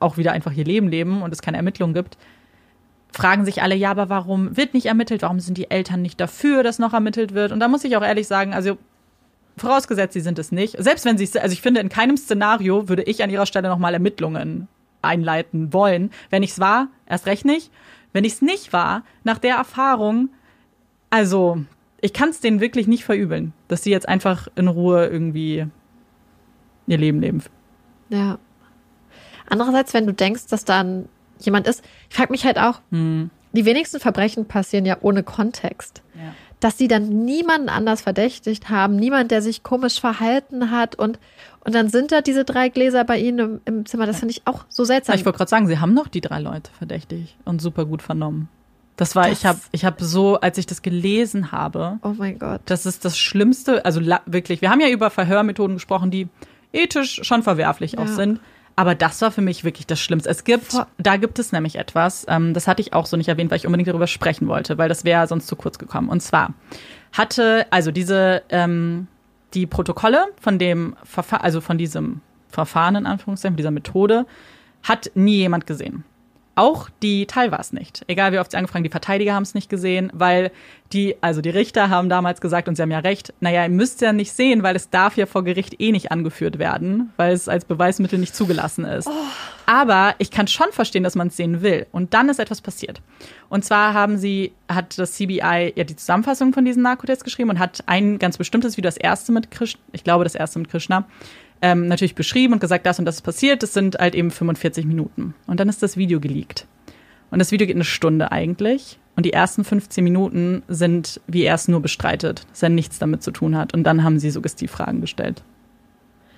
auch 0.00 0.16
wieder 0.16 0.32
einfach 0.32 0.52
ihr 0.52 0.64
Leben 0.64 0.88
leben 0.88 1.22
und 1.22 1.32
es 1.32 1.42
keine 1.42 1.56
Ermittlungen 1.56 1.94
gibt, 1.94 2.16
fragen 3.12 3.44
sich 3.44 3.62
alle, 3.62 3.74
ja, 3.74 3.90
aber 3.90 4.08
warum 4.08 4.56
wird 4.56 4.74
nicht 4.74 4.86
ermittelt? 4.86 5.22
Warum 5.22 5.40
sind 5.40 5.58
die 5.58 5.70
Eltern 5.70 6.02
nicht 6.02 6.20
dafür, 6.20 6.62
dass 6.62 6.78
noch 6.78 6.92
ermittelt 6.92 7.34
wird? 7.34 7.52
Und 7.52 7.60
da 7.60 7.68
muss 7.68 7.84
ich 7.84 7.96
auch 7.96 8.02
ehrlich 8.02 8.26
sagen, 8.26 8.54
also 8.54 8.78
vorausgesetzt, 9.56 10.14
sie 10.14 10.20
sind 10.20 10.38
es 10.38 10.52
nicht. 10.52 10.76
Selbst 10.78 11.04
wenn 11.04 11.18
sie, 11.18 11.28
also 11.40 11.52
ich 11.52 11.62
finde, 11.62 11.80
in 11.80 11.88
keinem 11.88 12.16
Szenario 12.16 12.88
würde 12.88 13.02
ich 13.02 13.22
an 13.22 13.30
ihrer 13.30 13.46
Stelle 13.46 13.68
nochmal 13.68 13.94
Ermittlungen 13.94 14.68
einleiten 15.02 15.72
wollen. 15.72 16.10
Wenn 16.30 16.42
ich 16.42 16.50
es 16.50 16.60
war, 16.60 16.88
erst 17.06 17.26
recht 17.26 17.44
nicht. 17.44 17.70
Wenn 18.12 18.24
ich 18.24 18.34
es 18.34 18.42
nicht 18.42 18.72
war, 18.72 19.02
nach 19.24 19.38
der 19.38 19.56
Erfahrung, 19.56 20.30
also 21.10 21.58
ich 22.00 22.12
kann 22.12 22.30
es 22.30 22.40
denen 22.40 22.60
wirklich 22.60 22.86
nicht 22.86 23.04
verübeln, 23.04 23.52
dass 23.68 23.82
sie 23.82 23.90
jetzt 23.90 24.08
einfach 24.08 24.48
in 24.54 24.68
Ruhe 24.68 25.06
irgendwie 25.06 25.66
ihr 26.86 26.98
Leben 26.98 27.20
leben. 27.20 27.42
Ja. 28.08 28.38
Andererseits, 29.48 29.94
wenn 29.94 30.06
du 30.06 30.12
denkst, 30.12 30.46
dass 30.48 30.64
dann 30.64 31.08
jemand 31.38 31.66
ist. 31.66 31.84
Ich 32.10 32.16
frage 32.16 32.32
mich 32.32 32.44
halt 32.44 32.58
auch, 32.58 32.80
hm. 32.90 33.30
die 33.52 33.64
wenigsten 33.64 34.00
Verbrechen 34.00 34.46
passieren 34.46 34.84
ja 34.84 34.96
ohne 35.00 35.22
Kontext. 35.22 36.02
Ja. 36.14 36.34
Dass 36.60 36.76
sie 36.76 36.88
dann 36.88 37.08
niemanden 37.24 37.68
anders 37.68 38.02
verdächtigt 38.02 38.68
haben, 38.68 38.96
niemand, 38.96 39.30
der 39.30 39.42
sich 39.42 39.62
komisch 39.62 40.00
verhalten 40.00 40.72
hat 40.72 40.96
und, 40.96 41.20
und 41.64 41.74
dann 41.74 41.88
sind 41.88 42.10
da 42.10 42.20
diese 42.20 42.44
drei 42.44 42.68
Gläser 42.68 43.04
bei 43.04 43.18
ihnen 43.18 43.38
im, 43.38 43.60
im 43.64 43.86
Zimmer. 43.86 44.06
Das 44.06 44.18
finde 44.18 44.32
ich 44.32 44.42
auch 44.44 44.64
so 44.68 44.84
seltsam. 44.84 45.14
Ich 45.14 45.24
wollte 45.24 45.38
gerade 45.38 45.50
sagen, 45.50 45.68
sie 45.68 45.78
haben 45.78 45.94
noch 45.94 46.08
die 46.08 46.20
drei 46.20 46.40
Leute 46.40 46.70
verdächtigt 46.76 47.36
und 47.44 47.62
super 47.62 47.84
gut 47.84 48.02
vernommen. 48.02 48.48
Das 48.96 49.14
war, 49.14 49.28
das, 49.28 49.38
ich 49.38 49.46
habe 49.46 49.60
ich 49.70 49.84
hab 49.84 50.00
so, 50.00 50.40
als 50.40 50.58
ich 50.58 50.66
das 50.66 50.82
gelesen 50.82 51.52
habe. 51.52 52.00
Oh 52.02 52.14
mein 52.18 52.36
Gott. 52.40 52.62
Das 52.64 52.84
ist 52.84 53.04
das 53.04 53.16
Schlimmste, 53.16 53.84
also 53.84 54.00
wirklich, 54.26 54.60
wir 54.60 54.70
haben 54.70 54.80
ja 54.80 54.88
über 54.88 55.10
Verhörmethoden 55.10 55.76
gesprochen, 55.76 56.10
die 56.10 56.26
ethisch 56.72 57.20
schon 57.22 57.44
verwerflich 57.44 57.92
ja. 57.92 58.00
auch 58.00 58.08
sind. 58.08 58.40
Aber 58.78 58.94
das 58.94 59.20
war 59.22 59.32
für 59.32 59.40
mich 59.40 59.64
wirklich 59.64 59.88
das 59.88 59.98
Schlimmste. 59.98 60.30
Es 60.30 60.44
gibt, 60.44 60.72
da 60.98 61.16
gibt 61.16 61.40
es 61.40 61.50
nämlich 61.50 61.74
etwas, 61.74 62.24
ähm, 62.28 62.54
das 62.54 62.68
hatte 62.68 62.80
ich 62.80 62.92
auch 62.92 63.06
so 63.06 63.16
nicht 63.16 63.26
erwähnt, 63.26 63.50
weil 63.50 63.56
ich 63.56 63.66
unbedingt 63.66 63.88
darüber 63.88 64.06
sprechen 64.06 64.46
wollte, 64.46 64.78
weil 64.78 64.88
das 64.88 65.04
wäre 65.04 65.26
sonst 65.26 65.48
zu 65.48 65.56
kurz 65.56 65.80
gekommen. 65.80 66.08
Und 66.08 66.20
zwar 66.20 66.54
hatte, 67.12 67.66
also 67.70 67.90
diese, 67.90 68.44
ähm, 68.50 69.08
die 69.52 69.66
Protokolle 69.66 70.26
von 70.40 70.60
dem 70.60 70.94
Verfahren, 71.02 71.42
also 71.42 71.60
von 71.60 71.76
diesem 71.76 72.20
Verfahren 72.50 72.94
in 72.94 73.06
Anführungszeichen, 73.06 73.56
dieser 73.56 73.72
Methode, 73.72 74.26
hat 74.84 75.10
nie 75.16 75.38
jemand 75.38 75.66
gesehen. 75.66 76.04
Auch 76.58 76.90
die 77.02 77.26
Teil 77.26 77.52
war 77.52 77.60
es 77.60 77.72
nicht. 77.72 78.02
Egal 78.08 78.32
wie 78.32 78.40
oft 78.40 78.50
sie 78.50 78.56
angefragt 78.56 78.84
die 78.84 78.90
Verteidiger 78.90 79.32
haben 79.32 79.44
es 79.44 79.54
nicht 79.54 79.70
gesehen, 79.70 80.10
weil 80.12 80.50
die, 80.92 81.14
also 81.20 81.40
die 81.40 81.50
Richter 81.50 81.88
haben 81.88 82.08
damals 82.08 82.40
gesagt, 82.40 82.66
und 82.66 82.74
sie 82.74 82.82
haben 82.82 82.90
ja 82.90 82.98
recht, 82.98 83.32
naja, 83.38 83.62
ihr 83.62 83.68
müsst 83.68 84.00
ja 84.00 84.12
nicht 84.12 84.32
sehen, 84.32 84.64
weil 84.64 84.74
es 84.74 84.90
darf 84.90 85.16
ja 85.16 85.26
vor 85.26 85.44
Gericht 85.44 85.80
eh 85.80 85.92
nicht 85.92 86.10
angeführt 86.10 86.58
werden, 86.58 87.12
weil 87.16 87.32
es 87.32 87.48
als 87.48 87.64
Beweismittel 87.64 88.18
nicht 88.18 88.34
zugelassen 88.34 88.84
ist. 88.84 89.06
Oh. 89.06 89.12
Aber 89.66 90.16
ich 90.18 90.32
kann 90.32 90.48
schon 90.48 90.72
verstehen, 90.72 91.04
dass 91.04 91.14
man 91.14 91.28
es 91.28 91.36
sehen 91.36 91.62
will. 91.62 91.86
Und 91.92 92.12
dann 92.12 92.28
ist 92.28 92.40
etwas 92.40 92.60
passiert. 92.60 93.02
Und 93.48 93.64
zwar 93.64 93.94
haben 93.94 94.18
sie, 94.18 94.52
hat 94.68 94.98
das 94.98 95.12
CBI 95.12 95.74
ja 95.76 95.84
die 95.84 95.94
Zusammenfassung 95.94 96.52
von 96.52 96.64
diesen 96.64 96.82
Narkotests 96.82 97.22
geschrieben 97.22 97.50
und 97.50 97.60
hat 97.60 97.84
ein 97.86 98.18
ganz 98.18 98.36
bestimmtes 98.36 98.76
Video, 98.76 98.88
das 98.88 98.96
erste 98.96 99.30
mit 99.30 99.52
Krishna, 99.52 99.80
ich 99.92 100.02
glaube 100.02 100.24
das 100.24 100.34
erste 100.34 100.58
mit 100.58 100.70
Krishna, 100.70 101.06
ähm, 101.62 101.88
natürlich 101.88 102.14
beschrieben 102.14 102.54
und 102.54 102.60
gesagt, 102.60 102.86
das 102.86 102.98
und 102.98 103.04
das 103.04 103.16
ist 103.16 103.22
passiert. 103.22 103.62
Das 103.62 103.72
sind 103.72 103.96
halt 103.98 104.14
eben 104.14 104.30
45 104.30 104.84
Minuten. 104.84 105.34
Und 105.46 105.60
dann 105.60 105.68
ist 105.68 105.82
das 105.82 105.96
Video 105.96 106.20
geleakt. 106.20 106.66
Und 107.30 107.38
das 107.38 107.52
Video 107.52 107.66
geht 107.66 107.76
eine 107.76 107.84
Stunde 107.84 108.32
eigentlich. 108.32 108.98
Und 109.16 109.26
die 109.26 109.32
ersten 109.32 109.64
15 109.64 110.04
Minuten 110.04 110.62
sind, 110.68 111.20
wie 111.26 111.42
er 111.42 111.56
es 111.56 111.66
nur 111.66 111.80
bestreitet, 111.80 112.46
dass 112.50 112.62
er 112.62 112.68
nichts 112.68 112.98
damit 112.98 113.22
zu 113.22 113.32
tun 113.32 113.56
hat. 113.56 113.74
Und 113.74 113.82
dann 113.84 114.04
haben 114.04 114.18
sie 114.18 114.30
Suggestivfragen 114.30 115.00
gestellt. 115.00 115.42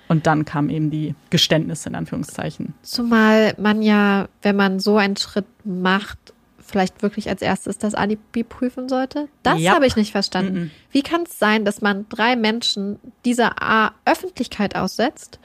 Und 0.07 0.27
dann 0.27 0.43
kamen 0.43 0.69
eben 0.69 0.89
die 0.89 1.15
Geständnisse 1.29 1.87
in 1.89 1.95
Anführungszeichen. 1.95 2.73
Zumal 2.81 3.53
man 3.57 3.81
ja, 3.81 4.27
wenn 4.41 4.55
man 4.55 4.79
so 4.79 4.97
einen 4.97 5.15
Schritt 5.15 5.45
macht, 5.63 6.33
vielleicht 6.71 7.03
wirklich 7.03 7.29
als 7.29 7.41
erstes 7.41 7.77
das 7.77 7.93
Alibi 7.93 8.43
prüfen 8.43 8.89
sollte? 8.89 9.27
Das 9.43 9.59
yep. 9.59 9.75
habe 9.75 9.85
ich 9.85 9.95
nicht 9.95 10.11
verstanden. 10.11 10.53
Mm 10.53 10.63
-mm. 10.63 10.69
Wie 10.91 11.03
kann 11.03 11.23
es 11.23 11.37
sein, 11.37 11.65
dass 11.65 11.81
man 11.81 12.07
drei 12.09 12.35
Menschen 12.35 12.99
dieser 13.25 13.61
A 13.61 13.93
Öffentlichkeit 14.05 14.75
aussetzt, 14.75 15.39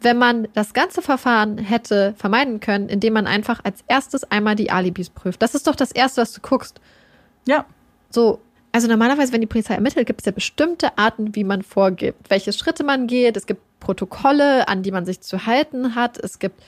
wenn 0.00 0.18
man 0.18 0.48
das 0.54 0.74
ganze 0.74 1.02
Verfahren 1.02 1.58
hätte 1.58 2.14
vermeiden 2.16 2.58
können, 2.60 2.88
indem 2.88 3.12
man 3.12 3.26
einfach 3.26 3.60
als 3.62 3.84
erstes 3.86 4.24
einmal 4.24 4.56
die 4.56 4.70
Alibis 4.70 5.10
prüft? 5.10 5.42
Das 5.42 5.54
ist 5.54 5.66
doch 5.66 5.76
das 5.76 5.92
Erste, 5.92 6.22
was 6.22 6.32
du 6.32 6.40
guckst. 6.40 6.80
Ja. 7.46 7.64
So, 8.10 8.40
also 8.72 8.88
normalerweise, 8.88 9.32
wenn 9.32 9.42
die 9.42 9.46
Polizei 9.46 9.74
ermittelt, 9.74 10.06
gibt 10.06 10.22
es 10.22 10.26
ja 10.26 10.32
bestimmte 10.32 10.96
Arten, 10.98 11.34
wie 11.34 11.44
man 11.44 11.62
vorgibt, 11.62 12.30
welche 12.30 12.52
Schritte 12.52 12.84
man 12.84 13.06
geht. 13.06 13.36
Es 13.36 13.46
gibt 13.46 13.60
Protokolle, 13.80 14.68
an 14.68 14.82
die 14.82 14.90
man 14.90 15.04
sich 15.04 15.20
zu 15.20 15.46
halten 15.46 15.94
hat. 15.94 16.18
Es 16.18 16.38
gibt 16.38 16.62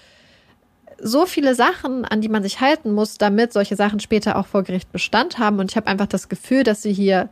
so 1.00 1.26
viele 1.26 1.54
Sachen, 1.54 2.04
an 2.04 2.20
die 2.20 2.28
man 2.28 2.42
sich 2.42 2.60
halten 2.60 2.92
muss, 2.92 3.18
damit 3.18 3.52
solche 3.52 3.76
Sachen 3.76 4.00
später 4.00 4.36
auch 4.36 4.46
vor 4.46 4.62
Gericht 4.62 4.90
Bestand 4.92 5.38
haben. 5.38 5.58
Und 5.58 5.70
ich 5.70 5.76
habe 5.76 5.86
einfach 5.88 6.06
das 6.06 6.28
Gefühl, 6.28 6.62
dass 6.62 6.82
sie 6.82 6.92
hier 6.92 7.28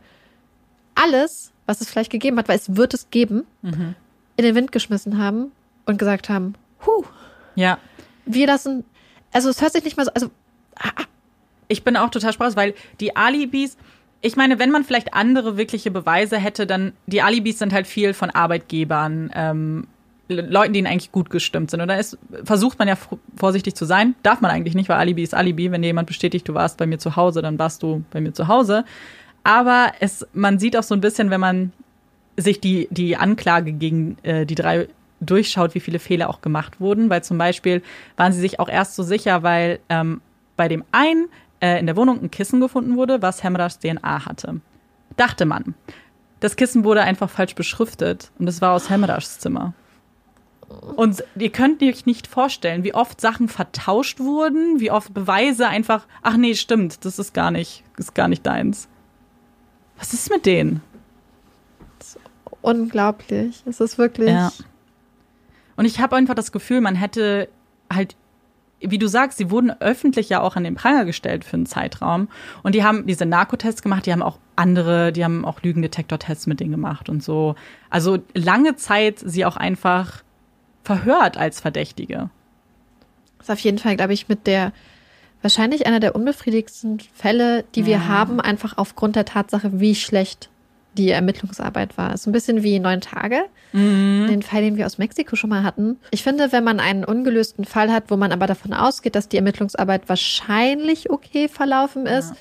alles, 0.95 1.51
was 1.65 1.81
es 1.81 1.89
vielleicht 1.89 2.11
gegeben 2.11 2.37
hat, 2.37 2.47
weil 2.49 2.57
es 2.57 2.75
wird 2.75 2.93
es 2.93 3.09
geben, 3.09 3.43
Mhm. 3.61 3.95
in 4.37 4.45
den 4.45 4.55
Wind 4.55 4.71
geschmissen 4.71 5.17
haben 5.17 5.51
und 5.85 5.97
gesagt 5.97 6.29
haben, 6.29 6.53
huh, 6.85 7.03
Ja. 7.55 7.77
wir 8.25 8.47
lassen, 8.47 8.83
also 9.31 9.49
es 9.49 9.61
hört 9.61 9.73
sich 9.73 9.83
nicht 9.83 9.97
mal 9.97 10.05
so, 10.05 10.11
also 10.13 10.29
Ich 11.69 11.83
bin 11.83 11.97
auch 11.97 12.09
total 12.09 12.33
sprachlos, 12.33 12.55
weil 12.55 12.73
die 12.99 13.15
Alibis, 13.15 13.77
ich 14.21 14.35
meine, 14.35 14.59
wenn 14.59 14.69
man 14.69 14.83
vielleicht 14.83 15.13
andere 15.13 15.57
wirkliche 15.57 15.89
Beweise 15.91 16.37
hätte, 16.37 16.67
dann 16.67 16.93
die 17.07 17.21
Alibis 17.21 17.57
sind 17.59 17.73
halt 17.73 17.87
viel 17.87 18.13
von 18.13 18.29
Arbeitgebern, 18.29 19.31
ähm, 19.33 19.87
Leuten, 20.29 20.73
die 20.73 20.79
ihnen 20.79 20.87
eigentlich 20.87 21.11
gut 21.11 21.29
gestimmt 21.29 21.71
sind. 21.71 21.81
Und 21.81 21.87
da 21.87 21.95
ist, 21.95 22.17
versucht 22.43 22.79
man 22.79 22.87
ja 22.87 22.97
vorsichtig 23.35 23.75
zu 23.75 23.85
sein. 23.85 24.15
Darf 24.23 24.41
man 24.41 24.51
eigentlich 24.51 24.75
nicht, 24.75 24.89
weil 24.89 24.97
Alibi 24.97 25.23
ist 25.23 25.33
Alibi. 25.33 25.71
Wenn 25.71 25.81
dir 25.81 25.87
jemand 25.87 26.07
bestätigt, 26.07 26.47
du 26.47 26.53
warst 26.53 26.77
bei 26.77 26.85
mir 26.85 26.97
zu 26.97 27.15
Hause, 27.15 27.41
dann 27.41 27.59
warst 27.59 27.83
du 27.83 28.03
bei 28.11 28.21
mir 28.21 28.33
zu 28.33 28.47
Hause. 28.47 28.85
Aber 29.43 29.91
es, 29.99 30.25
man 30.33 30.59
sieht 30.59 30.77
auch 30.77 30.83
so 30.83 30.95
ein 30.95 31.01
bisschen, 31.01 31.29
wenn 31.29 31.41
man 31.41 31.73
sich 32.37 32.61
die, 32.61 32.87
die 32.89 33.17
Anklage 33.17 33.73
gegen 33.73 34.17
äh, 34.23 34.45
die 34.45 34.55
drei 34.55 34.87
durchschaut, 35.19 35.75
wie 35.75 35.79
viele 35.79 35.99
Fehler 35.99 36.29
auch 36.29 36.41
gemacht 36.41 36.79
wurden, 36.79 37.09
weil 37.09 37.23
zum 37.23 37.37
Beispiel 37.37 37.81
waren 38.17 38.33
sie 38.33 38.39
sich 38.39 38.59
auch 38.59 38.69
erst 38.69 38.95
so 38.95 39.03
sicher, 39.03 39.43
weil 39.43 39.79
ähm, 39.89 40.21
bei 40.57 40.67
dem 40.67 40.83
einen 40.91 41.27
äh, 41.61 41.79
in 41.79 41.85
der 41.85 41.95
Wohnung 41.95 42.21
ein 42.21 42.31
Kissen 42.31 42.59
gefunden 42.59 42.97
wurde, 42.97 43.21
was 43.21 43.43
Hemrashs 43.43 43.79
DNA 43.79 44.25
hatte. 44.25 44.61
Dachte 45.15 45.45
man. 45.45 45.75
Das 46.39 46.55
Kissen 46.55 46.83
wurde 46.83 47.03
einfach 47.03 47.29
falsch 47.29 47.55
beschriftet 47.55 48.31
und 48.37 48.47
es 48.47 48.61
war 48.61 48.73
aus 48.73 48.89
Hemrashs 48.89 49.39
Zimmer. 49.39 49.73
Und 50.95 51.23
ihr 51.35 51.51
könnt 51.51 51.81
euch 51.81 52.05
nicht 52.05 52.27
vorstellen, 52.27 52.83
wie 52.83 52.93
oft 52.93 53.19
Sachen 53.21 53.47
vertauscht 53.47 54.19
wurden, 54.19 54.79
wie 54.79 54.91
oft 54.91 55.13
Beweise 55.13 55.67
einfach, 55.67 56.07
ach 56.21 56.37
nee, 56.37 56.55
stimmt, 56.55 57.05
das 57.05 57.19
ist 57.19 57.33
gar 57.33 57.51
nicht, 57.51 57.83
ist 57.97 58.15
gar 58.15 58.27
nicht 58.27 58.45
deins. 58.45 58.87
Was 59.97 60.13
ist 60.13 60.29
mit 60.29 60.45
denen? 60.45 60.81
unglaublich. 62.63 63.61
Es 63.65 63.79
ist 63.79 63.99
wirklich. 63.99 64.29
Ja. 64.29 64.51
Und 65.75 65.85
ich 65.85 65.99
habe 65.99 66.15
einfach 66.15 66.33
das 66.33 66.51
Gefühl, 66.51 66.81
man 66.81 66.95
hätte 66.95 67.49
halt, 67.91 68.15
wie 68.79 68.97
du 68.97 69.07
sagst, 69.07 69.37
sie 69.37 69.51
wurden 69.51 69.69
öffentlich 69.81 70.29
ja 70.29 70.41
auch 70.41 70.55
an 70.55 70.63
den 70.63 70.75
Pranger 70.75 71.05
gestellt 71.05 71.45
für 71.45 71.55
einen 71.55 71.65
Zeitraum. 71.65 72.27
Und 72.63 72.73
die 72.75 72.83
haben 72.83 73.05
diese 73.05 73.25
Narkotests 73.25 73.81
gemacht, 73.81 74.05
die 74.05 74.11
haben 74.11 74.23
auch 74.23 74.39
andere, 74.55 75.11
die 75.11 75.23
haben 75.23 75.45
auch 75.45 75.61
Lügendetektor-Tests 75.61 76.47
mit 76.47 76.59
denen 76.59 76.71
gemacht 76.71 77.09
und 77.09 77.23
so. 77.23 77.55
Also 77.89 78.19
lange 78.33 78.75
Zeit 78.75 79.19
sie 79.19 79.45
auch 79.45 79.57
einfach 79.57 80.23
verhört 80.83 81.37
als 81.37 81.59
Verdächtige. 81.59 82.29
ist 83.39 83.51
auf 83.51 83.59
jeden 83.59 83.77
Fall, 83.79 83.95
glaube 83.97 84.13
ich, 84.13 84.29
mit 84.29 84.47
der 84.47 84.71
wahrscheinlich 85.41 85.85
einer 85.85 85.99
der 85.99 86.15
unbefriedigsten 86.15 87.01
Fälle, 87.13 87.65
die 87.75 87.85
wir 87.85 87.97
Ja. 87.97 88.07
haben, 88.07 88.39
einfach 88.39 88.77
aufgrund 88.77 89.17
der 89.17 89.25
Tatsache, 89.25 89.79
wie 89.81 89.95
schlecht 89.95 90.49
die 90.97 91.09
Ermittlungsarbeit 91.09 91.97
war. 91.97 92.13
Ist 92.13 92.25
ein 92.27 92.31
bisschen 92.31 92.63
wie 92.63 92.79
neun 92.79 93.01
Tage, 93.01 93.41
den 93.73 94.41
Fall, 94.43 94.61
den 94.61 94.77
wir 94.77 94.85
aus 94.85 94.99
Mexiko 94.99 95.35
schon 95.35 95.49
mal 95.49 95.63
hatten. 95.63 95.97
Ich 96.11 96.21
finde, 96.23 96.51
wenn 96.51 96.63
man 96.63 96.79
einen 96.79 97.03
ungelösten 97.03 97.65
Fall 97.65 97.91
hat, 97.91 98.05
wo 98.09 98.15
man 98.15 98.31
aber 98.31 98.45
davon 98.47 98.73
ausgeht, 98.73 99.15
dass 99.15 99.27
die 99.27 99.37
Ermittlungsarbeit 99.37 100.07
wahrscheinlich 100.07 101.09
okay 101.09 101.47
verlaufen 101.49 102.05
ist, 102.05 102.33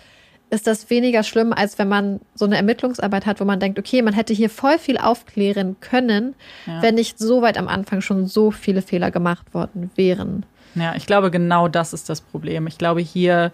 ist 0.52 0.66
das 0.66 0.90
weniger 0.90 1.22
schlimm, 1.22 1.52
als 1.52 1.78
wenn 1.78 1.88
man 1.88 2.20
so 2.34 2.44
eine 2.44 2.56
Ermittlungsarbeit 2.56 3.24
hat, 3.26 3.40
wo 3.40 3.44
man 3.44 3.58
denkt, 3.58 3.78
okay, 3.78 4.02
man 4.02 4.12
hätte 4.14 4.34
hier 4.34 4.50
voll 4.50 4.78
viel 4.78 4.98
aufklären 4.98 5.76
können, 5.80 6.34
Ja. 6.66 6.82
wenn 6.82 6.94
nicht 6.94 7.18
so 7.18 7.40
weit 7.42 7.56
am 7.58 7.68
Anfang 7.68 8.02
schon 8.02 8.26
so 8.26 8.50
viele 8.50 8.82
Fehler 8.82 9.10
gemacht 9.10 9.54
worden 9.54 9.90
wären. 9.96 10.44
Ja, 10.74 10.94
ich 10.94 11.06
glaube, 11.06 11.30
genau 11.30 11.68
das 11.68 11.92
ist 11.92 12.08
das 12.08 12.20
Problem. 12.20 12.66
Ich 12.66 12.78
glaube, 12.78 13.00
hier 13.00 13.50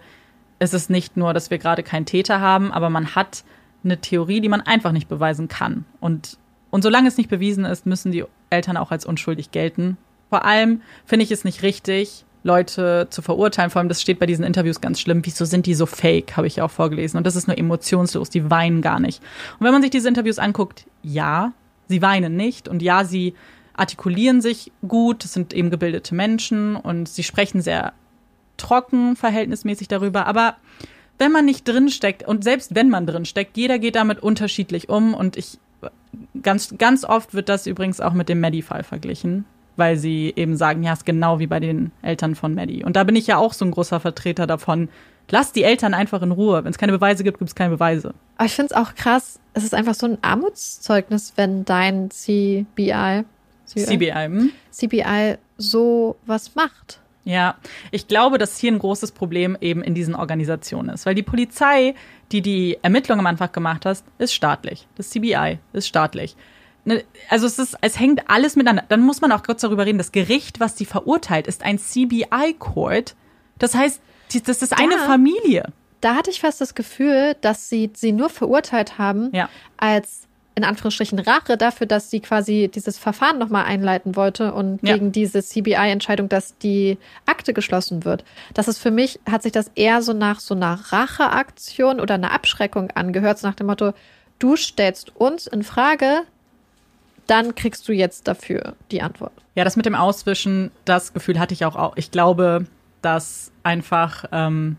ist 0.59 0.73
es 0.73 0.89
nicht 0.89 1.15
nur, 1.15 1.33
dass 1.33 1.49
wir 1.49 1.57
gerade 1.57 1.83
keinen 1.83 2.05
Täter 2.05 2.41
haben, 2.41 2.71
aber 2.73 2.89
man 2.89 3.15
hat 3.15 3.43
eine 3.83 3.97
Theorie, 3.99 4.41
die 4.41 4.49
man 4.49 4.59
einfach 4.61 4.91
nicht 4.91 5.07
beweisen 5.07 5.47
kann. 5.47 5.85
Und, 6.01 6.37
und 6.69 6.81
solange 6.81 7.07
es 7.07 7.17
nicht 7.17 7.29
bewiesen 7.29 7.63
ist, 7.63 7.85
müssen 7.85 8.11
die 8.11 8.25
Eltern 8.49 8.75
auch 8.75 8.91
als 8.91 9.05
unschuldig 9.05 9.51
gelten. 9.51 9.97
Vor 10.29 10.43
allem 10.43 10.81
finde 11.05 11.23
ich 11.23 11.31
es 11.31 11.45
nicht 11.45 11.63
richtig, 11.63 12.25
Leute 12.43 13.07
zu 13.09 13.21
verurteilen. 13.21 13.69
Vor 13.69 13.79
allem, 13.79 13.89
das 13.89 14.01
steht 14.01 14.19
bei 14.19 14.25
diesen 14.25 14.45
Interviews 14.45 14.81
ganz 14.81 14.99
schlimm. 14.99 15.21
Wieso 15.25 15.45
sind 15.45 15.65
die 15.65 15.73
so 15.73 15.85
fake, 15.85 16.37
habe 16.37 16.47
ich 16.47 16.61
auch 16.61 16.71
vorgelesen. 16.71 17.17
Und 17.17 17.27
das 17.27 17.35
ist 17.35 17.47
nur 17.47 17.57
emotionslos. 17.57 18.29
Die 18.29 18.49
weinen 18.49 18.81
gar 18.81 18.99
nicht. 18.99 19.21
Und 19.59 19.65
wenn 19.65 19.73
man 19.73 19.81
sich 19.81 19.91
diese 19.91 20.07
Interviews 20.07 20.39
anguckt, 20.39 20.85
ja, 21.03 21.53
sie 21.87 22.01
weinen 22.01 22.35
nicht. 22.35 22.67
Und 22.67 22.81
ja, 22.81 23.03
sie 23.03 23.33
artikulieren 23.73 24.41
sich 24.41 24.71
gut. 24.87 25.23
Das 25.23 25.33
sind 25.33 25.53
eben 25.53 25.69
gebildete 25.69 26.15
Menschen 26.15 26.75
und 26.75 27.09
sie 27.09 27.23
sprechen 27.23 27.61
sehr 27.61 27.93
trocken 28.57 29.15
verhältnismäßig 29.15 29.87
darüber. 29.87 30.27
Aber 30.27 30.57
wenn 31.17 31.31
man 31.31 31.45
nicht 31.45 31.67
drin 31.67 31.89
steckt 31.89 32.27
und 32.27 32.43
selbst 32.43 32.75
wenn 32.75 32.89
man 32.89 33.05
drin 33.05 33.25
steckt, 33.25 33.57
jeder 33.57 33.79
geht 33.79 33.95
damit 33.95 34.21
unterschiedlich 34.21 34.89
um. 34.89 35.13
Und 35.13 35.37
ich 35.37 35.59
ganz, 36.41 36.75
ganz 36.77 37.03
oft 37.03 37.33
wird 37.33 37.49
das 37.49 37.67
übrigens 37.67 38.01
auch 38.01 38.13
mit 38.13 38.29
dem 38.29 38.39
Maddie-Fall 38.39 38.83
verglichen, 38.83 39.45
weil 39.79 39.97
sie 39.97 40.33
eben 40.35 40.55
sagen, 40.55 40.83
ja, 40.83 40.93
ist 40.93 41.05
genau 41.05 41.39
wie 41.39 41.47
bei 41.47 41.59
den 41.59 41.91
Eltern 42.01 42.35
von 42.35 42.53
Maddie. 42.53 42.83
Und 42.83 42.95
da 42.95 43.03
bin 43.03 43.15
ich 43.15 43.27
ja 43.27 43.37
auch 43.37 43.53
so 43.53 43.65
ein 43.65 43.71
großer 43.71 43.99
Vertreter 43.99 44.45
davon. 44.45 44.89
Lasst 45.31 45.55
die 45.55 45.63
Eltern 45.63 45.93
einfach 45.93 46.21
in 46.21 46.31
Ruhe. 46.31 46.63
Wenn 46.63 46.71
es 46.71 46.77
keine 46.77 46.91
Beweise 46.91 47.23
gibt, 47.23 47.39
gibt 47.39 47.49
es 47.49 47.55
keine 47.55 47.71
Beweise. 47.71 48.13
Aber 48.37 48.45
ich 48.45 48.53
finde 48.53 48.73
es 48.73 48.77
auch 48.77 48.95
krass, 48.95 49.39
es 49.53 49.63
ist 49.63 49.73
einfach 49.73 49.95
so 49.95 50.05
ein 50.07 50.17
Armutszeugnis, 50.21 51.33
wenn 51.35 51.65
dein 51.65 52.09
CBI, 52.11 53.23
CBI. 53.65 54.25
hm? 54.25 54.51
CBI 54.71 55.37
so 55.57 56.15
was 56.25 56.55
macht. 56.55 56.99
Ja, 57.25 57.57
ich 57.91 58.07
glaube, 58.07 58.37
dass 58.37 58.57
hier 58.57 58.71
ein 58.71 58.79
großes 58.79 59.11
Problem 59.11 59.57
eben 59.61 59.83
in 59.83 59.93
diesen 59.93 60.15
Organisationen 60.15 60.89
ist, 60.89 61.05
weil 61.05 61.15
die 61.15 61.23
Polizei, 61.23 61.93
die 62.31 62.41
die 62.41 62.79
Ermittlungen 62.81 63.19
am 63.19 63.27
Anfang 63.27 63.51
gemacht 63.51 63.85
hat, 63.85 64.03
ist 64.17 64.33
staatlich. 64.33 64.87
Das 64.95 65.09
CBI 65.11 65.59
ist 65.73 65.87
staatlich. 65.87 66.35
Ne, 66.89 67.03
Also 67.29 67.45
es 67.45 67.59
ist, 67.59 67.77
es 67.81 67.99
hängt 67.99 68.29
alles 68.29 68.55
miteinander. 68.55 68.83
Dann 68.89 69.01
muss 69.01 69.21
man 69.21 69.31
auch 69.31 69.43
kurz 69.43 69.61
darüber 69.61 69.85
reden. 69.85 69.97
Das 69.97 70.11
Gericht, 70.11 70.59
was 70.59 70.75
die 70.75 70.85
verurteilt, 70.85 71.47
ist 71.47 71.63
ein 71.63 71.77
CBI-Court. 71.79 73.15
Das 73.59 73.75
heißt, 73.75 74.01
das 74.45 74.61
ist 74.61 74.73
eine 74.77 74.93
Ja. 74.95 75.05
Familie. 75.05 75.63
Da 76.01 76.15
hatte 76.15 76.29
ich 76.31 76.39
fast 76.41 76.61
das 76.61 76.75
Gefühl, 76.75 77.35
dass 77.41 77.67
sie 77.69 77.91
sie 77.93 78.11
nur 78.11 78.29
verurteilt 78.29 78.97
haben 78.97 79.29
Ja. 79.33 79.49
als 79.77 80.23
in 80.55 80.63
Anführungsstrichen 80.65 81.19
Rache 81.19 81.55
dafür, 81.57 81.87
dass 81.87 82.09
sie 82.09 82.19
quasi 82.19 82.69
dieses 82.73 82.97
Verfahren 82.97 83.37
nochmal 83.37 83.65
einleiten 83.65 84.15
wollte 84.17 84.53
und 84.53 84.79
Ja. 84.81 84.93
gegen 84.93 85.11
diese 85.13 85.41
CBI-Entscheidung, 85.41 86.27
dass 86.27 86.57
die 86.57 86.97
Akte 87.25 87.53
geschlossen 87.53 88.03
wird. 88.03 88.25
Das 88.53 88.67
ist 88.67 88.77
für 88.79 88.91
mich, 88.91 89.19
hat 89.29 89.41
sich 89.43 89.53
das 89.53 89.71
eher 89.75 90.01
so 90.01 90.11
nach 90.13 90.39
so 90.41 90.55
einer 90.55 90.73
Racheaktion 90.91 91.99
oder 92.01 92.15
einer 92.15 92.31
Abschreckung 92.31 92.91
angehört, 92.91 93.39
so 93.39 93.47
nach 93.47 93.55
dem 93.55 93.67
Motto, 93.67 93.93
du 94.39 94.55
stellst 94.57 95.15
uns 95.15 95.47
in 95.47 95.63
Frage, 95.63 96.23
dann 97.29 97.55
kriegst 97.55 97.87
du 97.87 97.93
jetzt 97.93 98.27
dafür 98.27 98.75
die 98.91 99.01
Antwort. 99.01 99.33
Ja, 99.55 99.63
das 99.63 99.75
mit 99.75 99.85
dem 99.85 99.95
Auswischen, 99.95 100.71
das 100.85 101.13
Gefühl 101.13 101.39
hatte 101.39 101.53
ich 101.53 101.65
auch. 101.65 101.95
Ich 101.95 102.11
glaube, 102.11 102.65
dass 103.01 103.51
einfach 103.63 104.25
ähm, 104.31 104.77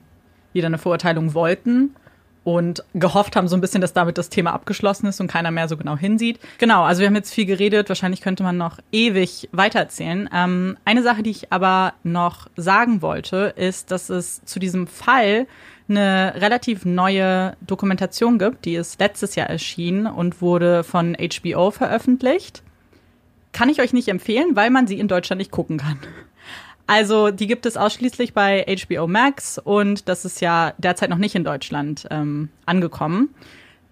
eine 0.54 0.78
Verurteilung 0.78 1.34
wollten 1.34 1.94
und 2.42 2.84
gehofft 2.94 3.36
haben 3.36 3.48
so 3.48 3.56
ein 3.56 3.60
bisschen, 3.60 3.80
dass 3.80 3.92
damit 3.92 4.18
das 4.18 4.30
Thema 4.30 4.52
abgeschlossen 4.52 5.06
ist 5.06 5.20
und 5.20 5.28
keiner 5.28 5.50
mehr 5.50 5.68
so 5.68 5.76
genau 5.76 5.96
hinsieht. 5.96 6.40
Genau, 6.58 6.82
also 6.82 7.00
wir 7.00 7.06
haben 7.06 7.14
jetzt 7.14 7.32
viel 7.32 7.46
geredet. 7.46 7.88
Wahrscheinlich 7.88 8.22
könnte 8.22 8.42
man 8.42 8.56
noch 8.56 8.78
ewig 8.92 9.48
weitererzählen. 9.52 10.28
Ähm, 10.32 10.76
eine 10.84 11.02
Sache, 11.02 11.22
die 11.22 11.30
ich 11.30 11.52
aber 11.52 11.94
noch 12.02 12.48
sagen 12.56 13.02
wollte, 13.02 13.54
ist, 13.56 13.90
dass 13.90 14.08
es 14.08 14.44
zu 14.44 14.58
diesem 14.58 14.86
Fall 14.86 15.46
eine 15.90 16.34
relativ 16.36 16.84
neue 16.84 17.56
Dokumentation 17.60 18.38
gibt. 18.38 18.64
Die 18.64 18.74
ist 18.74 19.00
letztes 19.00 19.34
Jahr 19.34 19.48
erschienen 19.48 20.06
und 20.06 20.40
wurde 20.40 20.84
von 20.84 21.16
HBO 21.16 21.70
veröffentlicht 21.70 22.62
kann 23.52 23.68
ich 23.68 23.80
euch 23.80 23.92
nicht 23.92 24.08
empfehlen, 24.08 24.56
weil 24.56 24.70
man 24.70 24.86
sie 24.86 24.98
in 24.98 25.08
Deutschland 25.08 25.38
nicht 25.38 25.50
gucken 25.50 25.78
kann. 25.78 25.98
Also 26.86 27.30
die 27.30 27.46
gibt 27.46 27.66
es 27.66 27.76
ausschließlich 27.76 28.34
bei 28.34 28.64
HBO 28.66 29.06
Max 29.06 29.58
und 29.58 30.08
das 30.08 30.24
ist 30.24 30.40
ja 30.40 30.74
derzeit 30.78 31.10
noch 31.10 31.18
nicht 31.18 31.34
in 31.34 31.44
Deutschland 31.44 32.06
ähm, 32.10 32.48
angekommen. 32.66 33.32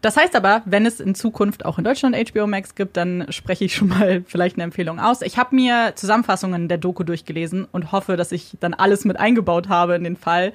Das 0.00 0.16
heißt 0.16 0.36
aber, 0.36 0.62
wenn 0.64 0.86
es 0.86 1.00
in 1.00 1.16
Zukunft 1.16 1.64
auch 1.64 1.78
in 1.78 1.84
Deutschland 1.84 2.16
HBO 2.16 2.46
Max 2.46 2.76
gibt, 2.76 2.96
dann 2.96 3.26
spreche 3.30 3.64
ich 3.64 3.74
schon 3.74 3.88
mal 3.88 4.22
vielleicht 4.26 4.56
eine 4.56 4.64
Empfehlung 4.64 5.00
aus. 5.00 5.22
Ich 5.22 5.38
habe 5.38 5.54
mir 5.54 5.92
Zusammenfassungen 5.96 6.68
der 6.68 6.78
Doku 6.78 7.02
durchgelesen 7.02 7.66
und 7.70 7.90
hoffe, 7.90 8.16
dass 8.16 8.30
ich 8.30 8.56
dann 8.60 8.74
alles 8.74 9.04
mit 9.04 9.18
eingebaut 9.18 9.68
habe 9.68 9.96
in 9.96 10.04
den 10.04 10.16
Fall. 10.16 10.52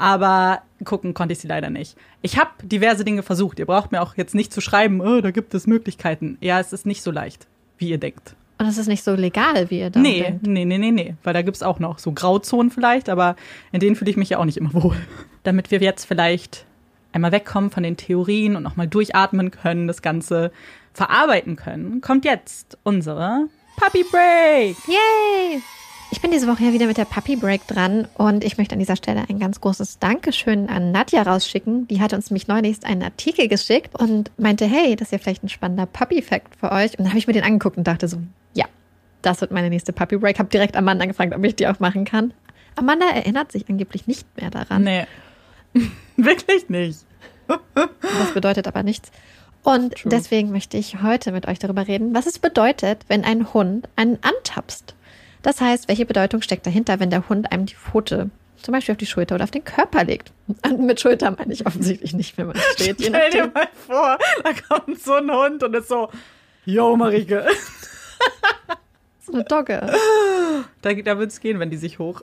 Aber 0.00 0.62
gucken 0.86 1.12
konnte 1.12 1.34
ich 1.34 1.40
sie 1.40 1.46
leider 1.46 1.68
nicht. 1.68 1.94
Ich 2.22 2.38
habe 2.38 2.48
diverse 2.62 3.04
Dinge 3.04 3.22
versucht. 3.22 3.58
Ihr 3.58 3.66
braucht 3.66 3.92
mir 3.92 4.00
auch 4.00 4.16
jetzt 4.16 4.34
nicht 4.34 4.50
zu 4.50 4.62
schreiben, 4.62 5.02
oh, 5.02 5.20
da 5.20 5.30
gibt 5.30 5.52
es 5.52 5.66
Möglichkeiten. 5.66 6.38
Ja, 6.40 6.58
es 6.58 6.72
ist 6.72 6.86
nicht 6.86 7.02
so 7.02 7.10
leicht, 7.10 7.46
wie 7.76 7.90
ihr 7.90 7.98
denkt. 7.98 8.34
Und 8.58 8.64
es 8.66 8.78
ist 8.78 8.86
nicht 8.88 9.04
so 9.04 9.14
legal, 9.14 9.68
wie 9.70 9.80
ihr 9.80 9.90
dann 9.90 10.02
Nee, 10.02 10.22
denkt. 10.22 10.46
nee, 10.46 10.64
nee, 10.64 10.78
nee, 10.78 10.90
nee. 10.90 11.14
Weil 11.22 11.34
da 11.34 11.42
gibt's 11.42 11.62
auch 11.62 11.78
noch 11.80 11.98
so 11.98 12.12
Grauzonen 12.12 12.70
vielleicht, 12.70 13.10
aber 13.10 13.36
in 13.72 13.80
denen 13.80 13.94
fühle 13.94 14.10
ich 14.10 14.16
mich 14.16 14.30
ja 14.30 14.38
auch 14.38 14.46
nicht 14.46 14.56
immer 14.56 14.72
wohl. 14.72 14.96
Damit 15.42 15.70
wir 15.70 15.80
jetzt 15.80 16.06
vielleicht 16.06 16.64
einmal 17.12 17.32
wegkommen 17.32 17.70
von 17.70 17.82
den 17.82 17.98
Theorien 17.98 18.56
und 18.56 18.62
nochmal 18.62 18.88
durchatmen 18.88 19.50
können, 19.50 19.86
das 19.86 20.00
Ganze 20.00 20.50
verarbeiten 20.94 21.56
können, 21.56 22.00
kommt 22.00 22.24
jetzt 22.24 22.78
unsere 22.84 23.48
Puppy 23.76 24.04
Break. 24.10 24.76
Yay! 24.88 25.62
Ich 26.12 26.20
bin 26.20 26.32
diese 26.32 26.48
Woche 26.48 26.64
ja 26.64 26.72
wieder 26.72 26.86
mit 26.86 26.96
der 26.96 27.04
Puppy 27.04 27.36
Break 27.36 27.68
dran 27.68 28.08
und 28.14 28.42
ich 28.42 28.58
möchte 28.58 28.72
an 28.72 28.80
dieser 28.80 28.96
Stelle 28.96 29.24
ein 29.28 29.38
ganz 29.38 29.60
großes 29.60 30.00
Dankeschön 30.00 30.68
an 30.68 30.90
Nadja 30.90 31.22
rausschicken. 31.22 31.86
Die 31.86 32.00
hat 32.00 32.12
uns 32.12 32.30
nämlich 32.30 32.48
neulich 32.48 32.84
einen 32.84 33.04
Artikel 33.04 33.46
geschickt 33.46 33.94
und 33.94 34.32
meinte, 34.36 34.66
hey, 34.66 34.96
das 34.96 35.08
ist 35.08 35.12
ja 35.12 35.18
vielleicht 35.18 35.44
ein 35.44 35.48
spannender 35.48 35.86
Puppy-Fact 35.86 36.56
für 36.56 36.72
euch. 36.72 36.92
Und 36.92 37.00
dann 37.00 37.08
habe 37.10 37.18
ich 37.18 37.28
mir 37.28 37.32
den 37.32 37.44
angeguckt 37.44 37.76
und 37.76 37.86
dachte 37.86 38.08
so, 38.08 38.18
ja, 38.54 38.64
das 39.22 39.40
wird 39.40 39.52
meine 39.52 39.70
nächste 39.70 39.92
Puppy 39.92 40.16
Break. 40.16 40.40
Habe 40.40 40.48
direkt 40.48 40.76
Amanda 40.76 41.06
gefragt, 41.06 41.32
ob 41.32 41.44
ich 41.44 41.54
die 41.54 41.68
auch 41.68 41.78
machen 41.78 42.04
kann. 42.04 42.34
Amanda 42.74 43.08
erinnert 43.08 43.52
sich 43.52 43.68
angeblich 43.68 44.08
nicht 44.08 44.26
mehr 44.36 44.50
daran. 44.50 44.82
Nee. 44.82 45.06
Wirklich 46.16 46.68
nicht. 46.68 47.00
Das 47.74 48.34
bedeutet 48.34 48.66
aber 48.66 48.82
nichts. 48.82 49.10
Und 49.62 49.94
True. 49.94 50.10
deswegen 50.10 50.50
möchte 50.50 50.76
ich 50.76 51.02
heute 51.02 51.32
mit 51.32 51.46
euch 51.46 51.58
darüber 51.58 51.86
reden, 51.86 52.14
was 52.14 52.26
es 52.26 52.38
bedeutet, 52.38 53.04
wenn 53.08 53.24
ein 53.24 53.52
Hund 53.52 53.88
einen 53.96 54.18
antapst. 54.22 54.94
Das 55.42 55.60
heißt, 55.60 55.88
welche 55.88 56.06
Bedeutung 56.06 56.42
steckt 56.42 56.66
dahinter, 56.66 57.00
wenn 57.00 57.10
der 57.10 57.28
Hund 57.28 57.50
einem 57.50 57.66
die 57.66 57.74
Pfote 57.74 58.30
zum 58.56 58.72
Beispiel 58.72 58.92
auf 58.92 58.98
die 58.98 59.06
Schulter 59.06 59.36
oder 59.36 59.44
auf 59.44 59.50
den 59.50 59.64
Körper 59.64 60.04
legt? 60.04 60.32
Und 60.64 60.80
mit 60.80 61.00
Schulter 61.00 61.30
meine 61.30 61.52
ich 61.52 61.66
offensichtlich 61.66 62.12
nicht, 62.12 62.36
wenn 62.36 62.48
man 62.48 62.56
steht. 62.74 63.00
Stell 63.02 63.30
dir 63.30 63.50
mal 63.52 63.68
vor, 63.86 64.18
da 64.42 64.50
kommt 64.68 65.00
so 65.00 65.14
ein 65.14 65.30
Hund 65.30 65.62
und 65.62 65.74
ist 65.74 65.88
so, 65.88 66.10
yo, 66.64 66.96
Marike. 66.96 67.46
So 69.22 69.34
eine 69.34 69.44
Dogge. 69.44 69.86
Da, 70.82 70.94
da 70.94 71.18
wird 71.18 71.30
es 71.30 71.40
gehen, 71.40 71.60
wenn 71.60 71.70
die 71.70 71.76
sich 71.76 71.98
hoch. 71.98 72.22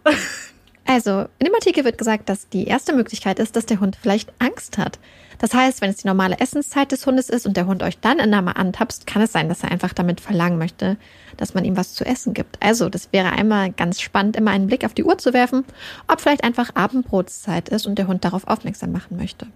Also, 0.86 1.28
in 1.38 1.46
dem 1.46 1.54
Artikel 1.54 1.86
wird 1.86 1.98
gesagt, 1.98 2.28
dass 2.28 2.50
die 2.50 2.66
erste 2.66 2.94
Möglichkeit 2.94 3.40
ist, 3.40 3.56
dass 3.56 3.66
der 3.66 3.80
Hund 3.80 3.96
vielleicht 4.02 4.34
Angst 4.40 4.78
hat. 4.78 5.00
Das 5.40 5.54
heißt, 5.54 5.82
wenn 5.82 5.90
es 5.90 5.98
die 5.98 6.08
normale 6.08 6.40
Essenszeit 6.40 6.92
des 6.92 7.06
Hundes 7.06 7.30
ist 7.30 7.46
und 7.46 7.58
der 7.58 7.68
Hund 7.68 7.84
euch 7.84 8.00
dann 8.00 8.20
in 8.20 8.30
Name 8.30 8.56
antapst, 8.56 9.06
kann 9.06 9.22
es 9.22 9.32
sein, 9.32 9.50
dass 9.50 9.64
er 9.64 9.72
einfach 9.72 9.94
damit 9.94 10.20
verlangen 10.20 10.58
möchte, 10.58 10.98
dass 11.38 11.54
man 11.54 11.64
ihm 11.64 11.78
was 11.78 11.94
zu 11.94 12.06
essen 12.06 12.34
gibt. 12.34 12.58
Also, 12.64 12.90
das 12.90 13.10
wäre 13.12 13.32
einmal 13.32 13.72
ganz 13.72 14.02
spannend, 14.02 14.36
immer 14.36 14.52
einen 14.52 14.68
Blick 14.68 14.84
auf 14.84 14.94
die 14.94 15.04
Uhr 15.04 15.18
zu 15.18 15.34
werfen, 15.34 15.64
ob 16.08 16.22
vielleicht 16.22 16.44
einfach 16.44 16.76
Abendbrotszeit 16.76 17.70
ist 17.70 17.86
und 17.86 18.00
der 18.00 18.08
Hund 18.08 18.26
darauf 18.26 18.48
aufmerksam 18.48 18.92
machen 18.92 19.18
möchte. 19.18 19.48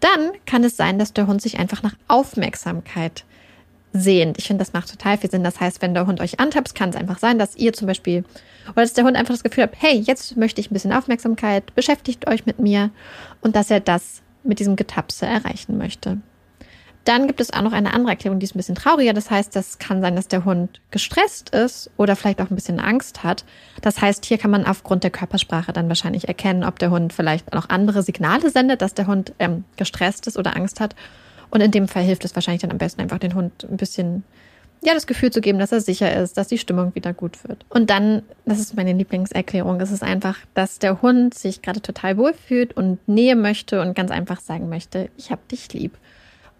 Dann 0.00 0.30
kann 0.46 0.64
es 0.64 0.76
sein, 0.76 0.98
dass 0.98 1.12
der 1.12 1.26
Hund 1.26 1.42
sich 1.42 1.58
einfach 1.58 1.82
nach 1.82 1.94
Aufmerksamkeit 2.06 3.24
sehnt. 3.92 4.38
Ich 4.38 4.46
finde, 4.46 4.62
das 4.62 4.72
macht 4.72 4.90
total 4.90 5.18
viel 5.18 5.30
Sinn. 5.30 5.44
Das 5.44 5.60
heißt, 5.60 5.82
wenn 5.82 5.94
der 5.94 6.06
Hund 6.06 6.20
euch 6.20 6.40
antapst, 6.40 6.74
kann 6.74 6.90
es 6.90 6.96
einfach 6.96 7.18
sein, 7.18 7.38
dass 7.38 7.56
ihr 7.56 7.72
zum 7.72 7.86
Beispiel 7.86 8.24
oder 8.68 8.82
dass 8.82 8.92
der 8.92 9.04
Hund 9.04 9.16
einfach 9.16 9.34
das 9.34 9.42
Gefühl 9.42 9.64
hat, 9.64 9.72
hey, 9.78 9.98
jetzt 9.98 10.36
möchte 10.36 10.60
ich 10.60 10.70
ein 10.70 10.74
bisschen 10.74 10.92
Aufmerksamkeit, 10.92 11.74
beschäftigt 11.74 12.28
euch 12.28 12.46
mit 12.46 12.58
mir 12.58 12.90
und 13.40 13.56
dass 13.56 13.70
er 13.70 13.80
das 13.80 14.22
mit 14.42 14.58
diesem 14.58 14.76
Getapse 14.76 15.26
erreichen 15.26 15.78
möchte. 15.78 16.18
Dann 17.04 17.26
gibt 17.26 17.40
es 17.40 17.52
auch 17.54 17.62
noch 17.62 17.72
eine 17.72 17.94
andere 17.94 18.10
Erklärung, 18.10 18.38
die 18.38 18.44
ist 18.44 18.54
ein 18.54 18.58
bisschen 18.58 18.74
trauriger. 18.74 19.14
Das 19.14 19.30
heißt, 19.30 19.56
das 19.56 19.78
kann 19.78 20.02
sein, 20.02 20.14
dass 20.14 20.28
der 20.28 20.44
Hund 20.44 20.82
gestresst 20.90 21.48
ist 21.50 21.90
oder 21.96 22.16
vielleicht 22.16 22.42
auch 22.42 22.50
ein 22.50 22.54
bisschen 22.54 22.80
Angst 22.80 23.24
hat. 23.24 23.46
Das 23.80 24.02
heißt, 24.02 24.26
hier 24.26 24.36
kann 24.36 24.50
man 24.50 24.66
aufgrund 24.66 25.04
der 25.04 25.10
Körpersprache 25.10 25.72
dann 25.72 25.88
wahrscheinlich 25.88 26.28
erkennen, 26.28 26.64
ob 26.64 26.78
der 26.78 26.90
Hund 26.90 27.14
vielleicht 27.14 27.54
noch 27.54 27.70
andere 27.70 28.02
Signale 28.02 28.50
sendet, 28.50 28.82
dass 28.82 28.92
der 28.92 29.06
Hund 29.06 29.32
ähm, 29.38 29.64
gestresst 29.76 30.26
ist 30.26 30.36
oder 30.36 30.54
Angst 30.54 30.80
hat. 30.80 30.94
Und 31.48 31.62
in 31.62 31.70
dem 31.70 31.88
Fall 31.88 32.02
hilft 32.02 32.26
es 32.26 32.34
wahrscheinlich 32.34 32.60
dann 32.60 32.72
am 32.72 32.78
besten 32.78 33.00
einfach 33.00 33.18
den 33.18 33.34
Hund 33.34 33.64
ein 33.64 33.78
bisschen 33.78 34.24
ja, 34.84 34.94
das 34.94 35.06
Gefühl 35.06 35.30
zu 35.30 35.40
geben, 35.40 35.58
dass 35.58 35.72
er 35.72 35.80
sicher 35.80 36.14
ist, 36.22 36.36
dass 36.36 36.48
die 36.48 36.58
Stimmung 36.58 36.94
wieder 36.94 37.12
gut 37.12 37.42
wird. 37.46 37.64
Und 37.68 37.90
dann, 37.90 38.22
das 38.46 38.58
ist 38.60 38.76
meine 38.76 38.92
Lieblingserklärung, 38.92 39.80
es 39.80 39.90
ist 39.90 40.02
einfach, 40.02 40.36
dass 40.54 40.78
der 40.78 41.02
Hund 41.02 41.34
sich 41.34 41.62
gerade 41.62 41.80
total 41.82 42.16
wohlfühlt 42.16 42.76
und 42.76 43.06
Nähe 43.08 43.34
möchte 43.36 43.80
und 43.80 43.94
ganz 43.94 44.10
einfach 44.10 44.40
sagen 44.40 44.68
möchte, 44.68 45.08
ich 45.16 45.30
hab 45.30 45.46
dich 45.48 45.72
lieb. 45.72 45.96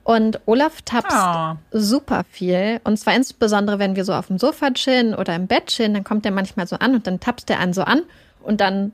Und 0.04 0.40
Olaf 0.46 0.80
tapst 0.82 1.12
Ah. 1.14 1.58
super 1.70 2.24
viel. 2.30 2.80
Und 2.84 2.96
zwar 2.98 3.14
insbesondere, 3.14 3.78
wenn 3.78 3.94
wir 3.94 4.04
so 4.06 4.14
auf 4.14 4.28
dem 4.28 4.38
Sofa 4.38 4.70
chillen 4.70 5.14
oder 5.14 5.34
im 5.36 5.46
Bett 5.46 5.66
chillen, 5.66 5.92
dann 5.92 6.02
kommt 6.04 6.24
er 6.24 6.32
manchmal 6.32 6.66
so 6.66 6.76
an 6.76 6.94
und 6.94 7.06
dann 7.06 7.20
tapst 7.20 7.50
er 7.50 7.58
einen 7.60 7.74
so 7.74 7.82
an 7.82 8.02
und 8.42 8.60
dann 8.62 8.92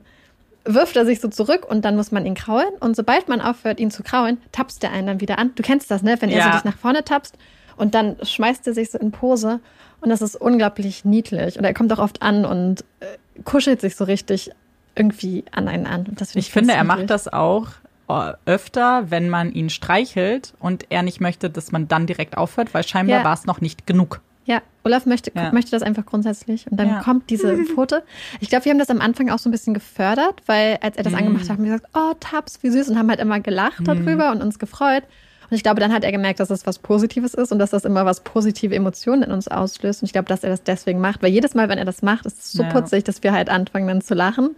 wirft 0.65 0.97
er 0.97 1.05
sich 1.05 1.21
so 1.21 1.29
zurück 1.29 1.65
und 1.69 1.85
dann 1.85 1.95
muss 1.95 2.11
man 2.11 2.25
ihn 2.25 2.33
kraulen. 2.35 2.73
Und 2.81 2.95
sobald 2.95 3.29
man 3.29 3.39
aufhört, 3.39 3.79
ihn 3.79 3.91
zu 3.91 4.03
kraulen, 4.03 4.39
tapst 4.51 4.83
er 4.83 4.91
einen 4.91 5.07
dann 5.07 5.21
wieder 5.21 5.39
an. 5.39 5.51
Du 5.55 5.63
kennst 5.63 5.89
das, 5.89 6.01
ne? 6.03 6.17
Wenn 6.19 6.29
er 6.29 6.39
Ja. 6.39 6.45
so 6.45 6.51
dich 6.57 6.63
nach 6.65 6.77
vorne 6.77 7.03
tapst 7.05 7.35
und 7.77 7.95
dann 7.95 8.15
schmeißt 8.21 8.65
er 8.67 8.73
sich 8.73 8.91
so 8.91 8.97
in 8.97 9.11
Pose. 9.11 9.59
Und 10.01 10.09
das 10.09 10.21
ist 10.21 10.35
unglaublich 10.35 11.03
niedlich. 11.05 11.57
Und 11.57 11.63
er 11.65 11.73
kommt 11.73 11.91
auch 11.93 11.99
oft 11.99 12.21
an 12.21 12.45
und 12.45 12.81
äh, 12.99 13.05
kuschelt 13.43 13.81
sich 13.81 13.95
so 13.95 14.03
richtig 14.03 14.51
irgendwie 14.95 15.43
an 15.51 15.67
einen 15.67 15.85
an. 15.87 16.05
Und 16.07 16.21
das 16.21 16.31
find 16.33 16.45
Ich 16.45 16.51
finde, 16.51 16.69
ganz 16.73 16.77
er 16.79 16.83
macht 16.83 17.09
das 17.09 17.27
auch 17.27 17.67
äh, 18.07 18.33
öfter, 18.45 19.09
wenn 19.09 19.29
man 19.29 19.51
ihn 19.51 19.69
streichelt 19.69 20.53
und 20.59 20.85
er 20.89 21.01
nicht 21.03 21.21
möchte, 21.21 21.49
dass 21.49 21.71
man 21.71 21.87
dann 21.87 22.05
direkt 22.07 22.37
aufhört, 22.37 22.73
weil 22.73 22.83
scheinbar 22.87 23.19
Ja. 23.19 23.23
war 23.23 23.33
es 23.33 23.45
noch 23.45 23.61
nicht 23.61 23.87
genug. 23.87 24.21
Ja, 24.45 24.61
Olaf 24.83 25.07
möchte, 25.07 25.31
Ja. 25.33 25.51
möchte 25.51 25.71
das 25.71 25.81
einfach 25.81 26.05
grundsätzlich. 26.05 26.69
Und 26.69 26.77
dann 26.77 26.87
Ja. 26.89 26.99
kommt 27.01 27.31
diese 27.31 27.57
Pfote. 27.65 28.03
Ich 28.41 28.49
glaube, 28.49 28.65
wir 28.65 28.71
haben 28.71 28.77
das 28.79 28.91
am 28.91 29.01
Anfang 29.01 29.31
auch 29.31 29.39
so 29.39 29.49
ein 29.49 29.51
bisschen 29.51 29.73
gefördert, 29.73 30.43
weil 30.45 30.77
als 30.81 30.97
er 30.97 31.03
das 31.03 31.13
Mhm. 31.13 31.19
angemacht 31.19 31.43
hat, 31.49 31.57
haben 31.57 31.63
wir 31.63 31.71
gesagt, 31.73 31.91
oh, 31.95 32.13
Taps, 32.19 32.59
wie 32.61 32.69
süß. 32.69 32.89
Und 32.89 32.99
haben 32.99 33.09
halt 33.09 33.19
immer 33.19 33.39
gelacht 33.39 33.81
darüber 33.87 34.29
und 34.31 34.43
uns 34.43 34.59
gefreut. 34.59 35.03
Und 35.49 35.55
ich 35.55 35.63
glaube, 35.63 35.79
dann 35.79 35.93
hat 35.93 36.03
er 36.03 36.11
gemerkt, 36.11 36.39
dass 36.39 36.47
das 36.49 36.65
was 36.65 36.79
Positives 36.79 37.33
ist 37.33 37.51
und 37.51 37.59
dass 37.59 37.69
das 37.71 37.85
immer 37.85 38.05
was 38.05 38.21
positive 38.21 38.73
Emotionen 38.75 39.23
in 39.23 39.31
uns 39.31 39.47
auslöst. 39.47 40.01
Und 40.01 40.07
ich 40.07 40.13
glaube, 40.13 40.27
dass 40.27 40.43
er 40.43 40.49
das 40.49 40.63
deswegen 40.63 40.99
macht. 40.99 41.21
Weil 41.23 41.31
jedes 41.31 41.53
Mal, 41.53 41.69
wenn 41.69 41.77
er 41.77 41.85
das 41.85 42.01
macht, 42.01 42.25
ist 42.25 42.39
es 42.39 42.51
so 42.53 42.63
Ja. 42.63 42.69
putzig, 42.69 43.03
dass 43.03 43.21
wir 43.23 43.31
halt 43.33 43.49
anfangen 43.49 43.87
dann 43.87 44.01
zu 44.01 44.13
lachen. 44.15 44.55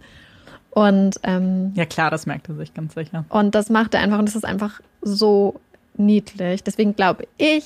Und, 0.70 1.16
ähm, 1.24 1.72
Ja 1.74 1.86
klar, 1.86 2.10
das 2.10 2.26
merkt 2.26 2.48
er 2.48 2.54
sich 2.54 2.72
ganz 2.74 2.94
sicher. 2.94 3.24
und 3.30 3.54
das 3.54 3.68
macht 3.70 3.94
er 3.94 4.00
einfach 4.00 4.18
und 4.18 4.26
das 4.26 4.36
ist 4.36 4.44
einfach 4.44 4.80
so 5.02 5.60
niedlich. 5.96 6.62
Deswegen 6.62 6.94
glaube 6.94 7.26
ich, 7.38 7.64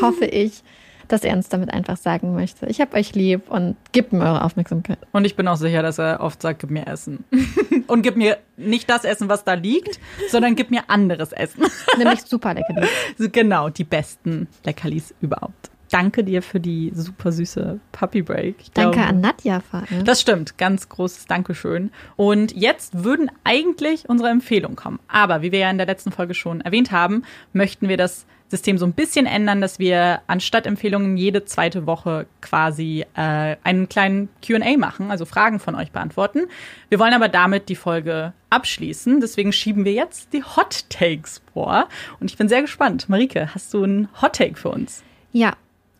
hoffe 0.00 0.24
ich, 0.24 0.62
dass 1.08 1.24
er 1.24 1.34
uns 1.34 1.48
damit 1.48 1.72
einfach 1.72 1.96
sagen 1.96 2.34
möchte, 2.34 2.66
ich 2.66 2.80
habe 2.80 2.96
euch 2.96 3.14
lieb 3.14 3.50
und 3.50 3.76
gebt 3.92 4.12
mir 4.12 4.24
eure 4.24 4.44
Aufmerksamkeit. 4.44 4.98
Und 5.12 5.24
ich 5.24 5.36
bin 5.36 5.48
auch 5.48 5.56
sicher, 5.56 5.82
dass 5.82 5.98
er 5.98 6.20
oft 6.20 6.42
sagt, 6.42 6.60
gib 6.60 6.70
mir 6.70 6.86
Essen. 6.86 7.24
und 7.86 8.02
gib 8.02 8.16
mir 8.16 8.38
nicht 8.56 8.88
das 8.88 9.04
Essen, 9.04 9.28
was 9.28 9.44
da 9.44 9.54
liegt, 9.54 10.00
sondern 10.30 10.56
gib 10.56 10.70
mir 10.70 10.84
anderes 10.88 11.32
Essen. 11.32 11.64
Nämlich 11.98 12.22
super 12.26 12.54
lecker. 12.54 12.86
So, 13.18 13.28
genau, 13.30 13.68
die 13.68 13.84
besten 13.84 14.48
Leckerlis 14.64 15.14
überhaupt. 15.20 15.70
Danke 15.90 16.24
dir 16.24 16.42
für 16.42 16.58
die 16.58 16.90
super 16.92 17.30
süße 17.30 17.78
Puppy 17.92 18.22
Break. 18.22 18.56
Ich 18.58 18.72
Danke 18.72 18.96
glaube, 18.96 19.08
an 19.10 19.20
Nadja 19.20 19.60
vor 19.60 19.84
allem. 19.88 20.04
Das 20.04 20.20
stimmt, 20.20 20.58
ganz 20.58 20.88
großes 20.88 21.26
Dankeschön. 21.26 21.92
Und 22.16 22.52
jetzt 22.52 23.04
würden 23.04 23.30
eigentlich 23.44 24.08
unsere 24.08 24.30
Empfehlungen 24.30 24.76
kommen. 24.76 24.98
Aber 25.06 25.42
wie 25.42 25.52
wir 25.52 25.60
ja 25.60 25.70
in 25.70 25.76
der 25.76 25.86
letzten 25.86 26.10
Folge 26.10 26.34
schon 26.34 26.62
erwähnt 26.62 26.90
haben, 26.90 27.22
möchten 27.52 27.88
wir 27.88 27.96
das 27.96 28.26
System 28.54 28.78
so 28.78 28.86
ein 28.86 28.92
bisschen 28.92 29.26
ändern, 29.26 29.60
dass 29.60 29.80
wir 29.80 30.22
anstatt 30.28 30.66
Empfehlungen 30.66 31.16
jede 31.16 31.44
zweite 31.44 31.86
Woche 31.86 32.26
quasi 32.40 33.04
äh, 33.14 33.56
einen 33.64 33.88
kleinen 33.88 34.28
QA 34.46 34.76
machen, 34.76 35.10
also 35.10 35.24
Fragen 35.24 35.58
von 35.58 35.74
euch 35.74 35.90
beantworten. 35.90 36.46
Wir 36.88 37.00
wollen 37.00 37.14
aber 37.14 37.28
damit 37.28 37.68
die 37.68 37.74
Folge 37.74 38.32
abschließen. 38.50 39.20
Deswegen 39.20 39.52
schieben 39.52 39.84
wir 39.84 39.92
jetzt 39.92 40.32
die 40.32 40.44
Hot 40.44 40.88
Takes 40.88 41.42
vor. 41.52 41.88
Und 42.20 42.30
ich 42.30 42.36
bin 42.36 42.48
sehr 42.48 42.62
gespannt. 42.62 43.08
Marike, 43.08 43.52
hast 43.54 43.74
du 43.74 43.82
einen 43.82 44.08
Hot 44.22 44.34
Take 44.34 44.54
für 44.54 44.68
uns? 44.68 45.02
Ja, 45.32 45.54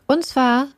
und 0.07 0.25
zwar 0.25 0.69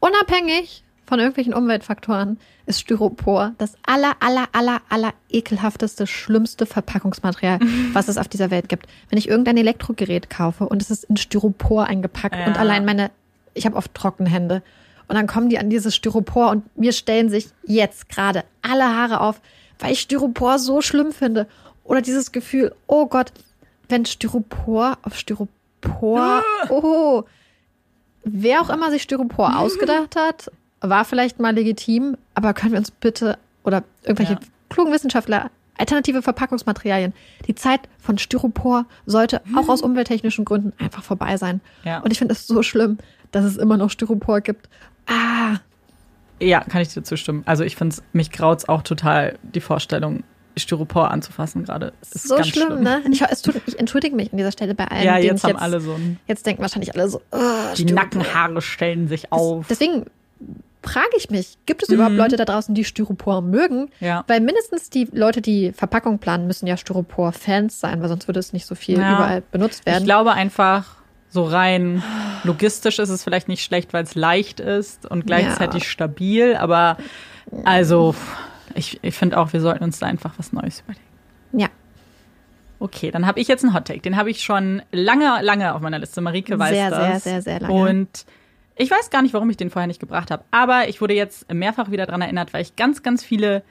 unabhängig 0.00 0.84
von 1.06 1.18
irgendwelchen 1.20 1.54
Umweltfaktoren 1.54 2.38
ist 2.66 2.80
Styropor 2.80 3.52
das 3.58 3.74
aller, 3.86 4.12
aller, 4.20 4.48
aller, 4.52 4.80
aller 4.88 5.14
ekelhafteste, 5.30 6.06
schlimmste 6.06 6.66
Verpackungsmaterial, 6.66 7.60
was 7.92 8.08
es 8.08 8.18
auf 8.18 8.28
dieser 8.28 8.50
Welt 8.50 8.68
gibt. 8.68 8.86
Wenn 9.08 9.18
ich 9.18 9.28
irgendein 9.28 9.56
Elektrogerät 9.56 10.28
kaufe 10.30 10.68
und 10.68 10.82
es 10.82 10.90
ist 10.90 11.04
in 11.04 11.16
Styropor 11.16 11.84
eingepackt 11.86 12.34
Ja. 12.36 12.46
und 12.46 12.58
allein 12.58 12.84
meine, 12.84 13.10
ich 13.54 13.66
habe 13.66 13.76
oft 13.76 13.94
trockene 13.94 14.28
Hände 14.28 14.62
und 15.08 15.14
dann 15.14 15.28
kommen 15.28 15.48
die 15.48 15.58
an 15.58 15.70
dieses 15.70 15.94
Styropor 15.94 16.50
und 16.50 16.76
mir 16.76 16.92
stellen 16.92 17.28
sich 17.28 17.48
jetzt 17.64 18.08
gerade 18.08 18.42
alle 18.62 18.84
Haare 18.84 19.20
auf, 19.20 19.40
weil 19.78 19.92
ich 19.92 20.00
Styropor 20.00 20.58
so 20.58 20.80
schlimm 20.80 21.12
finde. 21.12 21.46
Oder 21.84 22.02
dieses 22.02 22.32
Gefühl, 22.32 22.74
oh 22.88 23.06
Gott, 23.06 23.32
wenn 23.88 24.04
Styropor 24.04 24.98
auf 25.02 25.16
Styropor, 25.16 26.42
oh, 26.68 27.22
wer 28.24 28.60
auch 28.60 28.70
immer 28.70 28.90
sich 28.90 29.02
Styropor 29.02 29.56
ausgedacht 29.56 30.16
hat, 30.16 30.50
war 30.88 31.04
vielleicht 31.04 31.40
mal 31.40 31.54
legitim, 31.54 32.16
aber 32.34 32.54
können 32.54 32.72
wir 32.72 32.78
uns 32.78 32.90
bitte 32.90 33.38
oder 33.64 33.82
irgendwelche 34.02 34.34
Ja. 34.34 34.38
klugen 34.68 34.92
Wissenschaftler 34.92 35.50
alternative 35.78 36.22
Verpackungsmaterialien. 36.22 37.12
Die 37.46 37.54
Zeit 37.54 37.80
von 37.98 38.16
Styropor 38.16 38.86
sollte 39.04 39.42
auch 39.54 39.68
aus 39.68 39.82
umwelttechnischen 39.82 40.44
Gründen 40.46 40.72
einfach 40.82 41.02
vorbei 41.02 41.36
sein. 41.36 41.60
Ja. 41.84 41.98
Und 42.00 42.10
ich 42.12 42.18
finde 42.18 42.32
es 42.32 42.46
so 42.46 42.62
schlimm, 42.62 42.96
dass 43.30 43.44
es 43.44 43.58
immer 43.58 43.76
noch 43.76 43.90
Styropor 43.90 44.40
gibt. 44.40 44.70
Ah, 45.06 45.56
Ja, 46.40 46.60
kann 46.60 46.80
ich 46.80 46.88
dir 46.94 47.02
zustimmen. 47.02 47.42
Also 47.44 47.62
ich 47.62 47.76
finde 47.76 47.94
mich 48.14 48.30
graut's 48.30 48.68
auch 48.68 48.80
total 48.82 49.38
die 49.42 49.60
Vorstellung, 49.60 50.22
Styropor 50.56 51.10
anzufassen 51.10 51.64
gerade. 51.64 51.92
So 52.00 52.36
ganz 52.36 52.48
schlimm, 52.48 52.82
ne? 52.82 53.02
Ich, 53.10 53.20
es 53.20 53.42
tut, 53.42 53.60
ich 53.66 53.78
entschuldige 53.78 54.16
mich 54.16 54.32
an 54.32 54.38
dieser 54.38 54.52
Stelle 54.52 54.74
bei 54.74 54.86
allen, 54.88 55.04
Ja, 55.04 55.18
jetzt 55.18 55.44
haben 55.44 55.50
jetzt, 55.50 55.60
alle 55.60 55.80
so 55.82 55.92
ein, 55.92 56.18
jetzt 56.26 56.46
denken 56.46 56.62
wahrscheinlich 56.62 56.94
alle 56.94 57.10
so, 57.10 57.20
oh, 57.32 57.38
die 57.76 57.82
Styropor. 57.82 57.94
Nackenhaare 57.94 58.62
stellen 58.62 59.08
sich 59.08 59.30
auf. 59.32 59.66
Deswegen 59.68 60.06
frage 60.86 61.10
ich 61.16 61.30
mich, 61.30 61.58
gibt 61.66 61.82
es 61.82 61.88
überhaupt 61.88 62.14
Leute 62.14 62.36
da 62.36 62.44
draußen, 62.44 62.74
die 62.74 62.84
Styropor 62.84 63.42
mögen? 63.42 63.82
Mhm. 63.82 63.88
Ja. 64.06 64.24
Weil 64.26 64.40
mindestens 64.40 64.90
die 64.90 65.08
Leute, 65.12 65.40
die 65.42 65.72
Verpackung 65.72 66.18
planen, 66.18 66.46
müssen 66.46 66.66
ja 66.66 66.76
Styropor-Fans 66.76 67.78
sein, 67.80 68.00
weil 68.02 68.08
sonst 68.08 68.26
würde 68.28 68.40
es 68.40 68.52
nicht 68.52 68.66
so 68.66 68.74
viel 68.74 68.98
Ja. 68.98 69.14
überall 69.16 69.42
benutzt 69.50 69.80
Ich 69.80 69.86
werden. 69.92 70.04
glaube 70.04 70.32
einfach, 70.32 70.96
So 71.28 71.44
rein 71.44 72.02
logistisch 72.44 72.98
ist 72.98 73.08
es 73.10 73.22
vielleicht 73.24 73.48
nicht 73.48 73.62
schlecht, 73.62 73.92
weil 73.92 74.04
es 74.04 74.14
leicht 74.14 74.60
ist 74.60 75.04
und 75.10 75.26
gleichzeitig 75.26 75.82
ja. 75.82 75.88
stabil. 75.90 76.56
Aber 76.56 76.96
also, 77.64 78.14
ich, 78.74 78.98
ich 79.02 79.14
finde 79.14 79.36
auch, 79.38 79.52
wir 79.52 79.60
sollten 79.60 79.84
uns 79.84 79.98
da 79.98 80.06
einfach 80.06 80.34
was 80.38 80.52
Neues 80.52 80.80
überlegen. 80.80 81.04
Ja. 81.52 81.68
Okay, 82.78 83.10
dann 83.10 83.26
habe 83.26 83.40
ich 83.40 83.48
jetzt 83.48 83.64
einen 83.64 83.74
Hottake. 83.74 84.00
Den 84.00 84.16
habe 84.16 84.30
ich 84.30 84.42
schon 84.42 84.82
lange, 84.92 85.40
lange 85.42 85.74
auf 85.74 85.80
meiner 85.80 85.98
Liste. 85.98 86.20
Marike 86.20 86.58
weiß 86.58 86.70
sehr, 86.70 86.90
das. 86.90 87.24
Sehr, 87.24 87.32
sehr, 87.40 87.42
sehr 87.42 87.60
lange. 87.60 87.74
Und 87.74 88.26
ich 88.76 88.90
weiß 88.90 89.10
gar 89.10 89.22
nicht, 89.22 89.34
warum 89.34 89.50
ich 89.50 89.56
den 89.56 89.70
vorher 89.70 89.86
nicht 89.86 90.00
gebracht 90.00 90.30
habe. 90.30 90.44
Aber 90.50 90.88
ich 90.88 91.00
wurde 91.00 91.14
jetzt 91.14 91.52
mehrfach 91.52 91.90
wieder 91.90 92.06
daran 92.06 92.20
erinnert, 92.20 92.52
weil 92.52 92.62
ich 92.62 92.76
ganz, 92.76 93.02
ganz 93.02 93.24
viele 93.24 93.62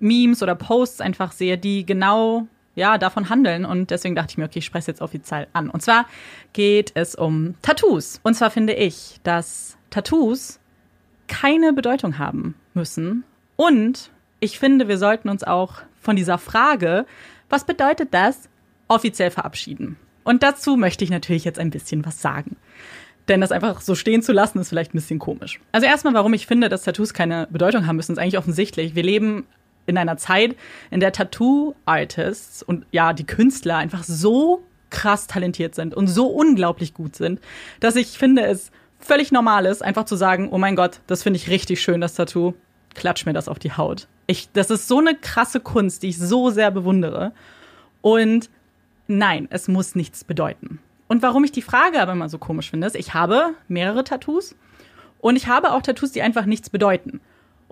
Memes 0.00 0.42
oder 0.42 0.54
Posts 0.54 1.00
einfach 1.00 1.32
sehe, 1.32 1.58
die 1.58 1.86
genau 1.86 2.46
ja, 2.74 2.96
davon 2.98 3.28
handeln. 3.28 3.64
Und 3.64 3.90
deswegen 3.90 4.14
dachte 4.14 4.32
ich 4.32 4.38
mir, 4.38 4.44
okay, 4.44 4.60
ich 4.60 4.64
spreche 4.64 4.80
es 4.80 4.86
jetzt 4.86 5.02
offiziell 5.02 5.46
an. 5.52 5.68
Und 5.68 5.82
zwar 5.82 6.06
geht 6.54 6.92
es 6.94 7.14
um 7.14 7.54
Tattoos. 7.62 8.20
Und 8.22 8.34
zwar 8.34 8.50
finde 8.50 8.72
ich, 8.72 9.20
dass 9.22 9.76
Tattoos 9.90 10.58
keine 11.28 11.72
Bedeutung 11.72 12.18
haben 12.18 12.54
müssen. 12.74 13.24
Und 13.56 14.10
ich 14.40 14.58
finde, 14.58 14.88
wir 14.88 14.98
sollten 14.98 15.28
uns 15.28 15.44
auch 15.44 15.82
von 16.00 16.16
dieser 16.16 16.38
Frage, 16.38 17.06
was 17.48 17.64
bedeutet 17.64 18.12
das, 18.12 18.48
offiziell 18.88 19.30
verabschieden. 19.30 19.96
Und 20.24 20.42
dazu 20.42 20.76
möchte 20.76 21.04
ich 21.04 21.10
natürlich 21.10 21.44
jetzt 21.44 21.58
ein 21.58 21.70
bisschen 21.70 22.04
was 22.04 22.20
sagen. 22.20 22.56
Denn 23.28 23.40
das 23.40 23.52
einfach 23.52 23.80
so 23.80 23.94
stehen 23.94 24.22
zu 24.22 24.32
lassen, 24.32 24.58
ist 24.58 24.70
vielleicht 24.70 24.94
ein 24.94 24.98
bisschen 24.98 25.18
komisch. 25.18 25.60
Also 25.70 25.86
erstmal, 25.86 26.14
warum 26.14 26.34
ich 26.34 26.46
finde, 26.46 26.68
dass 26.68 26.82
Tattoos 26.82 27.14
keine 27.14 27.46
Bedeutung 27.50 27.86
haben 27.86 27.96
müssen, 27.96 28.12
ist 28.12 28.18
eigentlich 28.18 28.38
offensichtlich. 28.38 28.94
Wir 28.94 29.04
leben 29.04 29.46
in 29.86 29.96
einer 29.98 30.16
Zeit, 30.16 30.56
in 30.90 31.00
der 31.00 31.12
Tattoo-Artists 31.12 32.62
und 32.62 32.86
ja, 32.90 33.12
die 33.12 33.26
Künstler 33.26 33.76
einfach 33.76 34.04
so 34.04 34.62
krass 34.90 35.26
talentiert 35.26 35.74
sind 35.74 35.94
und 35.94 36.06
so 36.06 36.26
unglaublich 36.26 36.94
gut 36.94 37.16
sind, 37.16 37.40
dass 37.80 37.96
ich 37.96 38.18
finde, 38.18 38.44
es 38.44 38.70
völlig 38.98 39.32
normal 39.32 39.66
ist, 39.66 39.82
einfach 39.82 40.04
zu 40.04 40.16
sagen, 40.16 40.50
oh 40.50 40.58
mein 40.58 40.76
Gott, 40.76 41.00
das 41.06 41.22
finde 41.22 41.38
ich 41.38 41.48
richtig 41.48 41.82
schön, 41.82 42.00
das 42.00 42.14
Tattoo. 42.14 42.54
Klatsch 42.94 43.24
mir 43.24 43.32
das 43.32 43.48
auf 43.48 43.58
die 43.58 43.72
Haut. 43.72 44.06
Ich, 44.26 44.50
das 44.52 44.70
ist 44.70 44.86
so 44.86 44.98
eine 44.98 45.14
krasse 45.14 45.60
Kunst, 45.60 46.02
die 46.02 46.08
ich 46.08 46.18
so 46.18 46.50
sehr 46.50 46.70
bewundere. 46.70 47.32
Und 48.02 48.50
nein, 49.08 49.48
es 49.50 49.66
muss 49.66 49.94
nichts 49.94 50.24
bedeuten. 50.24 50.78
Und 51.12 51.20
warum 51.20 51.44
ich 51.44 51.52
die 51.52 51.60
Frage 51.60 52.00
aber 52.00 52.12
immer 52.12 52.30
so 52.30 52.38
komisch 52.38 52.70
finde, 52.70 52.86
ist, 52.86 52.96
ich 52.96 53.12
habe 53.12 53.50
mehrere 53.68 54.02
Tattoos 54.02 54.54
und 55.18 55.36
ich 55.36 55.46
habe 55.46 55.72
auch 55.72 55.82
Tattoos, 55.82 56.12
die 56.12 56.22
einfach 56.22 56.46
nichts 56.46 56.70
bedeuten. 56.70 57.20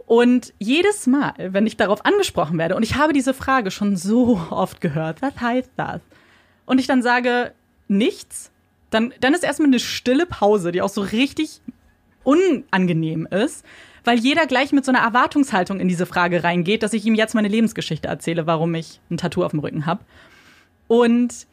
Und 0.05 0.53
jedes 0.59 1.07
Mal, 1.07 1.33
wenn 1.39 1.67
ich 1.67 1.79
darauf 1.79 2.05
angesprochen 2.05 2.59
werde, 2.59 2.77
und 2.77 2.83
ich 2.83 2.97
habe 2.97 3.15
diese 3.15 3.33
Frage 3.33 3.71
schon 3.71 3.97
so 3.97 4.39
oft 4.51 4.83
gehört, 4.83 5.23
was 5.23 5.41
heißt 5.41 5.71
das? 5.79 6.03
Und 6.67 6.81
ich 6.81 6.87
dann 6.87 7.03
sage, 7.03 7.55
nichts, 7.89 8.53
dann, 8.91 9.15
dann 9.21 9.33
ist 9.33 9.43
erstmal 9.43 9.69
eine 9.69 9.81
stille 9.81 10.27
Pause, 10.27 10.71
die 10.71 10.83
auch 10.83 10.91
so 10.91 11.01
richtig 11.01 11.63
unangenehm 12.25 13.25
ist, 13.25 13.65
weil 14.05 14.19
jeder 14.19 14.45
gleich 14.45 14.71
mit 14.73 14.85
so 14.85 14.93
einer 14.93 15.01
Erwartungshaltung 15.01 15.81
in 15.81 15.89
diese 15.89 16.05
Frage 16.05 16.45
reingeht, 16.45 16.83
dass 16.83 16.93
ich 16.93 17.07
ihm 17.07 17.15
jetzt 17.15 17.35
meine 17.35 17.49
Lebensgeschichte 17.49 18.07
erzähle, 18.07 18.47
warum 18.47 18.75
ich 18.75 19.01
ein 19.11 19.17
Tattoo 19.17 19.45
auf 19.45 19.53
dem 19.53 19.61
Rücken 19.61 19.87
habe. 19.87 20.05
Und 20.89 21.47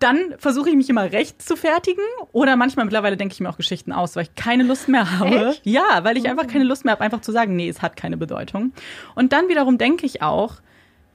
dann 0.00 0.34
versuche 0.38 0.70
ich 0.70 0.76
mich 0.76 0.88
immer 0.90 1.12
recht 1.12 1.40
zu 1.40 1.56
fertigen 1.56 2.04
oder 2.32 2.56
manchmal 2.56 2.86
mittlerweile 2.86 3.16
denke 3.16 3.34
ich 3.34 3.40
mir 3.40 3.48
auch 3.48 3.58
Geschichten 3.58 3.92
aus, 3.92 4.16
weil 4.16 4.24
ich 4.24 4.34
keine 4.34 4.64
Lust 4.64 4.88
mehr 4.88 5.18
habe. 5.18 5.50
Echt? 5.50 5.60
Ja, 5.64 6.00
weil 6.02 6.16
ich 6.16 6.28
einfach 6.28 6.46
keine 6.46 6.64
Lust 6.64 6.84
mehr 6.84 6.92
habe, 6.92 7.04
einfach 7.04 7.20
zu 7.20 7.32
sagen, 7.32 7.54
nee, 7.54 7.68
es 7.68 7.82
hat 7.82 7.96
keine 7.96 8.16
Bedeutung. 8.16 8.72
Und 9.14 9.32
dann 9.32 9.48
wiederum 9.48 9.78
denke 9.78 10.06
ich 10.06 10.22
auch, 10.22 10.56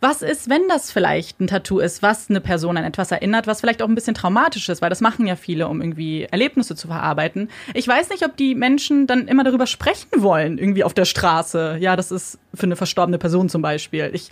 was 0.01 0.21
ist, 0.21 0.49
wenn 0.49 0.67
das 0.67 0.91
vielleicht 0.91 1.39
ein 1.39 1.47
Tattoo 1.47 1.79
ist, 1.79 2.03
was 2.03 2.29
eine 2.29 2.41
Person 2.41 2.77
an 2.77 2.83
etwas 2.83 3.11
erinnert, 3.11 3.47
was 3.47 3.61
vielleicht 3.61 3.81
auch 3.81 3.87
ein 3.87 3.95
bisschen 3.95 4.13
traumatisch 4.13 4.69
ist, 4.69 4.81
weil 4.81 4.89
das 4.89 5.01
machen 5.01 5.25
ja 5.25 5.35
viele, 5.35 5.67
um 5.67 5.81
irgendwie 5.81 6.23
Erlebnisse 6.23 6.75
zu 6.75 6.87
verarbeiten. 6.87 7.49
Ich 7.73 7.87
weiß 7.87 8.09
nicht, 8.09 8.23
ob 8.23 8.37
die 8.37 8.53
Menschen 8.53 9.07
dann 9.07 9.27
immer 9.27 9.43
darüber 9.43 9.65
sprechen 9.65 10.21
wollen, 10.21 10.59
irgendwie 10.59 10.83
auf 10.83 10.93
der 10.93 11.05
Straße. 11.05 11.77
Ja, 11.79 11.95
das 11.95 12.11
ist 12.11 12.37
für 12.53 12.67
eine 12.67 12.75
verstorbene 12.75 13.17
Person 13.17 13.49
zum 13.49 13.63
Beispiel. 13.63 14.11
Ich 14.13 14.29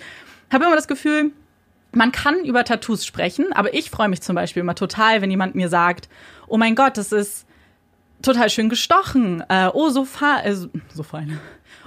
habe 0.52 0.66
immer 0.66 0.76
das 0.76 0.88
Gefühl, 0.88 1.32
man 1.94 2.12
kann 2.12 2.44
über 2.44 2.64
Tattoos 2.64 3.06
sprechen, 3.06 3.54
aber 3.54 3.74
ich 3.74 3.90
freue 3.90 4.10
mich 4.10 4.22
zum 4.22 4.36
Beispiel 4.36 4.62
immer 4.62 4.76
total, 4.76 5.22
wenn 5.22 5.32
jemand 5.32 5.56
mir 5.56 5.70
sagt, 5.70 6.10
oh 6.48 6.58
mein 6.58 6.76
Gott, 6.76 6.98
das 6.98 7.12
ist 7.12 7.46
total 8.22 8.50
schön 8.50 8.70
gestochen. 8.70 9.44
Äh, 9.50 9.70
oh, 9.74 9.90
so, 9.90 10.06
fein, 10.06 10.46
äh, 10.46 10.56
so 10.56 11.04
fein. 11.04 11.40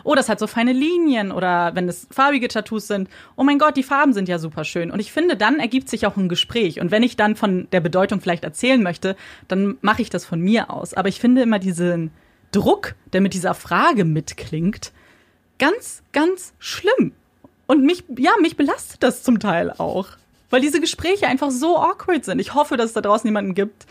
Oh, 0.05 0.15
das 0.15 0.29
hat 0.29 0.39
so 0.39 0.47
feine 0.47 0.73
Linien. 0.73 1.33
Oder 1.33 1.75
wenn 1.75 1.89
es 1.89 2.07
farbige 2.11 2.47
Tattoos 2.49 2.87
sind, 2.87 3.09
oh 3.37 3.43
mein 3.43 3.59
Gott, 3.59 3.77
die 3.77 3.83
Farben 3.83 4.13
sind 4.13 4.29
ja 4.29 4.39
super 4.39 4.65
schön. 4.65 4.91
Und 4.91 5.01
ich 5.01 5.13
finde, 5.13 5.37
dann 5.37 5.59
ergibt 5.59 5.89
sich 5.89 6.07
auch 6.07 6.17
ein 6.17 6.29
Gespräch. 6.29 6.81
Und 6.81 6.91
wenn 6.91 7.03
ich 7.03 7.17
dann 7.17 7.35
von 7.35 7.67
der 7.73 7.81
Bedeutung 7.81 8.21
vielleicht 8.21 8.45
erzählen 8.45 8.83
möchte, 8.83 9.17
dann 9.49 9.79
mache 9.81 10.03
ich 10.03 10.11
das 10.11 10.25
von 10.25 10.41
mir 10.41 10.71
aus. 10.71 10.95
Aber 10.95 11.09
ich 11.09 11.19
finde 11.19 11.43
immer 11.43 11.59
diesen 11.59 12.13
Druck, 12.53 12.95
der 13.13 13.21
mit 13.21 13.35
dieser 13.35 13.55
Frage 13.55 14.05
mitklingt, 14.05 14.93
ganz, 15.59 16.03
ganz 16.13 16.55
schlimm. 16.59 17.13
Und 17.67 17.85
mich, 17.85 18.05
ja, 18.17 18.33
mich 18.41 18.57
belastet 18.57 19.03
das 19.03 19.23
zum 19.23 19.39
Teil 19.41 19.73
auch. 19.73 20.09
Weil 20.51 20.61
diese 20.61 20.81
Gespräche 20.81 21.27
einfach 21.27 21.51
so 21.51 21.79
awkward 21.79 22.25
sind. 22.25 22.39
Ich 22.39 22.55
hoffe, 22.55 22.77
dass 22.77 22.87
es 22.87 22.93
da 22.93 23.01
draußen 23.01 23.27
jemanden 23.27 23.55
gibt, 23.55 23.87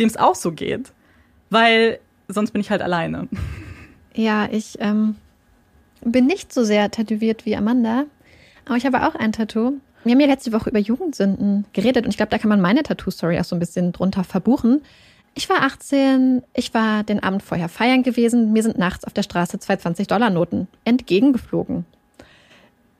dem 0.00 0.08
es 0.08 0.16
auch 0.16 0.34
so 0.34 0.52
geht. 0.52 0.92
Weil 1.50 2.00
sonst 2.28 2.50
bin 2.50 2.60
ich 2.60 2.70
halt 2.70 2.82
alleine. 2.82 3.28
Ja, 4.14 4.48
ich 4.50 4.76
ähm, 4.80 5.16
bin 6.02 6.26
nicht 6.26 6.52
so 6.52 6.64
sehr 6.64 6.90
tätowiert 6.90 7.46
wie 7.46 7.56
Amanda, 7.56 8.04
aber 8.66 8.76
ich 8.76 8.86
habe 8.86 9.06
auch 9.06 9.14
ein 9.14 9.32
Tattoo. 9.32 9.74
Wir 10.04 10.12
haben 10.12 10.20
ja 10.20 10.26
letzte 10.26 10.52
Woche 10.52 10.70
über 10.70 10.78
Jugendsünden 10.78 11.66
geredet 11.72 12.04
und 12.04 12.10
ich 12.10 12.16
glaube, 12.16 12.30
da 12.30 12.38
kann 12.38 12.48
man 12.48 12.60
meine 12.60 12.82
Tattoo-Story 12.82 13.38
auch 13.38 13.44
so 13.44 13.54
ein 13.54 13.60
bisschen 13.60 13.92
drunter 13.92 14.24
verbuchen. 14.24 14.82
Ich 15.34 15.48
war 15.48 15.62
18, 15.62 16.42
ich 16.54 16.74
war 16.74 17.04
den 17.04 17.22
Abend 17.22 17.42
vorher 17.42 17.68
feiern 17.68 18.02
gewesen, 18.02 18.52
mir 18.52 18.62
sind 18.62 18.78
nachts 18.78 19.04
auf 19.04 19.12
der 19.12 19.22
Straße 19.22 19.58
zwei 19.60 19.74
20-Dollar-Noten 19.74 20.68
entgegengeflogen. 20.84 21.84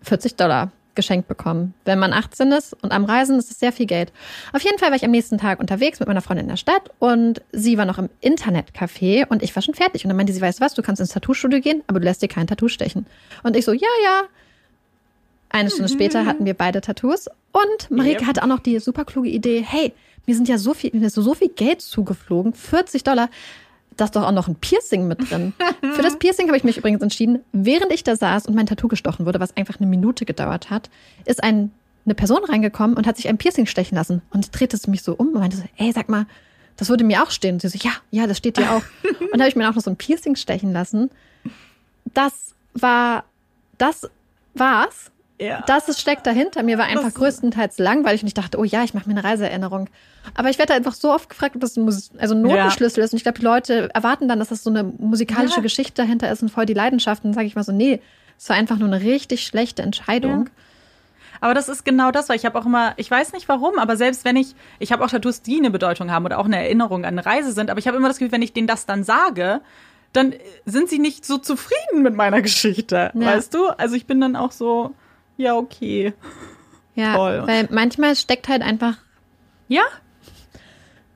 40 0.02 0.36
Dollar 0.36 0.70
geschenkt 0.94 1.28
bekommen. 1.28 1.74
Wenn 1.84 1.98
man 1.98 2.12
18 2.12 2.52
ist 2.52 2.74
und 2.82 2.92
am 2.92 3.04
Reisen, 3.04 3.38
ist 3.38 3.50
es 3.50 3.58
sehr 3.58 3.72
viel 3.72 3.86
Geld. 3.86 4.12
Auf 4.52 4.62
jeden 4.62 4.78
Fall 4.78 4.90
war 4.90 4.96
ich 4.96 5.04
am 5.04 5.10
nächsten 5.10 5.38
Tag 5.38 5.60
unterwegs 5.60 6.00
mit 6.00 6.08
meiner 6.08 6.20
Freundin 6.20 6.44
in 6.44 6.50
der 6.50 6.56
Stadt 6.56 6.90
und 6.98 7.40
sie 7.52 7.78
war 7.78 7.84
noch 7.84 7.98
im 7.98 8.08
Internetcafé 8.22 9.26
und 9.28 9.42
ich 9.42 9.54
war 9.54 9.62
schon 9.62 9.74
fertig. 9.74 10.04
Und 10.04 10.08
dann 10.08 10.16
meinte 10.16 10.32
sie, 10.32 10.40
weißt 10.40 10.60
du 10.60 10.64
was, 10.64 10.74
du 10.74 10.82
kannst 10.82 11.00
ins 11.00 11.10
Tattoo-Studio 11.10 11.60
gehen, 11.60 11.82
aber 11.86 12.00
du 12.00 12.04
lässt 12.04 12.22
dir 12.22 12.28
kein 12.28 12.46
Tattoo 12.46 12.68
stechen. 12.68 13.06
Und 13.42 13.56
ich 13.56 13.64
so, 13.64 13.72
ja, 13.72 13.88
ja. 14.04 14.22
Eine 15.48 15.70
Stunde 15.70 15.90
mhm. 15.92 15.96
später 15.96 16.26
hatten 16.26 16.44
wir 16.44 16.54
beide 16.54 16.80
Tattoos 16.80 17.26
und 17.52 17.90
Marike 17.90 18.20
yep. 18.20 18.26
hatte 18.26 18.42
auch 18.42 18.46
noch 18.46 18.60
die 18.60 18.78
super 18.78 19.04
kluge 19.04 19.28
Idee, 19.28 19.64
hey, 19.66 19.92
mir 20.26 20.36
sind 20.36 20.48
ja 20.48 20.58
so 20.58 20.74
viel, 20.74 20.90
mir 20.92 21.06
ist 21.06 21.14
so 21.14 21.34
viel 21.34 21.48
Geld 21.48 21.80
zugeflogen, 21.80 22.52
40 22.52 23.02
Dollar 23.02 23.30
da 23.96 24.04
ist 24.06 24.16
doch 24.16 24.22
auch 24.22 24.32
noch 24.32 24.48
ein 24.48 24.56
Piercing 24.56 25.06
mit 25.08 25.30
drin. 25.30 25.52
Für 25.94 26.02
das 26.02 26.18
Piercing 26.18 26.46
habe 26.46 26.56
ich 26.56 26.64
mich 26.64 26.78
übrigens 26.78 27.02
entschieden, 27.02 27.40
während 27.52 27.92
ich 27.92 28.04
da 28.04 28.16
saß 28.16 28.46
und 28.46 28.54
mein 28.54 28.66
Tattoo 28.66 28.88
gestochen 28.88 29.26
wurde, 29.26 29.40
was 29.40 29.56
einfach 29.56 29.78
eine 29.78 29.86
Minute 29.86 30.24
gedauert 30.24 30.70
hat, 30.70 30.90
ist 31.24 31.42
ein, 31.42 31.70
eine 32.04 32.14
Person 32.14 32.44
reingekommen 32.44 32.96
und 32.96 33.06
hat 33.06 33.16
sich 33.16 33.28
ein 33.28 33.38
Piercing 33.38 33.66
stechen 33.66 33.96
lassen 33.96 34.22
und 34.30 34.58
drehte 34.58 34.76
es 34.76 34.86
mich 34.86 35.02
so 35.02 35.14
um 35.14 35.28
und 35.28 35.40
meinte 35.40 35.56
so, 35.56 35.64
ey, 35.76 35.92
sag 35.92 36.08
mal, 36.08 36.26
das 36.76 36.88
würde 36.88 37.04
mir 37.04 37.22
auch 37.22 37.30
stehen. 37.30 37.54
Und 37.54 37.60
sie 37.60 37.68
so, 37.68 37.78
ja, 37.82 37.92
ja, 38.10 38.26
das 38.26 38.38
steht 38.38 38.56
dir 38.56 38.72
auch. 38.72 38.82
und 39.20 39.34
da 39.34 39.40
habe 39.40 39.48
ich 39.48 39.56
mir 39.56 39.68
auch 39.68 39.74
noch 39.74 39.82
so 39.82 39.90
ein 39.90 39.96
Piercing 39.96 40.36
stechen 40.36 40.72
lassen. 40.72 41.10
Das 42.14 42.54
war, 42.72 43.24
das 43.76 44.08
war's. 44.54 45.10
Ja. 45.40 45.64
Das 45.66 45.88
ist, 45.88 45.98
steckt 45.98 46.26
dahinter. 46.26 46.62
Mir 46.62 46.76
war 46.76 46.84
einfach 46.84 47.04
das 47.04 47.14
größtenteils 47.14 47.78
langweilig 47.78 48.22
und 48.22 48.28
ich 48.28 48.34
dachte, 48.34 48.58
oh 48.58 48.64
ja, 48.64 48.84
ich 48.84 48.92
mache 48.92 49.08
mir 49.08 49.16
eine 49.16 49.24
Reiseerinnerung. 49.24 49.88
Aber 50.34 50.50
ich 50.50 50.58
werde 50.58 50.74
einfach 50.74 50.92
so 50.92 51.10
oft 51.10 51.30
gefragt, 51.30 51.54
ob 51.54 51.62
das 51.62 51.78
ein, 51.78 51.86
also 52.18 52.34
ein 52.34 52.42
Notenschlüssel 52.42 53.00
ja. 53.00 53.04
ist. 53.06 53.12
Und 53.12 53.16
ich 53.16 53.22
glaube, 53.22 53.38
die 53.38 53.44
Leute 53.44 53.88
erwarten 53.94 54.28
dann, 54.28 54.38
dass 54.38 54.50
das 54.50 54.62
so 54.62 54.68
eine 54.68 54.84
musikalische 54.84 55.56
ja. 55.56 55.62
Geschichte 55.62 56.02
dahinter 56.02 56.30
ist 56.30 56.42
und 56.42 56.50
voll 56.50 56.66
die 56.66 56.74
Leidenschaft. 56.74 57.24
Und 57.24 57.30
dann 57.30 57.34
sage 57.34 57.46
ich 57.46 57.56
mal 57.56 57.64
so, 57.64 57.72
nee, 57.72 58.02
es 58.38 58.50
war 58.50 58.56
einfach 58.56 58.76
nur 58.76 58.88
eine 58.88 59.00
richtig 59.00 59.46
schlechte 59.46 59.82
Entscheidung. 59.82 60.50
Aber 61.40 61.54
das 61.54 61.70
ist 61.70 61.86
genau 61.86 62.10
das, 62.10 62.28
weil 62.28 62.36
ich 62.36 62.44
habe 62.44 62.58
auch 62.58 62.66
immer, 62.66 62.92
ich 62.98 63.10
weiß 63.10 63.32
nicht 63.32 63.48
warum, 63.48 63.78
aber 63.78 63.96
selbst 63.96 64.26
wenn 64.26 64.36
ich, 64.36 64.54
ich 64.78 64.92
habe 64.92 65.02
auch 65.02 65.08
Tattoos, 65.08 65.40
die 65.40 65.56
eine 65.56 65.70
Bedeutung 65.70 66.10
haben 66.10 66.26
oder 66.26 66.38
auch 66.38 66.44
eine 66.44 66.58
Erinnerung 66.58 67.06
an 67.06 67.18
eine 67.18 67.24
Reise 67.24 67.52
sind, 67.52 67.70
aber 67.70 67.78
ich 67.78 67.88
habe 67.88 67.96
immer 67.96 68.08
das 68.08 68.18
Gefühl, 68.18 68.32
wenn 68.32 68.42
ich 68.42 68.52
denen 68.52 68.66
das 68.66 68.84
dann 68.84 69.04
sage, 69.04 69.62
dann 70.12 70.34
sind 70.66 70.90
sie 70.90 70.98
nicht 70.98 71.24
so 71.24 71.38
zufrieden 71.38 72.02
mit 72.02 72.14
meiner 72.14 72.42
Geschichte, 72.42 73.10
ja. 73.14 73.26
weißt 73.26 73.54
du? 73.54 73.68
Also 73.68 73.94
ich 73.94 74.06
bin 74.06 74.20
dann 74.20 74.36
auch 74.36 74.52
so, 74.52 74.94
ja, 75.40 75.56
okay. 75.56 76.12
Ja, 76.94 77.16
Toll. 77.16 77.42
weil 77.46 77.68
manchmal 77.70 78.14
steckt 78.14 78.48
halt 78.48 78.60
einfach. 78.60 78.98
Ja. 79.68 79.82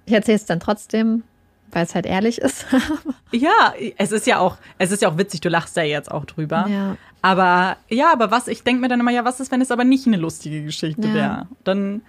Ich 0.07 0.15
erzähle 0.15 0.37
es 0.37 0.47
dann 0.47 0.61
trotzdem, 0.61 1.25
weil 1.71 1.85
es 1.85 1.95
halt 1.95 2.07
ehrlich 2.07 2.41
ist. 2.41 2.65
ja, 3.33 3.75
es 3.99 4.13
ist 4.13 4.27
ja 4.27 4.39
auch, 4.39 4.57
es 4.79 4.93
ist 4.93 5.03
ja 5.03 5.11
auch 5.11 5.19
witzig, 5.19 5.43
du 5.43 5.51
lachst 5.51 5.77
ja 5.77 5.83
jetzt 5.83 6.11
auch 6.11 6.25
drüber. 6.25 6.67
Ja. 6.69 6.97
Aber 7.21 7.77
ja, 7.91 8.13
aber 8.13 8.31
was, 8.31 8.49
ich 8.49 8.63
denke 8.63 8.81
mir 8.81 8.89
dann 8.89 9.01
immer, 9.01 9.11
ja, 9.11 9.27
was 9.27 9.41
ist, 9.41 9.53
wenn 9.53 9.61
es 9.61 9.71
aber 9.71 9.85
nicht 9.85 10.07
eine 10.07 10.17
lustige 10.17 10.63
Geschichte 10.63 11.09
ja. 11.09 11.15
wäre? 11.15 11.49
Dann 11.65 12.01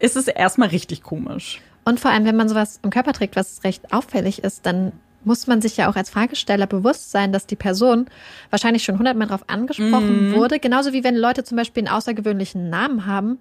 ist 0.00 0.16
es 0.16 0.26
erstmal 0.26 0.68
richtig 0.68 1.02
komisch. 1.04 1.60
Und 1.84 2.00
vor 2.00 2.10
allem, 2.10 2.24
wenn 2.24 2.36
man 2.36 2.48
sowas 2.48 2.80
im 2.82 2.90
Körper 2.90 3.12
trägt, 3.12 3.36
was 3.36 3.62
recht 3.62 3.92
auffällig 3.92 4.42
ist, 4.42 4.66
dann 4.66 4.92
muss 5.24 5.46
man 5.46 5.60
sich 5.60 5.76
ja 5.76 5.88
auch 5.88 5.96
als 5.96 6.10
Fragesteller 6.10 6.66
bewusst 6.66 7.10
sein, 7.10 7.32
dass 7.32 7.46
die 7.46 7.56
Person 7.56 8.06
wahrscheinlich 8.50 8.84
schon 8.84 8.98
hundertmal 8.98 9.28
darauf 9.28 9.48
angesprochen 9.48 10.30
mm. 10.30 10.34
wurde. 10.34 10.58
Genauso 10.58 10.92
wie 10.92 11.04
wenn 11.04 11.16
Leute 11.16 11.44
zum 11.44 11.56
Beispiel 11.56 11.86
einen 11.86 11.94
außergewöhnlichen 11.94 12.70
Namen 12.70 13.06
haben. 13.06 13.38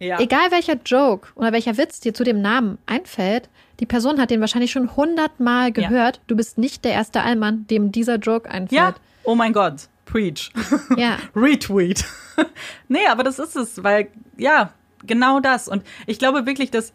Ja. 0.00 0.20
egal 0.20 0.50
welcher 0.50 0.76
Joke 0.84 1.28
oder 1.36 1.52
welcher 1.52 1.78
Witz 1.78 2.00
dir 2.00 2.12
zu 2.12 2.24
dem 2.24 2.42
Namen 2.42 2.78
einfällt, 2.84 3.48
die 3.80 3.86
Person 3.86 4.20
hat 4.20 4.30
den 4.30 4.40
wahrscheinlich 4.40 4.72
schon 4.72 4.96
hundertmal 4.96 5.72
gehört. 5.72 6.20
Du 6.26 6.36
bist 6.36 6.58
nicht 6.58 6.84
der 6.84 6.92
erste 6.92 7.22
Allmann, 7.22 7.66
dem 7.68 7.92
dieser 7.92 8.16
Joke 8.16 8.48
Ja. 8.48 8.54
einfällt. 8.54 8.96
Oh 9.22 9.34
mein 9.34 9.52
Gott. 9.52 9.88
Preach. 10.04 10.50
Ja. 10.96 11.16
Retweet. 11.34 12.04
nee, 12.88 13.06
aber 13.08 13.22
das 13.22 13.38
ist 13.38 13.56
es, 13.56 13.82
weil, 13.82 14.08
ja, 14.36 14.72
genau 15.06 15.40
das. 15.40 15.68
Und 15.68 15.82
ich 16.06 16.18
glaube 16.18 16.46
wirklich, 16.46 16.70
dass 16.70 16.92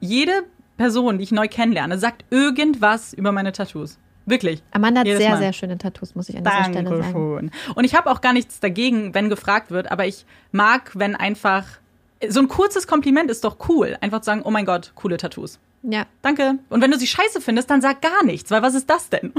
jede 0.00 0.44
Person, 0.76 1.18
die 1.18 1.24
ich 1.24 1.32
neu 1.32 1.48
kennenlerne, 1.48 1.98
sagt 1.98 2.24
irgendwas 2.30 3.12
über 3.12 3.32
meine 3.32 3.52
Tattoos. 3.52 3.98
Wirklich. 4.26 4.62
Amanda 4.72 5.00
hat 5.00 5.06
sehr, 5.06 5.30
Mal. 5.30 5.38
sehr 5.38 5.52
schöne 5.52 5.78
Tattoos, 5.78 6.14
muss 6.16 6.28
ich 6.28 6.36
an 6.36 6.44
dieser 6.44 6.64
Stelle 6.64 6.88
sagen. 6.88 7.00
Dankeschön. 7.00 7.50
Und 7.74 7.84
ich 7.84 7.94
habe 7.94 8.10
auch 8.10 8.20
gar 8.20 8.32
nichts 8.32 8.58
dagegen, 8.58 9.14
wenn 9.14 9.28
gefragt 9.28 9.70
wird, 9.70 9.90
aber 9.90 10.06
ich 10.06 10.26
mag, 10.50 10.90
wenn 10.94 11.14
einfach 11.14 11.64
so 12.28 12.40
ein 12.40 12.48
kurzes 12.48 12.86
Kompliment 12.88 13.30
ist 13.30 13.44
doch 13.44 13.68
cool. 13.68 13.96
Einfach 14.00 14.20
zu 14.20 14.26
sagen, 14.26 14.42
oh 14.44 14.50
mein 14.50 14.66
Gott, 14.66 14.92
coole 14.96 15.16
Tattoos. 15.16 15.60
Ja, 15.82 16.06
Danke. 16.22 16.58
Und 16.68 16.80
wenn 16.80 16.90
du 16.90 16.98
sie 16.98 17.06
scheiße 17.06 17.40
findest, 17.40 17.70
dann 17.70 17.80
sag 17.80 18.02
gar 18.02 18.24
nichts, 18.24 18.50
weil 18.50 18.62
was 18.62 18.74
ist 18.74 18.90
das 18.90 19.08
denn? 19.10 19.32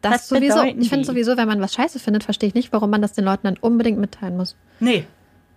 das 0.00 0.12
Was 0.12 0.28
sowieso. 0.28 0.62
Ich 0.62 0.88
finde 0.88 1.04
sowieso, 1.04 1.36
wenn 1.36 1.46
man 1.48 1.60
was 1.60 1.74
scheiße 1.74 1.98
findet, 1.98 2.24
verstehe 2.24 2.48
ich 2.48 2.54
nicht, 2.54 2.72
warum 2.72 2.88
man 2.88 3.02
das 3.02 3.12
den 3.12 3.24
Leuten 3.24 3.42
dann 3.46 3.58
unbedingt 3.60 3.98
mitteilen 3.98 4.36
muss. 4.36 4.56
nee. 4.80 5.06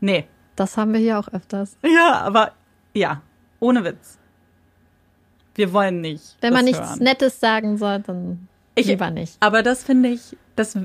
Nee. 0.02 0.28
Das 0.58 0.78
haben 0.78 0.94
wir 0.94 1.00
hier 1.00 1.20
auch 1.20 1.28
öfters. 1.30 1.78
Ja, 1.84 2.22
aber 2.22 2.54
ja, 2.94 3.22
ohne 3.60 3.84
Witz. 3.84 4.18
Wir 5.56 5.74
wollen 5.74 6.02
nicht. 6.02 6.36
Wenn 6.42 6.54
man 6.54 6.66
nichts 6.66 6.80
hören. 6.80 7.00
Nettes 7.00 7.40
sagen 7.40 7.78
soll, 7.78 8.00
dann 8.00 8.48
Ich- 8.76 8.88
lieber 8.88 9.10
nicht. 9.10 9.38
Aber 9.40 9.64
das 9.64 9.84
finde 9.84 10.10
ich, 10.10 10.36
das, 10.56 10.78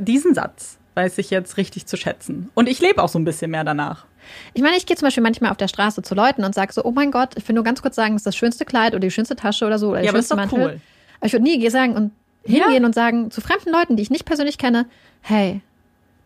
diesen 0.00 0.34
Satz 0.34 0.78
weiß 0.94 1.18
ich 1.18 1.30
jetzt 1.30 1.56
richtig 1.56 1.86
zu 1.86 1.96
schätzen. 1.96 2.50
Und 2.54 2.68
ich 2.68 2.80
lebe 2.80 3.02
auch 3.02 3.08
so 3.08 3.18
ein 3.18 3.24
bisschen 3.24 3.50
mehr 3.50 3.64
danach. 3.64 4.06
Ich 4.54 4.62
meine, 4.62 4.76
ich 4.76 4.86
gehe 4.86 4.96
zum 4.96 5.06
Beispiel 5.06 5.22
manchmal 5.22 5.50
auf 5.50 5.56
der 5.56 5.68
Straße 5.68 6.02
zu 6.02 6.14
Leuten 6.14 6.44
und 6.44 6.54
sage 6.54 6.72
so, 6.72 6.84
oh 6.84 6.90
mein 6.90 7.10
Gott, 7.10 7.30
ich 7.36 7.48
will 7.48 7.54
nur 7.54 7.64
ganz 7.64 7.80
kurz 7.80 7.96
sagen, 7.96 8.14
das 8.14 8.20
ist 8.20 8.26
das 8.26 8.36
schönste 8.36 8.64
Kleid 8.64 8.92
oder 8.92 9.00
die 9.00 9.10
schönste 9.10 9.34
Tasche 9.34 9.66
oder 9.66 9.78
so. 9.78 9.88
Oder 9.90 9.96
der 9.98 10.04
Ja, 10.04 10.10
aber 10.10 10.18
das 10.18 10.24
ist 10.26 10.30
doch 10.30 10.36
Mantel. 10.36 10.58
cool. 10.60 10.80
Aber 11.18 11.26
ich 11.26 11.32
würde 11.32 11.44
nie 11.44 11.70
sagen 11.70 11.94
und 11.96 12.12
Ja. 12.46 12.64
hingehen 12.64 12.84
und 12.84 12.94
sagen 12.94 13.30
zu 13.30 13.40
fremden 13.40 13.70
Leuten, 13.70 13.96
die 13.96 14.02
ich 14.02 14.10
nicht 14.10 14.24
persönlich 14.26 14.58
kenne, 14.58 14.86
hey, 15.22 15.62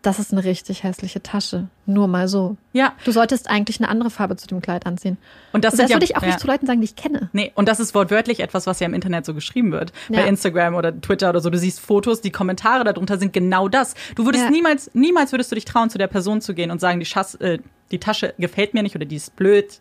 das 0.05 0.19
ist 0.19 0.31
eine 0.31 0.43
richtig 0.43 0.83
hässliche 0.83 1.23
Tasche. 1.23 1.67
Nur 1.85 2.07
mal 2.07 2.27
so. 2.27 2.57
Ja. 2.73 2.93
Du 3.05 3.11
solltest 3.11 3.49
eigentlich 3.49 3.79
eine 3.79 3.89
andere 3.89 4.09
Farbe 4.09 4.35
zu 4.35 4.47
dem 4.47 4.61
Kleid 4.61 4.85
anziehen. 4.85 5.17
Und 5.51 5.63
das, 5.63 5.73
Und 5.73 5.81
das 5.81 5.89
ja, 5.89 5.95
würde 5.95 6.05
ich 6.05 6.15
auch 6.15 6.21
ja. 6.21 6.27
nicht 6.27 6.39
zu 6.39 6.47
Leuten 6.47 6.67
sagen, 6.67 6.81
die 6.81 6.85
ich 6.85 6.95
kenne. 6.95 7.29
Nee, 7.33 7.51
und 7.55 7.67
das 7.67 7.79
ist 7.79 7.95
wortwörtlich 7.95 8.39
etwas, 8.39 8.67
was 8.67 8.79
ja 8.79 8.85
im 8.85 8.93
Internet 8.93 9.25
so 9.25 9.33
geschrieben 9.33 9.71
wird. 9.71 9.91
Ja. 10.09 10.21
Bei 10.21 10.27
Instagram 10.27 10.75
oder 10.75 10.99
Twitter 10.99 11.29
oder 11.29 11.41
so. 11.41 11.49
Du 11.49 11.57
siehst 11.57 11.79
Fotos, 11.79 12.21
die 12.21 12.31
Kommentare 12.31 12.83
darunter 12.83 13.17
sind 13.17 13.33
genau 13.33 13.67
das. 13.67 13.95
Du 14.15 14.25
würdest 14.25 14.49
niemals, 14.49 14.91
niemals 14.93 15.31
würdest 15.31 15.51
du 15.51 15.55
dich 15.55 15.65
trauen, 15.65 15.89
zu 15.89 15.97
der 15.97 16.07
Person 16.07 16.41
zu 16.41 16.53
gehen 16.53 16.71
und 16.71 16.79
sagen, 16.79 16.99
die, 16.99 17.05
Schass, 17.05 17.35
äh, 17.35 17.59
die 17.91 17.99
Tasche 17.99 18.33
gefällt 18.37 18.73
mir 18.73 18.83
nicht 18.83 18.95
oder 18.95 19.05
die 19.05 19.15
ist 19.15 19.35
blöd. 19.35 19.79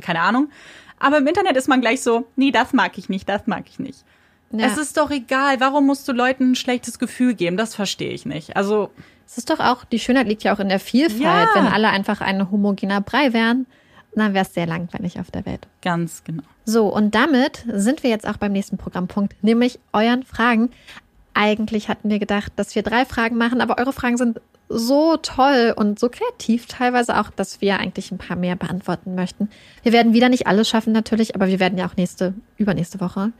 Keine 0.00 0.20
Ahnung. 0.20 0.50
Aber 0.98 1.18
im 1.18 1.26
Internet 1.26 1.56
ist 1.56 1.68
man 1.68 1.80
gleich 1.80 2.02
so, 2.02 2.26
nee, 2.36 2.50
das 2.50 2.72
mag 2.72 2.98
ich 2.98 3.08
nicht, 3.08 3.28
das 3.28 3.46
mag 3.46 3.64
ich 3.68 3.78
nicht. 3.78 4.04
Es 4.52 4.78
ist 4.78 4.96
doch 4.96 5.10
egal, 5.10 5.60
warum 5.60 5.86
musst 5.86 6.06
du 6.08 6.12
Leuten 6.12 6.52
ein 6.52 6.54
schlechtes 6.54 6.98
Gefühl 6.98 7.34
geben? 7.34 7.56
Das 7.56 7.74
verstehe 7.74 8.12
ich 8.12 8.26
nicht. 8.26 8.56
Also, 8.56 8.90
Es 9.26 9.38
ist 9.38 9.50
doch 9.50 9.60
auch, 9.60 9.84
die 9.84 9.98
Schönheit 9.98 10.28
liegt 10.28 10.44
ja 10.44 10.54
auch 10.54 10.60
in 10.60 10.68
der 10.68 10.80
Vielfalt. 10.80 11.20
Ja. 11.20 11.48
Wenn 11.54 11.66
alle 11.66 11.88
einfach 11.88 12.20
ein 12.20 12.50
homogener 12.50 13.00
Brei 13.00 13.32
wären, 13.32 13.66
dann 14.14 14.32
wäre 14.34 14.46
es 14.46 14.54
sehr 14.54 14.66
langweilig 14.66 15.20
auf 15.20 15.30
der 15.30 15.44
Welt. 15.44 15.66
ganz 15.82 16.24
genau. 16.24 16.42
So, 16.64 16.92
und 16.92 17.14
damit 17.14 17.64
sind 17.70 18.02
wir 18.02 18.10
jetzt 18.10 18.26
auch 18.26 18.38
beim 18.38 18.52
nächsten 18.52 18.78
Programmpunkt, 18.78 19.36
nämlich 19.42 19.78
euren 19.92 20.24
Fragen. 20.24 20.70
Eigentlich 21.34 21.88
hatten 21.88 22.08
wir 22.08 22.18
gedacht, 22.18 22.52
dass 22.56 22.74
wir 22.74 22.82
drei 22.82 23.04
Fragen 23.04 23.36
machen, 23.36 23.60
aber 23.60 23.78
eure 23.78 23.92
Fragen 23.92 24.16
sind 24.16 24.40
so 24.68 25.16
toll 25.18 25.74
und 25.76 26.00
so 26.00 26.08
kreativ 26.08 26.66
teilweise 26.66 27.20
auch, 27.20 27.30
dass 27.30 27.60
wir 27.60 27.78
eigentlich 27.78 28.10
ein 28.10 28.18
paar 28.18 28.36
mehr 28.36 28.56
beantworten 28.56 29.14
möchten. 29.14 29.48
Wir 29.82 29.92
werden 29.92 30.12
wieder 30.12 30.28
nicht 30.28 30.46
alles 30.46 30.68
schaffen 30.68 30.92
natürlich, 30.92 31.34
aber 31.36 31.46
wir 31.46 31.60
werden 31.60 31.78
ja 31.78 31.86
auch 31.86 31.96
nächste, 31.96 32.34
übernächste 32.56 33.00
Woche 33.00 33.32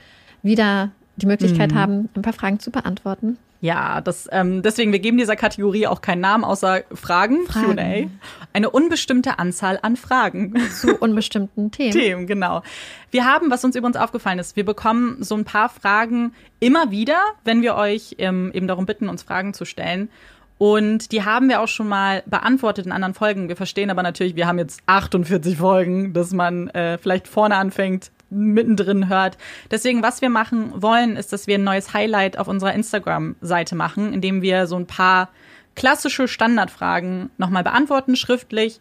wieder 0.42 0.90
die 1.16 1.26
Möglichkeit 1.26 1.74
haben, 1.74 2.08
ein 2.14 2.22
paar 2.22 2.34
Fragen 2.34 2.60
zu 2.60 2.70
beantworten. 2.70 3.38
Ja, 3.66 4.00
das, 4.00 4.28
ähm, 4.30 4.62
deswegen, 4.62 4.92
wir 4.92 5.00
geben 5.00 5.18
dieser 5.18 5.34
Kategorie 5.34 5.88
auch 5.88 6.00
keinen 6.00 6.20
Namen 6.20 6.44
außer 6.44 6.84
Fragen, 6.94 7.46
Fragen. 7.46 7.74
Q&A. 7.74 8.08
Eine 8.52 8.70
unbestimmte 8.70 9.40
Anzahl 9.40 9.80
an 9.82 9.96
Fragen. 9.96 10.54
zu 10.70 10.96
unbestimmten 10.96 11.72
Themen. 11.72 11.90
Themen, 11.90 12.26
genau. 12.28 12.62
Wir 13.10 13.24
haben, 13.24 13.50
was 13.50 13.64
uns 13.64 13.74
übrigens 13.74 13.96
aufgefallen 13.96 14.38
ist, 14.38 14.54
wir 14.54 14.64
bekommen 14.64 15.16
so 15.20 15.34
ein 15.34 15.44
paar 15.44 15.68
Fragen 15.68 16.32
immer 16.60 16.92
wieder, 16.92 17.18
wenn 17.42 17.60
wir 17.60 17.74
euch 17.74 18.14
ähm, 18.18 18.52
eben 18.54 18.68
darum 18.68 18.86
bitten, 18.86 19.08
uns 19.08 19.24
Fragen 19.24 19.52
zu 19.52 19.64
stellen. 19.64 20.10
Und 20.58 21.10
die 21.10 21.24
haben 21.24 21.48
wir 21.48 21.60
auch 21.60 21.68
schon 21.68 21.88
mal 21.88 22.22
beantwortet 22.26 22.86
in 22.86 22.92
anderen 22.92 23.14
Folgen. 23.14 23.48
Wir 23.48 23.56
verstehen 23.56 23.90
aber 23.90 24.04
natürlich, 24.04 24.36
wir 24.36 24.46
haben 24.46 24.58
jetzt 24.58 24.80
48 24.86 25.56
Folgen, 25.56 26.12
dass 26.12 26.32
man 26.32 26.68
äh, 26.68 26.98
vielleicht 26.98 27.26
vorne 27.26 27.56
anfängt, 27.56 28.12
mittendrin 28.30 29.08
hört. 29.08 29.38
Deswegen, 29.70 30.02
was 30.02 30.20
wir 30.20 30.30
machen 30.30 30.82
wollen, 30.82 31.16
ist, 31.16 31.32
dass 31.32 31.46
wir 31.46 31.56
ein 31.56 31.64
neues 31.64 31.94
Highlight 31.94 32.38
auf 32.38 32.48
unserer 32.48 32.74
Instagram-Seite 32.74 33.74
machen, 33.74 34.12
indem 34.12 34.42
wir 34.42 34.66
so 34.66 34.76
ein 34.76 34.86
paar 34.86 35.30
klassische 35.74 36.26
Standardfragen 36.26 37.30
nochmal 37.38 37.62
beantworten, 37.62 38.16
schriftlich. 38.16 38.80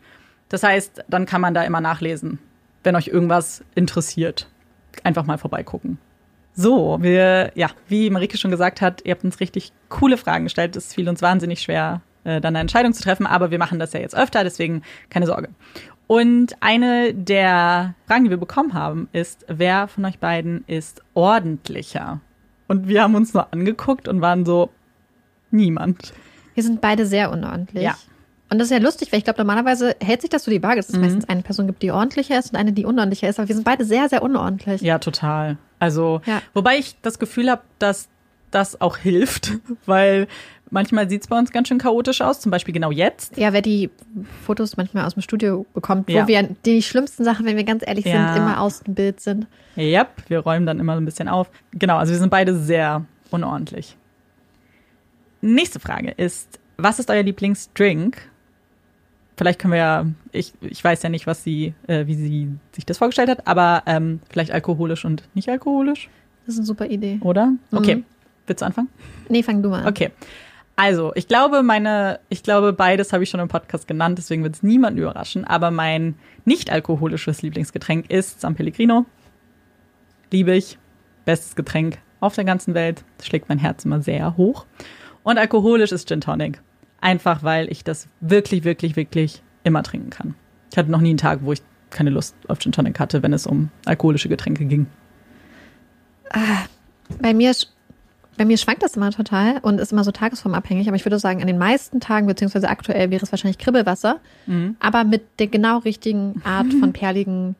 Das 0.49 0.63
heißt, 0.63 1.03
dann 1.07 1.25
kann 1.25 1.41
man 1.41 1.53
da 1.53 1.63
immer 1.63 1.81
nachlesen, 1.81 2.39
wenn 2.83 2.95
euch 2.95 3.07
irgendwas 3.07 3.63
interessiert. 3.75 4.47
Einfach 5.03 5.25
mal 5.25 5.37
vorbeigucken. 5.37 5.99
So, 6.53 6.99
wir, 7.01 7.51
ja, 7.55 7.69
wie 7.89 8.09
Marike 8.09 8.37
schon 8.37 8.51
gesagt 8.51 8.81
hat, 8.81 9.01
ihr 9.03 9.11
habt 9.11 9.25
uns 9.25 9.41
richtig 9.41 9.73
coole 9.89 10.15
Fragen 10.15 10.45
gestellt. 10.45 10.75
Es 10.77 10.93
fiel 10.93 11.09
uns 11.09 11.21
wahnsinnig 11.21 11.61
schwer, 11.61 12.01
äh, 12.23 12.39
dann 12.39 12.55
eine 12.55 12.59
Entscheidung 12.59 12.93
zu 12.93 13.03
treffen, 13.03 13.27
aber 13.27 13.51
wir 13.51 13.59
machen 13.59 13.77
das 13.77 13.91
ja 13.91 13.99
jetzt 13.99 14.15
öfter, 14.15 14.45
deswegen 14.45 14.81
keine 15.09 15.25
Sorge. 15.25 15.49
Und 16.07 16.55
eine 16.59 17.13
der 17.13 17.95
Fragen, 18.07 18.25
die 18.25 18.29
wir 18.29 18.37
bekommen 18.37 18.73
haben, 18.73 19.09
ist, 19.11 19.45
wer 19.47 19.87
von 19.87 20.05
euch 20.05 20.19
beiden 20.19 20.63
ist 20.67 21.01
ordentlicher? 21.15 22.21
Und 22.67 22.87
wir 22.87 23.03
haben 23.03 23.15
uns 23.15 23.33
nur 23.33 23.51
angeguckt 23.53 24.07
und 24.07 24.21
waren 24.21 24.45
so, 24.45 24.69
niemand. 25.51 26.13
Wir 26.53 26.63
sind 26.63 26.81
beide 26.81 27.05
sehr 27.05 27.31
unordentlich. 27.31 27.83
Ja. 27.83 27.95
Und 28.49 28.59
das 28.59 28.67
ist 28.67 28.71
ja 28.71 28.77
lustig, 28.77 29.11
weil 29.11 29.17
ich 29.19 29.23
glaube, 29.25 29.39
normalerweise 29.39 29.95
hält 29.99 30.21
sich 30.21 30.29
das 30.29 30.43
so 30.43 30.51
die 30.51 30.61
Waage, 30.61 30.75
dass 30.77 30.89
es 30.89 30.95
Mhm. 30.95 31.01
meistens 31.01 31.27
eine 31.29 31.41
Person 31.41 31.65
gibt, 31.67 31.81
die 31.81 31.91
ordentlicher 31.91 32.37
ist 32.37 32.51
und 32.53 32.59
eine, 32.59 32.71
die 32.73 32.85
unordentlicher 32.85 33.27
ist. 33.27 33.39
Aber 33.39 33.47
wir 33.47 33.55
sind 33.55 33.65
beide 33.65 33.85
sehr, 33.85 34.07
sehr 34.07 34.21
unordentlich. 34.21 34.81
Ja, 34.81 34.99
total. 34.99 35.57
Also, 35.79 36.21
Ja. 36.25 36.41
wobei 36.53 36.77
ich 36.77 36.95
das 37.01 37.17
Gefühl 37.19 37.49
habe, 37.49 37.63
dass 37.79 38.07
das 38.51 38.79
auch 38.81 38.97
hilft, 38.97 39.53
weil 39.85 40.27
manchmal 40.71 41.09
sieht 41.09 41.21
es 41.21 41.27
bei 41.27 41.37
uns 41.37 41.51
ganz 41.51 41.67
schön 41.67 41.77
chaotisch 41.77 42.21
aus, 42.21 42.39
zum 42.39 42.51
Beispiel 42.51 42.73
genau 42.73 42.91
jetzt. 42.91 43.37
Ja, 43.37 43.53
wer 43.53 43.61
die 43.61 43.89
Fotos 44.45 44.77
manchmal 44.77 45.05
aus 45.05 45.13
dem 45.13 45.21
Studio 45.21 45.65
bekommt, 45.73 46.09
Ja. 46.09 46.23
wo 46.23 46.27
wir 46.27 46.43
die 46.65 46.81
schlimmsten 46.81 47.23
Sachen, 47.23 47.45
wenn 47.45 47.55
wir 47.57 47.63
ganz 47.63 47.83
ehrlich 47.85 48.05
Ja. 48.05 48.33
sind, 48.33 48.41
immer 48.41 48.59
aus 48.61 48.81
dem 48.81 48.95
Bild 48.95 49.19
sind. 49.19 49.47
Ja, 49.75 50.07
wir 50.27 50.39
räumen 50.39 50.65
dann 50.65 50.79
immer 50.79 50.95
so 50.95 51.01
ein 51.01 51.05
bisschen 51.05 51.27
auf. 51.27 51.49
Genau, 51.71 51.97
also 51.97 52.11
wir 52.13 52.19
sind 52.19 52.29
beide 52.29 52.55
sehr 52.57 53.05
unordentlich. 53.31 53.97
Nächste 55.41 55.79
Frage 55.79 56.11
ist, 56.11 56.59
was 56.77 56.99
ist 56.99 57.09
euer 57.09 57.23
Lieblingsdrink? 57.23 58.17
Vielleicht 59.37 59.59
können 59.59 59.73
wir 59.73 59.77
ja, 59.79 60.05
ich, 60.31 60.53
ich 60.61 60.81
weiß 60.83 61.03
ja 61.03 61.09
nicht, 61.09 61.27
was 61.27 61.43
sie, 61.43 61.73
äh, 61.87 62.07
wie 62.07 62.15
sie 62.15 62.49
sich 62.71 62.85
das 62.85 62.97
vorgestellt 62.97 63.29
hat, 63.29 63.47
aber 63.47 63.83
ähm, 63.85 64.21
vielleicht 64.29 64.51
alkoholisch 64.51 65.03
und 65.05 65.23
nicht 65.35 65.49
alkoholisch, 65.49 66.09
Das 66.45 66.53
ist 66.55 66.59
eine 66.59 66.65
super 66.65 66.85
Idee. 66.87 67.19
oder? 67.21 67.53
Okay, 67.71 67.97
Mhm. 67.97 68.05
Willst 68.47 68.61
du 68.61 68.65
anfangen? 68.65 68.89
Nee, 69.29 69.43
fang 69.43 69.61
du 69.61 69.69
mal 69.69 69.81
an. 69.81 69.87
Okay. 69.87 70.11
Also, 70.77 71.13
ich 71.15 71.27
glaube, 71.29 71.63
meine, 71.63 72.19
ich 72.29 72.43
glaube, 72.43 72.73
beides 72.73 73.13
habe 73.13 73.23
ich 73.23 73.29
schon 73.29 73.39
im 73.39 73.47
Podcast 73.47 73.87
genannt, 73.87 74.17
deswegen 74.17 74.43
wird 74.43 74.55
es 74.55 74.63
niemanden 74.63 74.99
überraschen. 74.99 75.45
Aber 75.45 75.71
mein 75.71 76.15
nicht 76.43 76.69
alkoholisches 76.69 77.41
Lieblingsgetränk 77.41 78.09
ist 78.11 78.41
San 78.41 78.55
Pellegrino. 78.55 79.05
Liebe 80.31 80.53
ich. 80.53 80.77
Bestes 81.23 81.55
Getränk 81.55 81.97
auf 82.19 82.35
der 82.35 82.43
ganzen 82.43 82.73
Welt. 82.73 83.03
Das 83.17 83.27
schlägt 83.27 83.47
mein 83.49 83.57
Herz 83.57 83.85
immer 83.85 84.01
sehr 84.01 84.35
hoch. 84.37 84.65
Und 85.23 85.37
alkoholisch 85.37 85.91
ist 85.91 86.07
Gin 86.09 86.21
Tonic. 86.21 86.61
Einfach, 87.01 87.41
weil 87.41 87.71
ich 87.71 87.83
das 87.83 88.09
wirklich, 88.19 88.63
wirklich, 88.63 88.95
wirklich 88.95 89.41
immer 89.63 89.81
trinken 89.81 90.09
kann. 90.09 90.35
Ich 90.71 90.77
hatte 90.77 90.91
noch 90.91 91.01
nie 91.01 91.09
einen 91.09 91.17
Tag, 91.17 91.39
wo 91.43 91.53
ich 91.53 91.61
keine 91.89 92.09
Lust 92.09 92.35
auf 92.49 92.59
Gin 92.59 92.73
Tonic 92.73 92.99
hatte, 92.99 93.23
wenn 93.23 93.31
es 93.31 93.47
um 93.47 93.69
alkoholische 93.85 94.27
Getränke 94.27 94.65
ging. 94.65 94.87
Bei 97.21 97.33
mir, 97.33 97.51
sch- 97.51 97.67
bei 98.37 98.45
mir 98.45 98.57
schwankt 98.57 98.83
das 98.83 98.95
immer 98.95 99.11
total 99.11 99.59
und 99.61 99.79
ist 99.79 99.91
immer 99.91 100.03
so 100.03 100.11
tagesformabhängig. 100.11 100.87
Aber 100.87 100.95
ich 100.95 101.05
würde 101.05 101.19
sagen, 101.19 101.41
an 101.41 101.47
den 101.47 101.57
meisten 101.57 101.99
Tagen, 101.99 102.27
beziehungsweise 102.27 102.69
aktuell 102.69 103.09
wäre 103.11 103.23
es 103.23 103.31
wahrscheinlich 103.31 103.57
Kribbelwasser. 103.57 104.19
Mhm. 104.45 104.75
Aber 104.79 105.03
mit 105.03 105.23
der 105.39 105.47
genau 105.47 105.79
richtigen 105.79 106.41
Art 106.43 106.71
von 106.79 106.93
perligen 106.93 107.55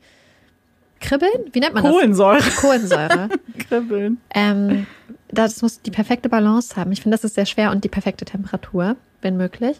Kribbeln? 0.99 1.31
Wie 1.51 1.59
nennt 1.59 1.73
man 1.73 1.83
das? 1.83 1.91
Kohlensäure. 1.91 2.41
Kohlensäure. 2.59 3.29
Kribbeln. 3.69 4.17
Ähm, 4.33 4.87
das 5.29 5.61
muss 5.61 5.81
die 5.81 5.91
perfekte 5.91 6.29
Balance 6.29 6.75
haben. 6.75 6.91
Ich 6.91 7.01
finde, 7.01 7.15
das 7.15 7.23
ist 7.23 7.35
sehr 7.35 7.45
schwer 7.45 7.71
und 7.71 7.83
die 7.83 7.89
perfekte 7.89 8.25
Temperatur, 8.25 8.95
wenn 9.21 9.37
möglich. 9.37 9.77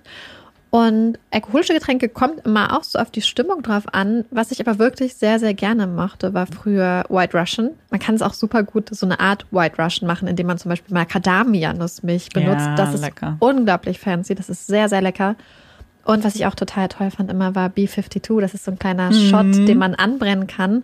Und 0.76 1.20
alkoholische 1.32 1.74
Getränke 1.74 2.10
kommt 2.10 2.46
immer 2.46 2.78
auch 2.78 2.84
so 2.84 3.00
auf 3.00 3.10
die 3.10 3.22
Stimmung 3.22 3.62
drauf 3.62 3.86
an. 3.94 4.26
Was 4.30 4.52
ich 4.52 4.60
aber 4.60 4.78
wirklich 4.78 5.16
sehr, 5.16 5.40
sehr 5.40 5.54
gerne 5.54 5.88
mochte, 5.88 6.34
war 6.34 6.48
früher 6.48 7.06
White 7.08 7.38
Russian. 7.38 7.70
Man 7.92 8.02
kann 8.02 8.16
es 8.16 8.22
auch 8.22 8.34
super 8.34 8.64
gut 8.64 8.90
so 8.94 9.06
eine 9.06 9.22
Art 9.22 9.46
White 9.52 9.82
Russian 9.82 10.06
machen, 10.06 10.28
indem 10.28 10.48
man 10.48 10.58
zum 10.58 10.68
Beispiel 10.68 10.94
Macadamia-Nussmilch 10.94 12.28
benutzt. 12.34 12.66
Ja, 12.66 12.76
das 12.76 12.94
ist 12.94 13.00
lecker. 13.00 13.38
unglaublich 13.40 14.02
fancy. 14.02 14.36
Das 14.36 14.50
ist 14.50 14.68
sehr, 14.68 14.90
sehr 14.90 15.02
lecker. 15.02 15.38
Und 16.04 16.26
was 16.26 16.36
ich 16.36 16.46
auch 16.46 16.56
total 16.56 16.90
toll 16.90 17.10
fand 17.10 17.32
immer 17.32 17.56
war 17.56 17.70
B52. 17.70 18.42
Das 18.42 18.54
ist 18.54 18.66
so 18.66 18.72
ein 18.72 18.78
kleiner 18.78 19.12
mhm. 19.12 19.30
Shot, 19.30 19.68
den 19.70 19.78
man 19.78 19.96
anbrennen 19.96 20.46
kann. 20.46 20.84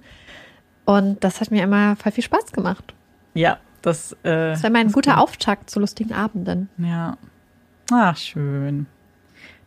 Und 0.86 1.22
das 1.22 1.42
hat 1.42 1.52
mir 1.52 1.64
immer 1.64 1.98
voll 1.98 2.14
viel 2.14 2.24
Spaß 2.24 2.54
gemacht. 2.54 2.94
Ja, 3.34 3.58
das, 3.82 4.14
äh, 4.24 4.52
das 4.52 4.64
war 4.64 4.70
mein 4.70 4.94
guter 4.94 5.16
gut. 5.16 5.22
Auftakt 5.22 5.70
zu 5.70 5.82
lustigen 5.82 6.14
Abenden. 6.14 6.70
Ja. 6.78 7.18
Ach, 7.92 8.16
schön. 8.16 8.86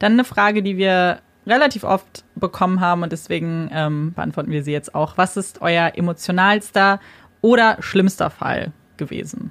Dann 0.04 0.12
eine 0.12 0.24
Frage, 0.24 0.62
die 0.62 0.76
wir 0.76 1.20
relativ 1.46 1.82
oft 1.82 2.24
bekommen 2.34 2.80
haben 2.80 3.02
und 3.02 3.10
deswegen 3.10 3.70
ähm, 3.72 4.12
beantworten 4.12 4.50
wir 4.50 4.62
sie 4.62 4.70
jetzt 4.70 4.94
auch. 4.94 5.16
Was 5.16 5.38
ist 5.38 5.62
euer 5.62 5.92
emotionalster 5.94 7.00
oder 7.40 7.78
schlimmster 7.80 8.28
Fall 8.28 8.72
gewesen 8.98 9.50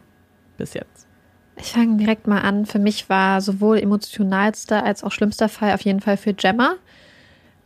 bis 0.59 0.75
jetzt? 0.75 1.07
Ich 1.55 1.71
fange 1.71 1.97
direkt 1.97 2.27
mal 2.27 2.41
an. 2.41 2.67
Für 2.67 2.77
mich 2.77 3.09
war 3.09 3.41
sowohl 3.41 3.79
emotionalster 3.79 4.85
als 4.85 5.03
auch 5.03 5.11
schlimmster 5.11 5.49
Fall 5.49 5.73
auf 5.73 5.81
jeden 5.81 6.01
Fall 6.01 6.17
für 6.17 6.35
Gemma. 6.35 6.75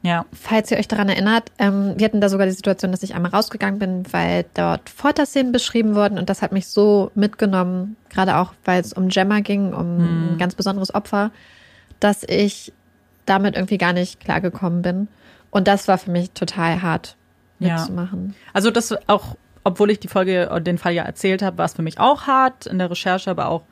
Ja. 0.02 0.26
Falls 0.32 0.72
ihr 0.72 0.78
euch 0.78 0.88
daran 0.88 1.10
erinnert, 1.10 1.52
ähm, 1.60 1.96
wir 1.98 2.06
hatten 2.06 2.22
da 2.22 2.30
sogar 2.30 2.46
die 2.46 2.54
Situation, 2.54 2.94
dass 2.94 3.04
ich 3.04 3.16
einmal 3.16 3.32
rausgegangen 3.32 3.80
bin, 3.80 4.14
weil 4.14 4.46
dort 4.54 4.90
Folterszenen 4.90 5.52
beschrieben 5.52 5.94
wurden 5.94 6.18
und 6.18 6.30
das 6.30 6.42
hat 6.42 6.54
mich 6.54 6.70
so 6.70 7.12
mitgenommen, 7.16 7.98
gerade 8.08 8.38
auch, 8.38 8.54
weil 8.64 8.80
es 8.80 8.94
um 8.94 9.10
Gemma 9.10 9.42
ging, 9.42 9.74
um 9.74 9.98
mhm. 9.98 10.30
ein 10.30 10.38
ganz 10.38 10.56
besonderes 10.56 10.96
Opfer, 10.96 11.32
dass 12.00 12.24
ich 12.24 12.72
damit 13.28 13.56
irgendwie 13.56 13.78
gar 13.78 13.94
nicht 13.94 14.20
klargekommen 14.20 14.82
bin. 14.82 15.08
Und 15.52 15.68
das 15.68 15.88
war 15.88 15.98
für 15.98 16.12
mich 16.12 16.32
total 16.32 16.82
hart 16.82 17.16
mitzumachen. 17.60 18.36
Ja. 18.36 18.50
Also 18.54 18.72
das 18.72 18.96
auch, 19.08 19.36
obwohl 19.64 19.92
ich 19.92 20.00
die 20.00 20.08
Folge, 20.08 20.50
den 20.62 20.78
Fall 20.78 20.94
ja 20.94 21.04
erzählt 21.04 21.42
habe, 21.42 21.58
war 21.58 21.66
es 21.66 21.74
für 21.74 21.82
mich 21.82 22.00
auch 22.00 22.28
hart 22.28 22.66
in 22.66 22.80
der 22.80 22.90
Recherche, 22.90 23.30
aber 23.30 23.50
auch 23.50 23.64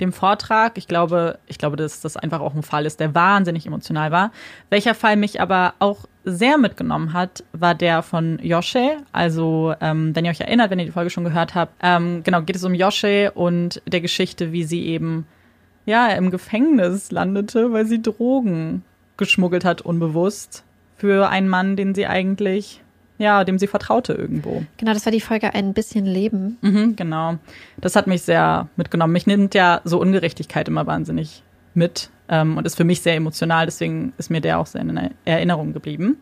dem 0.00 0.12
Vortrag. 0.12 0.76
Ich 0.76 0.88
glaube, 0.88 1.38
ich 1.46 1.58
glaube, 1.58 1.76
dass 1.76 2.00
das 2.00 2.16
einfach 2.16 2.40
auch 2.40 2.54
ein 2.54 2.62
Fall 2.62 2.86
ist, 2.86 3.00
der 3.00 3.14
wahnsinnig 3.14 3.66
emotional 3.66 4.10
war. 4.10 4.32
Welcher 4.70 4.94
Fall 4.94 5.16
mich 5.16 5.40
aber 5.40 5.74
auch 5.78 6.06
sehr 6.24 6.58
mitgenommen 6.58 7.12
hat, 7.12 7.44
war 7.52 7.74
der 7.74 8.02
von 8.02 8.38
Yoshe. 8.42 8.96
Also, 9.12 9.74
ähm, 9.80 10.14
wenn 10.16 10.24
ihr 10.24 10.30
euch 10.30 10.40
erinnert, 10.40 10.70
wenn 10.70 10.78
ihr 10.78 10.86
die 10.86 10.92
Folge 10.92 11.10
schon 11.10 11.24
gehört 11.24 11.54
habt, 11.54 11.74
ähm, 11.82 12.22
genau, 12.24 12.42
geht 12.42 12.56
es 12.56 12.64
um 12.64 12.74
Yoshe 12.74 13.30
und 13.32 13.82
der 13.86 14.00
Geschichte, 14.00 14.52
wie 14.52 14.64
sie 14.64 14.84
eben 14.86 15.26
ja 15.86 16.08
im 16.08 16.30
Gefängnis 16.30 17.10
landete, 17.12 17.72
weil 17.72 17.86
sie 17.86 18.00
Drogen 18.00 18.82
geschmuggelt 19.16 19.64
hat, 19.64 19.82
unbewusst, 19.82 20.64
für 20.96 21.28
einen 21.28 21.48
Mann, 21.48 21.76
den 21.76 21.94
sie 21.94 22.06
eigentlich, 22.06 22.82
ja, 23.18 23.44
dem 23.44 23.58
sie 23.58 23.66
vertraute 23.66 24.12
irgendwo. 24.12 24.64
Genau, 24.76 24.92
das 24.92 25.04
war 25.06 25.12
die 25.12 25.20
Folge 25.20 25.54
Ein 25.54 25.74
bisschen 25.74 26.06
Leben. 26.06 26.58
Mhm, 26.62 26.96
genau. 26.96 27.38
Das 27.76 27.96
hat 27.96 28.06
mich 28.06 28.22
sehr 28.22 28.68
mitgenommen. 28.76 29.12
Mich 29.12 29.26
nimmt 29.26 29.54
ja 29.54 29.80
so 29.84 30.00
Ungerechtigkeit 30.00 30.68
immer 30.68 30.86
wahnsinnig 30.86 31.42
mit 31.74 32.10
ähm, 32.28 32.56
und 32.56 32.66
ist 32.66 32.76
für 32.76 32.84
mich 32.84 33.02
sehr 33.02 33.14
emotional, 33.14 33.66
deswegen 33.66 34.12
ist 34.18 34.30
mir 34.30 34.40
der 34.40 34.58
auch 34.58 34.66
sehr 34.66 34.80
in 34.80 35.10
Erinnerung 35.24 35.72
geblieben. 35.72 36.18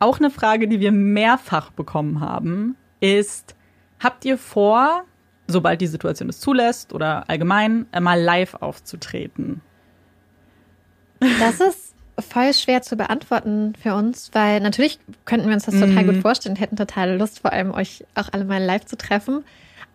Auch 0.00 0.18
eine 0.18 0.30
Frage, 0.30 0.68
die 0.68 0.80
wir 0.80 0.92
mehrfach 0.92 1.70
bekommen 1.70 2.20
haben, 2.20 2.76
ist, 3.00 3.54
habt 4.00 4.24
ihr 4.24 4.38
vor, 4.38 5.04
sobald 5.46 5.80
die 5.80 5.86
Situation 5.86 6.28
es 6.28 6.40
zulässt 6.40 6.92
oder 6.92 7.28
allgemein, 7.28 7.86
mal 8.00 8.20
live 8.20 8.54
aufzutreten? 8.54 9.60
Das 11.20 11.60
ist 11.60 11.87
voll 12.18 12.52
schwer 12.54 12.82
zu 12.82 12.96
beantworten 12.96 13.74
für 13.80 13.94
uns, 13.94 14.30
weil 14.32 14.60
natürlich 14.60 14.98
könnten 15.24 15.46
wir 15.46 15.54
uns 15.54 15.64
das 15.64 15.74
total 15.74 16.04
mhm. 16.04 16.06
gut 16.06 16.22
vorstellen, 16.22 16.56
hätten 16.56 16.76
total 16.76 17.16
Lust, 17.16 17.40
vor 17.40 17.52
allem 17.52 17.72
euch 17.72 18.04
auch 18.14 18.28
alle 18.32 18.44
mal 18.44 18.62
live 18.62 18.84
zu 18.84 18.96
treffen. 18.96 19.44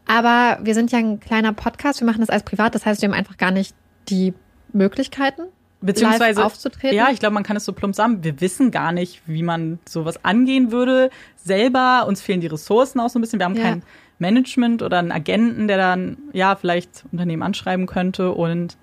Aber 0.05 0.59
wir 0.63 0.73
sind 0.73 0.91
ja 0.91 0.99
ein 0.99 1.19
kleiner 1.19 1.53
Podcast, 1.53 2.01
wir 2.01 2.05
machen 2.05 2.21
das 2.21 2.29
als 2.29 2.43
privat, 2.43 2.75
das 2.75 2.85
heißt, 2.85 3.01
wir 3.01 3.09
haben 3.09 3.15
einfach 3.15 3.37
gar 3.37 3.51
nicht 3.51 3.75
die 4.09 4.33
Möglichkeiten, 4.73 5.43
Beziehungsweise, 5.81 6.39
live 6.39 6.45
aufzutreten. 6.45 6.95
Ja, 6.95 7.09
ich 7.11 7.19
glaube, 7.19 7.33
man 7.33 7.43
kann 7.43 7.57
es 7.57 7.65
so 7.65 7.73
plump 7.73 7.93
sagen. 7.93 8.23
Wir 8.23 8.39
wissen 8.39 8.71
gar 8.71 8.93
nicht, 8.93 9.21
wie 9.25 9.43
man 9.43 9.79
sowas 9.87 10.23
angehen 10.23 10.71
würde. 10.71 11.09
Selber, 11.35 12.05
uns 12.07 12.21
fehlen 12.21 12.39
die 12.39 12.47
Ressourcen 12.47 12.99
auch 13.01 13.09
so 13.09 13.19
ein 13.19 13.21
bisschen. 13.21 13.39
Wir 13.39 13.45
haben 13.45 13.55
ja. 13.55 13.63
kein 13.63 13.83
Management 14.17 14.81
oder 14.81 14.99
einen 14.99 15.11
Agenten, 15.11 15.67
der 15.67 15.77
dann, 15.77 16.17
ja, 16.31 16.55
vielleicht 16.55 17.03
Unternehmen 17.11 17.43
anschreiben 17.43 17.85
könnte 17.85 18.31
und 18.31 18.77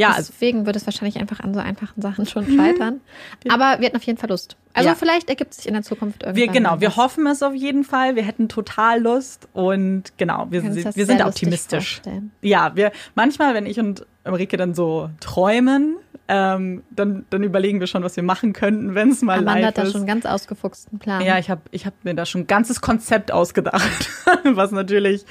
ja, 0.00 0.12
also 0.12 0.32
deswegen 0.32 0.66
würde 0.66 0.78
es 0.78 0.86
wahrscheinlich 0.86 1.18
einfach 1.18 1.40
an 1.40 1.52
so 1.52 1.60
einfachen 1.60 2.00
Sachen 2.00 2.26
schon 2.26 2.50
mhm. 2.50 2.56
scheitern. 2.56 3.00
Aber 3.48 3.80
wir 3.80 3.86
hätten 3.86 3.96
auf 3.96 4.02
jeden 4.02 4.18
Fall 4.18 4.30
Lust. 4.30 4.56
Also 4.72 4.88
ja. 4.88 4.94
vielleicht 4.94 5.28
ergibt 5.28 5.52
sich 5.52 5.66
in 5.66 5.74
der 5.74 5.82
Zukunft 5.82 6.22
irgendwann. 6.22 6.36
Wir, 6.36 6.48
genau, 6.48 6.80
wir 6.80 6.96
hoffen 6.96 7.26
es 7.26 7.42
auf 7.42 7.54
jeden 7.54 7.84
Fall. 7.84 8.16
Wir 8.16 8.22
hätten 8.22 8.48
total 8.48 9.00
Lust 9.00 9.48
und 9.52 10.04
genau, 10.16 10.46
wir, 10.50 10.62
wir, 10.62 10.94
wir 10.94 11.06
sind 11.06 11.24
optimistisch. 11.24 12.00
Ja, 12.40 12.72
wir 12.76 12.92
manchmal, 13.14 13.54
wenn 13.54 13.66
ich 13.66 13.78
und 13.78 14.06
Ulrike 14.24 14.56
dann 14.56 14.74
so 14.74 15.10
träumen, 15.20 15.96
ähm, 16.28 16.84
dann, 16.90 17.26
dann 17.30 17.42
überlegen 17.42 17.80
wir 17.80 17.86
schon, 17.86 18.04
was 18.04 18.16
wir 18.16 18.22
machen 18.22 18.52
könnten, 18.52 18.94
wenn 18.94 19.10
es 19.10 19.20
mal 19.20 19.38
Amanda 19.38 19.52
live 19.54 19.60
ist. 19.60 19.66
hat 19.66 19.78
da 19.78 19.90
schon 19.90 20.00
einen 20.02 20.06
ganz 20.06 20.26
ausgefuchsten 20.26 20.98
Plan. 20.98 21.22
Ja, 21.22 21.38
ich 21.38 21.50
habe 21.50 21.62
ich 21.72 21.86
hab 21.86 22.04
mir 22.04 22.14
da 22.14 22.24
schon 22.24 22.42
ein 22.42 22.46
ganzes 22.46 22.80
Konzept 22.80 23.32
ausgedacht, 23.32 24.08
was 24.44 24.70
natürlich 24.70 25.24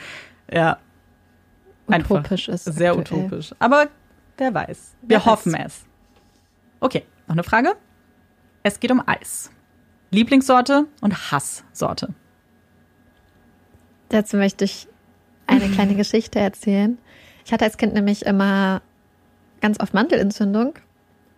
ja 0.52 0.78
utopisch 1.88 2.50
ist. 2.50 2.66
Sehr 2.66 2.92
aktuell. 2.92 3.24
utopisch. 3.24 3.56
Aber 3.60 3.88
Wer 4.40 4.54
weiß. 4.54 4.96
Wir 5.02 5.10
Wer 5.10 5.26
hoffen 5.26 5.54
weiß. 5.54 5.66
es. 5.66 5.86
Okay, 6.80 7.04
noch 7.28 7.36
eine 7.36 7.44
Frage. 7.44 7.74
Es 8.64 8.80
geht 8.80 8.92
um 8.92 9.04
Eis. 9.06 9.52
Lieblingssorte 10.12 10.86
und 11.02 11.32
Hasssorte. 11.32 12.14
Dazu 14.10 14.38
möchte 14.38 14.66
ich 14.66 14.88
eine 15.46 15.70
kleine 15.74 15.96
Geschichte 15.96 16.40
erzählen. 16.40 16.98
Ich 17.46 17.54
hatte 17.54 17.66
als 17.66 17.78
Kind 17.78 17.94
nämlich 17.94 18.26
immer 18.26 18.82
ganz 19.62 19.80
oft 19.80 19.94
Mandelentzündung. 19.94 20.74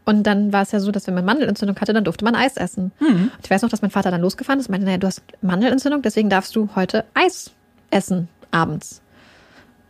Und 0.06 0.24
dann 0.24 0.52
war 0.52 0.64
es 0.64 0.72
ja 0.72 0.80
so, 0.80 0.92
dass 0.92 1.08
wenn 1.08 1.14
man 1.14 1.26
Mandelentzündung 1.26 1.78
hatte, 1.80 1.94
dann 1.94 2.04
durfte 2.04 2.26
man 2.26 2.36
Eis 2.36 2.58
essen. 2.58 2.92
Mhm. 3.00 3.32
Und 3.36 3.44
ich 3.44 3.50
weiß 3.50 3.62
noch, 3.62 3.70
dass 3.70 3.82
mein 3.82 3.92
Vater 3.92 4.10
dann 4.12 4.22
losgefahren 4.22 4.60
ist 4.60 4.68
und 4.68 4.72
meinte, 4.72 4.86
naja, 4.86 4.98
du 4.98 5.08
hast 5.08 5.22
Mandelentzündung, 5.42 6.02
deswegen 6.02 6.30
darfst 6.30 6.56
du 6.56 6.70
heute 6.76 7.06
Eis 7.14 7.52
essen 7.92 8.28
abends. 8.52 9.02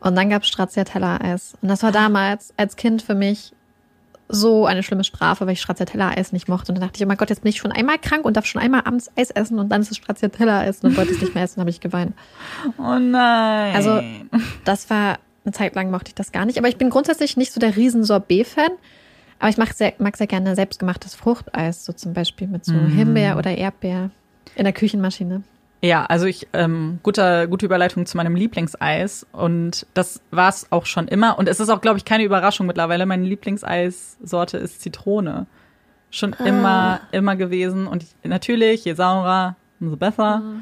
Und 0.01 0.15
dann 0.15 0.29
gab 0.29 0.41
es 0.41 0.49
Stracciatella-Eis. 0.49 1.53
Und 1.61 1.69
das 1.69 1.83
war 1.83 1.91
damals 1.91 2.53
als 2.57 2.75
Kind 2.75 3.01
für 3.01 3.15
mich 3.15 3.53
so 4.27 4.65
eine 4.65 4.81
schlimme 4.81 5.03
Strafe, 5.03 5.45
weil 5.45 5.53
ich 5.53 5.61
Stracciatella-Eis 5.61 6.31
nicht 6.31 6.47
mochte. 6.47 6.71
Und 6.71 6.75
dann 6.75 6.87
dachte 6.87 6.97
ich, 6.97 7.05
oh 7.05 7.07
mein 7.07 7.17
Gott, 7.17 7.29
jetzt 7.29 7.43
bin 7.43 7.49
ich 7.49 7.57
schon 7.57 7.71
einmal 7.71 7.99
krank 7.99 8.25
und 8.25 8.37
darf 8.37 8.45
schon 8.45 8.61
einmal 8.61 8.81
abends 8.85 9.11
Eis 9.15 9.29
essen 9.29 9.59
und 9.59 9.69
dann 9.69 9.81
ist 9.81 9.91
es 9.91 9.97
Stracciatella-Eis 9.97 10.77
und 10.77 10.91
dann 10.91 10.97
wollte 10.97 11.11
ich 11.11 11.17
es 11.17 11.21
nicht 11.21 11.35
mehr 11.35 11.43
essen, 11.43 11.59
habe 11.59 11.69
ich 11.69 11.81
geweint. 11.81 12.13
Oh 12.77 12.97
nein. 12.97 13.75
Also 13.75 14.01
das 14.65 14.89
war, 14.89 15.19
eine 15.45 15.53
Zeit 15.53 15.75
lang 15.75 15.91
mochte 15.91 16.09
ich 16.09 16.15
das 16.15 16.31
gar 16.31 16.45
nicht. 16.45 16.57
Aber 16.57 16.67
ich 16.67 16.77
bin 16.77 16.89
grundsätzlich 16.89 17.37
nicht 17.37 17.51
so 17.51 17.59
der 17.59 17.75
riesen 17.75 18.03
Sorbet-Fan. 18.03 18.71
Aber 19.39 19.49
ich 19.49 19.57
mag 19.57 19.73
sehr, 19.73 19.93
mag 19.97 20.15
sehr 20.17 20.27
gerne 20.27 20.55
selbstgemachtes 20.55 21.15
Fruchteis, 21.15 21.83
so 21.83 21.93
zum 21.93 22.13
Beispiel 22.13 22.47
mit 22.47 22.63
so 22.63 22.73
mm. 22.73 22.91
Himbeer 22.91 23.37
oder 23.37 23.57
Erdbeer 23.57 24.11
in 24.55 24.65
der 24.65 24.73
Küchenmaschine. 24.73 25.41
Ja, 25.83 26.05
also 26.05 26.27
ich, 26.27 26.47
ähm, 26.53 26.99
guter, 27.01 27.47
gute 27.47 27.65
Überleitung 27.65 28.05
zu 28.05 28.15
meinem 28.15 28.35
Lieblingseis. 28.35 29.25
Und 29.31 29.87
das 29.95 30.21
war 30.29 30.49
es 30.49 30.71
auch 30.71 30.85
schon 30.85 31.07
immer. 31.07 31.39
Und 31.39 31.49
es 31.49 31.59
ist 31.59 31.69
auch, 31.69 31.81
glaube 31.81 31.97
ich, 31.97 32.05
keine 32.05 32.23
Überraschung 32.23 32.67
mittlerweile. 32.67 33.05
Meine 33.07 33.25
Lieblingseissorte 33.25 34.57
ist 34.57 34.81
Zitrone. 34.81 35.47
Schon 36.11 36.35
ah. 36.35 36.45
immer, 36.45 37.01
immer 37.11 37.35
gewesen. 37.35 37.87
Und 37.87 38.03
ich, 38.03 38.09
natürlich, 38.23 38.85
je 38.85 38.93
saurer, 38.93 39.55
umso 39.79 39.97
besser. 39.97 40.43
Ah. 40.43 40.53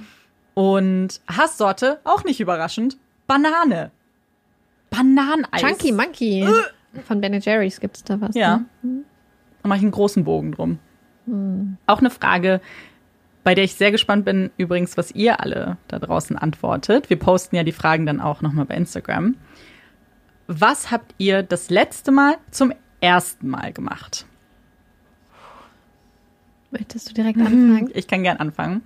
Und 0.53 1.19
Hasssorte, 1.27 1.99
auch 2.05 2.23
nicht 2.23 2.39
überraschend, 2.39 2.97
Banane. 3.27 3.91
Bananeneis. 4.89 5.61
Chunky 5.61 5.91
Monkey. 5.91 6.43
Äh. 6.43 7.01
Von 7.03 7.21
Ben 7.21 7.39
Jerry's 7.39 7.79
gibt's 7.79 8.03
da 8.03 8.19
was. 8.19 8.35
Ja. 8.35 8.57
Ne? 8.57 8.65
Mhm. 8.81 9.05
Da 9.61 9.69
mache 9.69 9.77
ich 9.77 9.83
einen 9.83 9.91
großen 9.91 10.23
Bogen 10.23 10.53
drum. 10.53 10.79
Mhm. 11.25 11.77
Auch 11.85 11.99
eine 11.99 12.09
Frage, 12.09 12.61
bei 13.43 13.55
der 13.55 13.63
ich 13.63 13.75
sehr 13.75 13.91
gespannt 13.91 14.25
bin, 14.25 14.51
übrigens, 14.57 14.97
was 14.97 15.11
ihr 15.11 15.39
alle 15.39 15.77
da 15.87 15.99
draußen 15.99 16.37
antwortet. 16.37 17.09
Wir 17.09 17.17
posten 17.17 17.55
ja 17.55 17.63
die 17.63 17.71
Fragen 17.71 18.05
dann 18.05 18.19
auch 18.19 18.41
nochmal 18.41 18.65
bei 18.65 18.75
Instagram. 18.75 19.35
Was 20.47 20.91
habt 20.91 21.13
ihr 21.17 21.43
das 21.43 21.69
letzte 21.69 22.11
Mal 22.11 22.37
zum 22.51 22.73
ersten 23.01 23.47
Mal 23.49 23.71
gemacht? 23.71 24.25
Möchtest 26.71 27.09
du 27.09 27.13
direkt 27.13 27.37
anfangen? 27.39 27.91
Ich 27.93 28.07
kann 28.07 28.23
gern 28.23 28.37
anfangen. 28.37 28.81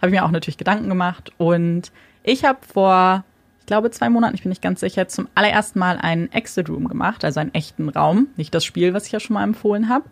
Habe 0.00 0.08
ich 0.08 0.12
mir 0.12 0.24
auch 0.24 0.30
natürlich 0.30 0.58
Gedanken 0.58 0.88
gemacht. 0.88 1.32
Und 1.38 1.92
ich 2.24 2.44
habe 2.44 2.58
vor, 2.66 3.24
ich 3.60 3.66
glaube, 3.66 3.90
zwei 3.90 4.10
Monaten, 4.10 4.34
ich 4.34 4.42
bin 4.42 4.50
nicht 4.50 4.62
ganz 4.62 4.80
sicher, 4.80 5.06
zum 5.06 5.28
allerersten 5.34 5.78
Mal 5.78 5.98
einen 5.98 6.30
Exit 6.32 6.68
Room 6.68 6.88
gemacht, 6.88 7.24
also 7.24 7.40
einen 7.40 7.54
echten 7.54 7.88
Raum. 7.88 8.28
Nicht 8.36 8.54
das 8.54 8.64
Spiel, 8.64 8.94
was 8.94 9.06
ich 9.06 9.12
ja 9.12 9.20
schon 9.20 9.34
mal 9.34 9.44
empfohlen 9.44 9.88
habe. 9.88 10.06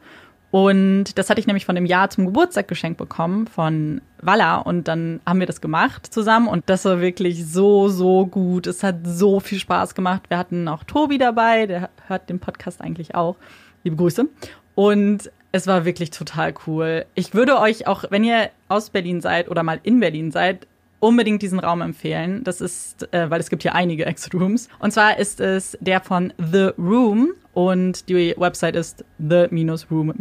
Und 0.51 1.17
das 1.17 1.31
hatte 1.31 1.41
ich 1.41 1.47
nämlich 1.47 1.65
von 1.65 1.77
dem 1.77 1.87
Jahr 1.87 2.11
zum 2.11 2.27
Geburtstag 2.27 2.67
geschenkt 2.67 2.99
bekommen 2.99 3.47
von 3.47 4.01
Walla. 4.21 4.57
Und 4.57 4.89
dann 4.89 5.21
haben 5.25 5.39
wir 5.39 5.47
das 5.47 5.61
gemacht 5.61 6.13
zusammen. 6.13 6.49
Und 6.49 6.69
das 6.69 6.85
war 6.85 7.01
wirklich 7.01 7.47
so, 7.47 7.89
so 7.89 8.27
gut. 8.27 8.67
Es 8.67 8.83
hat 8.83 8.97
so 9.05 9.39
viel 9.39 9.59
Spaß 9.61 9.95
gemacht. 9.95 10.23
Wir 10.29 10.39
hatten 10.39 10.67
auch 10.67 10.83
Tobi 10.85 11.19
dabei, 11.19 11.67
der 11.67 11.91
hört 12.09 12.29
den 12.29 12.41
Podcast 12.41 12.81
eigentlich 12.81 13.15
auch. 13.15 13.37
Liebe 13.85 13.97
Grüße. 13.97 14.29
Und 14.75 15.31
es 15.53 15.67
war 15.67 15.85
wirklich 15.85 16.11
total 16.11 16.55
cool. 16.67 17.07
Ich 17.15 17.35
würde 17.35 17.59
euch 17.59 17.87
auch, 17.87 18.05
wenn 18.11 18.25
ihr 18.25 18.51
aus 18.69 18.91
Berlin 18.91 19.21
seid 19.21 19.49
oder 19.49 19.63
mal 19.63 19.81
in 19.83 20.01
Berlin 20.01 20.31
seid, 20.31 20.67
unbedingt 21.01 21.43
diesen 21.43 21.59
Raum 21.59 21.81
empfehlen. 21.81 22.45
Das 22.45 22.61
ist, 22.61 23.13
äh, 23.13 23.31
weil 23.31 23.41
es 23.41 23.51
gibt 23.51 23.63
hier 23.63 23.75
einige 23.75 24.05
Exit 24.07 24.35
Rooms. 24.35 24.69
Und 24.79 24.93
zwar 24.93 25.19
ist 25.19 25.41
es 25.41 25.77
der 25.81 26.01
von 26.01 26.33
The 26.39 26.71
Room 26.79 27.33
und 27.69 28.09
die 28.09 28.35
Website 28.37 28.77
ist 28.77 29.05
the-room- 29.19 30.15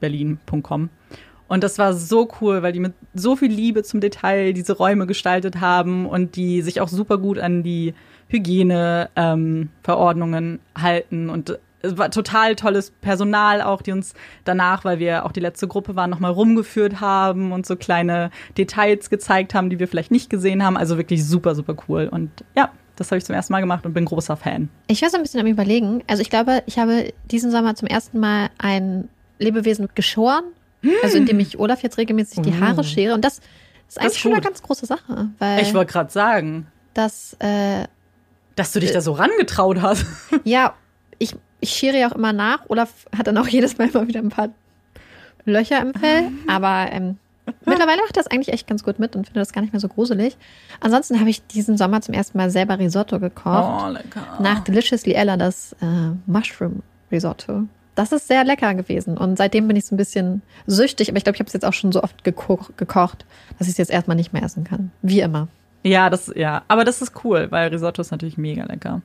berlin.com. 0.00 0.90
Und 1.46 1.62
das 1.62 1.78
war 1.78 1.92
so 1.94 2.28
cool, 2.40 2.62
weil 2.62 2.72
die 2.72 2.80
mit 2.80 2.94
so 3.14 3.36
viel 3.36 3.50
Liebe 3.50 3.82
zum 3.82 4.00
Detail 4.00 4.52
diese 4.52 4.76
Räume 4.76 5.06
gestaltet 5.06 5.60
haben 5.60 6.06
und 6.06 6.36
die 6.36 6.62
sich 6.62 6.80
auch 6.80 6.88
super 6.88 7.18
gut 7.18 7.38
an 7.38 7.62
die 7.62 7.94
Hygieneverordnungen 8.28 10.44
ähm, 10.54 10.60
halten. 10.82 11.30
Und 11.30 11.58
es 11.82 11.98
war 11.98 12.10
total 12.10 12.56
tolles 12.56 12.90
Personal 12.90 13.60
auch, 13.60 13.82
die 13.82 13.92
uns 13.92 14.14
danach, 14.44 14.86
weil 14.86 14.98
wir 14.98 15.26
auch 15.26 15.32
die 15.32 15.40
letzte 15.40 15.68
Gruppe 15.68 15.96
waren, 15.96 16.08
nochmal 16.08 16.32
rumgeführt 16.32 17.02
haben 17.02 17.52
und 17.52 17.66
so 17.66 17.76
kleine 17.76 18.30
Details 18.56 19.10
gezeigt 19.10 19.52
haben, 19.54 19.68
die 19.68 19.78
wir 19.78 19.86
vielleicht 19.86 20.10
nicht 20.10 20.30
gesehen 20.30 20.64
haben. 20.64 20.78
Also 20.78 20.96
wirklich 20.96 21.26
super, 21.26 21.54
super 21.54 21.76
cool. 21.88 22.08
Und 22.10 22.30
ja, 22.56 22.70
das 22.96 23.10
habe 23.10 23.18
ich 23.18 23.24
zum 23.24 23.34
ersten 23.34 23.52
Mal 23.52 23.60
gemacht 23.60 23.84
und 23.84 23.92
bin 23.92 24.04
großer 24.04 24.36
Fan. 24.36 24.68
Ich 24.86 25.02
war 25.02 25.10
so 25.10 25.16
ein 25.16 25.22
bisschen 25.22 25.40
am 25.40 25.46
Überlegen. 25.46 26.02
Also 26.06 26.22
ich 26.22 26.30
glaube, 26.30 26.62
ich 26.66 26.78
habe 26.78 27.12
diesen 27.30 27.50
Sommer 27.50 27.74
zum 27.74 27.88
ersten 27.88 28.20
Mal 28.20 28.50
ein 28.58 29.08
Lebewesen 29.38 29.88
geschoren. 29.94 30.44
Also 31.02 31.16
indem 31.16 31.40
ich 31.40 31.58
Olaf 31.58 31.82
jetzt 31.82 31.98
regelmäßig 31.98 32.42
die 32.42 32.60
Haare 32.60 32.80
oh. 32.80 32.82
schere. 32.82 33.14
Und 33.14 33.24
das 33.24 33.40
ist 33.88 33.98
eigentlich 33.98 34.04
das 34.04 34.12
ist 34.12 34.18
schon 34.18 34.32
eine 34.32 34.42
ganz 34.42 34.62
große 34.62 34.86
Sache. 34.86 35.30
Weil 35.38 35.62
ich 35.62 35.72
wollte 35.74 35.92
gerade 35.92 36.12
sagen. 36.12 36.66
Dass, 36.92 37.34
äh, 37.40 37.84
dass 38.54 38.72
du 38.72 38.80
dich 38.80 38.90
äh, 38.90 38.94
da 38.94 39.00
so 39.00 39.12
rangetraut 39.12 39.80
hast. 39.80 40.06
Ja, 40.44 40.74
ich, 41.18 41.34
ich 41.60 41.70
schere 41.70 41.98
ja 41.98 42.10
auch 42.10 42.14
immer 42.14 42.32
nach. 42.32 42.68
Olaf 42.68 43.06
hat 43.16 43.26
dann 43.26 43.38
auch 43.38 43.48
jedes 43.48 43.78
Mal 43.78 43.88
mal 43.92 44.06
wieder 44.06 44.20
ein 44.20 44.28
paar 44.28 44.50
Löcher 45.44 45.80
im 45.80 45.94
Fell. 45.94 46.30
Aber 46.46 46.88
ähm, 46.90 47.18
mittlerweile 47.66 48.02
macht 48.02 48.16
das 48.16 48.26
eigentlich 48.26 48.52
echt 48.52 48.66
ganz 48.66 48.84
gut 48.84 48.98
mit 48.98 49.16
und 49.16 49.26
finde 49.26 49.40
das 49.40 49.52
gar 49.52 49.60
nicht 49.62 49.72
mehr 49.72 49.80
so 49.80 49.88
gruselig. 49.88 50.36
Ansonsten 50.80 51.20
habe 51.20 51.30
ich 51.30 51.46
diesen 51.46 51.76
Sommer 51.76 52.00
zum 52.00 52.14
ersten 52.14 52.38
Mal 52.38 52.50
selber 52.50 52.78
Risotto 52.78 53.20
gekocht. 53.20 53.84
Oh, 53.84 53.88
lecker. 53.88 54.38
Nach 54.40 54.60
Deliciously 54.60 55.12
Ella 55.12 55.36
das 55.36 55.74
äh, 55.80 55.86
Mushroom 56.26 56.82
Risotto. 57.10 57.64
Das 57.94 58.10
ist 58.12 58.26
sehr 58.26 58.44
lecker 58.44 58.74
gewesen. 58.74 59.16
Und 59.16 59.38
seitdem 59.38 59.68
bin 59.68 59.76
ich 59.76 59.84
so 59.84 59.94
ein 59.94 59.98
bisschen 59.98 60.42
süchtig. 60.66 61.08
Aber 61.08 61.18
ich 61.18 61.24
glaube, 61.24 61.36
ich 61.36 61.40
habe 61.40 61.46
es 61.46 61.52
jetzt 61.52 61.64
auch 61.64 61.72
schon 61.72 61.92
so 61.92 62.02
oft 62.02 62.24
geko 62.24 62.58
gekocht, 62.76 63.24
dass 63.58 63.68
ich 63.68 63.72
es 63.74 63.78
jetzt 63.78 63.90
erstmal 63.90 64.16
nicht 64.16 64.32
mehr 64.32 64.42
essen 64.42 64.64
kann. 64.64 64.90
Wie 65.02 65.20
immer. 65.20 65.48
Ja, 65.84 66.10
das, 66.10 66.32
ja. 66.34 66.62
Aber 66.66 66.84
das 66.84 67.02
ist 67.02 67.24
cool, 67.24 67.48
weil 67.50 67.68
Risotto 67.68 68.02
ist 68.02 68.10
natürlich 68.10 68.38
mega 68.38 68.64
lecker. 68.64 69.02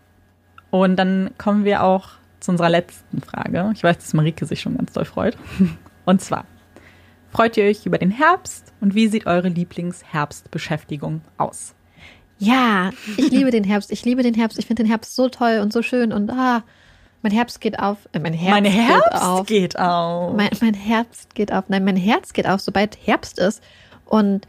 Und 0.71 0.95
dann 0.95 1.31
kommen 1.37 1.65
wir 1.65 1.83
auch 1.83 2.09
zu 2.39 2.51
unserer 2.51 2.69
letzten 2.69 3.21
Frage. 3.21 3.71
Ich 3.75 3.83
weiß, 3.83 3.97
dass 3.97 4.13
Marike 4.13 4.45
sich 4.45 4.61
schon 4.61 4.77
ganz 4.77 4.93
doll 4.93 5.05
freut. 5.05 5.37
Und 6.05 6.21
zwar, 6.21 6.45
freut 7.31 7.57
ihr 7.57 7.65
euch 7.65 7.85
über 7.85 7.97
den 7.97 8.11
Herbst 8.11 8.73
und 8.81 8.95
wie 8.95 9.07
sieht 9.07 9.25
eure 9.25 9.49
Lieblingsherbstbeschäftigung 9.49 11.21
aus? 11.37 11.75
Ja, 12.37 12.91
ich 13.17 13.31
liebe 13.31 13.51
den 13.51 13.65
Herbst. 13.65 13.91
Ich 13.91 14.05
liebe 14.05 14.23
den 14.23 14.33
Herbst. 14.33 14.57
Ich 14.57 14.65
finde 14.65 14.83
den 14.83 14.89
Herbst 14.89 15.15
so 15.15 15.27
toll 15.27 15.59
und 15.61 15.73
so 15.73 15.81
schön 15.81 16.13
und 16.13 16.29
ah, 16.31 16.63
mein 17.21 17.33
Herbst 17.33 17.59
geht 17.59 17.79
auf. 17.79 17.97
Äh, 18.13 18.19
mein 18.19 18.33
Herz 18.33 18.51
mein 18.51 18.65
Herbst 18.65 19.11
geht 19.11 19.21
auf. 19.21 19.45
Geht 19.47 19.79
auf. 19.79 20.35
Mein, 20.35 20.49
mein 20.61 20.73
Herbst 20.73 21.35
geht 21.35 21.51
auf. 21.51 21.65
Nein, 21.67 21.83
mein 21.83 21.97
Herz 21.97 22.31
geht 22.31 22.47
auf, 22.47 22.61
sobald 22.61 22.97
Herbst 23.05 23.39
ist. 23.39 23.61
Und 24.05 24.47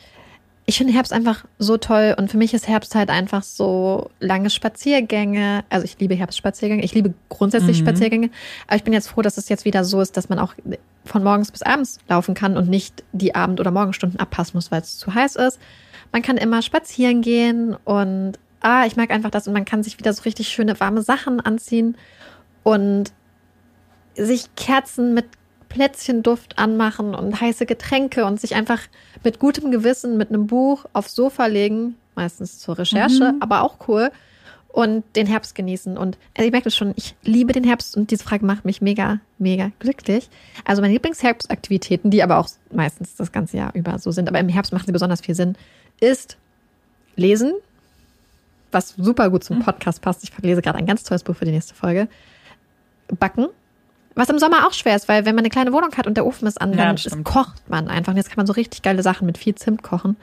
ich 0.70 0.78
finde 0.78 0.92
Herbst 0.92 1.12
einfach 1.12 1.44
so 1.58 1.78
toll 1.78 2.14
und 2.16 2.30
für 2.30 2.36
mich 2.36 2.54
ist 2.54 2.68
Herbst 2.68 2.94
halt 2.94 3.10
einfach 3.10 3.42
so 3.42 4.08
lange 4.20 4.50
Spaziergänge. 4.50 5.64
Also 5.68 5.84
ich 5.84 5.98
liebe 5.98 6.14
Herbstspaziergänge, 6.14 6.84
ich 6.84 6.94
liebe 6.94 7.12
grundsätzlich 7.28 7.80
mhm. 7.80 7.86
Spaziergänge, 7.86 8.30
aber 8.68 8.76
ich 8.76 8.84
bin 8.84 8.92
jetzt 8.92 9.08
froh, 9.08 9.20
dass 9.20 9.36
es 9.36 9.48
jetzt 9.48 9.64
wieder 9.64 9.82
so 9.82 10.00
ist, 10.00 10.16
dass 10.16 10.28
man 10.28 10.38
auch 10.38 10.54
von 11.04 11.24
morgens 11.24 11.50
bis 11.50 11.62
abends 11.62 11.98
laufen 12.08 12.36
kann 12.36 12.56
und 12.56 12.68
nicht 12.68 13.02
die 13.10 13.34
Abend- 13.34 13.58
oder 13.58 13.72
Morgenstunden 13.72 14.20
abpassen 14.20 14.56
muss, 14.56 14.70
weil 14.70 14.80
es 14.80 14.96
zu 14.96 15.12
heiß 15.12 15.34
ist. 15.34 15.58
Man 16.12 16.22
kann 16.22 16.36
immer 16.36 16.62
spazieren 16.62 17.20
gehen 17.20 17.74
und 17.74 18.34
ah, 18.60 18.86
ich 18.86 18.94
mag 18.94 19.10
einfach 19.10 19.30
das 19.30 19.48
und 19.48 19.54
man 19.54 19.64
kann 19.64 19.82
sich 19.82 19.98
wieder 19.98 20.12
so 20.12 20.22
richtig 20.22 20.50
schöne 20.50 20.78
warme 20.78 21.02
Sachen 21.02 21.40
anziehen 21.40 21.96
und 22.62 23.10
sich 24.14 24.54
Kerzen 24.54 25.14
mit 25.14 25.26
Plätzchenduft 25.70 26.58
anmachen 26.58 27.14
und 27.14 27.40
heiße 27.40 27.64
Getränke 27.64 28.26
und 28.26 28.38
sich 28.38 28.54
einfach 28.54 28.80
mit 29.24 29.38
gutem 29.38 29.70
Gewissen 29.70 30.18
mit 30.18 30.28
einem 30.28 30.46
Buch 30.46 30.84
aufs 30.92 31.14
Sofa 31.14 31.46
legen, 31.46 31.94
meistens 32.14 32.58
zur 32.58 32.76
Recherche, 32.78 33.32
mhm. 33.32 33.40
aber 33.40 33.62
auch 33.62 33.88
cool, 33.88 34.10
und 34.72 35.04
den 35.16 35.26
Herbst 35.26 35.54
genießen. 35.54 35.96
Und 35.96 36.18
also 36.36 36.46
ich 36.46 36.52
merke 36.52 36.64
das 36.64 36.76
schon, 36.76 36.92
ich 36.96 37.14
liebe 37.22 37.52
den 37.52 37.64
Herbst 37.64 37.96
und 37.96 38.10
diese 38.10 38.24
Frage 38.24 38.44
macht 38.44 38.64
mich 38.64 38.82
mega, 38.82 39.20
mega 39.38 39.70
glücklich. 39.78 40.28
Also 40.64 40.82
meine 40.82 40.92
Lieblingsherbstaktivitäten, 40.94 42.10
die 42.10 42.22
aber 42.22 42.38
auch 42.38 42.48
meistens 42.72 43.16
das 43.16 43.32
ganze 43.32 43.56
Jahr 43.56 43.74
über 43.74 43.98
so 43.98 44.10
sind, 44.10 44.28
aber 44.28 44.38
im 44.38 44.48
Herbst 44.48 44.72
machen 44.72 44.86
sie 44.86 44.92
besonders 44.92 45.20
viel 45.20 45.34
Sinn, 45.34 45.56
ist 46.00 46.36
lesen, 47.16 47.52
was 48.72 48.94
super 48.96 49.30
gut 49.30 49.44
zum 49.44 49.58
mhm. 49.58 49.62
Podcast 49.62 50.02
passt. 50.02 50.24
Ich 50.24 50.36
lese 50.38 50.62
gerade 50.62 50.78
ein 50.78 50.86
ganz 50.86 51.04
tolles 51.04 51.22
Buch 51.22 51.36
für 51.36 51.44
die 51.44 51.52
nächste 51.52 51.74
Folge. 51.74 52.08
Backen, 53.18 53.48
was 54.20 54.28
im 54.28 54.38
Sommer 54.38 54.66
auch 54.66 54.74
schwer 54.74 54.96
ist, 54.96 55.08
weil 55.08 55.24
wenn 55.24 55.34
man 55.34 55.42
eine 55.42 55.50
kleine 55.50 55.72
Wohnung 55.72 55.96
hat 55.96 56.06
und 56.06 56.16
der 56.16 56.26
Ofen 56.26 56.46
ist 56.46 56.60
an, 56.60 56.72
dann 56.72 56.96
ja, 56.96 57.16
kocht 57.24 57.68
man 57.70 57.88
einfach. 57.88 58.12
Und 58.12 58.18
jetzt 58.18 58.28
kann 58.28 58.36
man 58.36 58.46
so 58.46 58.52
richtig 58.52 58.82
geile 58.82 59.02
Sachen 59.02 59.24
mit 59.24 59.38
viel 59.38 59.54
Zimt 59.54 59.82
kochen. 59.82 60.16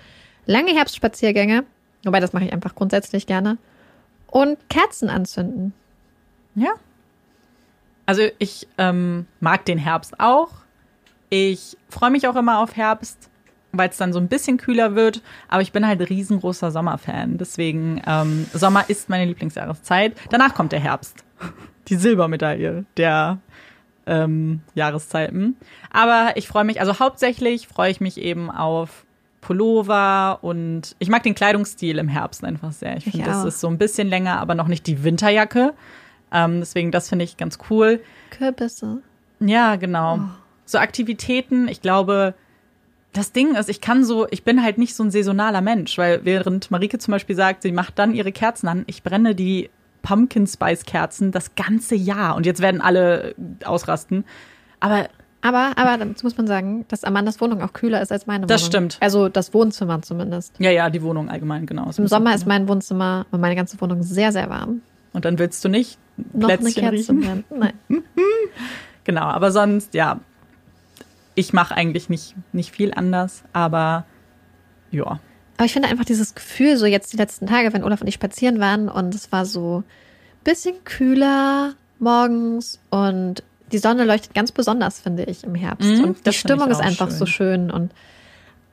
Lange 0.45 0.71
Herbstspaziergänge, 0.71 1.63
wobei 2.03 2.19
das 2.19 2.31
mache 2.31 2.45
ich 2.45 2.53
einfach 2.53 2.75
grundsätzlich 2.75 3.25
gerne. 3.25 3.57
Und 4.27 4.57
Kerzen 4.69 5.09
anzünden. 5.09 5.73
Ja. 6.53 6.69
Also 8.05 8.21
ich 8.37 8.67
ähm, 8.77 9.25
mag 9.39 9.65
den 9.65 9.79
Herbst 9.79 10.19
auch. 10.19 10.49
Ich 11.29 11.75
freue 11.89 12.11
mich 12.11 12.27
auch 12.27 12.35
immer 12.35 12.59
auf 12.59 12.75
Herbst, 12.75 13.29
weil 13.71 13.89
es 13.89 13.97
dann 13.97 14.13
so 14.13 14.19
ein 14.19 14.27
bisschen 14.27 14.57
kühler 14.57 14.93
wird. 14.93 15.23
Aber 15.47 15.63
ich 15.63 15.71
bin 15.71 15.87
halt 15.87 16.07
riesengroßer 16.07 16.69
Sommerfan. 16.69 17.39
Deswegen, 17.39 18.01
ähm, 18.05 18.45
Sommer 18.53 18.89
ist 18.89 19.09
meine 19.09 19.25
Lieblingsjahreszeit. 19.25 20.15
Danach 20.29 20.53
kommt 20.53 20.71
der 20.71 20.79
Herbst. 20.79 21.25
Die 21.87 21.95
Silbermedaille 21.95 22.85
der 22.95 23.39
ähm, 24.07 24.61
Jahreszeiten. 24.73 25.55
Aber 25.91 26.31
ich 26.35 26.47
freue 26.47 26.63
mich, 26.63 26.79
also 26.79 26.99
hauptsächlich 26.99 27.67
freue 27.67 27.91
ich 27.91 28.01
mich 28.01 28.17
eben 28.19 28.49
auf 28.49 29.05
Pullover 29.41 30.39
und 30.41 30.95
ich 30.99 31.09
mag 31.09 31.23
den 31.23 31.35
Kleidungsstil 31.35 31.99
im 31.99 32.07
Herbst 32.07 32.43
einfach 32.43 32.71
sehr. 32.71 32.97
Ich 32.97 33.05
finde, 33.05 33.25
das 33.25 33.45
ist 33.45 33.59
so 33.59 33.67
ein 33.67 33.77
bisschen 33.77 34.07
länger, 34.07 34.39
aber 34.39 34.55
noch 34.55 34.67
nicht 34.67 34.87
die 34.87 35.03
Winterjacke. 35.03 35.73
Ähm, 36.31 36.59
deswegen, 36.59 36.91
das 36.91 37.09
finde 37.09 37.25
ich 37.25 37.37
ganz 37.37 37.57
cool. 37.69 38.01
Kürbisse. 38.31 39.01
Ja, 39.39 39.75
genau. 39.75 40.17
Oh. 40.17 40.29
So 40.65 40.79
Aktivitäten, 40.79 41.67
ich 41.67 41.81
glaube, 41.81 42.33
das 43.13 43.31
Ding 43.31 43.55
ist, 43.55 43.69
ich 43.69 43.79
kann 43.79 44.03
so, 44.03 44.27
ich 44.31 44.43
bin 44.43 44.61
halt 44.61 44.77
nicht 44.77 44.95
so 44.95 45.03
ein 45.03 45.11
saisonaler 45.11 45.61
Mensch, 45.61 45.97
weil 45.97 46.25
während 46.25 46.69
Marike 46.69 46.99
zum 46.99 47.13
Beispiel 47.13 47.35
sagt, 47.35 47.63
sie 47.63 47.71
macht 47.71 47.97
dann 47.97 48.13
ihre 48.13 48.31
Kerzen 48.31 48.67
an, 48.67 48.83
ich 48.87 49.01
brenne 49.01 49.33
die 49.33 49.69
Pumpkin 50.07 50.47
Spice 50.47 50.85
Kerzen 50.85 51.31
das 51.33 51.55
ganze 51.55 51.95
Jahr. 51.95 52.37
Und 52.37 52.45
jetzt 52.45 52.61
werden 52.61 52.79
alle 52.79 53.35
ausrasten. 53.65 54.23
Aber 54.79 55.09
aber, 55.41 55.73
aber 55.75 56.03
dazu 56.03 56.25
muss 56.25 56.35
man 56.37 56.47
sagen, 56.47 56.85
dass 56.87 57.03
Amandas 57.03 57.39
Wohnung 57.39 57.61
auch 57.61 57.71
kühler 57.71 58.01
ist 58.01 58.11
als 58.11 58.25
meine 58.25 58.39
Wohnung. 58.39 58.47
Das 58.47 58.65
stimmt. 58.65 58.97
Also 59.01 59.29
das 59.29 59.53
Wohnzimmer 59.53 60.01
zumindest. 60.01 60.55
Ja, 60.59 60.71
ja, 60.71 60.89
die 60.89 61.01
Wohnung 61.03 61.29
allgemein, 61.29 61.65
genau. 61.65 61.89
Im 61.95 62.07
Sommer 62.07 62.33
ist 62.33 62.47
mein 62.47 62.67
Wohnzimmer 62.67 63.25
und 63.31 63.39
meine 63.39 63.55
ganze 63.55 63.79
Wohnung 63.79 64.01
sehr, 64.01 64.31
sehr 64.31 64.49
warm. 64.49 64.81
Und 65.13 65.25
dann 65.25 65.37
willst 65.37 65.63
du 65.63 65.69
nicht 65.69 65.99
noch 66.33 66.49
eine 66.49 66.71
Kerze 66.71 66.91
riechen? 66.91 67.43
Nein. 67.49 67.73
genau, 69.03 69.25
aber 69.25 69.51
sonst, 69.51 69.93
ja, 69.93 70.21
ich 71.35 71.53
mache 71.53 71.75
eigentlich 71.75 72.09
nicht, 72.09 72.35
nicht 72.51 72.71
viel 72.71 72.93
anders, 72.93 73.43
aber 73.53 74.05
ja. 74.89 75.19
Aber 75.57 75.65
ich 75.65 75.73
finde 75.73 75.89
einfach 75.89 76.05
dieses 76.05 76.35
Gefühl, 76.35 76.77
so 76.77 76.85
jetzt 76.85 77.11
die 77.13 77.17
letzten 77.17 77.47
Tage, 77.47 77.73
wenn 77.73 77.83
Olaf 77.83 78.01
und 78.01 78.07
ich 78.07 78.13
spazieren 78.13 78.59
waren 78.59 78.89
und 78.89 79.13
es 79.15 79.31
war 79.31 79.45
so 79.45 79.79
ein 79.79 80.43
bisschen 80.43 80.83
kühler 80.83 81.73
morgens 81.99 82.79
und 82.91 83.43
die 83.71 83.79
Sonne 83.79 84.05
leuchtet 84.05 84.33
ganz 84.33 84.51
besonders, 84.51 84.99
finde 84.99 85.23
ich, 85.23 85.43
im 85.43 85.55
Herbst. 85.55 85.89
Mm, 85.89 86.03
und 86.03 86.25
die 86.25 86.33
Stimmung 86.33 86.69
ist 86.69 86.79
einfach 86.79 87.09
schön. 87.09 87.17
so 87.17 87.25
schön. 87.25 87.71
Und 87.71 87.91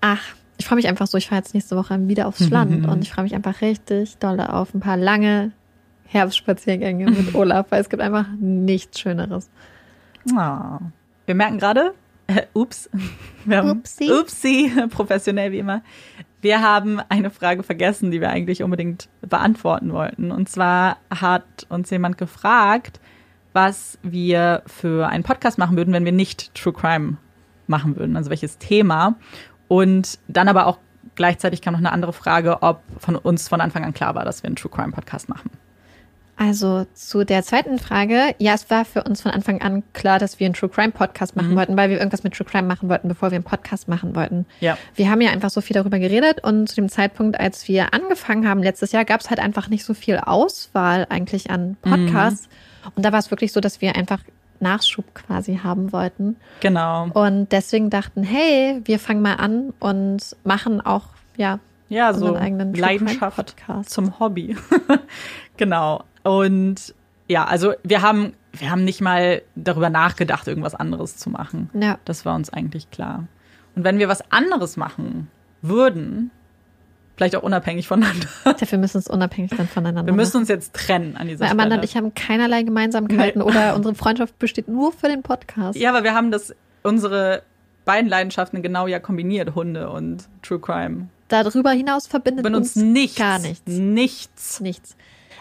ach, 0.00 0.22
ich 0.58 0.66
freue 0.66 0.76
mich 0.76 0.86
einfach 0.86 1.06
so. 1.06 1.18
Ich 1.18 1.28
fahre 1.28 1.40
jetzt 1.40 1.54
nächste 1.54 1.76
Woche 1.76 2.06
wieder 2.06 2.26
aufs 2.28 2.48
Land 2.50 2.86
und 2.88 3.02
ich 3.02 3.10
freue 3.10 3.24
mich 3.24 3.34
einfach 3.34 3.60
richtig 3.60 4.18
doll 4.18 4.40
auf 4.40 4.74
ein 4.74 4.80
paar 4.80 4.96
lange 4.96 5.52
Herbstspaziergänge 6.06 7.10
mit 7.10 7.34
Olaf, 7.34 7.66
weil 7.70 7.80
es 7.80 7.88
gibt 7.88 8.02
einfach 8.02 8.26
nichts 8.38 9.00
Schöneres. 9.00 9.48
Oh. 10.30 10.78
Wir 11.26 11.34
merken 11.34 11.58
gerade, 11.58 11.94
äh, 12.26 12.42
ups, 12.54 12.90
wir 13.44 13.58
haben, 13.58 13.70
upsi. 13.70 14.10
upsi, 14.10 14.72
professionell 14.90 15.52
wie 15.52 15.58
immer. 15.58 15.82
Wir 16.40 16.60
haben 16.60 17.00
eine 17.08 17.30
Frage 17.30 17.62
vergessen, 17.62 18.10
die 18.10 18.20
wir 18.20 18.30
eigentlich 18.30 18.62
unbedingt 18.62 19.08
beantworten 19.22 19.92
wollten. 19.92 20.30
Und 20.30 20.48
zwar 20.48 20.98
hat 21.10 21.66
uns 21.70 21.88
jemand 21.90 22.18
gefragt, 22.18 23.00
was 23.54 23.98
wir 24.02 24.62
für 24.66 25.08
einen 25.08 25.24
Podcast 25.24 25.58
machen 25.58 25.76
würden, 25.76 25.94
wenn 25.94 26.04
wir 26.04 26.12
nicht 26.12 26.54
True 26.54 26.72
Crime 26.72 27.16
machen 27.66 27.96
würden. 27.96 28.16
Also 28.16 28.30
welches 28.30 28.58
Thema. 28.58 29.16
Und 29.68 30.18
dann 30.28 30.48
aber 30.48 30.66
auch 30.66 30.78
gleichzeitig 31.14 31.62
kam 31.62 31.72
noch 31.72 31.78
eine 31.78 31.92
andere 31.92 32.12
Frage, 32.12 32.62
ob 32.62 32.82
von 32.98 33.16
uns 33.16 33.48
von 33.48 33.60
Anfang 33.60 33.84
an 33.84 33.94
klar 33.94 34.14
war, 34.14 34.24
dass 34.24 34.42
wir 34.42 34.48
einen 34.48 34.56
True 34.56 34.70
Crime 34.70 34.92
Podcast 34.92 35.28
machen. 35.28 35.50
Also 36.36 36.86
zu 36.94 37.24
der 37.24 37.42
zweiten 37.42 37.78
Frage. 37.78 38.34
Ja, 38.38 38.54
es 38.54 38.68
war 38.68 38.84
für 38.84 39.04
uns 39.04 39.22
von 39.22 39.30
Anfang 39.30 39.60
an 39.62 39.82
klar, 39.92 40.18
dass 40.18 40.40
wir 40.40 40.46
einen 40.46 40.54
True 40.54 40.68
Crime 40.68 40.90
Podcast 40.90 41.36
machen 41.36 41.52
mhm. 41.52 41.56
wollten, 41.56 41.76
weil 41.76 41.90
wir 41.90 41.98
irgendwas 41.98 42.24
mit 42.24 42.34
True 42.34 42.46
Crime 42.46 42.66
machen 42.66 42.88
wollten, 42.88 43.08
bevor 43.08 43.30
wir 43.30 43.36
einen 43.36 43.44
Podcast 43.44 43.88
machen 43.88 44.16
wollten. 44.16 44.46
Ja. 44.60 44.76
Wir 44.94 45.10
haben 45.10 45.20
ja 45.20 45.30
einfach 45.30 45.50
so 45.50 45.60
viel 45.60 45.74
darüber 45.74 45.98
geredet 45.98 46.42
und 46.42 46.68
zu 46.68 46.76
dem 46.76 46.88
Zeitpunkt, 46.88 47.38
als 47.38 47.68
wir 47.68 47.94
angefangen 47.94 48.48
haben 48.48 48.62
letztes 48.62 48.92
Jahr, 48.92 49.04
gab 49.04 49.20
es 49.20 49.30
halt 49.30 49.38
einfach 49.38 49.68
nicht 49.68 49.84
so 49.84 49.94
viel 49.94 50.18
Auswahl 50.18 51.06
eigentlich 51.08 51.50
an 51.50 51.76
Podcasts. 51.82 52.48
Mhm. 52.48 52.92
Und 52.96 53.04
da 53.04 53.12
war 53.12 53.20
es 53.20 53.30
wirklich 53.30 53.52
so, 53.52 53.60
dass 53.60 53.80
wir 53.80 53.94
einfach 53.94 54.20
Nachschub 54.60 55.14
quasi 55.14 55.60
haben 55.62 55.92
wollten. 55.92 56.36
Genau. 56.60 57.08
Und 57.12 57.52
deswegen 57.52 57.90
dachten, 57.90 58.22
hey, 58.22 58.80
wir 58.84 58.98
fangen 58.98 59.22
mal 59.22 59.34
an 59.34 59.72
und 59.78 60.36
machen 60.42 60.80
auch, 60.80 61.06
ja, 61.36 61.60
Ja, 61.94 62.12
so 62.12 62.34
Leidenschaft 62.34 63.56
zum 63.86 64.18
Hobby. 64.18 64.56
genau. 65.56 66.02
Und 66.22 66.94
ja, 67.28 67.44
also 67.44 67.74
wir 67.82 68.02
haben, 68.02 68.32
wir 68.52 68.70
haben 68.70 68.84
nicht 68.84 69.00
mal 69.00 69.42
darüber 69.54 69.90
nachgedacht, 69.90 70.46
irgendwas 70.48 70.74
anderes 70.74 71.16
zu 71.16 71.30
machen. 71.30 71.70
Ja. 71.72 71.98
Das 72.04 72.26
war 72.26 72.34
uns 72.34 72.50
eigentlich 72.50 72.90
klar. 72.90 73.28
Und 73.76 73.84
wenn 73.84 73.98
wir 73.98 74.08
was 74.08 74.30
anderes 74.30 74.76
machen 74.76 75.28
würden, 75.62 76.30
vielleicht 77.16 77.36
auch 77.36 77.42
unabhängig 77.42 77.88
voneinander, 77.88 78.26
müssen 78.44 78.94
wir 78.94 78.98
uns 78.98 79.08
unabhängig 79.08 79.52
dann 79.56 79.68
voneinander 79.68 80.06
wir 80.06 80.16
müssen 80.16 80.38
uns 80.38 80.48
jetzt 80.48 80.74
trennen 80.74 81.16
an 81.16 81.28
dieser 81.28 81.44
Weil 81.44 81.52
Amanda 81.52 81.76
und 81.76 81.84
Stelle. 81.84 81.84
ich 81.84 81.96
haben 81.96 82.14
keinerlei 82.14 82.62
Gemeinsamkeiten 82.62 83.40
Nee. 83.40 83.48
oder 83.48 83.74
unsere 83.76 83.94
Freundschaft 83.94 84.38
besteht 84.38 84.68
nur 84.68 84.92
für 84.92 85.08
den 85.08 85.22
Podcast. 85.22 85.78
ja, 85.78 85.90
aber 85.90 86.04
wir 86.04 86.14
haben 86.14 86.30
das, 86.30 86.54
unsere 86.82 87.42
beiden 87.84 88.08
Leidenschaften 88.08 88.62
genau 88.62 88.86
ja 88.86 88.98
kombiniert, 88.98 89.54
Hunde 89.54 89.90
und 89.90 90.28
True 90.42 90.58
Crime. 90.60 91.08
Darüber 91.28 91.70
hinaus 91.70 92.06
verbindet 92.06 92.46
uns 92.46 92.54
uns 92.54 92.76
nichts, 92.76 93.16
gar 93.16 93.38
nichts. 93.38 93.62
nichts. 93.66 94.60
Nichts. 94.60 94.96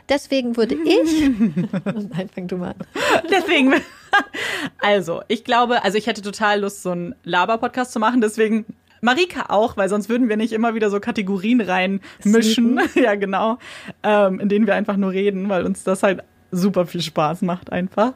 Deswegen 0.10 0.58
würde 0.58 0.76
ich. 0.76 1.30
Nein, 2.10 2.30
fang 2.34 2.48
du 2.48 2.58
mal 2.58 2.70
an. 2.70 3.24
Deswegen. 3.30 3.74
Also, 4.78 5.24
ich 5.28 5.44
glaube, 5.44 5.84
also 5.84 5.98
ich 5.98 6.06
hätte 6.06 6.22
total 6.22 6.62
Lust, 6.62 6.84
so 6.84 6.92
einen 6.92 7.16
Laber-Podcast 7.24 7.92
zu 7.92 8.00
machen. 8.00 8.22
Deswegen 8.22 8.64
Marika 9.02 9.46
auch, 9.50 9.76
weil 9.76 9.90
sonst 9.90 10.08
würden 10.08 10.30
wir 10.30 10.38
nicht 10.38 10.54
immer 10.54 10.76
wieder 10.76 10.92
so 10.92 11.00
Kategorien 11.00 11.60
reinmischen. 11.62 12.80
Ja, 12.94 13.16
genau. 13.16 13.58
Ähm, 14.04 14.40
in 14.40 14.50
denen 14.50 14.68
wir 14.68 14.76
einfach 14.76 14.98
nur 14.98 15.12
reden, 15.12 15.50
weil 15.50 15.66
uns 15.66 15.84
das 15.84 16.04
halt 16.04 16.24
super 16.52 16.86
viel 16.86 17.02
Spaß 17.02 17.42
macht 17.42 17.72
einfach. 17.72 18.14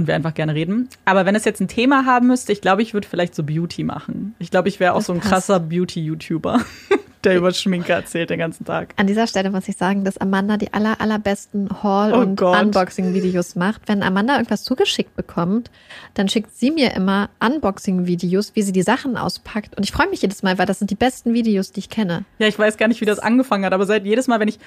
Und 0.00 0.06
wir 0.06 0.14
einfach 0.14 0.32
gerne 0.32 0.54
reden. 0.54 0.88
Aber 1.04 1.26
wenn 1.26 1.34
es 1.34 1.44
jetzt 1.44 1.60
ein 1.60 1.68
Thema 1.68 2.06
haben 2.06 2.26
müsste, 2.28 2.52
ich 2.52 2.62
glaube, 2.62 2.80
ich 2.80 2.94
würde 2.94 3.06
vielleicht 3.06 3.34
so 3.34 3.42
Beauty 3.42 3.84
machen. 3.84 4.34
Ich 4.38 4.50
glaube, 4.50 4.68
ich 4.70 4.80
wäre 4.80 4.92
auch 4.94 4.98
Das 4.98 5.06
so 5.06 5.12
ein 5.12 5.18
passt. 5.20 5.30
krasser 5.30 5.60
Beauty-YouTuber, 5.60 6.60
der 7.24 7.36
über 7.36 7.52
Schminke 7.52 7.92
erzählt 7.92 8.30
den 8.30 8.38
ganzen 8.38 8.64
Tag. 8.64 8.94
An 8.96 9.06
dieser 9.06 9.26
Stelle 9.26 9.50
muss 9.50 9.68
ich 9.68 9.76
sagen, 9.76 10.04
dass 10.04 10.16
Amanda 10.16 10.56
die 10.56 10.72
aller, 10.72 11.02
allerbesten 11.02 11.82
Haul- 11.82 12.12
Oh 12.14 12.20
und. 12.20 12.40
Unboxing-Videos 12.40 13.56
macht. 13.56 13.82
Wenn 13.88 14.02
Amanda 14.02 14.36
irgendwas 14.36 14.64
zugeschickt 14.64 15.14
bekommt, 15.16 15.70
dann 16.14 16.28
schickt 16.30 16.56
sie 16.56 16.70
mir 16.70 16.94
immer 16.94 17.28
Unboxing-Videos, 17.44 18.52
wie 18.54 18.62
sie 18.62 18.72
die 18.72 18.82
Sachen 18.82 19.18
auspackt. 19.18 19.76
Und 19.76 19.84
ich 19.84 19.92
freue 19.92 20.08
mich 20.08 20.22
jedes 20.22 20.42
Mal, 20.42 20.56
weil 20.58 20.66
das 20.66 20.78
sind 20.78 20.90
die 20.90 20.94
besten 20.94 21.34
Videos, 21.34 21.72
die 21.72 21.80
ich 21.80 21.90
kenne. 21.90 22.24
Ja, 22.38 22.46
ich 22.46 22.58
weiß 22.58 22.76
gar 22.78 22.88
nicht, 22.88 23.00
wie 23.02 23.04
das 23.06 23.18
angefangen 23.18 23.64
hat, 23.66 23.72
aber 23.74 23.84
seit 23.86 24.06
jedes 24.06 24.26
Mal, 24.28 24.40
wenn 24.40 24.48
ich 24.48 24.58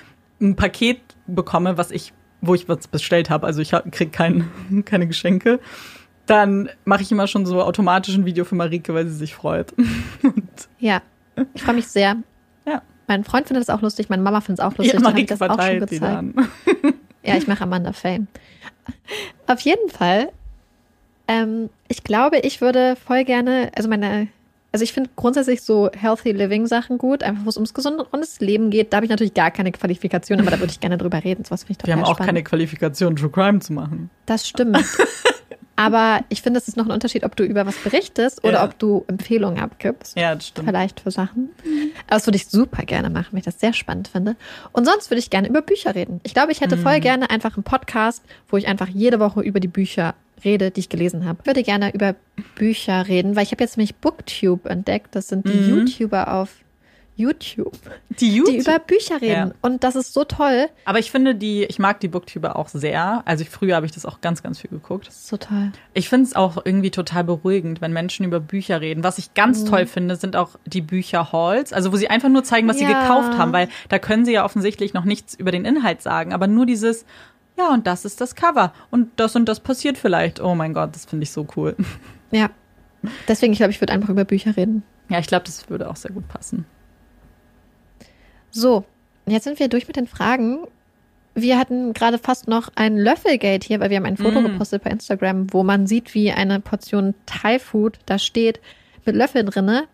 ein 0.42 0.56
Paket 0.56 1.00
bekomme, 1.28 1.78
was 1.78 1.90
ich, 1.92 2.14
wo 2.46 2.54
ich 2.56 2.68
was 2.70 2.88
bestellt 2.88 3.30
habe, 3.30 3.48
also 3.48 3.62
ich 3.62 3.74
hab- 3.74 3.92
krieg 3.92 4.12
kein, 4.12 4.50
keine 4.86 5.08
Geschenke, 5.08 5.60
dann 6.26 6.70
mache 6.86 7.02
ich 7.02 7.12
immer 7.12 7.28
schon 7.28 7.46
so 7.46 7.62
automatisch 7.62 8.16
ein 8.16 8.26
Video 8.26 8.46
für 8.46 8.56
Marike, 8.56 8.94
weil 8.94 9.08
sie 9.08 9.16
sich 9.16 9.34
freut. 9.36 9.74
Ja, 10.80 11.02
ich 11.54 11.64
freue 11.64 11.76
mich 11.76 11.88
sehr. 11.88 12.18
Ja. 12.68 12.82
Mein 13.08 13.24
Freund 13.24 13.48
findet 13.48 13.64
es 13.64 13.70
auch 13.70 13.82
lustig, 13.82 14.10
meine 14.10 14.22
Mama 14.22 14.42
findet 14.42 14.60
es 14.60 14.66
auch 14.66 14.78
lustig. 14.78 14.94
Ja, 14.94 15.00
dann 15.00 15.04
hab 15.08 15.18
ich 15.18 15.30
Marike 15.30 15.38
das 15.38 15.50
auch 15.50 15.66
schon 15.66 15.80
gezeigt. 15.80 16.02
dann. 16.02 16.94
Ja, 17.26 17.38
ich 17.38 17.48
mache 17.48 17.64
Amanda 17.64 17.94
Fame. 17.94 18.28
Auf 19.48 19.62
jeden 19.62 19.90
Fall, 19.90 20.30
ähm, 21.30 21.70
ich 21.88 22.04
glaube, 22.04 22.40
ich 22.40 22.60
würde 22.60 22.98
voll 22.98 23.24
gerne, 23.24 23.72
also 23.76 23.88
meine, 23.88 24.28
also 24.74 24.84
ich 24.84 24.92
finde 24.92 25.10
grundsätzlich 25.16 25.62
so 25.62 25.90
Healthy 25.96 26.32
Living 26.34 26.68
Sachen 26.68 26.98
gut, 26.98 27.24
einfach 27.24 27.46
wo 27.46 27.50
es 27.50 27.56
ums 27.58 27.74
gesundes 27.74 28.40
Leben 28.42 28.70
geht. 28.72 28.92
Da 28.92 28.98
habe 28.98 29.06
ich 29.06 29.10
natürlich 29.12 29.34
gar 29.36 29.52
keine 29.52 29.72
Qualifikation, 29.72 30.40
aber 30.42 30.52
da 30.52 30.60
würde 30.60 30.72
ich 30.72 30.80
gerne 30.82 30.98
drüber 30.98 31.24
reden. 31.24 31.46
Sowas 31.46 31.64
finde 31.64 31.80
ich 31.82 31.88
Wir 31.88 31.94
haben 31.94 32.04
auch 32.04 32.16
spannend. 32.16 32.26
keine 32.28 32.44
Qualifikation, 32.44 33.16
True 33.16 33.30
Crime 33.30 33.60
zu 33.60 33.72
machen. 33.74 34.10
Das 34.26 34.46
stimmt. 34.48 34.78
aber 35.76 36.22
ich 36.30 36.42
finde, 36.42 36.60
es 36.60 36.68
ist 36.68 36.78
noch 36.78 36.86
ein 36.86 36.92
Unterschied, 36.92 37.24
ob 37.24 37.36
du 37.36 37.44
über 37.44 37.66
was 37.66 37.76
berichtest 37.78 38.44
oder 38.44 38.54
Ja. 38.54 38.64
ob 38.66 38.78
du 38.78 39.04
Empfehlungen 39.08 39.60
abgibst. 39.60 40.16
Ja, 40.18 40.36
das 40.36 40.48
stimmt. 40.48 40.68
Vielleicht 40.68 41.00
für 41.00 41.12
Sachen. 41.12 41.50
Aber 42.08 42.18
das 42.18 42.28
würde 42.28 42.38
ich 42.38 42.48
super 42.48 42.84
gerne 42.84 43.10
machen, 43.10 43.30
weil 43.32 43.40
ich 43.40 43.46
das 43.46 43.60
sehr 43.60 43.74
spannend 43.74 44.08
finde. 44.08 44.36
Und 44.72 44.86
sonst 44.86 45.10
würde 45.10 45.20
ich 45.20 45.30
gerne 45.30 45.48
über 45.48 45.62
Bücher 45.62 45.96
reden. 45.96 46.20
Ich 46.24 46.34
glaube, 46.34 46.52
ich 46.52 46.62
hätte 46.62 46.76
Mhm. 46.78 46.82
voll 46.82 47.00
gerne 47.00 47.30
einfach 47.30 47.56
einen 47.58 47.64
Podcast, 47.64 48.24
wo 48.50 48.58
ich 48.58 48.68
einfach 48.68 48.88
jede 48.88 49.20
Woche 49.20 49.42
über 49.42 49.60
die 49.60 49.68
Bücher 49.68 50.14
rede, 50.46 50.72
die 50.72 50.82
ich 50.82 50.90
gelesen 50.90 51.26
habe. 51.26 51.40
Ich 51.42 51.48
würde 51.48 51.64
gerne 51.64 51.94
über 51.94 52.16
Bücher 52.56 53.08
reden, 53.08 53.36
weil 53.36 53.44
ich 53.44 53.52
habe 53.52 53.64
jetzt 53.64 53.78
nämlich 53.78 53.96
Booktube 53.96 54.70
entdeckt. 54.70 55.16
Das 55.16 55.28
sind 55.28 55.48
die 55.48 55.54
Mhm. 55.54 55.70
YouTuber 55.88 56.34
auf 56.34 56.50
YouTube, 57.16 57.74
Die 58.10 58.16
die 58.30 58.36
YouTube. 58.38 58.56
über 58.56 58.80
Bücher 58.80 59.22
reden. 59.22 59.50
Ja. 59.50 59.52
Und 59.62 59.84
das 59.84 59.96
ist 59.96 60.14
so 60.14 60.24
toll. 60.24 60.68
Aber 60.86 60.98
ich 60.98 61.12
finde 61.12 61.36
die, 61.36 61.64
ich 61.64 61.78
mag 61.78 62.00
die 62.00 62.08
Booktuber 62.08 62.56
auch 62.56 62.68
sehr. 62.70 63.22
Also 63.26 63.44
ich, 63.44 63.52
früher 63.52 63.76
habe 63.76 63.86
ich 63.86 63.92
das 63.92 64.08
auch 64.08 64.20
ganz, 64.22 64.42
ganz 64.42 64.60
viel 64.60 64.72
geguckt. 64.72 65.06
Das 65.08 65.16
ist 65.18 65.28
so 65.28 65.38
toll. 65.38 65.72
Ich 65.94 66.10
finde 66.10 66.26
es 66.26 66.36
auch 66.36 66.58
irgendwie 66.66 66.90
total 66.90 67.24
beruhigend, 67.24 67.82
wenn 67.82 67.94
Menschen 67.94 68.26
über 68.26 68.40
Bücher 68.40 68.82
reden. 68.82 69.04
Was 69.04 69.20
ich 69.20 69.36
ganz 69.36 69.62
Mhm. 69.62 69.68
toll 69.68 69.86
finde, 69.86 70.16
sind 70.16 70.36
auch 70.36 70.58
die 70.66 70.82
Bücher-Halls, 70.82 71.72
also 71.72 71.92
wo 71.94 71.98
sie 71.98 72.10
einfach 72.10 72.30
nur 72.30 72.44
zeigen, 72.44 72.68
was 72.68 72.80
sie 72.80 72.86
Ja. 72.86 73.02
gekauft 73.04 73.38
haben, 73.38 73.54
weil 73.54 73.70
da 73.90 74.00
können 74.00 74.26
sie 74.26 74.34
ja 74.34 74.44
offensichtlich 74.44 74.96
noch 74.96 75.06
nichts 75.06 75.36
über 75.36 75.52
den 75.52 75.66
Inhalt 75.66 76.02
sagen, 76.02 76.34
aber 76.34 76.48
nur 76.48 76.66
dieses, 76.66 77.06
ja, 77.58 77.70
und 77.74 77.86
das 77.88 78.06
ist 78.06 78.20
das 78.22 78.36
Cover 78.36 78.74
und 78.92 79.10
das 79.18 79.36
und 79.36 79.46
das 79.46 79.60
passiert 79.60 79.98
vielleicht. 79.98 80.40
Oh 80.40 80.56
mein 80.56 80.74
Gott, 80.74 80.96
das 80.96 81.06
finde 81.06 81.24
ich 81.24 81.32
so 81.32 81.48
cool. 81.56 81.76
Ja. 82.32 82.50
Deswegen, 83.28 83.54
ich 83.54 83.60
glaube, 83.60 83.72
ich 83.72 83.82
würde 83.82 83.94
einfach 83.94 84.10
über 84.10 84.26
Bücher 84.26 84.56
reden. 84.58 84.84
Ja, 85.10 85.20
ich 85.20 85.28
glaube, 85.28 85.46
das 85.46 85.70
würde 85.70 85.90
auch 85.90 85.96
sehr 85.96 86.12
gut 86.12 86.28
passen. 86.28 86.66
So, 88.52 88.86
jetzt 89.26 89.44
sind 89.44 89.60
wir 89.60 89.68
durch 89.68 89.88
mit 89.88 89.96
den 89.96 90.08
Fragen. 90.08 90.60
Wir 91.36 91.58
hatten 91.58 91.94
gerade 91.94 92.20
fast 92.20 92.48
noch 92.48 92.70
ein 92.76 92.98
Löffelgate 92.98 93.66
hier, 93.66 93.80
weil 93.80 93.90
wir 93.90 93.98
haben 93.98 94.06
ein 94.06 94.18
Foto 94.18 94.42
Mm. 94.42 94.44
gepostet 94.46 94.84
bei 94.84 94.92
Instagram, 94.92 95.52
wo 95.52 95.64
man 95.64 95.88
sieht, 95.88 96.14
wie 96.14 96.32
eine 96.32 96.60
Portion 96.60 97.16
Thai 97.26 97.58
Food 97.60 98.00
da 98.06 98.20
steht 98.20 98.62
mit 99.06 99.16
Löffel 99.16 99.44
drinne. 99.44 99.86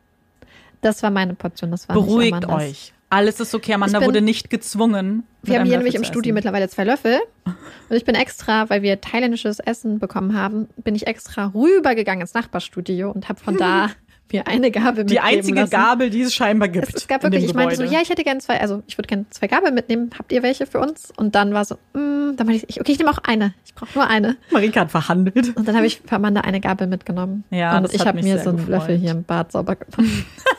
Das 0.81 1.02
war 1.02 1.11
meine 1.11 1.34
Portion, 1.34 1.72
das 1.72 1.88
war 1.88 1.95
Beruhigt 1.95 2.48
euch. 2.48 2.94
Alles 3.10 3.40
ist 3.40 3.56
okay, 3.56 3.73
Amanda 3.73 3.99
bin- 3.99 4.07
wurde 4.07 4.22
nicht 4.22 4.49
gezwungen. 4.49 5.23
Wir 5.41 5.60
haben 5.60 5.65
hier 5.65 5.77
nämlich 5.77 5.95
im 5.95 6.03
Studio 6.03 6.34
mittlerweile 6.34 6.69
zwei 6.69 6.84
Löffel. 6.84 7.18
Und 7.45 7.95
ich 7.95 8.06
bin 8.06 8.14
extra, 8.14 8.69
weil 8.69 8.81
wir 8.84 9.02
thailändisches 9.02 9.60
Essen 9.60 9.98
bekommen 9.99 10.36
haben, 10.38 10.68
bin 10.77 10.94
ich 10.95 11.07
extra 11.07 11.48
rübergegangen 11.56 12.22
ins 12.22 12.34
Nachbarstudio 12.34 13.10
und 13.10 13.30
habe 13.30 13.40
von 13.40 13.57
da 13.57 13.90
mir 14.31 14.45
eine 14.45 14.69
Gabel 14.69 15.06
Die 15.06 15.19
einzige 15.19 15.61
lassen. 15.61 15.72
Gabel, 15.72 16.11
die 16.11 16.22
es 16.22 16.36
scheinbar 16.36 16.68
gibt. 16.68 16.88
Es, 16.90 16.94
es 16.95 17.07
gab 17.07 17.23
wirklich, 17.23 17.45
ich 17.45 17.53
meinte 17.56 17.76
so, 17.77 17.84
ja, 17.84 17.99
ich 18.02 18.10
hätte 18.11 18.23
gerne 18.23 18.41
zwei, 18.41 18.61
also 18.61 18.84
ich 18.86 18.95
würde 18.95 19.07
gerne 19.07 19.26
zwei 19.31 19.48
Gabeln 19.48 19.73
mitnehmen. 19.73 20.11
Habt 20.19 20.31
ihr 20.31 20.44
welche 20.44 20.68
für 20.68 20.80
uns? 20.80 21.11
Und 21.15 21.34
dann 21.34 21.52
war 21.53 21.65
so, 21.65 21.76
mm, 21.94 22.36
dann 22.36 22.45
meinte 22.45 22.64
ich, 22.68 22.80
okay, 22.80 22.91
ich 22.91 22.99
nehme 22.99 23.10
auch 23.10 23.18
eine. 23.23 23.56
Ich 23.65 23.73
brauche 23.73 23.90
nur 23.98 24.07
eine. 24.07 24.38
Marika 24.52 24.81
hat 24.81 24.91
verhandelt. 24.91 25.56
Und 25.56 25.68
dann 25.68 25.76
habe 25.76 25.88
ich 25.88 26.02
für 26.06 26.15
Amanda 26.18 26.41
eine 26.41 26.60
Gabel 26.60 26.86
mitgenommen. 26.86 27.44
Ja, 27.49 27.76
und 27.80 27.91
ich 27.91 28.06
habe 28.06 28.22
mir 28.22 28.38
so 28.38 28.49
einen 28.49 28.57
gefreut. 28.60 28.72
Löffel 28.81 28.98
hier 28.98 29.11
im 29.11 29.23
Bad 29.23 29.52
sauber 29.52 29.77
gemacht. 29.77 29.98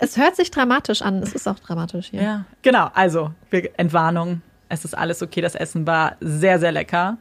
es 0.00 0.16
hört 0.16 0.34
sich 0.36 0.50
dramatisch 0.50 1.02
an. 1.02 1.22
Es 1.22 1.34
ist 1.34 1.46
auch 1.46 1.58
dramatisch 1.58 2.08
hier. 2.10 2.22
Ja, 2.22 2.44
genau. 2.62 2.88
Also, 2.94 3.32
Entwarnung. 3.76 4.42
Es 4.68 4.84
ist 4.84 4.96
alles 4.96 5.22
okay. 5.22 5.40
Das 5.40 5.54
Essen 5.54 5.86
war 5.86 6.16
sehr, 6.20 6.58
sehr 6.58 6.72
lecker. 6.72 7.18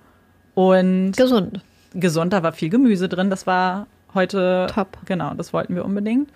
Und 0.55 1.11
Gesund. 1.17 1.61
gesund. 1.93 2.33
Da 2.33 2.41
war 2.41 2.53
viel 2.53 2.69
Gemüse 2.69 3.09
drin. 3.09 3.29
Das 3.29 3.45
war 3.45 3.87
heute. 4.13 4.67
Top. 4.73 4.97
Genau, 5.05 5.33
das 5.33 5.51
wollten 5.53 5.75
wir 5.75 5.83
unbedingt. 5.83 6.29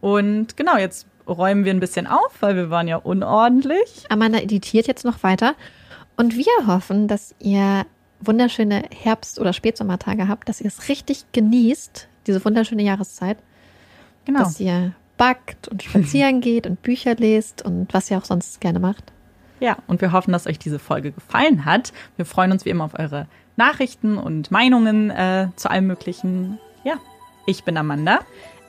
Und 0.00 0.56
genau, 0.56 0.76
jetzt 0.76 1.06
räumen 1.26 1.64
wir 1.64 1.72
ein 1.72 1.80
bisschen 1.80 2.06
auf, 2.06 2.34
weil 2.40 2.56
wir 2.56 2.70
waren 2.70 2.88
ja 2.88 2.96
unordentlich. 2.96 4.04
Amanda 4.08 4.38
editiert 4.38 4.86
jetzt 4.86 5.04
noch 5.04 5.22
weiter. 5.22 5.54
Und 6.16 6.36
wir 6.36 6.66
hoffen, 6.66 7.08
dass 7.08 7.34
ihr 7.38 7.86
wunderschöne 8.20 8.84
Herbst- 8.90 9.38
oder 9.38 9.52
Spätsommertage 9.52 10.28
habt, 10.28 10.48
dass 10.48 10.60
ihr 10.60 10.66
es 10.66 10.88
richtig 10.88 11.24
genießt, 11.32 12.08
diese 12.26 12.44
wunderschöne 12.44 12.82
Jahreszeit. 12.82 13.38
Genau. 14.24 14.40
dass 14.40 14.58
ihr 14.58 14.92
backt 15.16 15.68
und 15.68 15.82
spazieren 15.82 16.40
geht 16.42 16.66
und 16.66 16.82
Bücher 16.82 17.14
lest 17.14 17.62
und 17.62 17.92
was 17.92 18.10
ihr 18.10 18.18
auch 18.18 18.24
sonst 18.24 18.60
gerne 18.60 18.78
macht. 18.80 19.12
Ja, 19.60 19.76
und 19.86 20.00
wir 20.00 20.12
hoffen, 20.12 20.32
dass 20.32 20.46
euch 20.46 20.58
diese 20.58 20.78
Folge 20.78 21.12
gefallen 21.12 21.64
hat. 21.64 21.92
Wir 22.16 22.26
freuen 22.26 22.52
uns 22.52 22.64
wie 22.64 22.70
immer 22.70 22.84
auf 22.84 22.98
eure 22.98 23.26
Nachrichten 23.56 24.18
und 24.18 24.50
Meinungen 24.50 25.10
äh, 25.10 25.48
zu 25.56 25.70
allem 25.70 25.86
Möglichen. 25.86 26.58
Ja, 26.82 26.94
ich 27.46 27.62
bin 27.64 27.76
Amanda 27.76 28.20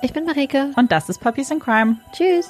Ich 0.01 0.13
bin 0.13 0.25
Marike. 0.25 0.71
und 0.75 0.91
das 0.91 1.09
ist 1.09 1.19
Puppies 1.19 1.49
in 1.51 1.59
Crime. 1.59 1.97
Tschüss. 2.13 2.49